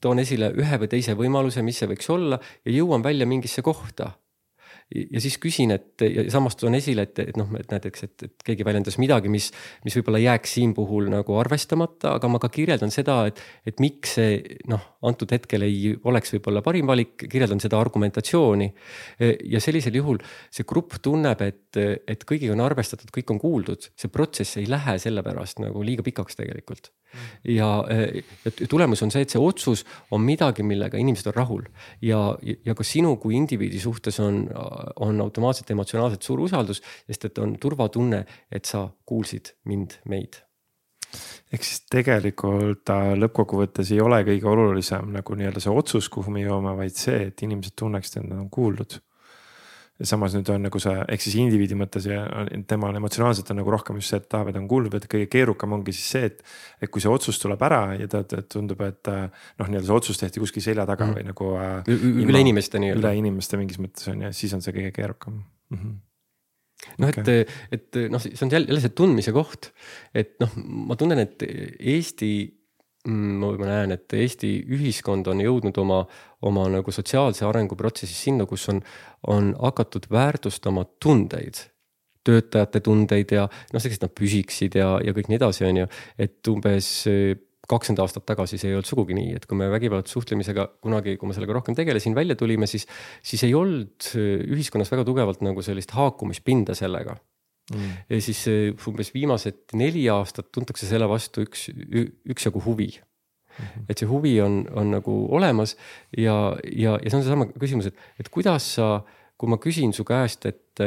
toon 0.02 0.20
esile 0.20 0.52
ühe 0.60 0.78
või 0.78 0.90
teise 0.90 1.16
võimaluse, 1.18 1.64
mis 1.64 1.80
see 1.80 1.90
võiks 1.90 2.10
olla 2.10 2.40
ja 2.66 2.74
jõuan 2.74 3.04
välja 3.04 3.26
mingisse 3.26 3.62
kohta 3.62 4.12
ja 4.94 5.22
siis 5.24 5.38
küsin, 5.42 5.74
et 5.76 6.04
ja 6.06 6.26
samas 6.34 6.58
toon 6.60 6.78
esile, 6.78 7.06
et, 7.08 7.20
et 7.24 7.38
noh, 7.40 7.50
et 7.60 7.70
näiteks, 7.72 8.06
et, 8.08 8.26
et 8.28 8.46
keegi 8.48 8.66
väljendas 8.68 8.98
midagi, 9.02 9.32
mis, 9.32 9.50
mis 9.86 9.98
võib-olla 9.98 10.22
jääks 10.22 10.56
siin 10.58 10.74
puhul 10.78 11.10
nagu 11.12 11.38
arvestamata, 11.40 12.16
aga 12.20 12.30
ma 12.32 12.42
ka 12.44 12.52
kirjeldan 12.54 12.94
seda, 12.94 13.20
et, 13.32 13.42
et 13.70 13.82
miks 13.84 14.16
see 14.20 14.40
noh, 14.72 14.84
antud 15.06 15.34
hetkel 15.34 15.66
ei 15.68 15.94
oleks 16.10 16.36
võib-olla 16.36 16.64
parim 16.66 16.90
valik, 16.90 17.16
kirjeldan 17.26 17.62
seda 17.64 17.80
argumentatsiooni. 17.82 18.70
ja 19.54 19.62
sellisel 19.64 19.98
juhul 20.00 20.22
see 20.54 20.68
grupp 20.70 21.00
tunneb, 21.04 21.42
et, 21.46 21.80
et 21.80 22.28
kõigiga 22.30 22.56
on 22.56 22.64
arvestatud, 22.66 23.10
kõik 23.14 23.34
on 23.34 23.42
kuuldud, 23.42 23.90
see 23.98 24.12
protsess 24.14 24.62
ei 24.62 24.70
lähe 24.70 24.98
sellepärast 25.02 25.64
nagu 25.64 25.84
liiga 25.86 26.06
pikaks 26.06 26.38
tegelikult 26.40 26.94
ja, 27.48 27.70
ja 27.90 28.68
tulemus 28.70 29.04
on 29.06 29.12
see, 29.14 29.26
et 29.26 29.34
see 29.34 29.42
otsus 29.42 29.84
on 30.14 30.24
midagi, 30.26 30.66
millega 30.68 31.00
inimesed 31.02 31.30
on 31.32 31.38
rahul. 31.38 31.68
Ja, 32.02 32.22
ja 32.42 32.76
ka 32.78 32.86
sinu 32.88 33.16
kui 33.22 33.38
indiviidi 33.38 33.82
suhtes 33.84 34.20
on, 34.24 34.46
on 35.04 35.22
automaatselt 35.22 35.72
emotsionaalselt 35.76 36.26
suur 36.26 36.46
usaldus, 36.48 36.84
sest 37.08 37.30
et 37.30 37.44
on 37.44 37.58
turvatunne, 37.62 38.24
et 38.52 38.66
sa 38.70 38.88
kuulsid 39.06 39.56
mind, 39.70 40.00
meid. 40.10 40.42
Ehk 41.54 41.66
siis 41.66 41.84
tegelikult 41.94 42.90
lõppkokkuvõttes 43.22 43.92
ei 43.94 44.02
ole 44.02 44.24
kõige 44.26 44.50
olulisem 44.50 45.12
nagu 45.14 45.36
nii-öelda 45.38 45.62
see 45.62 45.74
otsus, 45.74 46.10
kuhu 46.10 46.34
me 46.34 46.42
jõuame, 46.42 46.74
vaid 46.80 46.98
see, 46.98 47.28
et 47.30 47.44
inimesed 47.46 47.76
tunneksid, 47.78 48.24
et 48.24 48.30
nad 48.32 48.42
on 48.42 48.50
kuuldud 48.54 48.98
ja 50.02 50.08
samas 50.10 50.34
nüüd 50.34 50.50
on 50.50 50.64
nagu 50.66 50.80
see, 50.82 50.94
ehk 51.14 51.22
siis 51.22 51.36
indiviidi 51.38 51.78
mõttes 51.78 52.08
ja 52.10 52.24
temal 52.70 52.96
emotsionaalselt 52.98 53.52
on 53.54 53.60
nagu 53.62 53.74
rohkem 53.74 54.00
just 54.02 54.14
see, 54.14 54.22
et 54.22 54.30
tahab, 54.32 54.50
et 54.50 54.58
on 54.60 54.66
kuulda, 54.70 54.98
et 54.98 55.10
kõige 55.12 55.28
keerukam 55.32 55.76
ongi 55.78 55.94
siis 55.96 56.08
see, 56.16 56.32
et. 56.32 56.42
et 56.82 56.92
kui 56.94 57.04
see 57.04 57.12
otsus 57.12 57.38
tuleb 57.42 57.62
ära 57.68 57.84
ja 58.00 58.10
ta, 58.10 58.24
ta 58.28 58.42
tundub, 58.42 58.82
et 58.86 59.12
noh, 59.12 59.68
nii-öelda 59.68 59.86
see 59.90 60.00
otsus 60.00 60.20
tehti 60.22 60.42
kuskil 60.44 60.66
selja 60.66 60.88
taga 60.90 61.08
mm. 61.08 61.20
või 61.20 61.28
nagu 61.30 61.52
äh,. 61.62 61.94
üle 62.26 62.42
inimeste 62.42 62.82
nii-öelda. 62.82 63.06
üle 63.06 63.22
inimeste 63.22 63.60
mingis 63.62 63.80
mõttes 63.82 64.10
on 64.12 64.26
ju, 64.28 64.34
siis 64.36 64.58
on 64.58 64.66
see 64.66 64.76
kõige 64.76 64.96
keerukam 64.96 65.38
mm. 65.38 65.78
-hmm 65.78 66.02
noh 67.00 67.14
okay., 67.14 67.46
et, 67.72 67.86
et 67.96 68.12
noh, 68.12 68.20
see 68.20 68.44
on 68.44 68.52
jälle 68.52 68.82
see 68.84 68.92
tundmise 68.92 69.32
koht, 69.32 69.70
et 70.12 70.36
noh, 70.44 70.52
ma 70.90 70.98
tunnen, 71.00 71.22
et 71.22 71.46
Eesti 71.80 72.34
Mm, 73.04 73.42
ma 73.60 73.68
näen, 73.68 73.92
et 73.98 74.14
Eesti 74.16 74.54
ühiskond 74.72 75.28
on 75.28 75.42
jõudnud 75.44 75.76
oma, 75.82 75.98
oma 76.48 76.70
nagu 76.72 76.92
sotsiaalse 76.96 77.44
arenguprotsessis 77.44 78.22
sinna, 78.30 78.46
kus 78.48 78.70
on, 78.72 78.80
on 79.28 79.52
hakatud 79.60 80.08
väärtustama 80.12 80.86
tundeid 81.04 81.60
töötajate 82.24 82.80
tundeid 82.80 83.34
ja 83.36 83.48
noh, 83.50 83.82
selleks, 83.82 84.00
et 84.00 84.06
nad 84.06 84.14
püsiksid 84.16 84.78
ja, 84.80 84.94
ja 85.04 85.12
kõik 85.16 85.28
nii 85.28 85.40
edasi, 85.40 85.66
on 85.68 85.82
ju. 85.82 85.90
et 86.24 86.52
umbes 86.52 86.92
eh, 87.12 87.34
kakskümmend 87.68 88.04
aastat 88.04 88.26
tagasi 88.28 88.60
see 88.60 88.72
ei 88.72 88.78
olnud 88.78 88.88
sugugi 88.88 89.18
nii, 89.18 89.36
et 89.40 89.48
kui 89.50 89.60
me 89.60 89.70
vägivaldse 89.72 90.16
suhtlemisega 90.16 90.68
kunagi, 90.84 91.18
kui 91.20 91.28
ma 91.28 91.36
sellega 91.36 91.58
rohkem 91.60 91.76
tegelesin, 91.76 92.16
välja 92.16 92.40
tulime, 92.40 92.68
siis, 92.72 92.88
siis 93.20 93.44
ei 93.48 93.52
olnud 93.60 94.14
eh, 94.16 94.48
ühiskonnas 94.56 94.92
väga 94.96 95.04
tugevalt 95.08 95.44
nagu 95.44 95.64
sellist 95.66 95.92
haakumispinda 95.98 96.76
sellega 96.80 97.20
mm.. 97.72 97.96
ja 98.10 98.22
siis 98.22 98.44
umbes 98.90 99.14
viimased 99.14 99.76
neli 99.80 100.06
aastat 100.12 100.52
tuntakse 100.52 100.88
selle 100.90 101.08
vastu 101.10 101.46
üks, 101.46 101.70
üksjagu 102.30 102.64
huvi 102.66 102.92
mm. 102.98 103.66
-hmm. 103.66 103.86
et 103.90 103.98
see 103.98 104.10
huvi 104.10 104.36
on, 104.42 104.64
on 104.72 104.92
nagu 104.98 105.18
olemas 105.36 105.76
ja, 106.18 106.56
ja, 106.64 106.98
ja 106.98 107.10
see 107.10 107.20
on 107.20 107.26
seesama 107.26 107.50
küsimus, 107.54 107.92
et, 107.92 107.98
et 108.20 108.30
kuidas 108.30 108.74
sa, 108.76 109.04
kui 109.38 109.50
ma 109.50 109.60
küsin 109.62 109.94
su 109.94 110.06
käest, 110.08 110.46
et, 110.46 110.84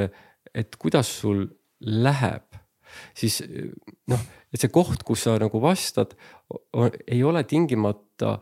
et 0.55 0.77
kuidas 0.77 1.11
sul 1.21 1.47
läheb, 1.81 2.59
siis 3.17 3.43
noh, 4.09 4.23
et 4.53 4.61
see 4.61 4.73
koht, 4.73 5.03
kus 5.07 5.27
sa 5.27 5.37
nagu 5.41 5.61
vastad, 5.63 6.15
ei 7.07 7.23
ole 7.25 7.45
tingimata 7.45 8.39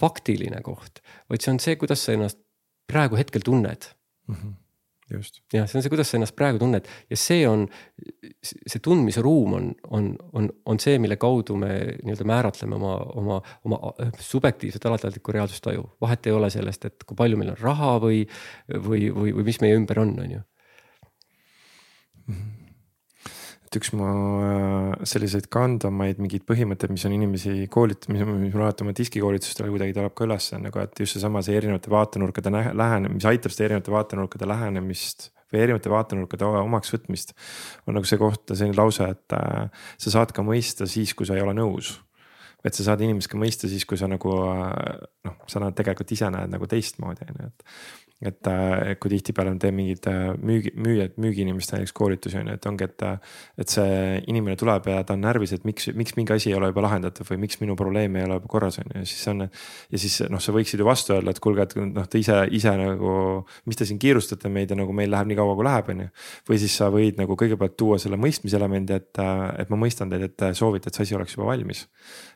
faktiline 0.00 0.62
koht, 0.64 1.02
vaid 1.28 1.44
see 1.44 1.52
on 1.52 1.60
see, 1.62 1.76
kuidas 1.80 2.04
sa 2.04 2.14
ennast 2.16 2.40
praegu 2.88 3.18
hetkel 3.20 3.44
tunned 3.44 3.90
mm. 4.28 4.34
-hmm. 4.34 4.54
Jah, 5.10 5.68
see 5.68 5.78
on 5.78 5.84
see, 5.84 5.92
kuidas 5.92 6.10
sa 6.10 6.18
ennast 6.18 6.36
praegu 6.38 6.60
tunned. 6.60 6.88
Ja 7.10 7.18
see 7.18 7.46
on, 7.48 7.66
see 8.42 8.82
tundmise 8.84 9.22
ruum 9.24 9.56
on, 9.58 9.70
on, 9.94 10.10
on, 10.36 10.50
on 10.68 10.82
see, 10.82 10.98
mille 11.02 11.18
kaudu 11.20 11.56
me 11.60 11.72
nii-öelda 12.02 12.28
määratleme 12.28 12.78
oma, 12.78 12.94
oma, 13.22 13.40
oma 13.68 13.80
subjektiivset 14.20 14.86
alateadlikku 14.90 15.34
reaalsustaju. 15.36 15.88
vahet 16.00 16.28
ei 16.28 16.36
ole 16.36 16.50
sellest, 16.52 16.84
et 16.90 17.08
kui 17.08 17.18
palju 17.18 17.40
meil 17.40 17.54
on 17.54 17.60
raha 17.62 17.96
või, 18.04 18.22
või, 18.74 19.08
või, 19.14 19.34
või 19.40 19.48
mis 19.48 19.60
meie 19.64 19.78
ümber 19.78 20.04
on, 20.04 20.14
on 20.24 20.38
ju 20.38 20.46
et 23.68 23.76
üks 23.76 23.90
mu 23.96 24.08
äh, 24.40 25.06
selliseid 25.08 25.50
kandvamaid 25.52 26.20
mingeid 26.22 26.46
põhimõtteid, 26.48 26.92
mis 26.94 27.04
on 27.04 27.14
inimesi 27.18 27.66
koolitatud, 27.72 28.14
mis 28.16 28.24
mul 28.24 28.64
alati 28.64 28.86
oma 28.86 28.94
diskikoolitustele 28.96 29.68
kuidagi 29.72 29.96
tuleb 29.96 30.14
ka 30.16 30.24
üles, 30.24 30.48
on 30.56 30.64
nagu, 30.68 30.80
et 30.80 31.02
just 31.04 31.18
seesama 31.18 31.42
see 31.44 31.58
erinevate 31.58 31.92
vaatenurkade 31.92 32.52
lähenemine, 32.52 33.18
mis 33.18 33.28
aitab 33.28 33.52
seda 33.52 33.68
erinevate 33.68 33.92
vaatenurkade 33.92 34.48
lähenemist 34.48 35.30
või 35.52 35.62
erinevate 35.66 35.92
vaatenurkade 35.92 36.48
omaks 36.64 36.92
võtmist. 36.96 37.36
on 37.86 37.96
nagu 37.96 38.08
see 38.08 38.20
koht, 38.20 38.48
selline 38.54 38.76
lause, 38.76 39.12
et 39.12 39.36
äh, 39.36 39.88
sa 40.00 40.16
saad 40.16 40.32
ka 40.36 40.44
mõista 40.44 40.88
siis, 40.88 41.12
kui 41.16 41.28
sa 41.28 41.36
ei 41.36 41.44
ole 41.44 41.56
nõus 41.56 41.98
et 42.66 42.74
sa 42.74 42.88
saad 42.88 43.02
inimest 43.06 43.30
ka 43.30 43.38
mõista 43.38 43.68
siis, 43.70 43.84
kui 43.86 44.00
sa 44.00 44.08
nagu 44.10 44.32
äh, 44.48 44.98
noh, 45.28 45.40
sa 45.50 45.62
näed 45.62 45.76
tegelikult 45.78 46.16
ise 46.16 46.30
näed 46.34 46.50
nagu 46.50 46.66
teistmoodi 46.70 47.28
on 47.28 47.42
ju, 47.44 47.50
et 47.52 48.07
et 48.18 48.48
äh, 48.50 48.96
kui 48.98 49.12
tihtipeale 49.12 49.52
ma 49.54 49.60
teen 49.62 49.76
mingeid 49.76 50.06
äh, 50.10 50.32
müügi, 50.42 50.72
müüjad, 50.74 51.12
müügiinimeste 51.22 51.76
näiteks 51.76 51.94
koolitusi 51.94 52.40
on 52.40 52.48
ju, 52.50 52.56
et 52.58 52.66
ongi, 52.66 52.88
et. 52.88 53.04
et 53.62 53.70
see 53.70 54.16
inimene 54.30 54.56
tuleb 54.58 54.88
ja 54.90 55.02
ta 55.06 55.14
on 55.14 55.22
närvis, 55.22 55.52
et 55.54 55.66
miks, 55.68 55.86
miks 55.94 56.16
mingi 56.16 56.34
asi 56.34 56.50
ei 56.50 56.56
ole 56.58 56.70
juba 56.72 56.82
lahendatud 56.86 57.26
või 57.28 57.38
miks 57.44 57.60
minu 57.60 57.76
probleem 57.78 58.16
ei 58.18 58.24
ole 58.26 58.40
juba 58.40 58.50
korras 58.50 58.80
on 58.82 58.90
ju, 58.90 59.02
ja 59.04 59.06
siis 59.06 59.30
on. 59.30 59.44
ja 59.46 60.00
siis 60.02 60.16
noh, 60.32 60.42
sa 60.42 60.54
võiksid 60.56 60.82
ju 60.82 60.88
vastu 60.88 61.14
öelda, 61.14 61.34
et 61.34 61.42
kuulge, 61.44 61.68
et 61.68 61.76
noh, 61.78 62.08
te 62.10 62.18
ise, 62.18 62.40
ise 62.58 62.74
nagu, 62.80 63.12
mis 63.70 63.78
te 63.78 63.86
siin 63.86 64.00
kiirustate 64.02 64.50
meid 64.50 64.74
ja 64.74 64.78
nagu 64.78 64.94
meil 64.96 65.12
läheb 65.14 65.30
nii 65.30 65.38
kaua, 65.38 65.54
kui 65.58 65.68
läheb, 65.68 65.92
on 65.94 66.02
ju. 66.06 66.08
või 66.50 66.60
siis 66.64 66.78
sa 66.80 66.90
võid 66.94 67.22
nagu 67.22 67.38
kõigepealt 67.38 67.78
tuua 67.78 68.00
selle 68.02 68.18
mõistmiselemendi, 68.18 68.98
et, 68.98 69.22
et 69.62 69.70
ma 69.70 69.78
mõistan 69.78 70.10
teid, 70.10 70.26
et 70.26 70.48
soovite, 70.58 70.90
et 70.90 70.98
see 70.98 71.06
asi 71.06 71.18
oleks 71.18 71.38
juba 71.38 71.52
valmis. 71.52 71.86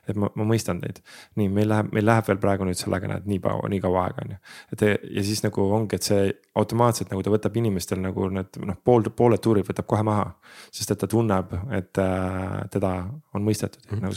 Et 0.09 0.19
ma, 0.19 0.29
ma 0.35 0.45
mõistan 0.47 0.79
teid, 0.83 0.99
nii 1.39 1.49
meil 1.53 1.69
läheb, 1.71 1.91
meil 1.95 2.05
läheb 2.07 2.27
veel 2.27 2.39
praegu 2.43 2.67
nüüd 2.67 2.79
sellega 2.79 3.09
näed 3.09 3.27
nii 3.29 3.39
kaua, 3.43 3.69
nii 3.71 3.81
kaua 3.83 4.05
aega 4.07 4.25
on 4.25 4.33
ju, 4.35 4.39
et 4.75 4.85
ja 4.87 5.23
siis 5.25 5.43
nagu 5.45 5.67
ongi, 5.77 5.99
et 5.99 6.07
see 6.07 6.25
automaatselt 6.59 7.13
nagu 7.13 7.23
ta 7.23 7.33
võtab 7.33 7.59
inimestel 7.59 8.01
nagu 8.03 8.27
need 8.33 8.59
noh, 8.67 8.79
pool, 8.83 9.07
pooled 9.15 9.43
tuurid 9.43 9.67
võtab 9.69 9.87
kohe 9.89 10.05
maha. 10.07 10.27
sest 10.73 10.91
et 10.93 10.99
ta 11.03 11.09
tunneb, 11.09 11.53
et 11.75 12.01
äh, 12.03 12.57
teda 12.73 12.93
on 13.33 13.45
mõistetud 13.45 13.93
nagu. 14.03 14.13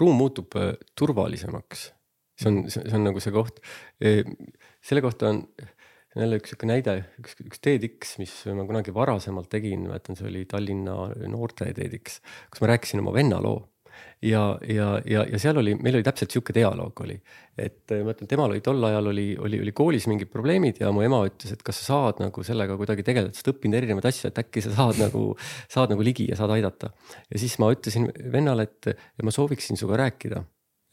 ruum 0.00 0.20
muutub 0.20 0.58
äh, 0.60 0.74
turvalisemaks, 0.98 1.88
see 2.36 2.52
on, 2.52 2.60
see 2.72 2.84
on 2.92 3.08
nagu 3.10 3.22
see 3.22 3.34
koht 3.34 3.62
e,. 4.00 4.22
selle 4.84 5.02
kohta 5.04 5.32
on 5.32 5.44
jälle 6.16 6.38
üks 6.40 6.52
sihuke 6.52 6.68
näide, 6.68 6.96
üks, 7.20 7.36
üks 7.44 7.60
TEDx, 7.60 8.16
mis 8.20 8.32
ma 8.56 8.64
kunagi 8.68 8.94
varasemalt 8.96 9.50
tegin, 9.52 9.84
mäletan, 9.88 10.16
see 10.16 10.28
oli 10.30 10.44
Tallinna 10.48 10.94
noorte 11.28 11.68
TEDx, 11.76 12.20
kus 12.52 12.62
ma 12.64 12.70
rääkisin 12.72 13.02
oma 13.02 13.12
venna 13.16 13.40
loo 13.44 13.58
ja, 14.22 14.42
ja, 14.68 14.88
ja, 15.04 15.24
ja 15.28 15.38
seal 15.40 15.58
oli, 15.60 15.74
meil 15.80 15.98
oli 15.98 16.06
täpselt 16.06 16.32
sihuke 16.32 16.54
dialoog 16.56 17.00
oli, 17.04 17.16
et 17.60 17.92
ma 18.04 18.14
ütlen, 18.14 18.30
temal 18.30 18.52
oli 18.54 18.62
tol 18.64 18.82
ajal 18.88 19.10
oli, 19.12 19.26
oli, 19.36 19.60
oli 19.64 19.74
koolis 19.76 20.08
mingid 20.10 20.30
probleemid 20.32 20.80
ja 20.80 20.90
mu 20.94 21.04
ema 21.04 21.20
ütles, 21.28 21.52
et 21.52 21.62
kas 21.66 21.82
sa 21.82 21.88
saad 21.90 22.22
nagu 22.24 22.44
sellega 22.46 22.78
kuidagi 22.80 23.04
tegeleda, 23.06 23.36
sa 23.36 23.44
oled 23.44 23.54
õppinud 23.54 23.80
erinevaid 23.80 24.10
asju, 24.10 24.30
et 24.30 24.42
äkki 24.42 24.64
sa 24.64 24.74
saad 24.78 25.00
nagu, 25.04 25.28
saad 25.72 25.92
nagu 25.92 26.06
ligi 26.06 26.30
ja 26.30 26.40
saad 26.40 26.54
aidata. 26.56 26.92
ja 27.28 27.40
siis 27.42 27.58
ma 27.62 27.70
ütlesin 27.74 28.08
vennale, 28.32 28.68
et, 28.70 28.92
et 28.96 29.26
ma 29.26 29.34
sooviksin 29.34 29.80
sinuga 29.80 30.00
rääkida 30.06 30.44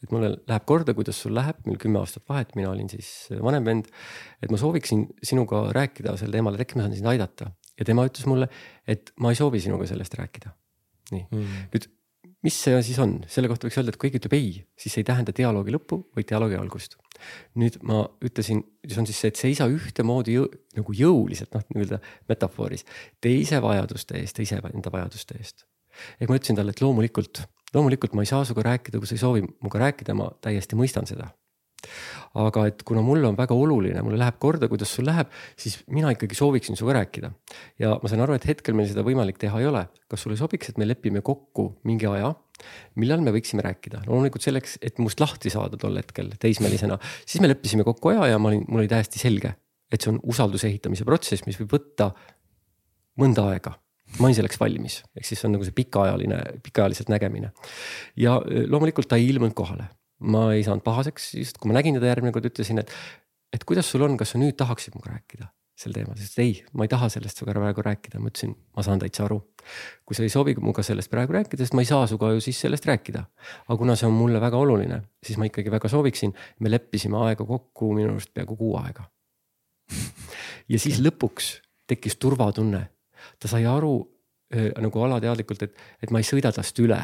et 0.04 0.12
mulle 0.12 0.34
läheb 0.36 0.64
korda, 0.68 0.92
kuidas 0.92 1.16
sul 1.24 1.32
läheb, 1.32 1.62
meil 1.64 1.78
kümme 1.80 1.96
aastat 2.02 2.26
vahet, 2.28 2.52
mina 2.58 2.68
olin 2.68 2.90
siis 2.92 3.30
vanem 3.40 3.64
vend. 3.64 3.88
et 4.44 4.52
ma 4.52 4.60
sooviksin 4.60 5.06
sinuga 5.24 5.70
rääkida 5.72 6.18
sel 6.20 6.34
teemal, 6.34 6.58
et 6.58 6.66
äkki 6.66 6.76
ma 6.76 6.84
saan 6.84 6.96
sind 6.98 7.08
aidata 7.08 7.54
ja 7.78 7.88
tema 7.88 8.04
ütles 8.04 8.28
mulle, 8.28 8.50
et 8.86 9.14
ma 9.16 9.32
ei 9.32 9.38
soovi 9.38 9.62
sinuga 9.64 9.88
sellest 9.88 10.16
rääkida. 10.20 10.52
nii 11.14 11.24
mm., 11.24 11.54
nüüd 11.72 11.88
mis 12.44 12.56
see 12.66 12.80
siis 12.84 12.98
on, 13.02 13.16
selle 13.30 13.48
kohta 13.50 13.66
võiks 13.66 13.78
öelda, 13.80 13.94
et 13.94 13.98
kui 14.00 14.10
keegi 14.10 14.20
ütleb 14.22 14.36
ei, 14.36 14.48
siis 14.78 14.94
see 14.94 15.02
ei 15.02 15.08
tähenda 15.08 15.34
dialoogi 15.36 15.74
lõppu, 15.74 16.00
vaid 16.16 16.28
dialoogi 16.30 16.58
algust. 16.60 16.98
nüüd 17.60 17.78
ma 17.88 18.02
ütlesin, 18.24 18.64
see 18.84 19.00
on 19.00 19.08
siis 19.08 19.20
see, 19.22 19.32
et 19.32 19.40
seisa 19.40 19.68
ühtemoodi 19.70 20.34
jõu, 20.36 20.48
nagu 20.76 20.96
jõuliselt 20.98 21.54
noh, 21.54 21.64
nii-öelda 21.72 22.00
metafooris 22.28 22.84
teise 23.24 23.62
vajaduste 23.64 24.18
eest, 24.20 24.36
teise 24.36 24.58
enda 24.58 24.92
vajaduste 24.92 25.38
eest. 25.38 25.64
ehk 26.20 26.28
ma 26.28 26.40
ütlesin 26.40 26.58
talle, 26.58 26.74
et 26.74 26.82
loomulikult, 26.84 27.44
loomulikult 27.74 28.18
ma 28.18 28.26
ei 28.26 28.32
saa 28.32 28.44
sinuga 28.44 28.68
rääkida, 28.72 28.98
kui 28.98 29.08
sa 29.08 29.16
ei 29.16 29.24
soovi 29.24 29.46
minuga 29.46 29.86
rääkida, 29.86 30.18
ma 30.18 30.28
täiesti 30.44 30.76
mõistan 30.76 31.08
seda 31.08 31.30
aga 32.40 32.66
et 32.70 32.82
kuna 32.86 33.02
mulle 33.04 33.28
on 33.28 33.36
väga 33.38 33.56
oluline, 33.56 34.02
mulle 34.02 34.18
läheb 34.20 34.38
korda, 34.42 34.68
kuidas 34.70 34.90
sul 34.96 35.06
läheb, 35.08 35.30
siis 35.60 35.78
mina 35.92 36.10
ikkagi 36.14 36.36
sooviksin 36.38 36.78
sinuga 36.78 36.98
rääkida. 37.00 37.30
ja 37.78 37.94
ma 38.02 38.10
saan 38.10 38.24
aru, 38.24 38.36
et 38.38 38.46
hetkel 38.48 38.76
meil 38.76 38.88
seda 38.90 39.04
võimalik 39.06 39.38
teha 39.40 39.60
ei 39.60 39.68
ole. 39.70 39.86
kas 40.10 40.24
sulle 40.26 40.36
sobiks, 40.38 40.70
et 40.70 40.78
me 40.78 40.88
lepime 40.88 41.22
kokku 41.24 41.70
mingi 41.84 42.08
aja, 42.10 42.34
millal 43.00 43.22
me 43.24 43.34
võiksime 43.34 43.64
rääkida? 43.66 44.04
loomulikult 44.06 44.42
selleks, 44.42 44.78
et 44.82 44.98
must 44.98 45.22
lahti 45.22 45.52
saada 45.52 45.78
tol 45.80 45.96
hetkel 46.00 46.34
teismelisena, 46.40 46.98
siis 47.26 47.42
me 47.42 47.50
leppisime 47.52 47.86
kokku 47.86 48.14
aja 48.14 48.34
ja 48.34 48.42
ma 48.42 48.52
olin, 48.52 48.66
mul 48.68 48.84
oli 48.84 48.90
täiesti 48.90 49.22
selge, 49.22 49.54
et 49.92 50.02
see 50.02 50.14
on 50.14 50.20
usalduse 50.22 50.68
ehitamise 50.70 51.06
protsess, 51.06 51.46
mis 51.46 51.58
võib 51.62 51.78
võtta 51.78 52.12
mõnda 53.20 53.50
aega 53.54 53.78
ma 54.18 54.28
olin 54.28 54.36
selleks 54.36 54.58
valmis, 54.60 55.00
ehk 55.16 55.26
siis 55.26 55.40
see 55.40 55.48
on 55.48 55.56
nagu 55.56 55.66
see 55.66 55.74
pikaajaline, 55.74 56.38
pikaajaliselt 56.62 57.10
nägemine. 57.10 57.50
ja 58.20 58.36
loomulikult 58.70 59.08
ta 59.10 59.18
ei 59.18 59.28
ilmunud 59.32 59.56
kohale 59.58 59.88
ma 60.24 60.46
ei 60.54 60.64
saanud 60.66 60.84
pahaseks, 60.86 61.34
just 61.40 61.60
kui 61.60 61.70
ma 61.70 61.78
nägin 61.78 61.98
teda 61.98 62.10
järgmine 62.12 62.32
kord, 62.34 62.48
ütlesin, 62.48 62.80
et, 62.82 62.92
et 63.54 63.66
kuidas 63.68 63.90
sul 63.90 64.06
on, 64.06 64.16
kas 64.20 64.34
sa 64.34 64.40
nüüd 64.40 64.56
tahaksid 64.60 64.96
minuga 64.96 65.16
rääkida 65.16 65.50
sel 65.74 65.94
teemal, 65.94 66.14
sest 66.18 66.38
ei, 66.38 66.54
ma 66.78 66.86
ei 66.86 66.90
taha 66.90 67.08
sellest 67.10 67.40
sinuga 67.40 67.56
praegu 67.58 67.82
rääkida, 67.82 68.20
ma 68.22 68.30
ütlesin, 68.30 68.52
ma 68.76 68.84
saan 68.86 69.00
täitsa 69.02 69.24
aru. 69.26 69.40
kui 70.06 70.14
sa 70.14 70.22
ei 70.22 70.30
soovi 70.30 70.54
minuga 70.58 70.84
sellest 70.86 71.10
praegu 71.10 71.34
rääkida, 71.34 71.64
sest 71.64 71.74
ma 71.74 71.82
ei 71.82 71.88
saa 71.88 72.06
sinuga 72.06 72.30
ju 72.34 72.42
siis 72.44 72.60
sellest 72.62 72.86
rääkida. 72.86 73.24
aga 73.66 73.76
kuna 73.80 73.96
see 73.98 74.06
on 74.06 74.14
mulle 74.14 74.40
väga 74.40 74.60
oluline, 74.60 75.00
siis 75.24 75.38
ma 75.38 75.48
ikkagi 75.50 75.72
väga 75.74 75.90
sooviksin, 75.90 76.34
me 76.60 76.70
leppisime 76.70 77.18
aega 77.26 77.46
kokku 77.48 77.90
minu 77.96 78.12
arust 78.14 78.30
peaaegu 78.34 78.56
kuu 78.56 78.76
aega. 78.78 79.08
ja 80.72 80.78
siis 80.78 81.02
lõpuks 81.02 81.56
tekkis 81.90 82.16
turvatunne, 82.22 82.86
ta 83.42 83.50
sai 83.50 83.66
aru 83.66 83.96
äh, 84.54 84.70
nagu 84.78 85.02
alateadlikult, 85.08 85.66
et, 85.66 85.84
et 86.02 86.14
ma 86.14 86.22
ei 86.22 86.30
sõida 86.30 86.54
tast 86.54 86.78
üle 86.78 87.02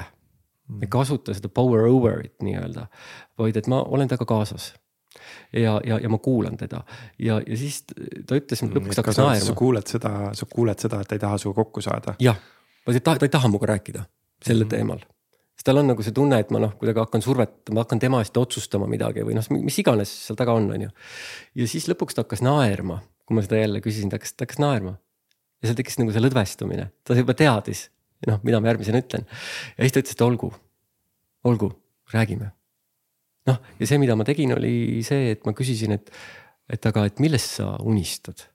ei 0.82 0.88
kasuta 0.90 1.34
seda 1.34 1.48
power 1.48 1.88
over'it 1.88 2.38
nii-öelda, 2.44 2.86
vaid 3.38 3.56
et 3.56 3.66
ma 3.70 3.82
olen 3.82 4.08
temaga 4.08 4.28
kaasas 4.28 4.72
ja, 5.52 5.80
ja, 5.84 5.98
ja 5.98 6.08
ma 6.08 6.18
kuulan 6.18 6.56
teda 6.56 6.82
ja, 7.18 7.40
ja 7.46 7.56
siis 7.58 7.82
ta 8.26 8.38
ütles 8.38 8.62
lõpuks 8.62 8.96
ta 8.96 9.02
hakkas 9.02 9.20
naerma. 9.20 9.46
sa 9.46 9.56
kuuled 9.58 9.90
seda, 9.90 10.12
sa 10.36 10.48
kuuled 10.50 10.82
seda, 10.82 11.00
et 11.02 11.10
ta 11.10 11.18
ei 11.18 11.22
taha 11.22 11.38
sinuga 11.40 11.64
kokku 11.64 11.82
saada. 11.84 12.14
jah, 12.22 12.38
ta, 12.86 13.16
ta 13.16 13.26
ei 13.26 13.32
taha 13.32 13.50
minuga 13.50 13.72
rääkida 13.72 14.04
sellel 14.44 14.66
mm. 14.66 14.72
teemal. 14.74 15.02
sest 15.58 15.66
tal 15.68 15.82
on 15.82 15.90
nagu 15.92 16.06
see 16.06 16.16
tunne, 16.16 16.40
et 16.40 16.50
ma 16.54 16.62
noh, 16.62 16.74
kuidagi 16.80 17.02
hakkan 17.02 17.24
survetama, 17.24 17.84
hakkan 17.84 18.02
tema 18.02 18.22
eest 18.24 18.36
otsustama 18.40 18.88
midagi 18.90 19.26
või 19.26 19.36
noh, 19.38 19.46
mis 19.58 19.78
iganes 19.82 20.12
seal 20.26 20.38
taga 20.38 20.56
on, 20.58 20.70
on 20.76 20.88
ju. 20.88 20.90
ja 21.62 21.70
siis 21.70 21.88
lõpuks 21.90 22.16
ta 22.16 22.26
hakkas 22.26 22.44
naerma, 22.46 23.00
kui 23.26 23.38
ma 23.38 23.46
seda 23.46 23.60
jälle 23.60 23.82
küsisin, 23.84 24.12
ta 24.12 24.20
hakkas, 24.20 24.36
ta 24.36 24.46
hakkas 24.46 24.62
naerma. 24.62 24.98
ja 25.60 25.70
seal 25.70 25.80
tekkis 25.80 25.98
nagu 26.00 26.14
see 26.14 26.22
lõdvestumine, 26.22 26.90
ta 27.04 27.18
juba 27.18 27.36
teadis, 27.36 27.88
noh, 28.28 28.40
mida 28.44 28.60
ma 28.60 28.72
järgmisena 28.72 29.00
ütlen. 29.00 29.26
ja 29.76 29.84
siis 29.84 29.96
ta 29.96 30.02
ütles, 30.04 30.16
et 30.16 30.24
olgu, 30.26 30.52
olgu, 31.48 31.70
räägime 32.12 32.52
noh, 33.48 33.60
ja 33.80 33.88
see, 33.88 33.98
mida 34.02 34.16
ma 34.18 34.26
tegin, 34.28 34.54
oli 34.56 35.02
see, 35.06 35.34
et 35.34 35.44
ma 35.48 35.54
küsisin, 35.56 35.96
et, 35.96 36.10
et 36.70 36.90
aga, 36.90 37.06
et 37.08 37.22
millest 37.22 37.60
sa 37.60 37.74
unistad? 37.86 38.46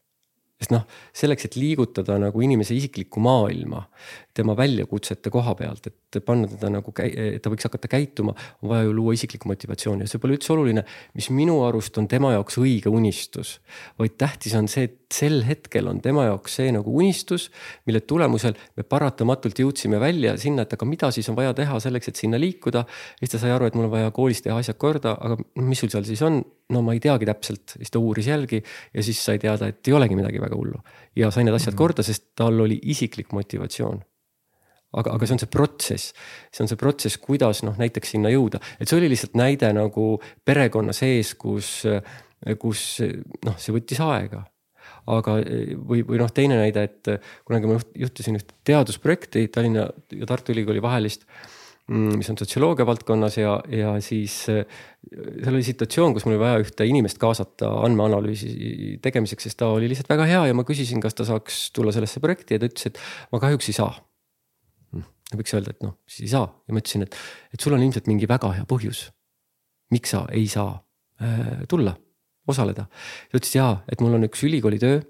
Sest 0.56 0.72
noh, 0.72 0.86
selleks, 1.16 1.50
et 1.50 1.58
liigutada 1.60 2.16
nagu 2.22 2.42
inimese 2.44 2.76
isiklikku 2.78 3.20
maailma, 3.24 3.82
tema 4.36 4.56
väljakutsete 4.56 5.32
koha 5.32 5.56
pealt, 5.60 5.90
et 5.90 6.20
panna 6.24 6.48
teda 6.48 6.70
nagu, 6.72 6.94
et 7.04 7.42
ta 7.44 7.52
võiks 7.52 7.68
hakata 7.68 7.90
käituma, 7.92 8.36
on 8.64 8.72
vaja 8.72 8.86
ju 8.88 8.94
luua 8.96 9.16
isiklikku 9.18 9.50
motivatsiooni 9.52 10.06
ja 10.06 10.12
see 10.12 10.22
pole 10.24 10.38
üldse 10.38 10.54
oluline, 10.56 10.86
mis 11.16 11.28
minu 11.36 11.58
arust 11.68 12.00
on 12.00 12.08
tema 12.12 12.32
jaoks 12.36 12.60
õige 12.62 12.92
unistus. 12.92 13.60
vaid 14.00 14.16
tähtis 14.20 14.56
on 14.56 14.70
see, 14.72 14.88
et 14.88 15.06
sel 15.12 15.42
hetkel 15.48 15.88
on 15.92 16.00
tema 16.04 16.30
jaoks 16.30 16.58
see 16.60 16.72
nagu 16.76 16.92
unistus, 16.92 17.50
mille 17.88 18.02
tulemusel 18.08 18.56
me 18.78 18.84
paratamatult 18.84 19.60
jõudsime 19.60 20.00
välja 20.00 20.38
sinna, 20.40 20.64
et 20.64 20.74
aga 20.76 20.88
mida 20.88 21.12
siis 21.12 21.28
on 21.32 21.36
vaja 21.36 21.54
teha 21.56 21.80
selleks, 21.84 22.12
et 22.12 22.24
sinna 22.24 22.40
liikuda. 22.40 22.86
siis 23.20 23.36
ta 23.36 23.44
sai 23.44 23.52
aru, 23.56 23.68
et 23.68 23.76
mul 23.76 23.90
on 23.90 23.96
vaja 23.98 24.12
koolis 24.16 24.44
teha 24.46 24.58
asjad 24.60 24.80
korda, 24.80 25.18
aga 25.20 25.40
mis 25.60 25.84
sul 25.84 25.92
seal 25.92 26.08
siis 26.08 26.24
on? 26.26 26.44
no 26.74 26.82
ma 26.82 26.96
ei 26.96 27.02
teagi 27.02 27.28
täpselt, 27.30 27.76
siis 27.78 27.92
ta 27.94 28.02
uuris 28.02 28.26
jälgi 28.26 28.58
ja 28.64 29.04
siis 29.06 29.20
sai 29.22 29.38
teada, 29.42 29.70
et 29.70 29.86
ei 29.86 29.94
olegi 29.94 30.18
midagi 30.18 30.42
väga 30.46 30.60
hullu. 30.60 30.82
ja 31.16 31.32
sai 31.32 31.46
need 31.48 31.58
asjad 31.58 31.78
korda, 31.78 32.06
sest 32.06 32.32
tal 32.38 32.62
oli 32.66 32.80
isiklik 32.96 33.34
motivatsioon 33.36 34.04
aga, 35.00 35.16
aga 35.16 35.28
see 35.28 35.36
on 35.36 35.44
see 35.44 35.52
protsess, 35.52 36.14
see 36.54 36.64
on 36.66 36.72
see 36.72 36.80
protsess, 36.80 37.20
kuidas 37.22 37.64
noh, 37.68 37.78
näiteks 37.80 38.16
sinna 38.16 38.32
jõuda, 38.34 38.62
et 38.80 38.90
see 38.90 39.00
oli 39.00 39.12
lihtsalt 39.12 39.38
näide 39.40 39.72
nagu 39.76 40.16
perekonna 40.48 40.96
sees, 40.96 41.34
kus, 41.40 41.72
kus 42.62 42.84
noh, 43.46 43.58
see 43.62 43.76
võttis 43.76 44.02
aega. 44.06 44.46
aga, 45.10 45.36
või, 45.90 46.04
või 46.06 46.22
noh, 46.22 46.32
teine 46.34 46.58
näide, 46.62 46.86
et 46.88 47.10
kunagi 47.46 47.70
ma 47.70 47.78
juhtisin 47.98 48.40
ühte 48.40 48.56
teadusprojekti 48.66 49.48
Tallinna 49.54 49.90
ja 50.14 50.30
Tartu 50.30 50.54
Ülikooli 50.54 50.82
vahelist 50.82 51.26
mm, 51.26 51.55
mis 51.92 52.30
on 52.32 52.38
sotsioloogia 52.40 52.86
valdkonnas 52.88 53.36
ja, 53.38 53.60
ja 53.70 53.92
siis 54.02 54.40
seal 54.48 55.52
oli 55.54 55.66
situatsioon, 55.68 56.16
kus 56.16 56.26
mul 56.26 56.34
oli 56.34 56.42
vaja 56.42 56.64
ühte 56.64 56.88
inimest 56.90 57.20
kaasata 57.22 57.70
andmeanalüüsi 57.86 58.98
tegemiseks, 59.06 59.46
sest 59.46 59.60
ta 59.60 59.70
oli 59.76 59.92
lihtsalt 59.92 60.10
väga 60.10 60.26
hea 60.32 60.42
ja 60.50 60.58
ma 60.58 60.66
küsisin, 60.66 61.04
kas 61.04 61.18
ta 61.18 61.28
saaks 61.28 61.68
tulla 61.78 61.94
sellesse 61.94 62.24
projekti 62.24 62.58
ja 62.58 62.64
ta 62.64 62.70
ütles, 62.72 62.90
et 62.90 62.98
ma 63.34 63.42
kahjuks 63.44 63.70
ei 63.70 63.78
saa. 63.78 63.94
Võiks 65.36 65.56
öelda, 65.58 65.74
et 65.74 65.86
noh, 65.86 65.98
siis 66.10 66.28
ei 66.28 66.34
saa. 66.36 66.50
Ja 66.66 66.74
ma 66.74 66.82
ütlesin, 66.82 67.06
et, 67.06 67.16
et 67.54 67.62
sul 67.62 67.74
on 67.78 67.82
ilmselt 67.82 68.10
mingi 68.10 68.30
väga 68.30 68.52
hea 68.58 68.66
põhjus. 68.70 69.10
miks 69.94 70.16
sa 70.16 70.24
ei 70.34 70.48
saa 70.50 70.72
äh, 71.22 71.66
tulla, 71.70 71.94
osaleda. 72.48 72.86
ta 73.32 73.40
ütles 73.40 73.56
jaa, 73.56 73.72
et 73.92 74.02
mul 74.04 74.16
on 74.18 74.28
üks 74.28 74.44
ülikooli 74.46 74.80
töö 74.82 75.02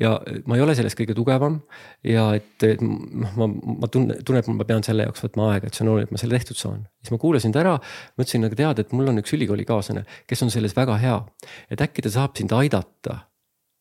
ja 0.00 0.16
ma 0.50 0.58
ei 0.58 0.64
ole 0.64 0.74
selles 0.78 0.96
kõige 0.98 1.14
tugevam. 1.16 1.60
ja 2.06 2.26
et, 2.38 2.66
noh, 2.82 3.36
ma, 3.38 3.48
ma 3.84 3.90
tunnen, 3.92 4.20
tunnen, 4.24 4.42
et 4.42 4.50
ma 4.50 4.68
pean 4.68 4.84
selle 4.86 5.06
jaoks 5.08 5.24
võtma 5.28 5.50
aega, 5.54 5.70
et 5.70 5.78
see 5.78 5.86
on 5.86 5.94
oluline, 5.94 6.10
et 6.10 6.14
ma 6.14 6.22
selle 6.22 6.38
tehtud 6.38 6.60
saan. 6.60 6.84
siis 7.02 7.14
ma 7.14 7.20
kuulasin 7.22 7.54
ta 7.54 7.62
ära, 7.64 7.78
ma 7.78 8.26
ütlesin, 8.26 8.46
aga 8.48 8.60
tead, 8.62 8.84
et 8.84 8.94
mul 8.96 9.12
on 9.12 9.22
üks 9.22 9.34
ülikoolikaaslane, 9.38 10.04
kes 10.30 10.46
on 10.46 10.54
selles 10.54 10.76
väga 10.76 10.98
hea. 11.02 11.18
et 11.70 11.82
äkki 11.86 12.06
ta 12.06 12.14
saab 12.18 12.38
sind 12.38 12.54
aidata. 12.56 13.20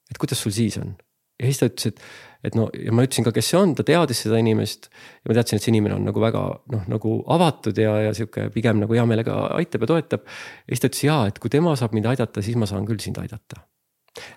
et 0.09 0.21
kuidas 0.21 0.41
sul 0.45 0.55
siis 0.55 0.77
on? 0.81 0.97
Ja 1.39 1.47
siis 1.47 1.61
ta 1.61 1.69
ütles, 1.69 1.93
et, 1.93 2.01
et 2.49 2.57
no 2.57 2.67
ja 2.75 2.93
ma 2.95 3.05
ütlesin 3.05 3.25
ka, 3.27 3.33
kes 3.35 3.51
see 3.51 3.59
on, 3.59 3.73
ta 3.77 3.85
teadis 3.87 4.23
seda 4.25 4.39
inimest. 4.41 4.89
ja 5.23 5.31
ma 5.31 5.37
teadsin, 5.37 5.59
et 5.59 5.65
see 5.65 5.73
inimene 5.73 5.95
on 5.95 6.05
nagu 6.09 6.23
väga 6.23 6.43
noh, 6.73 6.85
nagu 6.91 7.15
avatud 7.35 7.79
ja, 7.79 7.95
ja 8.07 8.13
sihuke 8.17 8.49
pigem 8.55 8.81
nagu 8.83 8.95
hea 8.95 9.05
meelega 9.09 9.39
aitab 9.57 9.85
ja 9.85 9.91
toetab. 9.93 10.27
ja 10.27 10.75
siis 10.75 10.83
ta 10.83 10.91
ütles 10.91 11.07
ja, 11.07 11.17
et 11.31 11.39
kui 11.39 11.51
tema 11.53 11.75
saab 11.79 11.95
mind 11.95 12.11
aidata, 12.11 12.43
siis 12.45 12.59
ma 12.59 12.69
saan 12.69 12.87
küll 12.89 13.01
sind 13.03 13.19
aidata. 13.21 13.63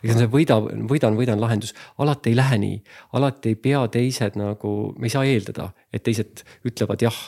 ega 0.04 0.16
see 0.20 0.30
võida, 0.30 0.60
võidan, 0.62 1.18
võidan 1.18 1.42
lahendus, 1.42 1.74
alati 1.98 2.32
ei 2.32 2.38
lähe 2.38 2.58
nii, 2.62 2.80
alati 3.18 3.54
ei 3.54 3.60
pea 3.66 3.84
teised 3.90 4.38
nagu, 4.38 4.74
me 4.98 5.10
ei 5.10 5.14
saa 5.14 5.26
eeldada, 5.26 5.72
et 5.92 6.06
teised 6.06 6.46
ütlevad 6.68 7.02
jah. 7.02 7.22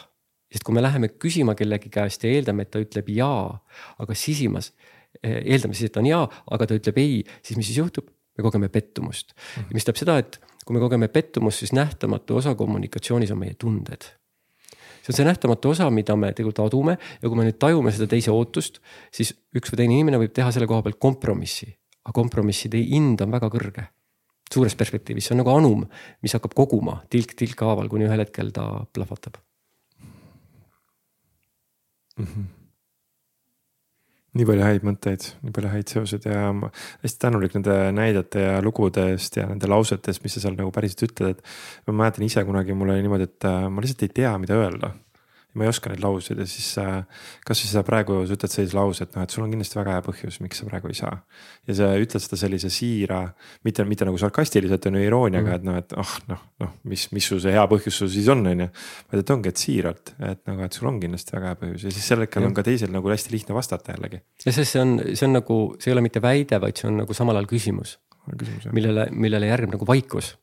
sest 0.55 0.63
kui 0.63 0.77
me 0.77 0.83
läheme 0.85 1.11
küsima 1.19 1.57
kellegi 1.59 1.91
käest 1.91 2.23
ja 2.23 2.31
eeldame, 2.31 2.63
et 2.63 2.71
ta 2.71 2.83
ütleb 2.83 3.09
jaa, 3.11 3.59
aga 3.99 4.15
sisimas 4.15 4.71
eeldame 5.23 5.75
siis, 5.75 5.91
et 5.91 5.97
on 5.99 6.07
jaa, 6.07 6.27
aga 6.55 6.67
ta 6.69 6.77
ütleb 6.79 6.99
ei, 7.03 7.25
siis 7.43 7.59
mis 7.59 7.67
siis 7.71 7.81
juhtub? 7.83 8.14
Me 8.37 8.45
kogeme 8.45 8.69
pettumust, 8.73 9.33
mis 9.71 9.85
tähendab 9.85 10.01
seda, 10.01 10.19
et 10.23 10.41
kui 10.65 10.77
me 10.77 10.83
kogeme 10.83 11.09
pettumust, 11.13 11.63
siis 11.63 11.75
nähtamatu 11.77 12.39
osa 12.41 12.55
kommunikatsioonis 12.59 13.33
on 13.35 13.41
meie 13.41 13.55
tunded. 13.59 14.11
see 15.05 15.13
on 15.13 15.17
see 15.19 15.27
nähtamatu 15.29 15.71
osa, 15.75 15.91
mida 15.93 16.17
me 16.17 16.33
tegelikult 16.33 16.63
adume 16.65 16.97
ja 16.97 17.29
kui 17.29 17.37
me 17.37 17.45
nüüd 17.45 17.59
tajume 17.61 17.93
seda 17.93 18.09
teise 18.09 18.33
ootust, 18.33 18.81
siis 19.13 19.35
üks 19.53 19.73
või 19.73 19.83
teine 19.83 19.99
inimene 19.99 20.21
võib 20.23 20.33
teha 20.33 20.53
selle 20.55 20.67
koha 20.71 20.83
pealt 20.87 20.99
kompromissi, 20.99 21.69
aga 22.05 22.17
kompromisside 22.17 22.81
hind 22.81 23.21
on 23.21 23.37
väga 23.37 23.53
kõrge. 23.53 23.91
suures 24.55 24.75
perspektiivis, 24.79 25.27
see 25.27 25.35
on 25.35 25.41
nagu 25.41 25.51
anum, 25.51 25.87
mis 26.23 26.35
hakkab 26.37 26.55
koguma 26.55 27.01
tilk 27.11 27.33
tilka 27.35 27.67
haaval, 27.67 27.89
kuni 27.89 28.07
ühel 28.07 28.23
hetkel 28.23 28.53
ta 28.53 28.87
plahvatab 28.93 29.41
mm. 32.17 32.27
-hmm 32.27 32.64
nii 34.35 34.47
palju 34.49 34.67
häid 34.67 34.87
mõtteid, 34.87 35.29
nii 35.47 35.55
palju 35.55 35.71
häid 35.73 35.93
seoseid 35.93 36.27
ja 36.29 36.49
ma 36.57 36.71
hästi 37.05 37.23
tänulik 37.23 37.55
nende 37.55 37.77
näidete 37.95 38.43
ja 38.43 38.59
lugude 38.65 39.07
eest 39.13 39.39
ja 39.39 39.47
nende 39.51 39.71
lausete 39.71 40.11
eest, 40.11 40.25
mis 40.25 40.37
sa 40.37 40.45
seal 40.45 40.59
nagu 40.59 40.75
päriselt 40.75 41.07
ütled, 41.09 41.39
et. 41.39 41.57
ma 41.87 41.97
mäletan 42.03 42.27
ise 42.27 42.45
kunagi, 42.47 42.75
mul 42.77 42.95
oli 42.95 43.05
niimoodi, 43.05 43.31
et 43.31 43.49
äh, 43.49 43.67
ma 43.71 43.85
lihtsalt 43.85 44.07
ei 44.09 44.15
tea, 44.23 44.35
mida 44.43 44.59
öelda 44.59 44.95
ma 45.55 45.67
ei 45.67 45.71
oska 45.71 45.91
neid 45.91 46.03
lauseid 46.03 46.41
ja 46.43 46.47
siis 46.49 46.67
äh, 46.83 47.05
kasvõi 47.47 47.71
sa 47.71 47.83
praegu 47.87 48.17
sa 48.27 48.35
ütled 48.37 48.53
sellise 48.53 48.77
lause, 48.77 49.07
et 49.07 49.15
noh, 49.15 49.25
et 49.27 49.35
sul 49.35 49.45
on 49.45 49.53
kindlasti 49.53 49.79
väga 49.79 49.97
hea 49.97 50.05
põhjus, 50.07 50.39
miks 50.43 50.61
sa 50.61 50.69
praegu 50.69 50.91
ei 50.91 50.99
saa. 50.99 51.15
ja 51.69 51.77
sa 51.79 51.91
ütled 52.01 52.25
seda 52.25 52.39
sellise 52.41 52.71
siira, 52.75 53.21
mitte, 53.67 53.87
mitte 53.89 54.09
nagu 54.09 54.19
sarkastiliselt 54.21 54.89
on 54.91 54.99
ju 54.99 55.05
irooniaga 55.07 55.53
mm., 55.53 55.59
et 55.61 55.67
noh, 55.69 55.79
et 55.83 55.97
ah 56.01 56.15
noh, 56.31 56.45
noh, 56.65 56.73
mis, 56.91 57.07
mis 57.15 57.29
su 57.31 57.39
see 57.43 57.55
hea 57.55 57.65
põhjus 57.71 58.01
sul 58.03 58.11
siis 58.13 58.31
on, 58.35 58.43
on 58.51 58.65
ju. 58.67 58.69
vaid 59.13 59.23
et 59.23 59.35
ongi, 59.37 59.53
et 59.53 59.65
siiralt, 59.65 60.15
et 60.31 60.43
nagu, 60.51 60.65
et 60.67 60.79
sul 60.79 60.91
on 60.91 60.99
kindlasti 61.03 61.37
väga 61.37 61.53
hea 61.53 61.61
põhjus 61.63 61.87
ja 61.89 61.95
siis 61.95 62.09
sel 62.13 62.25
hetkel 62.25 62.49
on 62.49 62.57
ka 62.57 62.65
teisel 62.67 62.91
nagu 62.95 63.13
hästi 63.13 63.35
lihtne 63.37 63.57
vastata 63.57 63.95
jällegi. 63.95 64.23
ja 64.47 64.57
sest 64.57 64.75
see 64.75 64.83
on, 64.83 64.97
see 65.13 65.29
on 65.29 65.39
nagu, 65.39 65.61
see 65.79 65.93
ei 65.93 65.99
ole 65.99 66.07
mitte 66.07 66.23
väide, 66.25 66.59
vaid 66.63 66.81
see 66.81 66.91
on 66.91 66.99
nagu 67.05 67.17
samal 67.17 67.39
ajal 67.39 67.51
küsimus. 67.51 67.99
millele, 68.73 69.07
millele 69.13 69.53
järgneb 69.53 69.77
nagu 69.77 69.87
vaikus 69.87 70.35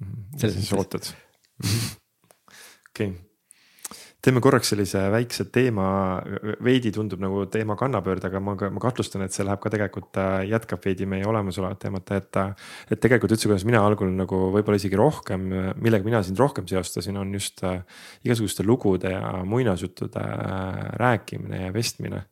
mm. 0.00 0.10
-hmm. 0.10 0.50
siis 0.58 0.72
ootad. 0.72 1.12
okei 2.90 3.12
teeme 4.24 4.40
korraks 4.44 4.70
sellise 4.72 5.02
väikse 5.12 5.46
teema, 5.52 5.86
veidi 6.64 6.92
tundub 6.94 7.20
nagu 7.22 7.44
teema 7.52 7.76
kannapöörde, 7.78 8.30
aga 8.30 8.40
ma, 8.42 8.54
ma 8.56 8.82
kahtlustan, 8.82 9.24
et 9.26 9.36
see 9.36 9.44
läheb 9.46 9.60
ka 9.62 9.72
tegelikult, 9.72 10.16
äh, 10.20 10.46
jätkab 10.48 10.84
veidi 10.84 11.08
meie 11.08 11.26
olemasolevat 11.28 11.82
teemat, 11.84 12.14
et. 12.16 12.40
et 12.90 13.00
tegelikult 13.00 13.34
üldse, 13.36 13.48
kuidas 13.50 13.66
mina 13.68 13.82
algul 13.84 14.10
nagu 14.16 14.40
võib-olla 14.54 14.80
isegi 14.80 14.98
rohkem, 14.98 15.46
millega 15.82 16.06
mina 16.06 16.22
sind 16.24 16.40
rohkem 16.40 16.66
seostasin, 16.70 17.18
on 17.20 17.32
just 17.36 17.64
äh, 17.66 17.82
igasuguste 18.24 18.64
lugude 18.66 19.12
ja 19.12 19.32
muinasjuttude 19.48 20.24
äh, 20.24 20.84
rääkimine 21.00 21.66
ja 21.66 21.74
vestmine 21.74 22.26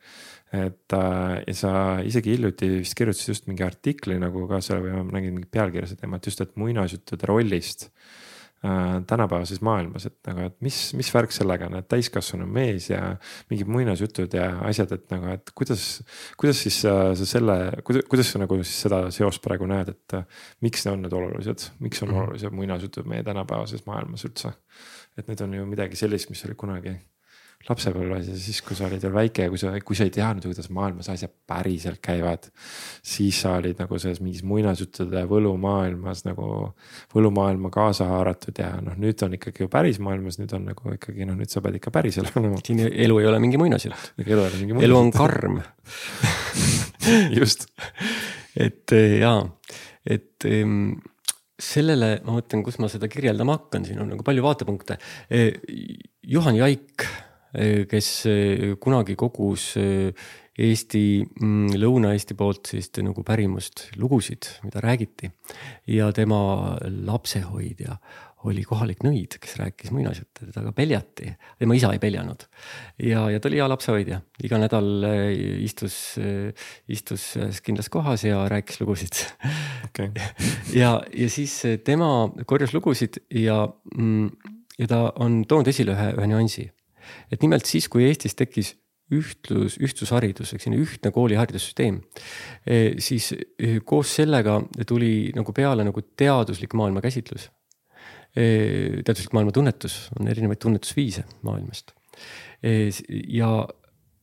et 0.53 0.93
ja 0.93 1.53
sa 1.57 1.71
isegi 2.05 2.35
hiljuti 2.35 2.67
vist 2.75 2.93
kirjutasid 2.99 3.31
just 3.31 3.47
mingi 3.49 3.65
artikli 3.65 4.19
nagu 4.21 4.43
ka 4.51 4.59
seal 4.61 4.83
või 4.85 4.99
ma 4.99 5.17
nägin 5.17 5.39
mingit 5.39 5.49
pealkirja 5.49 5.89
seda 5.89 6.05
teemat 6.05 6.29
just, 6.29 6.43
et 6.45 6.59
muinasjuttude 6.61 7.31
rollist 7.31 7.87
Äh, 7.89 8.22
tänapäevases 9.07 9.59
maailmas, 9.65 10.07
et 10.07 10.29
nagu, 10.29 10.45
et 10.47 10.55
mis, 10.63 10.77
mis 10.95 11.09
värk 11.11 11.35
sellega 11.35 11.67
on, 11.67 11.81
et 11.81 11.89
täiskasvanu 11.91 12.47
mees 12.47 12.89
ja 12.93 13.17
mingid 13.51 13.71
muinasjutud 13.75 14.37
ja 14.39 14.49
asjad, 14.69 14.95
et 14.95 15.09
nagu, 15.11 15.33
et 15.35 15.51
kuidas. 15.59 15.87
kuidas 16.39 16.63
siis 16.63 16.79
äh, 16.87 17.01
sa 17.19 17.27
selle, 17.27 17.57
kuidas, 17.83 18.07
kuidas 18.11 18.31
sa 18.31 18.43
nagu 18.43 18.61
siis 18.63 18.85
seda 18.87 19.03
seost 19.15 19.43
praegu 19.43 19.67
näed, 19.67 19.91
et 19.97 20.19
äh, 20.19 20.45
miks 20.63 20.87
need 20.87 20.95
on 20.95 21.03
need 21.07 21.17
olulised, 21.19 21.69
miks 21.83 22.03
on 22.03 22.09
mm 22.09 22.15
-hmm. 22.15 22.23
olulised 22.23 22.55
muinasjutud 22.61 23.09
meie 23.11 23.23
tänapäevases 23.27 23.87
maailmas 23.87 24.25
üldse? 24.31 24.53
et 25.19 25.29
need 25.29 25.41
on 25.41 25.55
ju 25.55 25.67
midagi 25.67 25.97
sellist, 25.97 26.31
mis 26.31 26.45
oli 26.45 26.55
kunagi 26.55 26.95
lapsepõlves 27.69 28.29
ja 28.31 28.37
siis, 28.39 28.59
kui 28.65 28.77
sa 28.79 28.87
olid 28.89 29.03
veel 29.05 29.15
väike 29.15 29.47
ja 29.47 29.53
kui 29.53 29.61
sa, 29.61 29.73
kui 29.87 29.99
sa 29.99 30.07
ei 30.07 30.13
teadnud, 30.15 30.47
kuidas 30.49 30.69
maailmas 30.75 31.11
asjad 31.13 31.33
päriselt 31.49 32.01
käivad. 32.03 32.49
siis 33.03 33.41
sa 33.45 33.57
olid 33.61 33.79
nagu 33.83 33.99
selles 34.03 34.21
mingis 34.23 34.43
muinasjuttude 34.49 35.23
võlumaailmas 35.31 36.25
nagu, 36.27 36.49
võlumaailma 37.15 37.71
kaasa 37.75 38.09
haaratud 38.11 38.59
ja 38.59 38.73
noh, 38.83 38.99
nüüd 38.99 39.23
on 39.27 39.39
ikkagi 39.39 39.65
ju 39.65 39.71
päris 39.73 40.01
maailmas, 40.03 40.41
nüüd 40.43 40.55
on 40.59 40.67
nagu 40.73 40.97
ikkagi 40.97 41.29
noh, 41.29 41.39
nüüd 41.39 41.53
sa 41.53 41.63
pead 41.65 41.79
ikka 41.79 41.95
päris 41.95 42.19
elama. 42.23 42.59
siin 42.67 42.83
elu 42.89 43.21
ei 43.23 43.31
ole 43.31 43.41
mingi 43.43 43.61
muinasjutt. 43.63 44.13
elu 44.19 44.29
ei 44.29 44.39
ole 44.49 44.59
mingi 44.59 44.77
muinasjutt. 44.77 44.91
elu 44.91 44.99
on 44.99 45.15
karm 45.15 45.63
just. 47.39 47.69
et 48.57 48.95
eh, 48.97 49.19
jaa, 49.23 49.41
et 50.07 50.51
ehm, 50.51 50.95
sellele 51.63 52.17
ma 52.27 52.39
mõtlen, 52.39 52.63
kus 52.67 52.79
ma 52.83 52.91
seda 52.91 53.09
kirjeldama 53.11 53.59
hakkan, 53.59 53.87
siin 53.87 54.01
on 54.03 54.11
nagu 54.13 54.25
palju 54.27 54.43
vaatepunkte. 54.45 54.99
Eh, 55.31 55.61
Juhan 56.27 56.59
Jaik 56.59 57.07
kes 57.53 58.07
kunagi 58.81 59.17
kogus 59.21 59.73
Eesti, 60.63 61.23
mm, 61.25 61.79
Lõuna-Eesti 61.81 62.37
poolt 62.37 62.69
sellist 62.69 62.99
nagu 63.01 63.23
pärimust 63.25 63.87
lugusid, 63.97 64.51
mida 64.67 64.83
räägiti. 64.85 65.31
ja 65.87 66.13
tema 66.13 66.77
lapsehoidja 66.83 67.97
oli 68.45 68.65
kohalik 68.67 69.05
nõid, 69.07 69.37
kes 69.41 69.55
rääkis 69.61 69.93
muinasjutte, 69.95 70.49
teda 70.49 70.65
ka 70.67 70.73
peljati, 70.77 71.31
tema 71.63 71.77
isa 71.79 71.93
ei 71.95 72.01
peljanud. 72.03 72.45
ja, 72.99 73.31
ja 73.31 73.41
ta 73.41 73.49
oli 73.49 73.61
hea 73.61 73.69
lapsehoidja, 73.71 74.21
iga 74.45 74.59
nädal 74.59 75.07
äh, 75.09 75.31
istus, 75.65 76.19
äh, 76.19 76.53
istus 76.89 77.37
ühes 77.39 77.63
kindlas 77.65 77.89
kohas 77.89 78.25
ja 78.27 78.43
rääkis 78.51 78.81
lugusid 78.83 79.23
okay. 79.89 80.11
ja, 80.83 81.01
ja 81.15 81.31
siis 81.31 81.63
tema 81.85 82.29
korjas 82.47 82.75
lugusid 82.75 83.23
ja, 83.31 83.65
mm, 83.97 84.31
ja 84.79 84.91
ta 84.91 85.03
on 85.17 85.45
toonud 85.49 85.73
esile 85.73 85.97
ühe, 85.97 86.13
ühe 86.19 86.31
nüansi. 86.35 86.69
Et 87.33 87.43
nimelt 87.43 87.69
siis, 87.69 87.89
kui 87.93 88.07
Eestis 88.09 88.37
tekkis 88.39 88.75
ühtlus, 89.13 89.77
ühtsusharidus, 89.83 90.55
ehk 90.55 90.65
selline 90.65 90.83
ühtne 90.83 91.13
kooliharidussüsteem. 91.13 91.99
E, 92.65 92.79
siis 93.03 93.33
e, 93.35 93.75
koos 93.85 94.15
sellega 94.17 94.59
tuli 94.89 95.33
nagu 95.37 95.53
peale 95.57 95.85
nagu 95.85 96.05
teaduslik 96.17 96.77
maailmakäsitlus. 96.79 97.51
E, 98.33 98.47
teaduslik 99.05 99.35
maailmatunnetus, 99.37 99.99
on 100.19 100.33
erinevaid 100.33 100.63
tunnetusviise 100.63 101.27
maailmast. 101.45 101.93
ja 102.63 103.49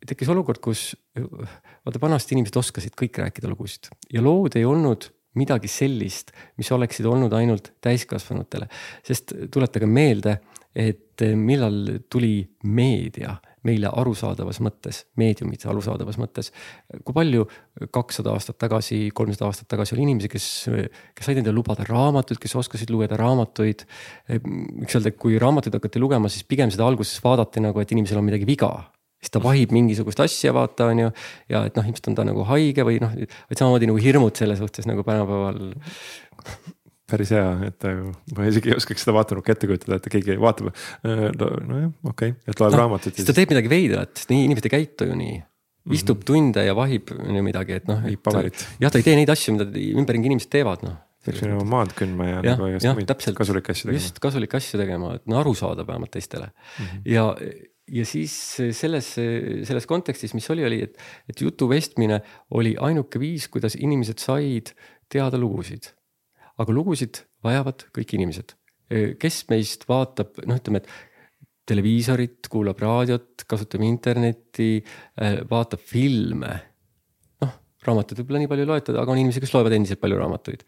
tekkis 0.07 0.30
olukord, 0.31 0.61
kus 0.64 0.93
vaata 1.19 2.01
vanasti 2.01 2.35
inimesed 2.35 2.56
oskasid 2.61 2.93
kõik 2.97 3.18
rääkida 3.19 3.49
lugusid 3.51 3.89
ja 4.14 4.22
lood 4.23 4.56
ei 4.56 4.64
olnud 4.65 5.10
midagi 5.38 5.69
sellist, 5.69 6.31
mis 6.57 6.69
oleksid 6.72 7.06
olnud 7.06 7.34
ainult 7.35 7.73
täiskasvanutele, 7.84 8.69
sest 9.06 9.34
tuletage 9.53 9.89
meelde, 9.89 10.39
et 10.80 11.23
millal 11.35 11.99
tuli 12.10 12.41
meedia 12.64 13.35
meile 13.68 13.89
arusaadavas 13.91 14.61
mõttes, 14.64 15.01
meediumid 15.19 15.65
arusaadavas 15.68 16.19
mõttes. 16.22 16.51
kui 17.03 17.15
palju 17.15 17.45
kakssada 17.91 18.31
aastat 18.31 18.57
tagasi, 18.61 19.10
kolmsada 19.15 19.49
aastat 19.49 19.68
tagasi 19.72 19.97
oli 19.97 20.06
inimesi, 20.07 20.30
kes, 20.31 20.45
kes 21.15 21.27
said 21.27 21.41
endale 21.41 21.57
lubada 21.57 21.84
raamatuid, 21.88 22.39
kes 22.39 22.56
oskasid 22.61 22.93
lugeda 22.93 23.19
raamatuid. 23.19 23.84
võiks 24.30 24.95
öelda, 24.95 25.11
et 25.11 25.19
kui 25.19 25.35
raamatuid 25.41 25.76
hakati 25.76 25.99
lugema, 25.99 26.31
siis 26.31 26.47
pigem 26.47 26.72
seda 26.72 26.88
alguses 26.88 27.19
vaadati 27.23 27.64
nagu, 27.65 27.84
et 27.84 27.91
inimesel 27.91 28.22
on 28.22 28.30
midagi 28.30 28.47
viga 28.47 28.72
siis 29.19 29.34
ta 29.35 29.41
vahib 29.43 29.73
mingisugust 29.76 30.22
asja, 30.23 30.53
vaata 30.56 30.85
on 30.93 31.03
ju. 31.03 31.10
ja 31.51 31.65
et 31.68 31.76
noh, 31.76 31.84
ilmselt 31.84 32.07
on 32.11 32.15
ta 32.15 32.23
nagu 32.27 32.45
haige 32.47 32.85
või 32.88 33.01
noh, 33.03 33.18
vaid 33.19 33.60
samamoodi 33.60 33.89
nagu 33.89 33.99
hirmud 33.99 34.39
selle 34.39 34.56
suhtes 34.56 34.88
nagu 34.88 35.03
tänapäeval 35.03 35.60
päris 37.10 37.34
hea, 37.36 37.49
et 37.69 37.86
äh, 37.88 37.99
ma 38.38 38.48
isegi 38.49 38.72
ei 38.72 38.77
oskaks 38.77 39.06
seda 39.06 39.15
vaatenurka 39.18 39.53
ette 39.53 39.69
kujutada, 39.69 39.99
et 39.99 40.07
keegi 40.14 40.38
vaatab 40.41 40.72
äh, 40.72 41.27
no,. 41.34 41.52
nojah, 41.68 41.91
okei 42.11 42.34
okay., 42.34 42.38
et 42.48 42.61
loeb 42.61 42.76
no, 42.76 42.81
raamatut. 42.84 43.18
siis 43.18 43.27
ta 43.27 43.36
teeb 43.36 43.53
midagi 43.53 43.72
veidrat, 43.72 44.26
nii 44.31 44.48
inimesed 44.48 44.69
ei 44.69 44.76
käitu 44.77 45.10
ju 45.10 45.18
nii. 45.19 45.38
Istub 45.90 46.18
mm 46.18 46.22
-hmm. 46.22 46.26
tunde 46.27 46.64
ja 46.65 46.73
vahib 46.77 47.11
midagi, 47.41 47.80
et 47.80 47.88
noh. 47.90 48.03
jah, 48.06 48.91
ta 48.91 48.99
ei 48.99 49.06
tee 49.06 49.15
neid 49.18 49.30
asju, 49.31 49.56
mida 49.56 49.65
ümberringi 50.02 50.30
inimesed 50.30 50.52
teevad, 50.53 50.84
noh. 50.86 50.99
peaks 51.26 51.41
minema 51.41 51.64
maad 51.65 51.95
kündma 51.98 52.27
ja, 52.27 52.36
ja 52.44 52.53
nagu 52.56 52.69
igast 52.69 52.91
muid 52.99 53.36
kasulikke 53.40 53.73
asju 53.73 53.90
tegema. 53.90 54.03
just, 54.03 54.19
kasulikke 54.23 54.60
asju 54.60 54.80
tegema, 54.80 55.15
et 55.18 55.26
no 55.27 55.40
aru 55.40 55.56
saada 55.57 55.88
vähemalt 55.88 56.11
teistele 56.11 56.52
mm. 56.52 56.86
-hmm. 56.86 57.02
ja, 57.06 57.26
ja 57.99 58.06
siis 58.06 58.34
selles, 58.72 59.14
selles 59.72 59.88
kontekstis, 59.90 60.34
mis 60.34 60.49
oli, 60.49 60.65
oli, 60.65 60.81
et, 60.84 60.98
et 61.30 61.41
jutu 61.41 61.69
vestmine 61.69 62.22
oli 62.52 62.76
ainuke 62.80 63.19
viis, 63.19 63.48
kuidas 63.48 63.76
inimesed 63.76 64.19
said 64.19 64.76
teada 65.10 65.38
lugusid 65.41 65.90
aga 66.60 66.76
lugusid 66.76 67.23
vajavad 67.45 67.88
kõik 67.95 68.18
inimesed. 68.18 68.56
kes 69.22 69.44
meist 69.52 69.84
vaatab, 69.86 70.40
noh, 70.49 70.57
ütleme, 70.57 70.81
et 70.81 70.90
televiisorit, 71.69 72.48
kuulab 72.49 72.80
raadiot, 72.81 73.45
kasutab 73.49 73.84
internetti, 73.86 74.80
vaatab 75.52 75.84
filme. 75.86 76.56
noh, 77.44 77.56
raamatuid 77.86 78.23
võib-olla 78.23 78.44
nii 78.44 78.52
palju 78.52 78.65
ei 78.65 78.69
loeta, 78.72 78.98
aga 78.98 79.14
on 79.14 79.22
inimesi, 79.22 79.44
kes 79.44 79.53
loevad 79.53 79.77
endiselt 79.77 80.02
palju 80.02 80.19
raamatuid. 80.19 80.65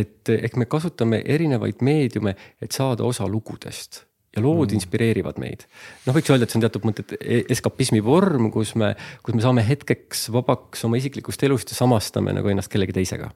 et 0.00 0.34
ehk 0.36 0.58
me 0.60 0.66
kasutame 0.66 1.22
erinevaid 1.24 1.84
meediume, 1.86 2.36
et 2.60 2.72
saada 2.72 3.06
osa 3.06 3.28
lugudest 3.30 4.04
ja 4.34 4.42
lood 4.42 4.70
mm. 4.70 4.78
inspireerivad 4.78 5.38
meid. 5.42 5.66
noh, 6.06 6.16
võiks 6.16 6.30
öelda, 6.30 6.46
et 6.46 6.52
see 6.52 6.58
on 6.58 6.66
teatud 6.66 6.86
mõttes 6.86 7.14
eskapismi 7.54 8.02
vorm, 8.02 8.50
kus 8.54 8.74
me, 8.78 8.96
kus 9.22 9.38
me 9.38 9.46
saame 9.46 9.64
hetkeks 9.66 10.28
vabaks 10.34 10.84
oma 10.88 10.98
isiklikust 10.98 11.46
elust 11.46 11.70
ja 11.70 11.78
samastame 11.78 12.34
nagu 12.34 12.50
ennast 12.50 12.70
kellegi 12.72 12.98
teisega 12.98 13.30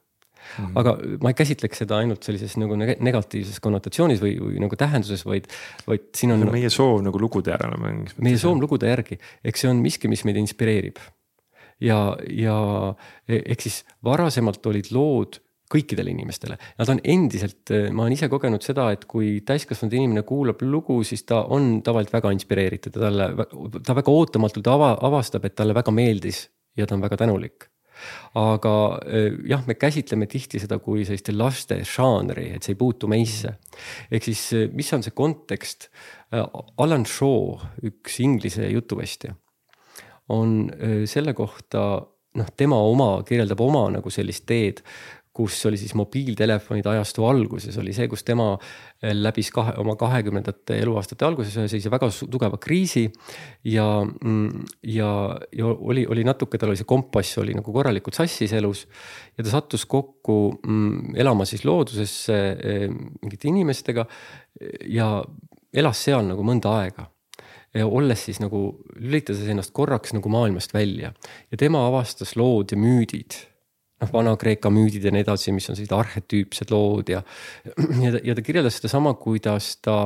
Mm 0.44 0.64
-hmm. 0.64 0.78
aga 0.80 0.94
ma 1.22 1.32
ei 1.32 1.38
käsitleks 1.38 1.82
seda 1.84 1.98
ainult 2.02 2.22
sellises 2.26 2.56
nagu 2.60 2.76
negatiivses 2.78 3.60
konnotatsioonis 3.64 4.22
või, 4.22 4.36
või 4.40 4.60
nagu 4.62 4.76
tähenduses, 4.78 5.24
vaid, 5.26 5.48
vaid 5.86 6.10
siin 6.16 6.34
on. 6.34 6.46
meie 6.52 6.70
soov 6.70 7.02
nagu 7.02 7.20
lugude 7.20 7.54
järele. 7.54 7.80
meie 8.18 8.38
soov 8.38 8.60
lugude 8.60 8.90
järgi, 8.90 9.18
eks 9.44 9.64
see 9.64 9.70
on 9.70 9.82
miski, 9.82 10.08
mis 10.08 10.24
meid 10.24 10.36
inspireerib. 10.36 11.00
ja, 11.80 12.16
ja 12.30 12.58
e-, 13.28 13.42
ehk 13.44 13.60
siis 13.60 13.82
varasemalt 14.04 14.66
olid 14.66 14.92
lood 14.94 15.40
kõikidele 15.74 16.12
inimestele. 16.12 16.58
Nad 16.78 16.90
on 16.92 17.00
endiselt, 17.02 17.72
ma 17.90 18.04
olen 18.04 18.12
ise 18.12 18.28
kogenud 18.28 18.62
seda, 18.62 18.90
et 18.92 19.06
kui 19.10 19.40
täiskasvanud 19.46 19.96
inimene 19.96 20.22
kuulab 20.22 20.62
lugu, 20.62 21.00
siis 21.02 21.24
ta 21.24 21.42
on 21.50 21.82
tavaliselt 21.82 22.18
väga 22.20 22.34
inspireeritud 22.36 22.98
ja 22.98 23.08
talle, 23.08 23.46
ta 23.82 23.96
väga 23.96 24.12
ootamatult 24.12 24.66
ava, 24.70 24.94
avastab, 25.08 25.48
et 25.48 25.56
talle 25.56 25.74
väga 25.74 25.94
meeldis 25.94 26.48
ja 26.76 26.86
ta 26.86 26.94
on 26.94 27.02
väga 27.02 27.16
tänulik 27.24 27.73
aga 28.38 28.74
eh, 29.06 29.36
jah, 29.50 29.62
me 29.66 29.76
käsitleme 29.78 30.28
tihti 30.30 30.60
seda 30.62 30.78
kui 30.82 31.04
sellist 31.06 31.30
laste 31.34 31.80
žanri, 31.88 32.50
et 32.56 32.66
see 32.66 32.74
ei 32.74 32.80
puutu 32.80 33.10
meisse. 33.10 33.56
ehk 34.10 34.26
siis, 34.30 34.42
eh, 34.52 34.66
mis 34.72 34.92
on 34.96 35.04
see 35.06 35.14
kontekst? 35.16 35.88
Eh, 36.32 36.44
Alan 36.78 37.06
Shaw, 37.06 37.58
üks 37.86 38.20
inglise 38.24 38.68
jutuvestja, 38.72 39.34
on 40.34 40.70
selle 41.06 41.34
kohta 41.36 41.80
noh, 42.34 42.48
tema 42.56 42.78
oma 42.80 43.08
kirjeldab 43.26 43.60
oma 43.60 43.84
nagu 43.92 44.10
sellist 44.10 44.46
teed, 44.48 44.80
kus 45.34 45.58
oli 45.66 45.78
siis 45.78 45.94
mobiiltelefonide 45.98 46.92
ajastu 46.92 47.24
alguses 47.26 47.74
oli 47.82 47.92
see, 47.96 48.06
kus 48.10 48.22
tema 48.26 48.52
eh, 48.54 49.12
läbis 49.16 49.50
kahe, 49.54 49.74
oma 49.82 49.96
kahekümnendate 49.98 50.78
eluaastate 50.84 51.26
alguses 51.26 51.56
ühe 51.58 51.66
sellise 51.70 51.90
väga 51.90 52.10
tugeva 52.30 52.60
kriisi. 52.62 53.08
ja, 53.66 53.86
mm, 54.04 54.66
ja, 54.94 55.10
ja 55.52 55.72
oli, 55.74 56.06
oli 56.06 56.24
natuke, 56.26 56.58
tal 56.58 56.70
oli 56.70 56.78
see 56.78 56.88
kompass 56.88 57.38
oli 57.42 57.56
nagu 57.56 57.74
korralikult 57.74 58.14
sassis 58.14 58.54
elus. 58.54 58.86
ja 59.36 59.44
ta 59.44 59.50
sattus 59.50 59.86
kokku 59.90 60.38
mm, 60.60 61.16
elama 61.18 61.46
siis 61.48 61.64
loodusesse 61.66 62.38
eh, 62.54 62.86
mingite 63.22 63.50
inimestega 63.50 64.06
ja 64.86 65.08
elas 65.74 66.04
seal 66.06 66.22
nagu 66.28 66.44
mõnda 66.46 66.76
aega 66.78 67.08
ja 67.74 67.88
olles 67.90 68.22
siis 68.28 68.38
nagu 68.38 68.60
lülitades 68.94 69.48
ennast 69.50 69.74
korraks 69.74 70.14
nagu 70.14 70.30
maailmast 70.30 70.74
välja 70.74 71.10
ja 71.50 71.58
tema 71.58 71.82
avastas 71.88 72.36
lood 72.38 72.70
ja 72.70 72.78
müüdid 72.78 73.40
noh, 74.02 74.12
Vana-Kreeka 74.12 74.72
müüdid 74.74 75.06
ja 75.06 75.14
nii 75.14 75.24
edasi, 75.24 75.54
mis 75.54 75.68
on 75.70 75.78
sellised 75.78 75.96
arhetüüpsed 75.96 76.74
lood 76.74 77.12
ja, 77.14 77.24
ja, 78.04 78.14
ja 78.18 78.36
ta 78.36 78.44
kirjeldas 78.44 78.80
sedasama, 78.80 79.14
kuidas 79.20 79.76
ta 79.84 79.98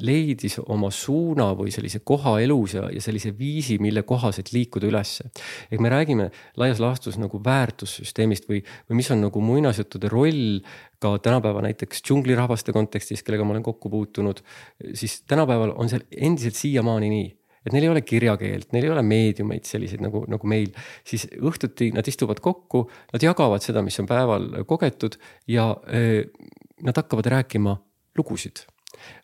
leidis 0.00 0.56
oma 0.62 0.88
suuna 0.94 1.50
või 1.56 1.72
sellise 1.74 2.00
koha 2.06 2.38
elus 2.40 2.76
ja, 2.78 2.86
ja 2.92 3.02
sellise 3.04 3.32
viisi, 3.36 3.76
mille 3.82 4.04
kohaselt 4.08 4.52
liikuda 4.54 4.88
ülesse. 4.88 5.28
ehk 5.70 5.82
me 5.84 5.90
räägime 5.92 6.30
laias 6.56 6.80
laastus 6.80 7.18
nagu 7.20 7.40
väärtussüsteemist 7.44 8.48
või, 8.48 8.62
või 8.88 9.02
mis 9.02 9.10
on 9.12 9.20
nagu 9.26 9.40
muinasjuttude 9.44 10.08
roll 10.12 10.62
ka 11.02 11.18
tänapäeva 11.18 11.64
näiteks 11.66 12.02
džunglirahvaste 12.06 12.72
kontekstis, 12.72 13.22
kellega 13.22 13.44
ma 13.44 13.52
olen 13.56 13.66
kokku 13.66 13.90
puutunud. 13.90 14.40
siis 14.94 15.22
tänapäeval 15.28 15.74
on 15.76 15.92
seal 15.92 16.08
endiselt 16.16 16.56
siiamaani 16.56 17.12
nii 17.12 17.30
et 17.66 17.72
neil 17.74 17.86
ei 17.86 17.92
ole 17.92 18.02
kirjakeelt, 18.06 18.72
neil 18.74 18.88
ei 18.88 18.92
ole 18.94 19.04
meediumeid 19.06 19.68
selliseid 19.68 20.02
nagu, 20.04 20.24
nagu 20.30 20.50
meil, 20.50 20.72
siis 21.06 21.28
õhtuti 21.38 21.92
nad 21.94 22.08
istuvad 22.08 22.42
kokku, 22.42 22.84
nad 23.12 23.24
jagavad 23.24 23.64
seda, 23.64 23.84
mis 23.86 23.98
on 24.02 24.10
päeval 24.10 24.50
kogetud 24.68 25.18
ja 25.50 25.70
öö, 25.86 26.24
nad 26.82 26.98
hakkavad 26.98 27.30
rääkima 27.36 27.76
lugusid 28.18 28.66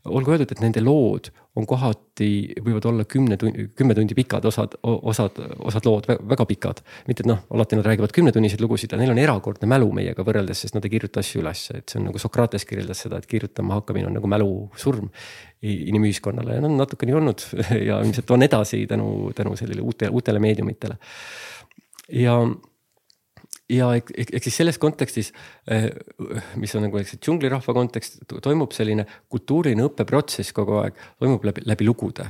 olgu 0.08 0.34
öeldud, 0.34 0.52
et 0.52 0.60
nende 0.62 0.82
lood 0.82 1.30
on 1.58 1.66
kohati, 1.66 2.28
võivad 2.62 2.86
olla 2.86 3.04
kümne 3.08 3.36
tundi, 3.40 3.66
kümme 3.76 3.94
tundi 3.96 4.14
pikad, 4.14 4.44
osad, 4.46 4.76
osad, 4.82 5.40
osad 5.58 5.88
lood 5.88 6.06
väga 6.08 6.46
pikad. 6.46 6.82
mitte, 7.08 7.24
et 7.24 7.30
noh, 7.30 7.40
alati 7.54 7.78
nad 7.78 7.88
räägivad 7.88 8.14
kümnetunniseid 8.14 8.62
lugusid 8.62 8.94
ja 8.94 9.00
neil 9.00 9.12
on 9.14 9.18
erakordne 9.18 9.68
mälu 9.70 9.90
meiega 9.96 10.24
võrreldes, 10.26 10.62
sest 10.64 10.78
nad 10.78 10.86
ei 10.86 10.94
kirjuta 10.94 11.20
asju 11.24 11.42
ülesse, 11.42 11.80
et 11.80 11.90
see 11.90 12.00
on 12.00 12.08
nagu 12.10 12.22
Sokrates 12.22 12.66
kirjeldas 12.68 13.02
seda, 13.04 13.18
et 13.18 13.26
kirjutama 13.30 13.80
hakkamine 13.80 14.10
on 14.10 14.16
nagu 14.20 14.30
mälusurm 14.30 15.10
inimühiskonnale 15.62 16.58
ja 16.58 16.64
on 16.64 16.78
natuke 16.78 17.08
nii 17.08 17.18
olnud 17.18 17.44
ja 17.88 17.98
ilmselt 18.04 18.30
on 18.30 18.46
edasi 18.46 18.84
tänu, 18.86 19.32
tänu 19.34 19.56
sellele 19.58 19.82
uute, 19.82 20.10
uutele 20.14 20.42
meediumitele. 20.42 20.98
ja 22.22 22.38
ja 23.72 23.90
ehk, 23.96 24.12
ehk 24.16 24.44
siis 24.46 24.58
selles 24.62 24.78
kontekstis, 24.80 25.32
eh, 25.70 25.90
mis 26.56 26.74
on 26.76 26.86
nagu 26.86 27.00
eks 27.00 27.18
džunglirahva 27.20 27.74
kontekst, 27.76 28.20
toimub 28.42 28.74
selline 28.76 29.06
kultuuriline 29.28 29.86
õppeprotsess 29.88 30.54
kogu 30.56 30.80
aeg, 30.82 30.98
toimub 31.20 31.44
läbi, 31.48 31.64
läbi 31.68 31.88
lugude. 31.88 32.28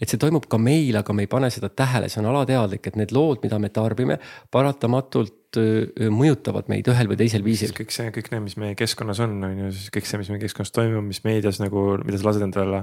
Et 0.00 0.08
see 0.08 0.20
toimub 0.20 0.46
ka 0.50 0.60
meil, 0.62 0.96
aga 1.00 1.14
me 1.16 1.26
ei 1.26 1.30
pane 1.30 1.50
seda 1.50 1.68
tähele, 1.68 2.08
see 2.08 2.22
on 2.22 2.30
alateadlik, 2.32 2.86
et 2.86 2.96
need 2.96 3.14
lood, 3.16 3.42
mida 3.44 3.58
me 3.62 3.70
tarbime, 3.74 4.18
paratamatult 4.54 5.34
mõjutavad 5.56 6.66
meid 6.68 6.88
ühel 6.92 7.08
või 7.08 7.16
teisel 7.16 7.42
viisil. 7.44 7.72
kõik 7.72 7.92
see, 7.94 8.10
kõik 8.12 8.28
need, 8.32 8.42
mis 8.44 8.56
meie 8.60 8.74
keskkonnas 8.76 9.20
on, 9.24 9.38
on 9.44 9.62
ju, 9.62 9.70
siis 9.72 9.92
kõik 9.94 10.08
see, 10.08 10.20
mis 10.20 10.28
meie 10.28 10.42
keskkonnas 10.42 10.74
toimub, 10.76 11.06
mis 11.06 11.22
meedias 11.24 11.60
nagu, 11.62 11.84
mida 12.04 12.20
sa 12.20 12.28
lased 12.28 12.44
endale. 12.44 12.82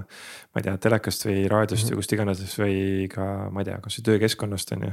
ma 0.56 0.62
ei 0.62 0.66
tea, 0.66 0.78
telekast 0.82 1.28
või 1.28 1.46
raadiost 1.52 1.84
mm 1.84 1.88
-hmm. 1.88 1.94
või 1.94 2.02
kust 2.02 2.14
iganes 2.14 2.58
või 2.58 3.08
ka, 3.14 3.50
ma 3.52 3.62
ei 3.62 3.70
tea, 3.70 3.78
kasvõi 3.84 4.06
töökeskkonnast 4.10 4.72
on 4.72 4.88
ju. 4.88 4.92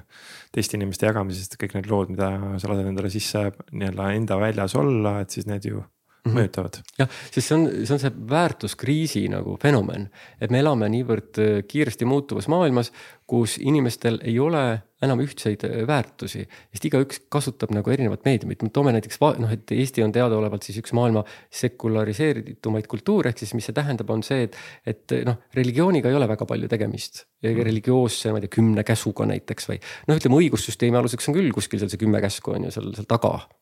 teiste 0.53 0.77
inimeste 0.77 1.07
jagamisest, 1.07 1.57
kõik 1.57 1.75
need 1.75 1.89
lood, 1.89 2.11
mida 2.11 2.59
sa 2.59 2.69
lased 2.69 2.87
endale 2.87 3.11
sisse 3.11 3.53
nii-öelda 3.73 4.13
enda 4.13 4.37
väljas 4.37 4.75
olla, 4.77 5.21
et 5.21 5.31
siis 5.31 5.47
need 5.47 5.65
ju 5.65 5.83
mm 6.25 6.31
-hmm. 6.31 6.39
mõjutavad. 6.39 6.79
jah, 6.99 7.09
sest 7.31 7.49
see 7.49 7.57
on, 7.57 7.67
see 7.87 7.95
on 7.95 8.01
see 8.01 8.13
väärtuskriisi 8.31 9.27
nagu 9.33 9.57
fenomen, 9.63 10.09
et 10.41 10.51
me 10.51 10.63
elame 10.63 10.89
niivõrd 10.89 11.39
äh, 11.39 11.65
kiiresti 11.69 12.05
muutuvas 12.05 12.49
maailmas, 12.49 12.93
kus 13.27 13.59
inimestel 13.59 14.19
ei 14.23 14.39
ole 14.39 14.83
enam 15.03 15.21
ühtseid 15.21 15.65
äh, 15.67 15.87
väärtusi, 15.87 16.47
sest 16.73 16.85
igaüks 16.85 17.23
kasutab 17.29 17.73
nagu 17.75 17.91
erinevat 17.91 18.25
meediumit, 18.25 18.63
toome 18.73 18.93
näiteks 18.93 19.19
noh, 19.39 19.51
et 19.51 19.73
Eesti 19.73 20.03
on 20.03 20.13
teadaolevalt 20.13 20.63
siis 20.63 20.79
üks 20.79 20.93
maailma 20.93 21.25
sekulariseeritumaid 21.51 22.87
kultuure, 22.87 23.31
ehk 23.31 23.39
siis 23.39 23.55
mis 23.55 23.67
see 23.67 23.75
tähendab, 23.75 24.11
on 24.11 24.23
see, 24.23 24.43
et, 24.43 24.57
et 24.87 25.17
noh, 25.27 25.41
religiooniga 25.55 26.09
ei 26.09 26.15
ole 26.15 26.29
väga 26.29 26.47
palju 26.47 26.69
tegemist 26.69 27.25
mm. 27.43 27.65
religioosse, 27.65 28.31
ma 28.31 28.39
ei 28.39 28.47
tea, 28.47 28.57
kümne 28.61 28.85
käsuga 28.85 29.27
näiteks 29.27 29.69
või 29.69 29.81
noh, 30.09 30.17
ütleme 30.17 30.39
õigussüsteemi 30.39 30.97
aluseks 31.03 31.29
on 31.29 31.35
küll 31.35 31.51
kuskil 31.53 31.83
seal 31.83 31.91
see 31.91 31.99
kümme 31.99 32.21
käsku 32.23 32.55
on 32.55 32.69
ju 32.69 32.71
seal, 32.71 32.95
seal 32.95 33.11
taga 33.11 33.41
Äh, 33.41 33.62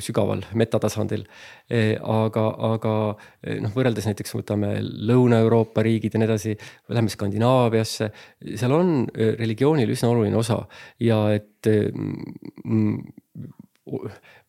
sügaval 0.00 0.44
metatasandil. 0.58 1.24
Äh, 1.70 1.96
aga, 2.00 2.46
aga 2.70 2.94
äh, 3.14 3.60
noh, 3.62 3.72
võrreldes 3.74 4.08
näiteks 4.08 4.34
võtame 4.34 4.74
Lõuna-Euroopa 4.82 5.84
riigid 5.86 6.14
ja 6.14 6.22
nii 6.22 6.28
edasi, 6.30 6.56
läheme 6.90 7.12
Skandinaaviasse, 7.12 8.10
seal 8.56 8.74
on 8.76 8.94
religioonil 9.14 9.90
üsna 9.94 10.10
oluline 10.12 10.38
osa 10.40 10.62
ja 11.02 11.22
et 11.34 11.68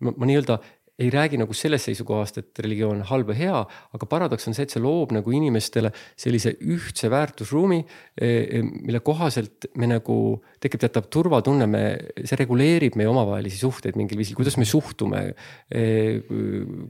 ma, 0.02 0.14
ma 0.16 0.30
nii-öelda 0.30 0.58
ei 1.02 1.10
räägi 1.14 1.40
nagu 1.42 1.56
sellest 1.58 1.90
seisukohast, 1.90 2.40
et 2.42 2.62
religioon 2.64 3.02
on 3.02 3.08
halb 3.10 3.32
või 3.32 3.40
hea, 3.42 3.60
aga 3.98 4.10
paradoks 4.10 4.48
on 4.50 4.58
see, 4.58 4.68
et 4.68 4.74
see 4.74 4.84
loob 4.84 5.14
nagu 5.16 5.34
inimestele 5.36 5.92
sellise 6.20 6.54
ühtse 6.62 7.10
väärtusruumi, 7.12 7.82
e, 8.16 8.30
e, 8.30 8.64
mille 8.70 9.02
kohaselt 9.06 9.70
me 9.82 9.90
nagu, 9.92 10.18
tekib 10.64 10.84
teatav 10.86 11.10
turvatunne, 11.14 11.68
me, 11.72 11.84
see 12.22 12.40
reguleerib 12.40 12.98
meie 13.00 13.12
omavahelisi 13.12 13.62
suhteid 13.62 14.00
mingil 14.00 14.20
viisil, 14.22 14.38
kuidas 14.40 14.60
me 14.62 14.68
suhtume. 14.70 15.24
E, 15.72 15.86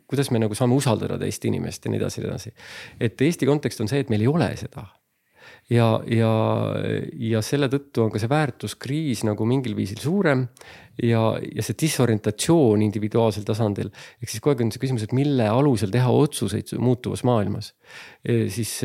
kuidas 0.10 0.32
me 0.34 0.42
nagu 0.44 0.58
saame 0.58 0.76
usaldada 0.78 1.20
teist 1.22 1.46
inimest 1.48 1.86
ja 1.86 1.94
nii 1.94 2.02
edasi 2.02 2.20
ja 2.20 2.26
nii 2.26 2.34
edasi. 2.34 2.56
et 3.00 3.22
Eesti 3.22 3.48
kontekst 3.50 3.82
on 3.84 3.92
see, 3.92 4.02
et 4.04 4.12
meil 4.12 4.26
ei 4.26 4.32
ole 4.32 4.50
seda 4.60 4.88
ja, 5.72 5.88
ja, 6.10 6.32
ja 7.32 7.42
selle 7.46 7.70
tõttu 7.72 8.04
on 8.06 8.12
ka 8.14 8.20
see 8.22 8.32
väärtuskriis 8.32 9.24
nagu 9.28 9.46
mingil 9.48 9.76
viisil 9.78 10.02
suurem 10.04 10.44
ja, 11.02 11.22
ja 11.40 11.66
see 11.66 11.78
disorientatsioon 11.86 12.84
individuaalsel 12.86 13.46
tasandil. 13.48 13.92
ehk 14.20 14.34
siis 14.34 14.44
kogu 14.44 14.56
aeg 14.56 14.66
on 14.66 14.74
see 14.76 14.84
küsimus, 14.84 15.06
et 15.08 15.16
mille 15.16 15.48
alusel 15.48 15.94
teha 15.94 16.12
otsuseid 16.12 16.76
muutuvas 16.82 17.24
maailmas 17.28 17.72
e,. 18.24 18.50
siis 18.52 18.78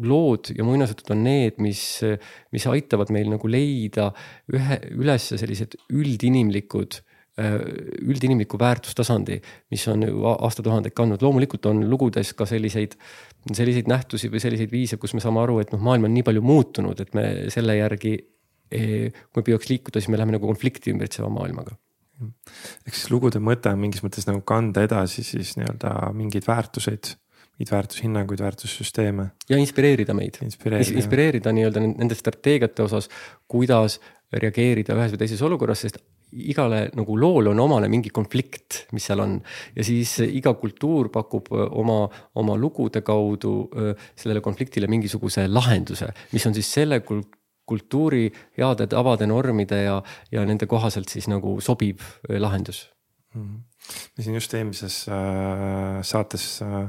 lood 0.00 0.52
ja 0.56 0.66
muinasjutud 0.66 1.12
on 1.14 1.24
need, 1.28 1.60
mis, 1.62 1.84
mis 2.54 2.68
aitavad 2.70 3.12
meil 3.14 3.30
nagu 3.32 3.50
leida 3.50 4.10
ühe, 4.52 4.80
üles 4.96 5.32
sellised 5.36 5.76
üldinimlikud 5.92 7.02
üldinimliku 7.40 8.58
väärtustasandi, 8.60 9.38
mis 9.72 9.86
on 9.88 10.02
ju 10.04 10.24
aastatuhandeid 10.28 10.92
kandnud, 10.92 11.22
loomulikult 11.24 11.64
on 11.70 11.78
lugudes 11.88 12.34
ka 12.36 12.44
selliseid 12.44 12.98
selliseid 13.50 13.88
nähtusi 13.90 14.30
või 14.30 14.42
selliseid 14.42 14.70
viise, 14.70 14.98
kus 15.00 15.16
me 15.16 15.22
saame 15.22 15.42
aru, 15.42 15.58
et 15.62 15.72
noh, 15.74 15.80
maailm 15.82 16.06
on 16.06 16.14
nii 16.14 16.26
palju 16.26 16.42
muutunud, 16.46 17.00
et 17.02 17.16
me 17.18 17.24
selle 17.52 17.74
järgi, 17.78 18.12
eh, 18.70 19.24
kui 19.34 19.46
püüaks 19.48 19.70
liikuda, 19.70 19.98
siis 20.00 20.12
me 20.12 20.20
läheme 20.20 20.36
nagu 20.36 20.46
konflikti 20.46 20.92
ümbritseva 20.94 21.30
maailmaga. 21.32 21.74
Ehk 22.86 22.94
siis 22.94 23.10
lugude 23.10 23.40
mõte 23.42 23.72
on 23.72 23.80
mingis 23.82 24.04
mõttes 24.04 24.28
nagu 24.28 24.44
kanda 24.46 24.84
edasi 24.86 25.24
siis 25.26 25.56
nii-öelda 25.58 26.12
mingeid 26.14 26.46
väärtuseid, 26.46 27.16
mingeid 27.56 27.72
väärtushinnanguid, 27.72 28.44
väärtussüsteeme. 28.44 29.30
ja 29.50 29.58
inspireerida 29.58 30.14
meid, 30.14 30.38
inspireerida, 30.44 30.98
inspireerida 31.02 31.54
nii-öelda 31.56 31.82
nende 31.82 32.14
strateegiate 32.14 32.86
osas, 32.86 33.10
kuidas 33.50 33.98
reageerida 34.32 34.94
ühes 34.94 35.16
või 35.16 35.24
teises 35.24 35.42
olukorras, 35.42 35.82
sest 35.82 35.98
igale 36.32 36.86
nagu 36.96 37.16
loole 37.18 37.50
on 37.52 37.60
omane 37.60 37.88
mingi 37.92 38.10
konflikt, 38.14 38.86
mis 38.96 39.04
seal 39.08 39.20
on 39.24 39.36
ja 39.76 39.84
siis 39.84 40.18
iga 40.24 40.54
kultuur 40.58 41.10
pakub 41.12 41.50
oma, 41.52 42.06
oma 42.40 42.56
lugude 42.56 43.02
kaudu 43.04 43.68
sellele 44.16 44.40
konfliktile 44.40 44.88
mingisuguse 44.88 45.44
lahenduse, 45.48 46.08
mis 46.32 46.46
on 46.48 46.56
siis 46.56 46.72
selle 46.80 47.02
kultuuri 47.68 48.24
heade 48.58 48.86
tavade, 48.90 49.26
normide 49.26 49.82
ja, 49.84 50.00
ja 50.32 50.46
nende 50.48 50.66
kohaselt 50.70 51.12
siis 51.12 51.28
nagu 51.30 51.58
sobiv 51.60 52.00
lahendus 52.28 52.86
mm. 53.34 53.42
-hmm. 53.42 53.60
me 54.16 54.24
siin 54.24 54.34
just 54.34 54.54
eelmises 54.54 55.06
äh, 55.08 56.02
saates 56.02 56.62
äh, 56.62 56.88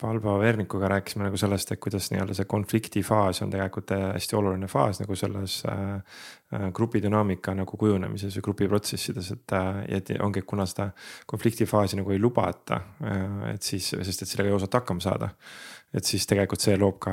Palva 0.00 0.36
Vernikuga 0.38 0.88
rääkisime 0.88 1.24
nagu 1.26 1.36
sellest, 1.36 1.72
et 1.74 1.80
kuidas 1.82 2.06
nii-öelda 2.12 2.34
see 2.38 2.46
konflikti 2.46 3.00
faas 3.02 3.42
on 3.42 3.50
tegelikult 3.50 3.90
hästi 3.96 4.36
oluline 4.38 4.68
faas 4.70 5.00
nagu 5.02 5.16
selles 5.18 5.56
äh, 5.66 5.96
äh 6.54 6.68
grupi 6.72 7.02
dünaamika 7.02 7.54
nagu 7.58 7.76
kujunemises 7.80 8.36
või 8.38 8.44
grupiprotsessides, 8.46 9.32
et, 9.34 9.56
äh, 9.58 9.80
et 9.98 10.12
ongi, 10.22 10.44
kuna 10.46 10.68
seda 10.70 10.92
konflikti 11.26 11.66
faasi 11.66 11.98
nagu 11.98 12.14
ei 12.14 12.22
lubata, 12.22 12.78
äh, 13.02 13.54
et 13.56 13.66
siis, 13.66 13.90
sest 13.90 14.22
et 14.22 14.30
sellega 14.30 14.52
ei 14.52 14.60
osata 14.60 14.84
hakkama 14.84 15.02
saada 15.02 15.32
et 15.94 16.04
siis 16.04 16.26
tegelikult 16.28 16.60
see 16.60 16.76
loob 16.76 16.98
ka, 17.00 17.12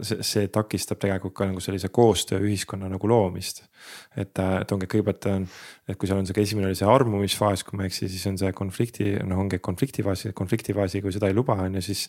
see, 0.00 0.46
takistab 0.52 1.00
tegelikult 1.02 1.34
ka 1.36 1.48
nagu 1.50 1.60
sellise 1.60 1.90
koostööühiskonna 1.92 2.88
nagu 2.88 3.08
loomist. 3.10 3.64
et, 4.16 4.32
et 4.38 4.72
ongi 4.72 4.88
kõigepealt 4.88 5.28
on, 5.28 5.46
et 5.88 5.98
kui 6.00 6.08
seal 6.08 6.22
on 6.22 6.28
see 6.28 6.40
esimene 6.40 6.70
oli 6.70 6.78
see 6.78 6.88
armumisfaas, 6.88 7.66
kui 7.68 7.76
ma 7.76 7.84
ei 7.84 7.92
eksi, 7.92 8.08
siis 8.08 8.24
on 8.30 8.40
see 8.40 8.52
konflikti, 8.56 9.10
noh 9.28 9.44
ongi 9.44 9.60
konfliktifaas, 9.60 10.26
konfliktifaasi, 10.34 11.02
kui 11.04 11.12
seda 11.12 11.28
ei 11.28 11.36
luba, 11.36 11.58
on 11.66 11.76
ju, 11.80 11.84
siis. 11.90 12.08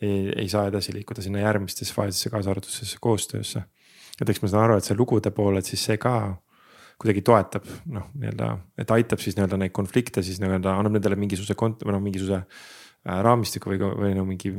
ei, 0.00 0.30
ei 0.36 0.48
saa 0.52 0.68
edasi 0.70 0.94
liikuda 0.94 1.24
sinna 1.24 1.42
järgmistesse 1.42 1.94
faasidesse, 1.96 2.30
kaasa 2.30 2.52
arvatud 2.52 2.70
sellesse 2.70 3.02
koostöösse. 3.02 3.64
et 4.20 4.28
eks 4.30 4.42
ma 4.42 4.48
saan 4.48 4.64
aru, 4.64 4.76
et 4.78 4.86
see 4.86 4.96
lugude 4.96 5.30
pool, 5.34 5.58
et 5.58 5.66
siis 5.66 5.82
see 5.90 5.98
ka 6.00 6.36
kuidagi 7.00 7.22
toetab 7.26 7.66
noh, 7.92 8.08
nii-öelda, 8.16 8.52
et 8.80 8.92
aitab 8.94 9.20
siis 9.20 9.36
nii-öelda 9.36 9.58
neid 9.60 9.74
konflikte 9.76 10.22
siis 10.24 10.38
nii-öelda 10.40 10.78
annab 10.78 10.96
nendele 10.96 11.18
mingisuguse 11.20 11.56
kont- 11.58 11.84
või 11.84 11.96
noh, 11.96 12.02
mingisuguse 12.04 12.38
äh, 12.40 13.20
raamistiku 13.26 13.72
või, 13.72 13.80
või 13.84 14.14
no 14.16 14.24
mingi 14.28 14.54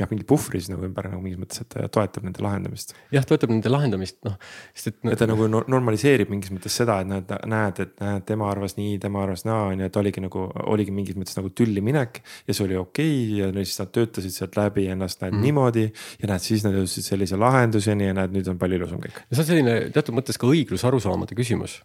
jah, 0.00 0.08
mingi 0.08 0.24
puhvri 0.28 0.60
siis 0.60 0.70
nagu 0.72 0.86
ümber 0.86 1.06
nagu 1.12 1.20
mingis 1.20 1.40
mõttes, 1.40 1.60
et 1.60 1.74
toetab 1.92 2.24
nende 2.24 2.40
lahendamist. 2.44 2.94
jah, 3.12 3.26
toetab 3.28 3.52
nende 3.52 3.68
lahendamist, 3.68 4.18
noh, 4.24 4.38
sest 4.72 4.88
et. 4.92 4.98
et 5.12 5.20
ta 5.20 5.28
nagu 5.28 5.48
normaliseerib 5.50 6.32
mingis 6.32 6.52
mõttes 6.54 6.76
seda, 6.80 7.00
et 7.04 7.10
näed, 7.10 7.34
näed, 7.52 7.82
et 7.84 8.00
näed, 8.00 8.26
tema 8.28 8.48
arvas 8.48 8.78
nii, 8.78 8.96
tema 9.02 9.22
arvas 9.26 9.44
naa, 9.48 9.68
on 9.70 9.84
ju, 9.84 9.90
et 9.92 10.00
oligi 10.00 10.24
nagu, 10.24 10.46
oligi 10.72 10.96
mingis 10.96 11.18
mõttes 11.20 11.36
nagu 11.36 11.52
tülli 11.52 11.84
minek. 11.84 12.22
ja 12.48 12.56
see 12.56 12.66
oli 12.66 12.80
okei 12.80 13.14
okay, 13.36 13.52
ja 13.60 13.66
siis 13.66 13.82
nad 13.84 13.92
töötasid 13.92 14.36
sealt 14.36 14.56
läbi 14.56 14.88
ennast 14.92 15.20
näed 15.24 15.36
mm. 15.36 15.46
niimoodi 15.48 15.88
ja 15.88 16.30
näed, 16.32 16.44
siis 16.44 16.64
nad 16.64 16.76
jõudsid 16.78 17.12
sellise 17.12 17.40
lahenduseni 17.40 18.08
ja 18.08 18.16
näed, 18.16 18.32
nüüd 18.32 18.48
on 18.48 18.60
palju 18.60 18.80
ilusam 18.80 19.02
kõik. 19.02 19.24
ja 19.28 19.36
see 19.36 19.44
on 19.44 19.50
selline 19.52 19.80
teatud 19.92 20.16
mõttes 20.16 20.40
ka 20.40 20.48
õiglusarusaamade 20.48 21.36
küsimus 21.36 21.82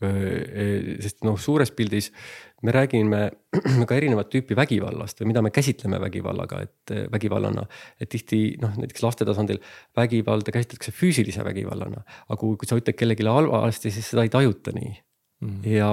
sest 0.00 1.20
noh, 1.26 1.36
suures 1.36 1.70
pildis 1.76 2.08
me 2.62 2.74
räägime 2.74 3.20
ka 3.88 3.96
erinevat 3.96 4.30
tüüpi 4.32 4.56
vägivallast 4.58 5.22
või 5.22 5.32
mida 5.32 5.42
me 5.44 5.52
käsitleme 5.54 6.00
vägivallaga, 6.02 6.62
et 6.66 6.94
vägivallana. 7.12 7.66
et 8.00 8.08
tihti 8.12 8.56
noh, 8.62 8.74
näiteks 8.78 9.04
laste 9.04 9.28
tasandil 9.28 9.60
vägivalda 9.96 10.52
käsitletakse 10.54 10.92
füüsilise 10.96 11.44
vägivallana, 11.44 12.02
aga 12.28 12.40
kui, 12.40 12.56
kui 12.60 12.68
sa 12.68 12.78
ütled 12.80 12.98
kellelegi 12.98 13.26
halvasti, 13.26 13.92
siis 13.94 14.12
seda 14.12 14.26
ei 14.26 14.32
tajuta 14.32 14.74
nii 14.76 14.98
Mm 15.40 15.64
ja, 15.64 15.88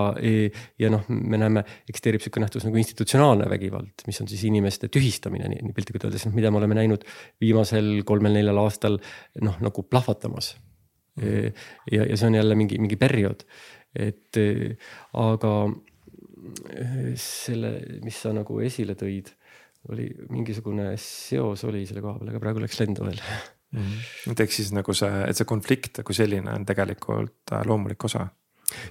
ja 0.79 0.89
noh, 0.91 1.05
me 1.07 1.37
näeme, 1.39 1.61
eksisteerib 1.87 2.19
sihuke 2.19 2.41
nähtus 2.43 2.65
nagu 2.67 2.75
institutsionaalne 2.81 3.45
vägivald, 3.47 4.03
mis 4.07 4.19
on 4.19 4.27
siis 4.27 4.41
inimeste 4.43 4.89
tühistamine, 4.91 5.47
nii, 5.53 5.71
piltlikult 5.75 6.03
öeldes, 6.09 6.25
noh, 6.27 6.35
mida 6.35 6.51
me 6.51 6.59
oleme 6.59 6.75
näinud 6.75 7.05
viimasel 7.39 8.01
kolmel-neljal 8.07 8.59
aastal 8.59 8.99
noh, 9.47 9.55
nagu 9.63 9.85
plahvatamas 9.87 10.51
mm. 11.21 11.63
ja, 11.93 12.09
ja 12.09 12.19
see 12.19 12.27
on 12.27 12.35
jälle 12.41 12.59
mingi, 12.59 12.79
mingi 12.83 12.99
periood, 12.99 13.47
et 13.95 14.41
aga 15.15 15.53
selle, 17.21 17.73
mis 18.03 18.21
sa 18.23 18.33
nagu 18.35 18.59
esile 18.63 18.95
tõid, 18.99 19.31
oli 19.91 20.07
mingisugune 20.31 20.89
seos 21.01 21.63
oli 21.67 21.85
selle 21.87 22.03
koha 22.03 22.19
peal, 22.19 22.33
aga 22.33 22.41
praegu 22.43 22.63
läks 22.63 22.79
lendu 22.81 23.05
veel 23.07 23.19
mm. 23.19 23.79
-hmm. 23.79 24.31
et 24.33 24.43
ehk 24.45 24.55
siis 24.55 24.73
nagu 24.75 24.93
see, 24.97 25.21
et 25.27 25.37
see 25.37 25.47
konflikt 25.47 26.01
kui 26.07 26.17
selline 26.17 26.51
on 26.53 26.65
tegelikult 26.67 27.53
äh, 27.53 27.63
loomulik 27.65 28.03
osa. 28.09 28.27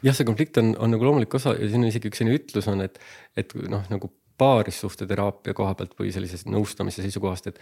jah, 0.03 0.15
see 0.17 0.29
konflikt 0.29 0.59
on, 0.63 0.75
on 0.79 0.95
nagu 0.95 1.05
loomulik 1.05 1.35
osa 1.35 1.55
ja 1.55 1.69
siin 1.69 1.85
on 1.85 1.91
isegi 1.93 2.11
üks 2.11 2.23
selline 2.23 2.41
ütlus 2.41 2.69
on, 2.73 2.81
et, 2.87 2.99
et 3.37 3.55
noh, 3.69 3.85
nagu 3.93 4.13
paarissuhte 4.39 5.07
teraapia 5.09 5.55
koha 5.57 5.75
pealt 5.75 5.97
või 5.99 6.13
sellisest 6.13 6.49
nõustamise 6.53 7.05
seisukohast, 7.05 7.53
et 7.53 7.61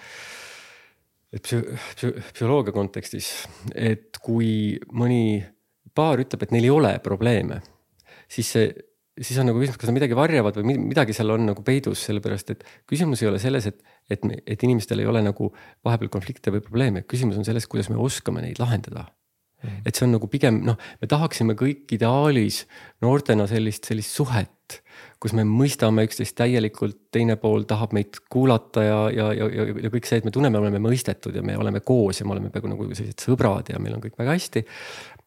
et 1.34 1.42
psü-, 1.42 1.66
psü-, 1.98 2.14
psühholoogia 2.30 2.74
kontekstis, 2.74 3.28
et 3.74 4.20
kui 4.22 4.78
mõni 4.94 5.42
paar 5.94 6.22
ütleb, 6.22 6.44
et 6.44 6.52
neil 6.54 6.68
ei 6.68 6.74
ole 6.74 6.92
probleeme, 7.02 7.60
siis 8.30 8.52
see 8.54 8.68
siis 9.20 9.38
on 9.38 9.48
nagu 9.48 9.60
küsimus, 9.62 9.78
kas 9.78 9.90
nad 9.90 9.96
midagi 9.98 10.16
varjavad 10.18 10.56
või 10.58 10.78
midagi 10.88 11.14
seal 11.16 11.34
on 11.34 11.46
nagu 11.50 11.64
peidus, 11.66 12.02
sellepärast 12.08 12.54
et 12.54 12.64
küsimus 12.90 13.22
ei 13.22 13.30
ole 13.30 13.40
selles, 13.42 13.68
et, 13.70 13.82
et, 14.10 14.24
et 14.46 14.64
inimestel 14.66 15.02
ei 15.02 15.10
ole 15.10 15.22
nagu 15.24 15.52
vahepeal 15.86 16.10
konflikte 16.12 16.54
või 16.54 16.64
probleeme, 16.64 17.04
küsimus 17.08 17.38
on 17.38 17.46
selles, 17.46 17.68
kuidas 17.70 17.92
me 17.92 18.00
oskame 18.00 18.42
neid 18.44 18.62
lahendada. 18.62 19.08
Mm.. 19.64 19.80
et 19.88 19.96
see 19.96 20.04
on 20.04 20.12
nagu 20.12 20.28
pigem 20.28 20.58
noh, 20.66 20.76
me 21.00 21.08
tahaksime 21.08 21.54
kõik 21.56 21.94
ideaalis 21.96 22.64
noortena 23.00 23.46
sellist, 23.48 23.86
sellist 23.88 24.12
suhet, 24.12 24.80
kus 25.22 25.32
me 25.32 25.44
mõistame 25.48 26.04
üksteist 26.04 26.36
täielikult, 26.36 26.98
teine 27.14 27.38
pool 27.40 27.64
tahab 27.68 27.94
meid 27.96 28.18
kuulata 28.32 28.84
ja, 28.84 28.98
ja, 29.14 29.30
ja, 29.38 29.48
ja, 29.48 29.66
ja 29.86 29.92
kõik 29.94 30.08
see, 30.10 30.20
et 30.20 30.28
me 30.28 30.34
tunneme, 30.34 30.60
oleme 30.60 30.82
mõistetud 30.84 31.38
ja 31.38 31.44
me 31.46 31.56
oleme 31.56 31.80
koos 31.80 32.20
ja 32.20 32.28
me 32.28 32.34
oleme 32.36 32.52
peaaegu 32.52 32.74
nagu 32.74 32.90
sellised 32.90 33.24
sõbrad 33.24 33.72
ja 33.72 33.80
meil 33.80 33.96
on 33.96 34.04
kõik 34.04 34.18
väga 34.20 34.36
hästi 34.36 34.66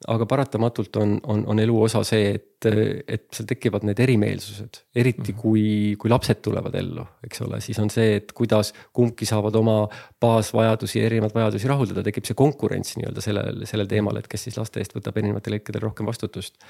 aga 0.05 0.25
paratamatult 0.29 0.97
on, 1.01 1.15
on, 1.25 1.41
on 1.49 1.59
elu 1.59 1.77
osa 1.81 2.03
see, 2.05 2.29
et, 2.37 2.67
et 3.09 3.23
seal 3.33 3.47
tekivad 3.49 3.85
need 3.87 3.97
erimeelsused, 4.03 4.81
eriti 4.97 5.31
mhm. 5.31 5.39
kui, 5.41 5.63
kui 5.97 6.11
lapsed 6.11 6.43
tulevad 6.45 6.75
ellu, 6.77 7.05
eks 7.25 7.41
ole, 7.47 7.59
siis 7.65 7.79
on 7.81 7.89
see, 7.93 8.19
et 8.19 8.31
kuidas 8.37 8.73
kumbki 8.95 9.25
saavad 9.29 9.57
oma 9.57 9.79
baasvajadusi, 10.21 11.01
erinevaid 11.01 11.33
vajadusi 11.33 11.71
rahuldada, 11.71 12.05
tekib 12.05 12.29
see 12.29 12.37
konkurents 12.37 12.93
nii-öelda 12.99 13.25
sellel, 13.25 13.65
sellel 13.69 13.89
teemal, 13.89 14.21
et 14.21 14.29
kes 14.29 14.47
siis 14.49 14.61
laste 14.61 14.83
eest 14.83 14.93
võtab 14.97 15.17
erinevatel 15.17 15.57
hetkedel 15.57 15.87
rohkem 15.87 16.09
vastutust. 16.09 16.61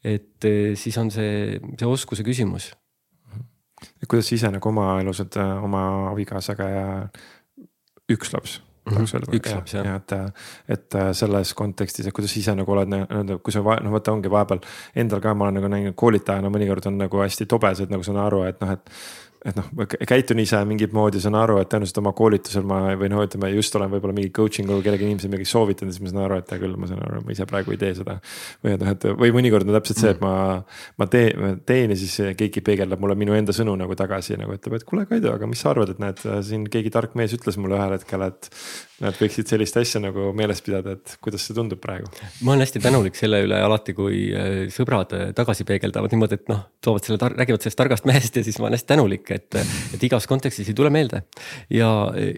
et 0.00 0.48
eh, 0.48 0.72
siis 0.78 0.96
on 1.02 1.12
see, 1.12 1.60
see 1.76 1.88
oskuse 1.88 2.24
küsimus. 2.24 2.72
kuidas 4.08 4.32
sa 4.32 4.36
ise 4.38 4.56
nagu 4.56 4.72
oma 4.72 4.96
elus, 5.04 5.20
et 5.20 5.36
oma 5.36 6.12
abikaasaga 6.14 6.72
ja 6.72 6.86
üks 8.12 8.32
laps 8.32 8.62
tahaks 8.90 9.14
öelda. 9.14 9.32
üks 9.38 9.54
laps 9.54 9.74
jah. 9.76 9.88
et, 9.96 10.14
et 10.76 10.98
selles 11.18 11.54
kontekstis, 11.58 12.06
et 12.06 12.16
kuidas 12.16 12.36
ise 12.38 12.54
nagu 12.58 12.74
oled 12.74 12.90
nii-öelda, 12.92 13.38
kui 13.44 13.54
sa 13.54 13.62
noh, 13.62 13.92
vaata 13.94 14.14
ongi 14.14 14.32
vahepeal 14.32 14.62
endal 15.04 15.22
ka 15.24 15.34
ma 15.34 15.48
olen 15.48 15.60
nagu 15.60 15.72
näinud 15.72 15.98
koolitajana 15.98 16.50
mõnikord 16.52 16.88
on 16.90 16.98
nagu 17.04 17.22
hästi 17.22 17.46
tobesed, 17.50 17.92
nagu 17.92 18.06
saan 18.06 18.20
aru, 18.24 18.42
et 18.48 18.62
noh, 18.64 18.74
et 18.74 18.96
et 19.42 19.56
noh, 19.58 19.68
käitun 20.06 20.38
ise 20.42 20.60
mingit 20.68 20.92
moodi, 20.94 21.20
saan 21.22 21.34
aru, 21.38 21.56
et 21.62 21.70
tõenäoliselt 21.72 21.98
oma 21.98 22.12
koolitusel 22.16 22.66
ma 22.68 22.80
või 22.98 23.10
noh, 23.10 23.24
ütleme 23.26 23.50
just 23.56 23.74
olen 23.78 23.90
võib-olla 23.90 24.14
mingi 24.14 24.30
coaching 24.34 24.70
ul 24.70 24.84
kellelegi 24.84 25.08
inimesele 25.08 25.32
midagi 25.32 25.48
soovitanud, 25.50 25.94
siis 25.94 26.04
ma 26.04 26.12
saan 26.12 26.22
aru, 26.28 26.38
et 26.42 26.52
hea 26.54 26.62
küll, 26.62 26.76
ma 26.78 26.90
saan 26.90 27.02
aru, 27.02 27.22
ma 27.26 27.34
ise 27.34 27.46
praegu 27.50 27.74
ei 27.74 27.80
tee 27.80 27.96
seda. 27.98 28.18
või 28.62 28.76
noh, 28.78 28.92
et 28.94 29.08
või 29.24 29.34
mõnikord 29.34 29.66
on 29.66 29.78
täpselt 29.78 30.02
see, 30.02 30.12
et 30.14 30.22
ma, 30.22 30.34
ma 31.00 31.08
teen, 31.10 31.58
teen 31.66 31.94
ja 31.94 31.98
siis 31.98 32.14
keegi 32.38 32.62
peegeldab 32.62 33.02
mulle 33.02 33.18
minu 33.18 33.34
enda 33.34 33.54
sõnu 33.56 33.74
nagu 33.80 33.98
tagasi 33.98 34.38
nagu 34.38 34.54
ütleb, 34.54 34.78
et 34.78 34.86
kuule 34.86 35.08
Kaido, 35.10 35.34
aga 35.34 35.50
mis 35.50 35.64
sa 35.64 35.72
arvad, 35.72 35.90
et 35.96 36.02
näed, 36.02 36.22
siin 36.46 36.68
keegi 36.70 36.94
tark 36.94 37.18
mees 37.18 37.34
ütles 37.34 37.58
mulle 37.58 37.80
ühel 37.80 37.98
hetkel, 37.98 38.28
et. 38.30 38.50
Nad 39.02 39.16
võiksid 39.18 39.50
sellist 39.50 39.74
asja 39.80 39.98
nagu 39.98 40.28
meeles 40.38 40.60
pidada, 40.62 40.92
et 40.94 41.16
kuidas 41.24 41.42
see 41.42 41.56
tundub 41.56 41.80
praegu. 41.82 42.06
ma 42.46 42.52
olen 42.52 42.62
hästi 42.62 42.78
tänulik 42.84 43.16
selle 43.18 43.40
üle 43.42 43.56
alati, 43.58 43.96
kui 43.98 44.28
äh, 44.30 44.68
sõbrad 44.70 45.10
tagasi 45.34 45.66
peegeldavad 45.66 46.14
niimoodi, 46.14 46.38
et 46.38 46.52
noh, 46.52 46.60
toovad 46.84 47.08
selle, 47.08 47.18
räägivad 47.32 47.64
sellest 47.64 47.80
targast 47.80 48.06
mehest 48.06 48.38
ja 48.38 48.44
siis 48.46 48.60
ma 48.60 48.68
olen 48.68 48.78
hästi 48.78 48.92
tänulik, 48.92 49.31
et, 49.34 49.58
et 49.94 50.06
igas 50.08 50.26
kontekstis 50.30 50.70
ei 50.70 50.78
tule 50.78 50.90
meelde. 50.94 51.22
ja, 51.70 51.90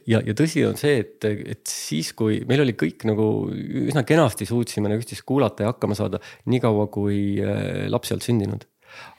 ja, 0.07 0.21
ja 0.21 0.37
tõsi 0.37 0.65
on 0.69 0.79
see, 0.81 1.01
et, 1.05 1.25
et 1.25 1.65
siis, 1.71 2.13
kui 2.17 2.43
meil 2.49 2.65
oli 2.65 2.77
kõik 2.79 3.07
nagu 3.09 3.29
üsna 3.55 4.05
kenasti 4.07 4.47
suutsime 4.49 4.91
nagu 4.91 5.03
üksteist 5.03 5.27
kuulata 5.27 5.67
ja 5.67 5.73
hakkama 5.75 5.97
saada, 5.99 6.21
niikaua 6.51 6.89
kui 6.93 7.41
äh, 7.43 7.85
laps 7.93 8.11
ei 8.11 8.17
olnud 8.17 8.29
sündinud 8.29 8.69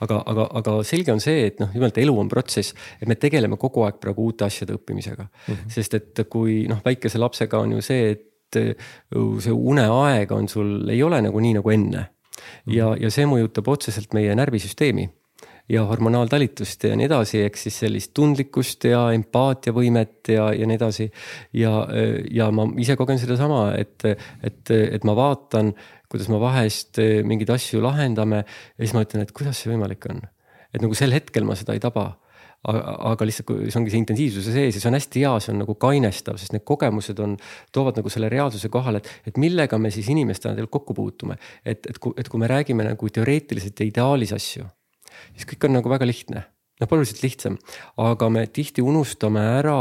aga, 0.03 0.21
aga, 0.31 0.47
aga 0.59 0.75
selge 0.87 1.13
on 1.13 1.21
see, 1.23 1.47
et 1.49 1.59
noh, 1.61 1.71
nimelt 1.75 1.97
elu 2.01 2.15
on 2.21 2.29
protsess, 2.31 2.75
et 2.99 3.09
me 3.11 3.17
tegeleme 3.19 3.59
kogu 3.61 3.85
aeg 3.87 3.99
praegu 4.03 4.29
uute 4.29 4.47
asjade 4.47 4.75
õppimisega 4.77 5.25
mm. 5.25 5.53
-hmm. 5.53 5.75
sest 5.77 5.99
et 5.99 6.25
kui 6.31 6.63
noh, 6.71 6.81
väikese 6.85 7.21
lapsega 7.21 7.59
on 7.59 7.77
ju 7.77 7.85
see, 7.85 8.15
et 8.15 8.59
äh, 8.61 8.73
see 9.43 9.53
uneaeg 9.53 10.31
on 10.31 10.49
sul, 10.51 10.77
ei 10.89 11.03
ole 11.03 11.21
nagu 11.21 11.39
nii 11.39 11.59
nagu 11.59 11.71
enne. 11.71 12.09
Ja, 12.69 12.91
ja 12.99 13.09
see 13.09 13.25
mõjutab 13.25 13.67
otseselt 13.71 14.13
meie 14.13 14.33
närvisüsteemi 14.35 15.07
ja 15.69 15.85
hormonaaltalitust 15.89 16.85
ja 16.89 16.97
nii 16.97 17.07
edasi, 17.07 17.41
ehk 17.47 17.57
siis 17.57 17.79
sellist 17.85 18.13
tundlikkust 18.17 18.85
ja 18.89 19.07
empaatiavõimet 19.17 20.33
ja, 20.35 20.49
ja 20.53 20.67
nii 20.69 20.77
edasi. 20.77 21.09
ja, 21.57 21.73
ja 22.31 22.51
ma 22.53 22.67
ise 22.81 22.97
kogen 22.99 23.19
sedasama, 23.21 23.67
et, 23.79 24.05
et, 24.45 24.73
et 24.75 25.07
ma 25.07 25.15
vaatan, 25.17 25.73
kuidas 26.11 26.29
me 26.29 26.39
vahest 26.41 27.01
mingeid 27.25 27.49
asju 27.55 27.81
lahendame 27.83 28.43
ja 28.43 28.83
siis 28.83 28.93
ma 28.97 29.05
ütlen, 29.07 29.25
et 29.25 29.33
kuidas 29.35 29.61
see 29.61 29.73
võimalik 29.73 30.05
on. 30.11 30.21
et 30.73 30.83
nagu 30.83 30.93
sel 30.97 31.15
hetkel 31.15 31.47
ma 31.47 31.57
seda 31.57 31.73
ei 31.73 31.81
taba 31.81 32.11
aga 32.65 33.25
lihtsalt, 33.27 33.45
kui 33.45 33.67
see 33.69 33.77
ongi 33.77 33.91
see 33.93 34.01
intensiivsuse 34.01 34.53
sees 34.53 34.77
ja 34.77 34.81
see 34.81 34.89
on 34.89 34.97
hästi 34.97 35.21
hea, 35.21 35.33
see 35.43 35.51
on 35.53 35.59
nagu 35.61 35.75
kainestav, 35.81 36.39
sest 36.41 36.55
need 36.55 36.63
kogemused 36.65 37.19
on, 37.21 37.35
toovad 37.75 37.99
nagu 37.99 38.09
selle 38.09 38.29
reaalsuse 38.31 38.71
kohale, 38.73 39.03
et, 39.03 39.11
et 39.29 39.37
millega 39.41 39.77
me 39.81 39.91
siis 39.93 40.09
inimestena 40.13 40.55
tegelikult 40.55 40.79
kokku 40.79 40.97
puutume. 40.97 41.37
et, 41.61 41.85
et 41.85 41.99
kui, 42.01 42.15
et 42.17 42.29
kui 42.29 42.41
me 42.41 42.49
räägime 42.49 42.87
nagu 42.87 43.09
teoreetiliselt 43.09 43.79
ja 43.79 43.89
ideaalis 43.91 44.33
asju 44.33 44.65
siis 45.33 45.47
kõik 45.53 45.67
on 45.67 45.79
nagu 45.79 45.89
väga 45.91 46.07
lihtne 46.07 46.45
noh, 46.81 46.91
oluliselt 46.91 47.23
lihtsam, 47.23 47.57
aga 48.03 48.29
me 48.33 48.45
tihti 48.51 48.83
unustame 48.83 49.43
ära 49.61 49.77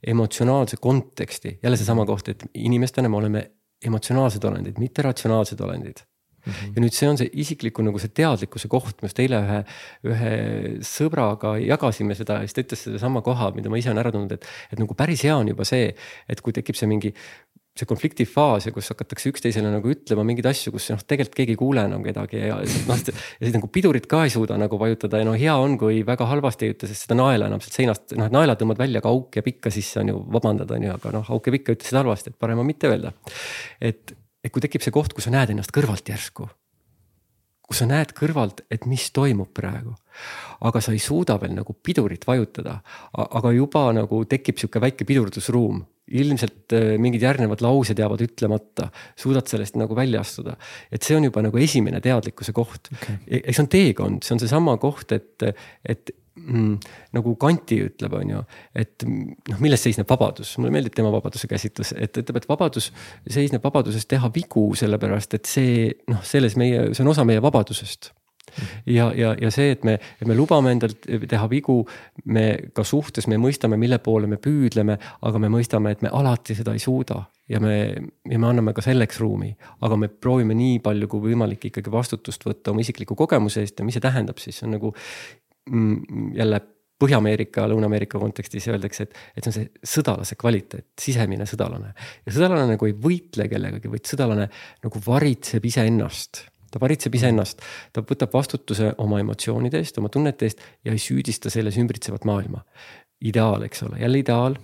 emotsionaalse 0.00 0.80
konteksti, 0.80 1.58
jälle 1.62 1.80
seesama 1.80 2.06
koht, 2.08 2.30
et 2.32 2.46
inimestena 2.54 3.10
me 3.10 3.20
oleme 3.20 3.44
emotsionaalsed 3.84 4.44
olendid, 4.48 4.78
mitte 4.80 5.04
ratsionaalsed 5.06 5.60
olendid. 5.60 6.06
Mm 6.46 6.52
-hmm. 6.52 6.72
ja 6.76 6.80
nüüd 6.82 6.94
see 6.94 7.08
on 7.08 7.18
see 7.18 7.30
isikliku 7.32 7.82
nagu 7.82 7.98
see 7.98 8.08
teadlikkuse 8.14 8.68
koht, 8.68 9.02
me 9.02 9.08
just 9.08 9.18
eile 9.18 9.40
ühe, 9.42 9.58
ühe 10.06 10.30
sõbraga 10.86 11.56
jagasime 11.60 12.14
seda 12.14 12.38
ja 12.38 12.46
siis 12.46 12.54
ta 12.54 12.62
ütles 12.62 12.84
sedasama 12.86 13.22
koha, 13.26 13.50
mida 13.56 13.68
ma 13.68 13.76
ise 13.76 13.90
olen 13.90 13.98
ära 13.98 14.12
tundnud, 14.14 14.32
et, 14.32 14.46
et 14.72 14.78
nagu 14.78 14.94
päris 14.94 15.24
hea 15.26 15.36
on 15.36 15.48
juba 15.48 15.64
see, 15.64 15.94
et 16.28 16.40
kui 16.40 16.52
tekib 16.52 16.78
see 16.78 16.86
mingi 16.86 17.12
see 17.78 17.88
konflikti 17.88 18.26
faas 18.28 18.66
ja 18.66 18.72
kus 18.74 18.90
hakatakse 18.92 19.30
üksteisele 19.30 19.70
nagu 19.72 19.90
ütlema 19.92 20.24
mingeid 20.26 20.48
asju, 20.50 20.72
kus 20.74 20.88
noh, 20.92 21.00
tegelikult 21.06 21.38
keegi 21.38 21.54
ei 21.54 21.60
kuule 21.60 21.84
enam 21.86 22.04
kedagi 22.06 22.40
ja 22.40 22.58
noh, 22.58 23.00
ja 23.00 23.14
siis 23.14 23.54
nagu 23.54 23.70
pidurit 23.72 24.08
ka 24.10 24.24
ei 24.26 24.34
suuda 24.34 24.58
nagu 24.60 24.80
vajutada 24.80 25.22
ja 25.22 25.28
no 25.28 25.34
hea 25.38 25.54
on, 25.56 25.78
kui 25.80 26.02
väga 26.06 26.28
halvasti 26.30 26.68
ei 26.68 26.74
ütle, 26.74 26.90
sest 26.90 27.06
seda 27.06 27.18
naela 27.20 27.50
enam 27.50 27.62
sealt 27.64 27.80
seinast, 27.80 28.14
noh, 28.18 28.30
naela 28.34 28.58
tõmbad 28.58 28.80
välja, 28.82 29.02
aga 29.02 29.12
auk 29.14 29.38
jääb 29.38 29.52
ikka 29.54 29.72
sisse, 29.74 30.00
on 30.02 30.12
ju, 30.12 30.22
vabandad, 30.38 30.72
on 30.74 30.88
ju, 30.88 30.94
aga 30.98 31.14
noh, 31.18 31.34
auk 31.34 31.50
jääb 31.50 31.60
ikka, 31.60 31.76
ütlesid 31.78 32.00
halvasti, 32.00 32.32
et 32.32 32.40
parem 32.40 32.62
on 32.62 32.68
mitte 32.68 32.90
öelda. 32.90 33.14
et, 33.80 34.16
et 34.44 34.54
kui 34.54 34.64
tekib 34.64 34.84
see 34.84 34.94
koht, 34.94 35.14
kus 35.14 35.28
sa 35.28 35.34
näed 35.34 35.54
ennast 35.54 35.74
kõrvalt 35.74 36.10
järsku 36.10 36.48
kus 37.68 37.82
sa 37.82 37.86
näed 37.88 38.14
kõrvalt, 38.16 38.62
et 38.72 38.86
mis 38.88 39.10
toimub 39.12 39.50
praegu. 39.52 39.92
aga 40.64 40.80
sa 40.80 40.90
ei 40.90 40.98
suuda 40.98 41.36
veel 41.38 41.52
nagu 41.54 41.76
pidurit 41.84 42.24
vajutada, 42.26 42.80
aga 43.12 43.52
juba 43.52 43.92
nagu 43.92 44.24
tekib 44.24 44.56
sihuke 44.58 44.80
väike 44.80 45.04
pidurdusruum 45.04 45.84
ilmselt 46.08 46.74
äh, 46.76 46.94
mingid 47.00 47.24
järgnevad 47.24 47.62
laused 47.64 47.98
jäävad 47.98 48.22
ütlemata, 48.24 48.88
suudad 49.18 49.48
sellest 49.50 49.78
nagu 49.80 49.96
välja 49.96 50.22
astuda. 50.24 50.56
et 50.92 51.02
see 51.02 51.16
on 51.16 51.28
juba 51.28 51.42
nagu 51.44 51.58
esimene 51.58 52.00
teadlikkuse 52.04 52.54
koht. 52.56 52.92
Okay.. 52.94 53.18
eks 53.42 53.58
see 53.58 53.64
on 53.64 53.72
teekond, 53.72 54.24
see 54.24 54.36
on 54.36 54.42
seesama 54.42 54.76
koht, 54.80 55.12
et, 55.12 55.46
et 55.84 56.12
mm, 56.38 56.76
nagu 57.16 57.34
Kanti 57.40 57.80
ütleb, 57.86 58.18
on 58.20 58.34
ju, 58.36 58.44
et 58.84 59.06
noh, 59.06 59.62
milles 59.62 59.82
seisneb 59.84 60.08
vabadus, 60.10 60.56
mulle 60.58 60.74
meeldib 60.74 60.96
tema 60.96 61.12
vabaduse 61.14 61.50
käsitlus, 61.50 61.94
et 61.96 62.22
ütleb, 62.22 62.40
et 62.40 62.48
vabadus 62.50 62.90
seisneb 63.28 63.64
vabaduses 63.64 64.06
teha 64.10 64.30
vigu, 64.34 64.70
sellepärast 64.78 65.38
et 65.38 65.50
see 65.50 65.90
noh, 66.10 66.22
selles 66.26 66.56
meie, 66.60 66.90
see 66.92 67.04
on 67.04 67.12
osa 67.14 67.26
meie 67.28 67.42
vabadusest 67.44 68.12
ja, 68.86 69.08
ja, 69.16 69.34
ja 69.40 69.50
see, 69.54 69.72
et 69.74 69.84
me, 69.86 69.96
me 70.26 70.36
lubame 70.36 70.72
endalt 70.74 71.08
teha 71.30 71.48
vigu, 71.50 71.80
me 72.32 72.46
ka 72.74 72.84
suhtes, 72.86 73.28
me 73.30 73.38
mõistame, 73.40 73.78
mille 73.80 74.00
poole 74.04 74.30
me 74.30 74.40
püüdleme, 74.42 74.98
aga 75.28 75.42
me 75.42 75.50
mõistame, 75.52 75.94
et 75.94 76.04
me 76.04 76.12
alati 76.12 76.56
seda 76.58 76.76
ei 76.76 76.82
suuda. 76.82 77.22
Ja 77.48 77.62
me, 77.64 77.76
ja 78.28 78.36
me 78.36 78.44
anname 78.50 78.74
ka 78.76 78.82
selleks 78.84 79.22
ruumi, 79.22 79.54
aga 79.86 79.96
me 79.96 80.10
proovime 80.12 80.52
nii 80.52 80.82
palju 80.84 81.06
kui 81.08 81.30
võimalik 81.30 81.70
ikkagi 81.70 81.88
vastutust 81.88 82.42
võtta 82.44 82.74
oma 82.74 82.82
isikliku 82.84 83.16
kogemuse 83.16 83.62
eest. 83.64 83.78
Ja 83.80 83.86
mis 83.88 83.96
see 83.96 84.04
tähendab 84.04 84.42
siis, 84.42 84.58
see 84.58 84.66
on 84.68 84.76
nagu 84.76 84.90
mm, 84.92 86.34
jälle 86.36 86.60
Põhja-Ameerika, 86.98 87.62
Lõuna-Ameerika 87.70 88.18
kontekstis 88.18 88.66
öeldakse, 88.72 89.06
et, 89.06 89.18
et 89.38 89.46
see 89.46 89.52
on 89.52 89.54
see 89.54 89.90
sõdalase 89.94 90.34
kvaliteet, 90.38 90.88
sisemine 90.98 91.46
sõdalane. 91.46 91.92
ja 92.26 92.34
sõdalane 92.34 92.74
nagu 92.74 92.88
ei 92.88 92.94
võitle 93.06 93.46
kellegagi, 93.50 93.90
vaid 93.92 94.08
sõdalane 94.10 94.48
nagu 94.82 95.02
varitseb 95.06 95.68
iseennast 95.70 96.42
ta 96.70 96.80
varitseb 96.80 97.14
iseennast, 97.14 97.62
ta 97.92 98.04
võtab 98.06 98.34
vastutuse 98.34 98.92
oma 99.04 99.20
emotsioonide 99.22 99.80
eest, 99.82 99.98
oma 99.98 100.10
tunnete 100.12 100.48
eest 100.48 100.62
ja 100.84 100.92
ei 100.92 101.02
süüdista 101.02 101.50
selles 101.50 101.78
ümbritsevat 101.80 102.28
maailma. 102.28 102.64
ideaal, 103.20 103.64
eks 103.66 103.82
ole, 103.82 103.98
jälle 103.98 104.18
ideaal, 104.18 104.54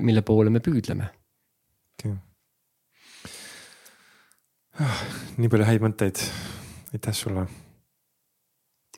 mille 0.00 0.22
poole 0.22 0.50
me 0.50 0.60
püüdleme. 0.64 1.10
Ah, 4.78 5.00
nii 5.36 5.50
palju 5.50 5.66
häid 5.66 5.82
mõtteid, 5.82 6.22
aitäh 6.94 7.14
sulle. 7.14 7.48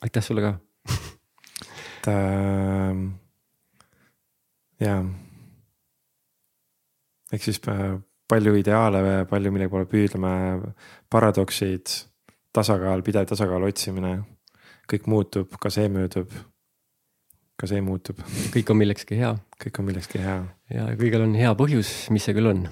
aitäh 0.05 0.23
sulle 0.23 0.41
ka 0.45 0.53
et 2.01 2.07
äh, 2.07 2.95
jaa. 4.79 5.03
ehk 7.31 7.43
siis 7.43 7.61
äh, 7.69 7.99
palju 8.27 8.55
ideaale, 8.57 9.25
palju 9.29 9.51
mille 9.51 9.69
poole 9.69 9.85
püüdleme, 9.85 10.73
paradoksid 11.09 12.10
tasakaal, 12.53 13.03
pidev 13.05 13.27
tasakaalu 13.31 13.71
otsimine. 13.71 14.21
kõik 14.91 15.05
muutub, 15.07 15.53
ka 15.61 15.69
see 15.71 15.89
möödub. 15.89 16.31
ka 17.59 17.67
see 17.67 17.81
muutub. 17.81 18.19
kõik 18.55 18.71
on 18.71 18.77
millekski 18.77 19.19
hea. 19.19 19.35
kõik 19.63 19.79
on 19.79 19.85
millekski 19.85 20.19
hea. 20.23 20.41
ja 20.73 20.87
kõigil 20.99 21.23
on 21.23 21.35
hea 21.35 21.53
põhjus, 21.55 22.09
mis 22.11 22.23
see 22.27 22.35
küll 22.35 22.51
on. 22.51 22.67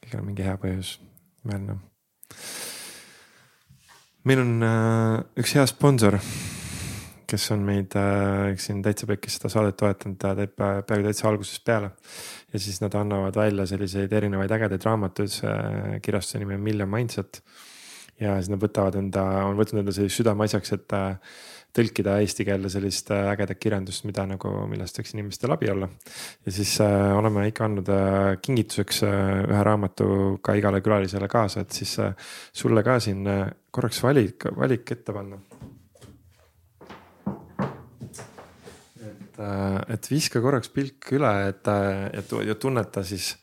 kõigil 0.00 0.20
on 0.20 0.26
mingi 0.30 0.46
hea 0.46 0.56
põhjus, 0.62 0.98
imeline. 1.44 1.80
meil 4.24 4.42
on 4.42 4.54
äh, 4.62 5.24
üks 5.42 5.56
hea 5.58 5.66
sponsor 5.66 6.20
kes 7.26 7.50
on 7.50 7.62
meid 7.66 7.94
äh, 7.98 8.54
siin 8.62 8.82
Täitsa 8.82 9.06
Pekkis 9.10 9.36
seda 9.36 9.50
saadet 9.50 9.76
toetanud, 9.80 10.16
ta 10.22 10.32
teeb 10.38 10.60
äh, 10.62 10.76
peaaegu 10.86 11.08
täitsa 11.08 11.28
algusest 11.28 11.64
peale. 11.66 11.90
ja 12.52 12.58
siis 12.62 12.80
nad 12.80 12.94
annavad 12.94 13.34
välja 13.36 13.66
selliseid 13.66 14.12
erinevaid 14.12 14.52
ägedaid 14.54 14.84
raamatuid, 14.86 15.40
kirjastuse 16.02 16.38
nimi 16.38 16.54
on 16.54 16.62
Million 16.62 16.88
Mindset. 16.88 17.42
Ja 18.20 18.38
siis 18.38 18.52
nad 18.52 18.62
võtavad 18.62 18.96
enda, 19.00 19.24
on 19.48 19.58
võtnud 19.58 19.82
enda 19.82 19.94
sellise 19.94 20.22
südameasjaks, 20.22 20.72
et 20.76 20.96
tõlkida 21.76 22.16
eesti 22.24 22.46
keelde 22.48 22.70
sellist 22.72 23.10
ägedat 23.12 23.60
kirjandust, 23.60 24.06
mida 24.08 24.24
nagu, 24.28 24.52
millest 24.70 24.96
võiks 24.96 25.12
inimestel 25.12 25.52
abi 25.52 25.70
olla. 25.72 25.88
ja 26.46 26.54
siis 26.58 26.78
äh, 26.80 27.12
oleme 27.18 27.46
ikka 27.50 27.66
andnud 27.68 27.92
äh, 27.92 28.32
kingituseks 28.42 29.02
äh, 29.04 29.44
ühe 29.44 29.62
raamatu 29.68 30.08
ka 30.42 30.56
igale 30.56 30.80
külalisele 30.80 31.28
kaasa, 31.28 31.66
et 31.66 31.76
siis 31.76 31.98
äh, 32.00 32.14
sulle 32.52 32.84
ka 32.86 32.98
siin 33.04 33.26
äh, 33.28 33.46
korraks 33.70 34.00
valik, 34.02 34.48
valik 34.56 34.96
ette 34.96 35.12
panna 35.12 35.40
et, 39.36 39.40
äh, 39.40 39.94
et 39.94 40.10
viska 40.10 40.40
korraks 40.40 40.70
pilk 40.72 41.12
üle, 41.12 41.32
et, 41.50 41.68
äh, 41.68 42.08
et 42.18 42.32
ja 42.46 42.54
tunneta 42.54 43.04
siis, 43.04 43.36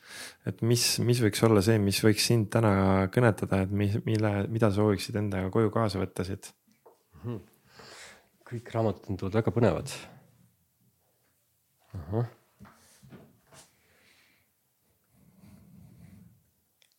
et 0.49 0.61
mis, 0.65 0.83
mis 1.05 1.21
võiks 1.23 1.43
olla 1.47 1.63
see, 1.65 1.79
mis 1.81 1.99
võiks 2.03 2.27
sind 2.29 2.49
täna 2.53 2.73
kõnetada, 3.13 3.63
et 3.65 3.73
mis, 3.73 3.97
mille, 4.07 4.31
mida 4.53 4.69
sooviksid 4.73 5.17
endaga 5.21 5.51
koju 5.53 5.71
kaasa 5.73 6.01
võtta 6.01 6.25
siit? 6.27 6.53
-hmm. 7.23 7.41
kõik 8.51 8.71
raamatud 8.75 9.07
tunduvad 9.07 9.39
väga 9.39 9.55
põnevad. 9.55 9.93
ahah. 11.93 12.31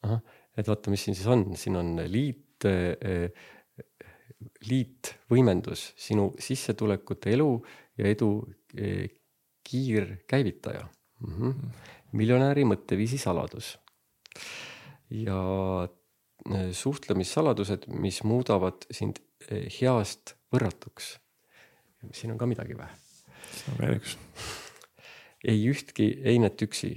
ahah, 0.04 0.20
et 0.56 0.68
vaata, 0.68 0.90
mis 0.90 1.02
siin 1.04 1.16
siis 1.16 1.26
on, 1.26 1.56
siin 1.56 1.76
on 1.76 1.96
liit 2.08 2.64
eh, 2.68 3.30
liitvõimendus, 4.68 5.92
sinu 5.96 6.30
sissetulekute, 6.38 7.32
elu 7.32 7.48
ja 7.98 8.08
edu 8.08 8.30
Eh, 8.78 9.10
kiirkäivitaja 9.70 10.88
mm. 11.20 11.34
-hmm. 11.34 11.54
Miljonäri 12.14 12.64
mõtteviisi 12.68 13.18
saladus 13.20 13.74
ja 15.14 15.40
eh, 15.84 16.70
suhtlemissaladused, 16.72 17.88
mis 18.00 18.22
muudavad 18.26 18.86
sind 18.90 19.20
eh, 19.48 19.66
heast 19.80 20.36
võrratuks. 20.54 21.16
siin 22.12 22.34
on 22.34 22.38
ka 22.38 22.48
midagi 22.50 22.76
või? 22.78 22.88
veel 23.78 23.98
üks. 23.98 24.16
ei 25.44 25.66
ühtki 25.70 26.10
einet 26.24 26.62
üksi 26.62 26.94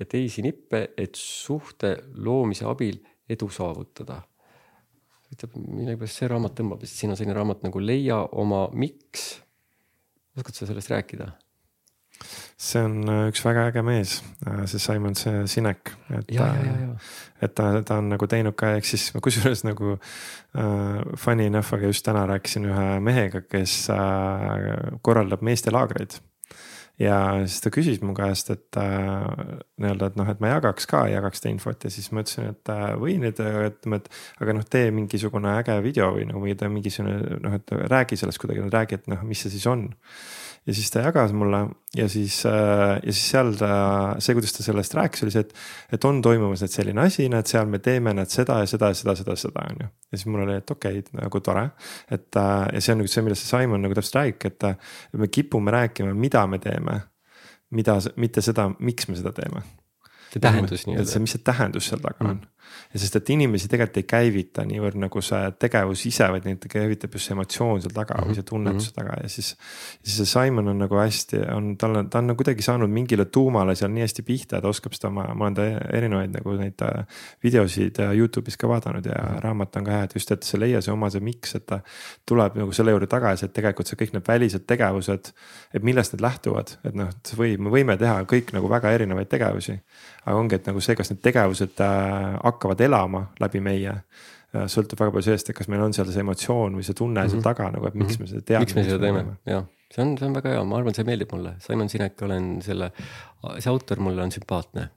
ja 0.00 0.06
teisi 0.08 0.42
nippe, 0.42 0.90
et 0.96 1.14
suhte 1.18 1.96
loomise 2.16 2.66
abil 2.68 2.98
edu 3.30 3.50
saavutada. 3.52 4.22
ütleb 5.30 5.54
millegipärast 5.60 6.22
see 6.22 6.30
raamat 6.30 6.56
tõmbab, 6.58 6.82
sest 6.82 7.02
siin 7.02 7.12
on 7.12 7.18
selline 7.18 7.36
raamat 7.36 7.62
nagu 7.66 7.82
Leia 7.82 8.24
oma 8.32 8.66
miks 8.74 9.36
oskad 10.40 10.54
sa 10.56 10.66
sellest 10.66 10.90
rääkida? 10.90 11.28
See 12.60 12.82
on 12.84 12.96
äh, 13.08 13.26
üks 13.30 13.42
väga 13.44 13.66
äge 13.70 13.82
mees, 13.86 14.20
äh, 14.46 14.64
see 14.70 14.82
Simon 14.82 15.16
Sinek, 15.16 15.94
et. 16.18 16.32
et 17.40 17.54
ta, 17.56 17.70
ta 17.86 18.00
on 18.02 18.10
nagu 18.12 18.26
teinud 18.28 18.56
ka, 18.58 18.74
ehk 18.76 18.88
siis 18.88 19.10
kusjuures 19.24 19.64
nagu 19.64 19.94
uh, 19.96 20.98
funny 21.16 21.48
enough, 21.48 21.72
aga 21.72 21.88
just 21.88 22.04
täna 22.04 22.26
rääkisin 22.28 22.68
ühe 22.68 22.88
mehega, 23.04 23.40
kes 23.48 23.86
uh, 23.94 24.98
korraldab 25.06 25.40
meestelaagreid 25.46 26.20
ja 27.00 27.16
siis 27.46 27.62
ta 27.64 27.72
küsis 27.72 28.02
mu 28.04 28.12
käest, 28.16 28.50
et 28.52 28.76
äh, 28.76 29.24
nii-öelda, 29.80 30.10
et 30.10 30.18
noh, 30.20 30.28
et 30.28 30.42
ma 30.42 30.52
jagaks 30.52 30.88
ka, 30.90 31.06
jagaks 31.10 31.40
seda 31.40 31.54
infot 31.54 31.86
ja 31.86 31.92
siis 31.92 32.10
ma 32.12 32.24
ütlesin, 32.24 32.50
et 32.52 32.72
äh, 32.72 32.84
võin, 33.00 33.24
et 33.28 33.40
ütleme, 33.40 34.02
et. 34.02 34.10
aga 34.44 34.56
noh, 34.58 34.66
tee 34.68 34.90
mingisugune 34.94 35.54
äge 35.62 35.78
video 35.84 36.10
või 36.16 36.28
nagu 36.28 36.44
mingisugune 36.44 37.40
noh, 37.40 37.56
et 37.56 37.72
räägi 37.94 38.20
sellest 38.20 38.42
kuidagi, 38.42 38.68
räägi, 38.68 39.00
et 39.00 39.10
noh, 39.12 39.24
mis 39.26 39.40
see 39.40 39.54
siis 39.54 39.66
on 39.70 39.88
ja 40.66 40.74
siis 40.74 40.90
ta 40.92 41.00
jagas 41.00 41.32
mulle 41.32 41.60
ja 41.96 42.08
siis, 42.08 42.42
äh, 42.46 43.00
ja 43.02 43.12
siis 43.12 43.30
seal 43.32 43.52
ta, 43.58 43.70
see, 44.18 44.34
kuidas 44.36 44.52
ta 44.52 44.62
sellest 44.62 44.94
rääkis, 44.94 45.24
oli 45.24 45.34
see, 45.34 45.46
et. 45.46 45.54
et 45.96 46.04
on 46.04 46.20
toimumas 46.22 46.62
nüüd 46.64 46.74
selline 46.74 47.04
asi, 47.06 47.28
näed, 47.32 47.48
seal 47.50 47.68
me 47.70 47.80
teeme 47.82 48.12
näed 48.16 48.32
seda 48.32 48.60
ja 48.60 48.68
seda 48.70 48.92
ja 48.92 48.98
seda, 48.98 49.16
seda, 49.18 49.36
seda 49.40 49.64
on 49.70 49.82
ju. 49.84 49.88
ja 49.88 50.20
siis 50.20 50.28
mul 50.30 50.44
oli, 50.44 50.58
et 50.60 50.70
okei 50.76 51.00
okay,, 51.00 51.16
nagu 51.22 51.40
tore. 51.44 51.66
et 52.10 52.36
äh, 52.36 52.66
ja 52.74 52.84
see 52.84 52.94
on 52.94 53.02
nagu 53.02 53.12
see, 53.12 53.24
millest 53.26 53.46
see 53.46 53.56
Simon 53.56 53.84
nagu 53.86 53.96
täpselt 53.96 54.20
räägib, 54.20 54.46
et 54.52 55.20
me 55.24 55.32
kipume 55.32 55.74
rääkima, 55.74 56.14
mida 56.14 56.46
me 56.46 56.60
teeme. 56.62 57.00
mida, 57.70 58.00
mitte 58.16 58.42
seda, 58.42 58.70
miks 58.78 59.08
me 59.08 59.16
seda 59.16 59.32
teeme 59.32 59.62
see 60.30 60.40
tähendus 60.42 60.86
nii-öelda. 60.86 61.10
see, 61.10 61.22
mis 61.24 61.36
see 61.36 61.44
tähendus 61.46 61.90
seal 61.90 62.02
taga 62.04 62.26
on 62.28 62.36
mm 62.36 62.59
sest, 62.94 63.16
et 63.16 63.30
inimesi 63.30 63.68
tegelikult 63.68 64.00
ei 64.00 64.08
käivita 64.08 64.64
niivõrd 64.68 64.98
nagu 65.00 65.22
see 65.24 65.40
tegevus 65.58 66.04
ise, 66.06 66.28
vaid 66.32 66.46
neid 66.48 66.66
käivitab 66.70 67.14
just 67.16 67.28
see 67.28 67.34
emotsioon 67.36 67.82
seal 67.82 67.94
taga 67.94 68.14
mm 68.14 68.20
-hmm. 68.20 68.28
või 68.28 68.34
see 68.34 68.48
tunnetus 68.50 68.86
mm 68.86 68.90
-hmm. 68.90 68.98
taga 68.98 69.22
ja 69.22 69.28
siis. 69.28 69.56
siis 70.02 70.16
see 70.16 70.26
Simon 70.26 70.68
on 70.68 70.78
nagu 70.78 70.96
hästi, 70.96 71.42
on 71.54 71.76
tal 71.76 72.04
ta 72.10 72.18
on 72.18 72.26
nagu 72.26 72.36
kuidagi 72.36 72.62
saanud 72.62 72.90
mingile 72.90 73.24
tuumale 73.24 73.74
seal 73.74 73.90
nii 73.90 74.02
hästi 74.02 74.22
pihta, 74.22 74.58
et 74.58 74.64
oskab 74.64 74.92
seda 74.92 75.08
oma, 75.08 75.26
ma 75.34 75.44
olen 75.44 75.54
ta 75.54 75.62
erinevaid 75.92 76.34
nagu 76.34 76.56
neid 76.60 76.82
äh, 76.82 77.04
videosid 77.42 77.98
Youtube'is 78.14 78.56
ka 78.56 78.68
vaadanud 78.68 79.06
ja 79.06 79.12
mm 79.12 79.28
-hmm. 79.28 79.40
raamat 79.44 79.76
on 79.76 79.84
ka 79.84 79.90
hea, 79.90 80.02
et 80.02 80.14
just, 80.14 80.30
et 80.30 80.42
see 80.42 80.60
leia 80.60 80.80
see 80.80 80.92
oma 80.92 81.10
see 81.10 81.20
miks, 81.20 81.54
et 81.54 81.66
ta. 81.66 81.80
tuleb 82.26 82.56
nagu 82.56 82.72
selle 82.72 82.90
juurde 82.90 83.06
tagasi, 83.06 83.44
et 83.44 83.52
tegelikult 83.52 83.86
see 83.86 83.96
kõik 83.96 84.12
need 84.12 84.28
välised 84.28 84.66
tegevused, 84.66 85.32
et 85.74 85.82
millest 85.82 86.14
need 86.14 86.22
lähtuvad, 86.22 86.76
et 86.84 86.94
noh, 86.94 87.10
või 87.36 87.56
me 87.58 87.70
võime 87.70 87.96
teha 87.98 88.22
kõik 88.28 88.52
nagu 88.56 88.70
väga 88.70 88.92
erinevaid 88.96 89.28
tegevusi. 89.28 89.80
Aga 90.24 90.36
ongi, 90.36 90.58
et 90.58 90.68
nagu 90.68 90.82
see, 90.84 90.96
kas 90.98 91.12
need 91.12 91.22
tegevused 91.24 91.82
äh, 91.84 92.36
hakkavad 92.42 92.82
elama 92.84 93.24
läbi 93.40 93.62
meie 93.64 93.92
äh, 93.96 94.66
sõltub 94.70 95.00
väga 95.00 95.14
palju 95.14 95.28
sellest, 95.30 95.52
et 95.52 95.58
kas 95.58 95.70
meil 95.72 95.84
on 95.84 95.96
seal 95.96 96.10
see 96.12 96.24
emotsioon 96.24 96.78
või 96.78 96.86
see 96.86 96.98
tunne 96.98 97.22
mm 97.22 97.26
-hmm. 97.26 97.36
seal 97.36 97.46
taga 97.46 97.70
nagu, 97.74 97.86
et 97.88 97.94
miks 97.94 98.18
mm 98.18 98.24
-hmm. 98.24 98.28
me 98.28 98.34
seda 98.34 98.46
teame. 98.52 98.66
miks 98.66 98.76
me 98.78 98.84
seda 98.84 98.98
teeme, 99.04 99.24
jah, 99.46 99.64
see 99.94 100.04
on, 100.04 100.16
see 100.18 100.28
on 100.28 100.36
väga 100.40 100.54
hea, 100.54 100.64
ma 100.64 100.80
arvan, 100.80 100.94
see 100.98 101.08
meeldib 101.08 101.32
mulle, 101.36 101.54
Simon 101.66 101.88
Sinek, 101.88 102.22
olen 102.28 102.50
selle, 102.62 102.92
see 103.58 103.70
autor 103.72 104.00
mulle 104.00 104.22
on 104.22 104.32
sümpaatne. 104.32 104.90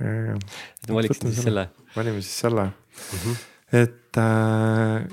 et 0.00 0.88
ma 0.88 0.94
valiksin 0.94 1.32
siis 1.32 1.44
selle. 1.44 1.68
valime 1.96 2.20
siis 2.22 2.40
selle 2.40 2.64
mm, 2.64 3.18
-hmm. 3.18 3.36
et 3.72 4.16
äh, 4.16 5.08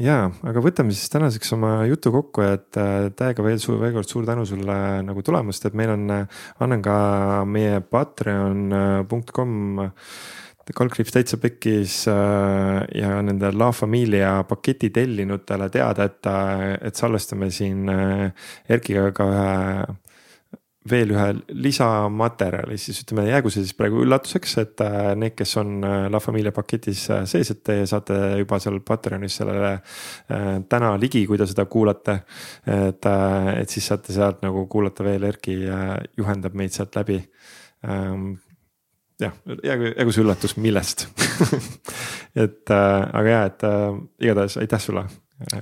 ja, 0.00 0.30
aga 0.48 0.62
võtame 0.64 0.94
siis 0.96 1.10
tänaseks 1.12 1.52
oma 1.56 1.72
jutu 1.88 2.12
kokku, 2.14 2.44
et 2.46 2.78
äh, 2.80 3.08
täiega 3.16 3.44
veel 3.44 3.58
suur, 3.60 3.80
veel 3.82 3.92
kord 3.96 4.08
suur 4.08 4.28
tänu 4.28 4.46
sulle 4.48 4.76
nagu 5.04 5.24
tulemast, 5.24 5.66
et 5.68 5.76
meil 5.78 5.92
on, 5.96 6.06
äh, 6.14 6.44
annan 6.64 6.84
ka 6.84 6.96
meie 7.48 7.82
patreon.com 7.84 9.58
äh, 9.84 9.92
kaldkriips 10.70 11.12
täitsa 11.14 11.38
pekkis 11.42 12.06
äh, 12.08 12.84
ja 12.96 13.16
nende 13.24 13.50
La 13.52 13.72
Familia 13.72 14.36
paketi 14.48 14.92
tellinutele 14.94 15.68
teada, 15.72 16.06
et, 16.06 16.26
äh, 16.30 16.78
et 16.88 16.98
salvestame 16.98 17.50
siin 17.52 17.88
äh, 17.90 18.30
Erkiga 18.70 19.10
ka 19.16 19.28
ühe 19.32 19.98
veel 20.90 21.12
ühe 21.14 21.26
lisamaterjali, 21.62 22.76
siis 22.80 23.02
ütleme, 23.04 23.28
jäägu 23.28 23.52
see 23.52 23.62
siis 23.62 23.76
praegu 23.78 24.02
üllatuseks, 24.02 24.56
et 24.62 24.82
need, 25.18 25.36
kes 25.38 25.56
on 25.62 25.84
La 26.10 26.20
Familia 26.22 26.50
paketis 26.54 27.04
sees, 27.30 27.52
et 27.54 27.62
te 27.62 27.76
saate 27.86 28.18
juba 28.40 28.58
seal 28.62 28.80
Patreonis 28.86 29.36
sellele 29.38 29.76
täna 30.68 30.94
ligi, 30.98 31.22
kui 31.28 31.38
te 31.38 31.46
seda 31.46 31.68
kuulate. 31.70 32.18
et, 32.66 33.10
et 33.56 33.70
siis 33.70 33.86
saate 33.92 34.14
sealt 34.16 34.42
nagu 34.42 34.66
kuulata 34.66 35.06
veel, 35.06 35.28
Erki 35.30 35.60
juhendab 36.18 36.58
meid 36.58 36.74
sealt 36.74 36.98
läbi 36.98 37.20
ähm, 37.86 38.32
jah, 39.22 39.32
jäägu, 39.64 39.92
jäägu 39.96 40.14
see 40.14 40.24
üllatus, 40.24 40.56
millest 40.56 41.06
et 42.44 42.70
äh, 42.70 43.10
aga 43.12 43.28
ja, 43.28 43.42
et 43.50 43.66
äh, 43.68 44.00
igatahes 44.22 44.58
aitäh 44.62 44.82
sulle. 44.82 45.04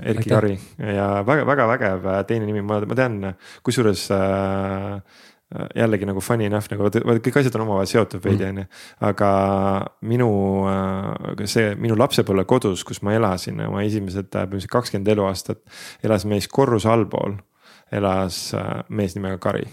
Erki 0.02 0.30
Kari 0.30 0.54
ja 0.78 1.08
väga-väga 1.26 1.66
vägev 1.70 2.06
äh, 2.06 2.22
teine 2.28 2.46
nimi, 2.48 2.62
ma, 2.66 2.80
ma 2.86 2.96
tean, 2.98 3.18
kusjuures 3.66 4.06
äh, 4.14 5.00
jällegi 5.74 6.06
nagu 6.06 6.22
funny 6.22 6.46
enough 6.46 6.70
nagu 6.70 6.86
vaata 6.86 7.02
kõik 7.02 7.40
asjad 7.40 7.56
on 7.58 7.64
omavahel 7.64 7.90
seotud 7.90 8.22
veidi 8.22 8.46
mm. 8.46 8.50
on 8.50 8.62
ju. 8.62 8.66
aga 9.08 9.30
minu 10.12 10.30
äh, 10.70 11.44
see 11.50 11.74
minu 11.80 11.98
lapsepõlve 11.98 12.46
kodus, 12.50 12.84
kus 12.86 13.02
ma 13.06 13.16
elasin 13.18 13.60
oma 13.66 13.84
esimesed 13.86 14.30
põhimõtteliselt 14.30 14.74
kakskümmend 14.76 15.12
eluaastat. 15.16 15.62
elas 16.06 16.26
mees 16.28 16.48
korruse 16.48 16.90
allpool, 16.90 17.38
elas 17.90 18.50
mees 18.88 19.16
nimega 19.18 19.40
Kari 19.42 19.66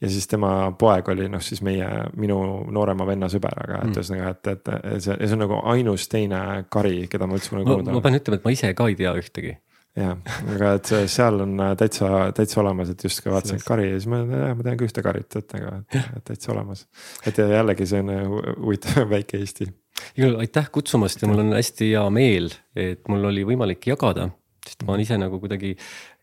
ja 0.00 0.10
siis 0.12 0.28
tema 0.28 0.50
poeg 0.78 1.08
oli 1.08 1.28
noh, 1.32 1.42
siis 1.42 1.62
meie, 1.64 1.86
minu 2.20 2.38
noorema 2.72 3.06
venna 3.08 3.28
sõber, 3.32 3.54
aga 3.64 3.82
et 3.82 3.90
mm. 3.90 4.00
ühesõnaga, 4.00 4.32
et, 4.34 4.50
et, 4.52 4.72
et 4.96 5.04
see, 5.04 5.16
see 5.22 5.36
on 5.36 5.44
nagu 5.46 5.60
ainus 5.72 6.08
teine 6.12 6.40
kari, 6.72 7.06
keda 7.12 7.28
ma 7.28 7.38
üldse 7.38 7.52
kunagi 7.52 7.70
kuulnud 7.70 7.88
olen. 7.88 7.96
ma 7.96 8.04
pean 8.04 8.18
ütlema, 8.18 8.40
et 8.40 8.48
ma 8.48 8.52
ise 8.56 8.74
ka 8.76 8.90
ei 8.92 8.98
tea 8.98 9.14
ühtegi 9.16 9.56
jah, 9.96 10.20
aga 10.52 10.74
et 10.76 10.92
seal 11.08 11.40
on 11.46 11.56
täitsa, 11.80 12.10
täitsa 12.36 12.60
olemas, 12.60 12.92
et 12.92 13.06
just 13.08 13.24
ka 13.24 13.32
vaatasin 13.32 13.62
kari 13.64 13.88
ja 13.88 13.96
siis 13.96 14.10
ma, 14.12 14.20
ma 14.28 14.66
tean 14.66 14.76
ka 14.76 14.88
ühte 14.88 15.04
karit, 15.04 15.40
et 15.40 15.56
nagu, 15.56 15.74
et 15.96 16.24
täitsa 16.28 16.52
olemas. 16.52 16.84
et 17.26 17.40
jällegi 17.40 17.88
see 17.88 18.04
on 18.04 18.12
huvitav 18.60 19.06
väike 19.16 19.40
Eesti. 19.40 19.70
igal 20.12 20.26
juhul 20.28 20.42
aitäh 20.44 20.68
kutsumast 20.72 21.24
ja 21.24 21.30
mul 21.30 21.46
on 21.46 21.54
hästi 21.56 21.94
hea 21.94 22.08
meel, 22.12 22.52
et 22.76 23.08
mul 23.08 23.32
oli 23.32 23.48
võimalik 23.48 23.88
jagada 23.88 24.28
sest 24.66 24.84
ma 24.86 24.96
ise 25.00 25.18
nagu 25.20 25.38
kuidagi 25.42 25.74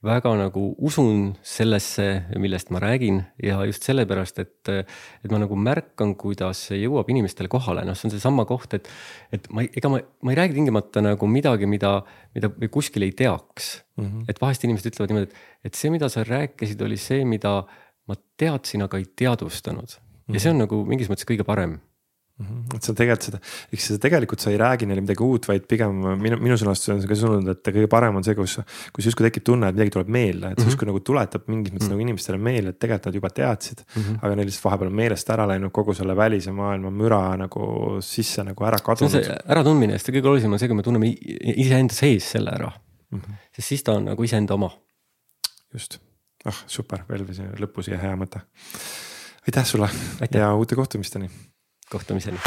väga 0.04 0.34
nagu 0.36 0.64
usun 0.84 1.34
sellesse, 1.48 2.06
millest 2.40 2.72
ma 2.76 2.82
räägin 2.84 3.22
ja 3.44 3.62
just 3.68 3.86
sellepärast, 3.88 4.42
et, 4.44 4.72
et 4.74 5.32
ma 5.32 5.40
nagu 5.42 5.56
märkan, 5.56 6.12
kuidas 6.20 6.66
see 6.68 6.82
jõuab 6.82 7.10
inimestele 7.14 7.52
kohale, 7.52 7.86
noh, 7.88 7.96
see 7.98 8.10
on 8.10 8.16
seesama 8.16 8.46
koht, 8.50 8.76
et, 8.76 8.90
et 9.36 9.48
ma, 9.54 9.64
ega 9.64 9.92
ma, 9.92 10.02
ma 10.24 10.34
ei 10.34 10.40
räägi 10.42 10.60
tingimata 10.60 11.04
nagu 11.06 11.30
midagi, 11.32 11.70
mida, 11.70 11.96
mida 12.36 12.52
me 12.58 12.70
kuskil 12.74 13.08
ei 13.08 13.16
teaks 13.16 13.72
mm. 13.96 14.04
-hmm. 14.04 14.28
et 14.28 14.44
vahest 14.44 14.68
inimesed 14.68 14.92
ütlevad 14.92 15.14
niimoodi, 15.14 15.32
et, 15.32 15.72
et 15.72 15.80
see, 15.80 15.94
mida 15.94 16.12
sa 16.12 16.26
rääkisid, 16.28 16.84
oli 16.84 17.00
see, 17.00 17.24
mida 17.24 17.62
ma 18.08 18.20
teadsin, 18.38 18.84
aga 18.84 19.00
ei 19.00 19.08
teadvustanud 19.08 19.88
mm. 19.88 20.04
-hmm. 20.04 20.36
ja 20.36 20.40
see 20.40 20.52
on 20.52 20.64
nagu 20.66 20.84
mingis 20.86 21.10
mõttes 21.10 21.28
kõige 21.30 21.48
parem 21.48 21.80
Mhm. 21.80 21.93
Et 22.76 22.86
sa 22.86 22.94
tegelikult 22.98 23.28
seda, 23.28 23.40
eks 23.74 23.88
sa 23.92 23.98
tegelikult 24.02 24.44
sa 24.44 24.52
ei 24.52 24.58
räägi 24.60 24.88
neile 24.90 25.04
midagi 25.04 25.24
uut, 25.26 25.48
vaid 25.50 25.66
pigem 25.70 26.00
minu, 26.22 26.38
minu 26.42 26.58
sõnastus 26.60 26.94
on 26.94 27.02
see 27.04 27.10
ka 27.10 27.18
sõnum, 27.20 27.48
et 27.54 27.70
kõige 27.70 27.90
parem 27.92 28.18
on 28.20 28.26
see, 28.26 28.36
kus, 28.38 28.58
kus 28.96 29.10
justkui 29.10 29.28
tekib 29.28 29.46
tunne, 29.50 29.70
et 29.70 29.78
midagi 29.78 29.94
tuleb 29.96 30.12
meelde, 30.14 30.52
et 30.52 30.58
see 30.58 30.66
mhm. 30.66 30.72
justkui 30.72 30.90
nagu 30.90 31.02
tuletab 31.06 31.48
mingis 31.52 31.74
mõttes 31.74 31.88
mm 31.88 31.94
-hmm. 31.94 31.96
nagu 31.96 32.08
inimestele 32.08 32.38
meelde, 32.38 32.74
et 32.74 32.80
tegelikult 32.80 33.10
nad 33.10 33.20
juba 33.20 33.30
teadsid 33.30 33.84
mm. 33.84 34.02
-hmm. 34.02 34.20
aga 34.22 34.36
neil 34.36 34.50
lihtsalt 34.50 34.66
vahepeal 34.66 34.92
on 34.92 34.98
meelest 35.02 35.30
ära 35.36 35.48
läinud 35.48 35.72
kogu 35.72 35.94
selle 35.94 36.16
välise 36.16 36.52
maailma 36.52 36.92
müra 36.92 37.22
nagu 37.38 38.00
sisse 38.02 38.44
nagu 38.44 38.66
ära 38.66 38.80
kadunud. 38.80 39.30
äratundmine, 39.48 39.98
sest 39.98 40.10
kõige 40.10 40.28
olulisem 40.28 40.54
on 40.54 40.60
see, 40.60 40.68
kui 40.68 40.76
me 40.76 40.84
tunneme 40.84 41.14
iseenda 41.56 41.94
sees 41.94 42.32
selle 42.32 42.52
ära 42.52 42.72
mm. 43.12 43.20
-hmm. 43.20 43.40
sest 43.56 43.68
siis 43.68 43.84
ta 43.84 43.94
on 43.94 44.06
nagu 44.06 44.24
iseenda 44.24 44.54
oma. 44.54 44.72
just, 45.74 46.00
ah 46.46 46.64
super, 46.68 47.06
veel 47.10 47.26
lõppu 47.60 47.84
siia 47.84 47.98
hea 47.98 48.16
mõte. 48.16 48.42
aitäh 49.48 49.66
sulle 49.66 49.90
aitäh. 50.22 50.40
ja 50.40 50.54
uute 50.56 50.76
kohtumisteni 50.76 51.30
kohtumiseni 51.94 52.38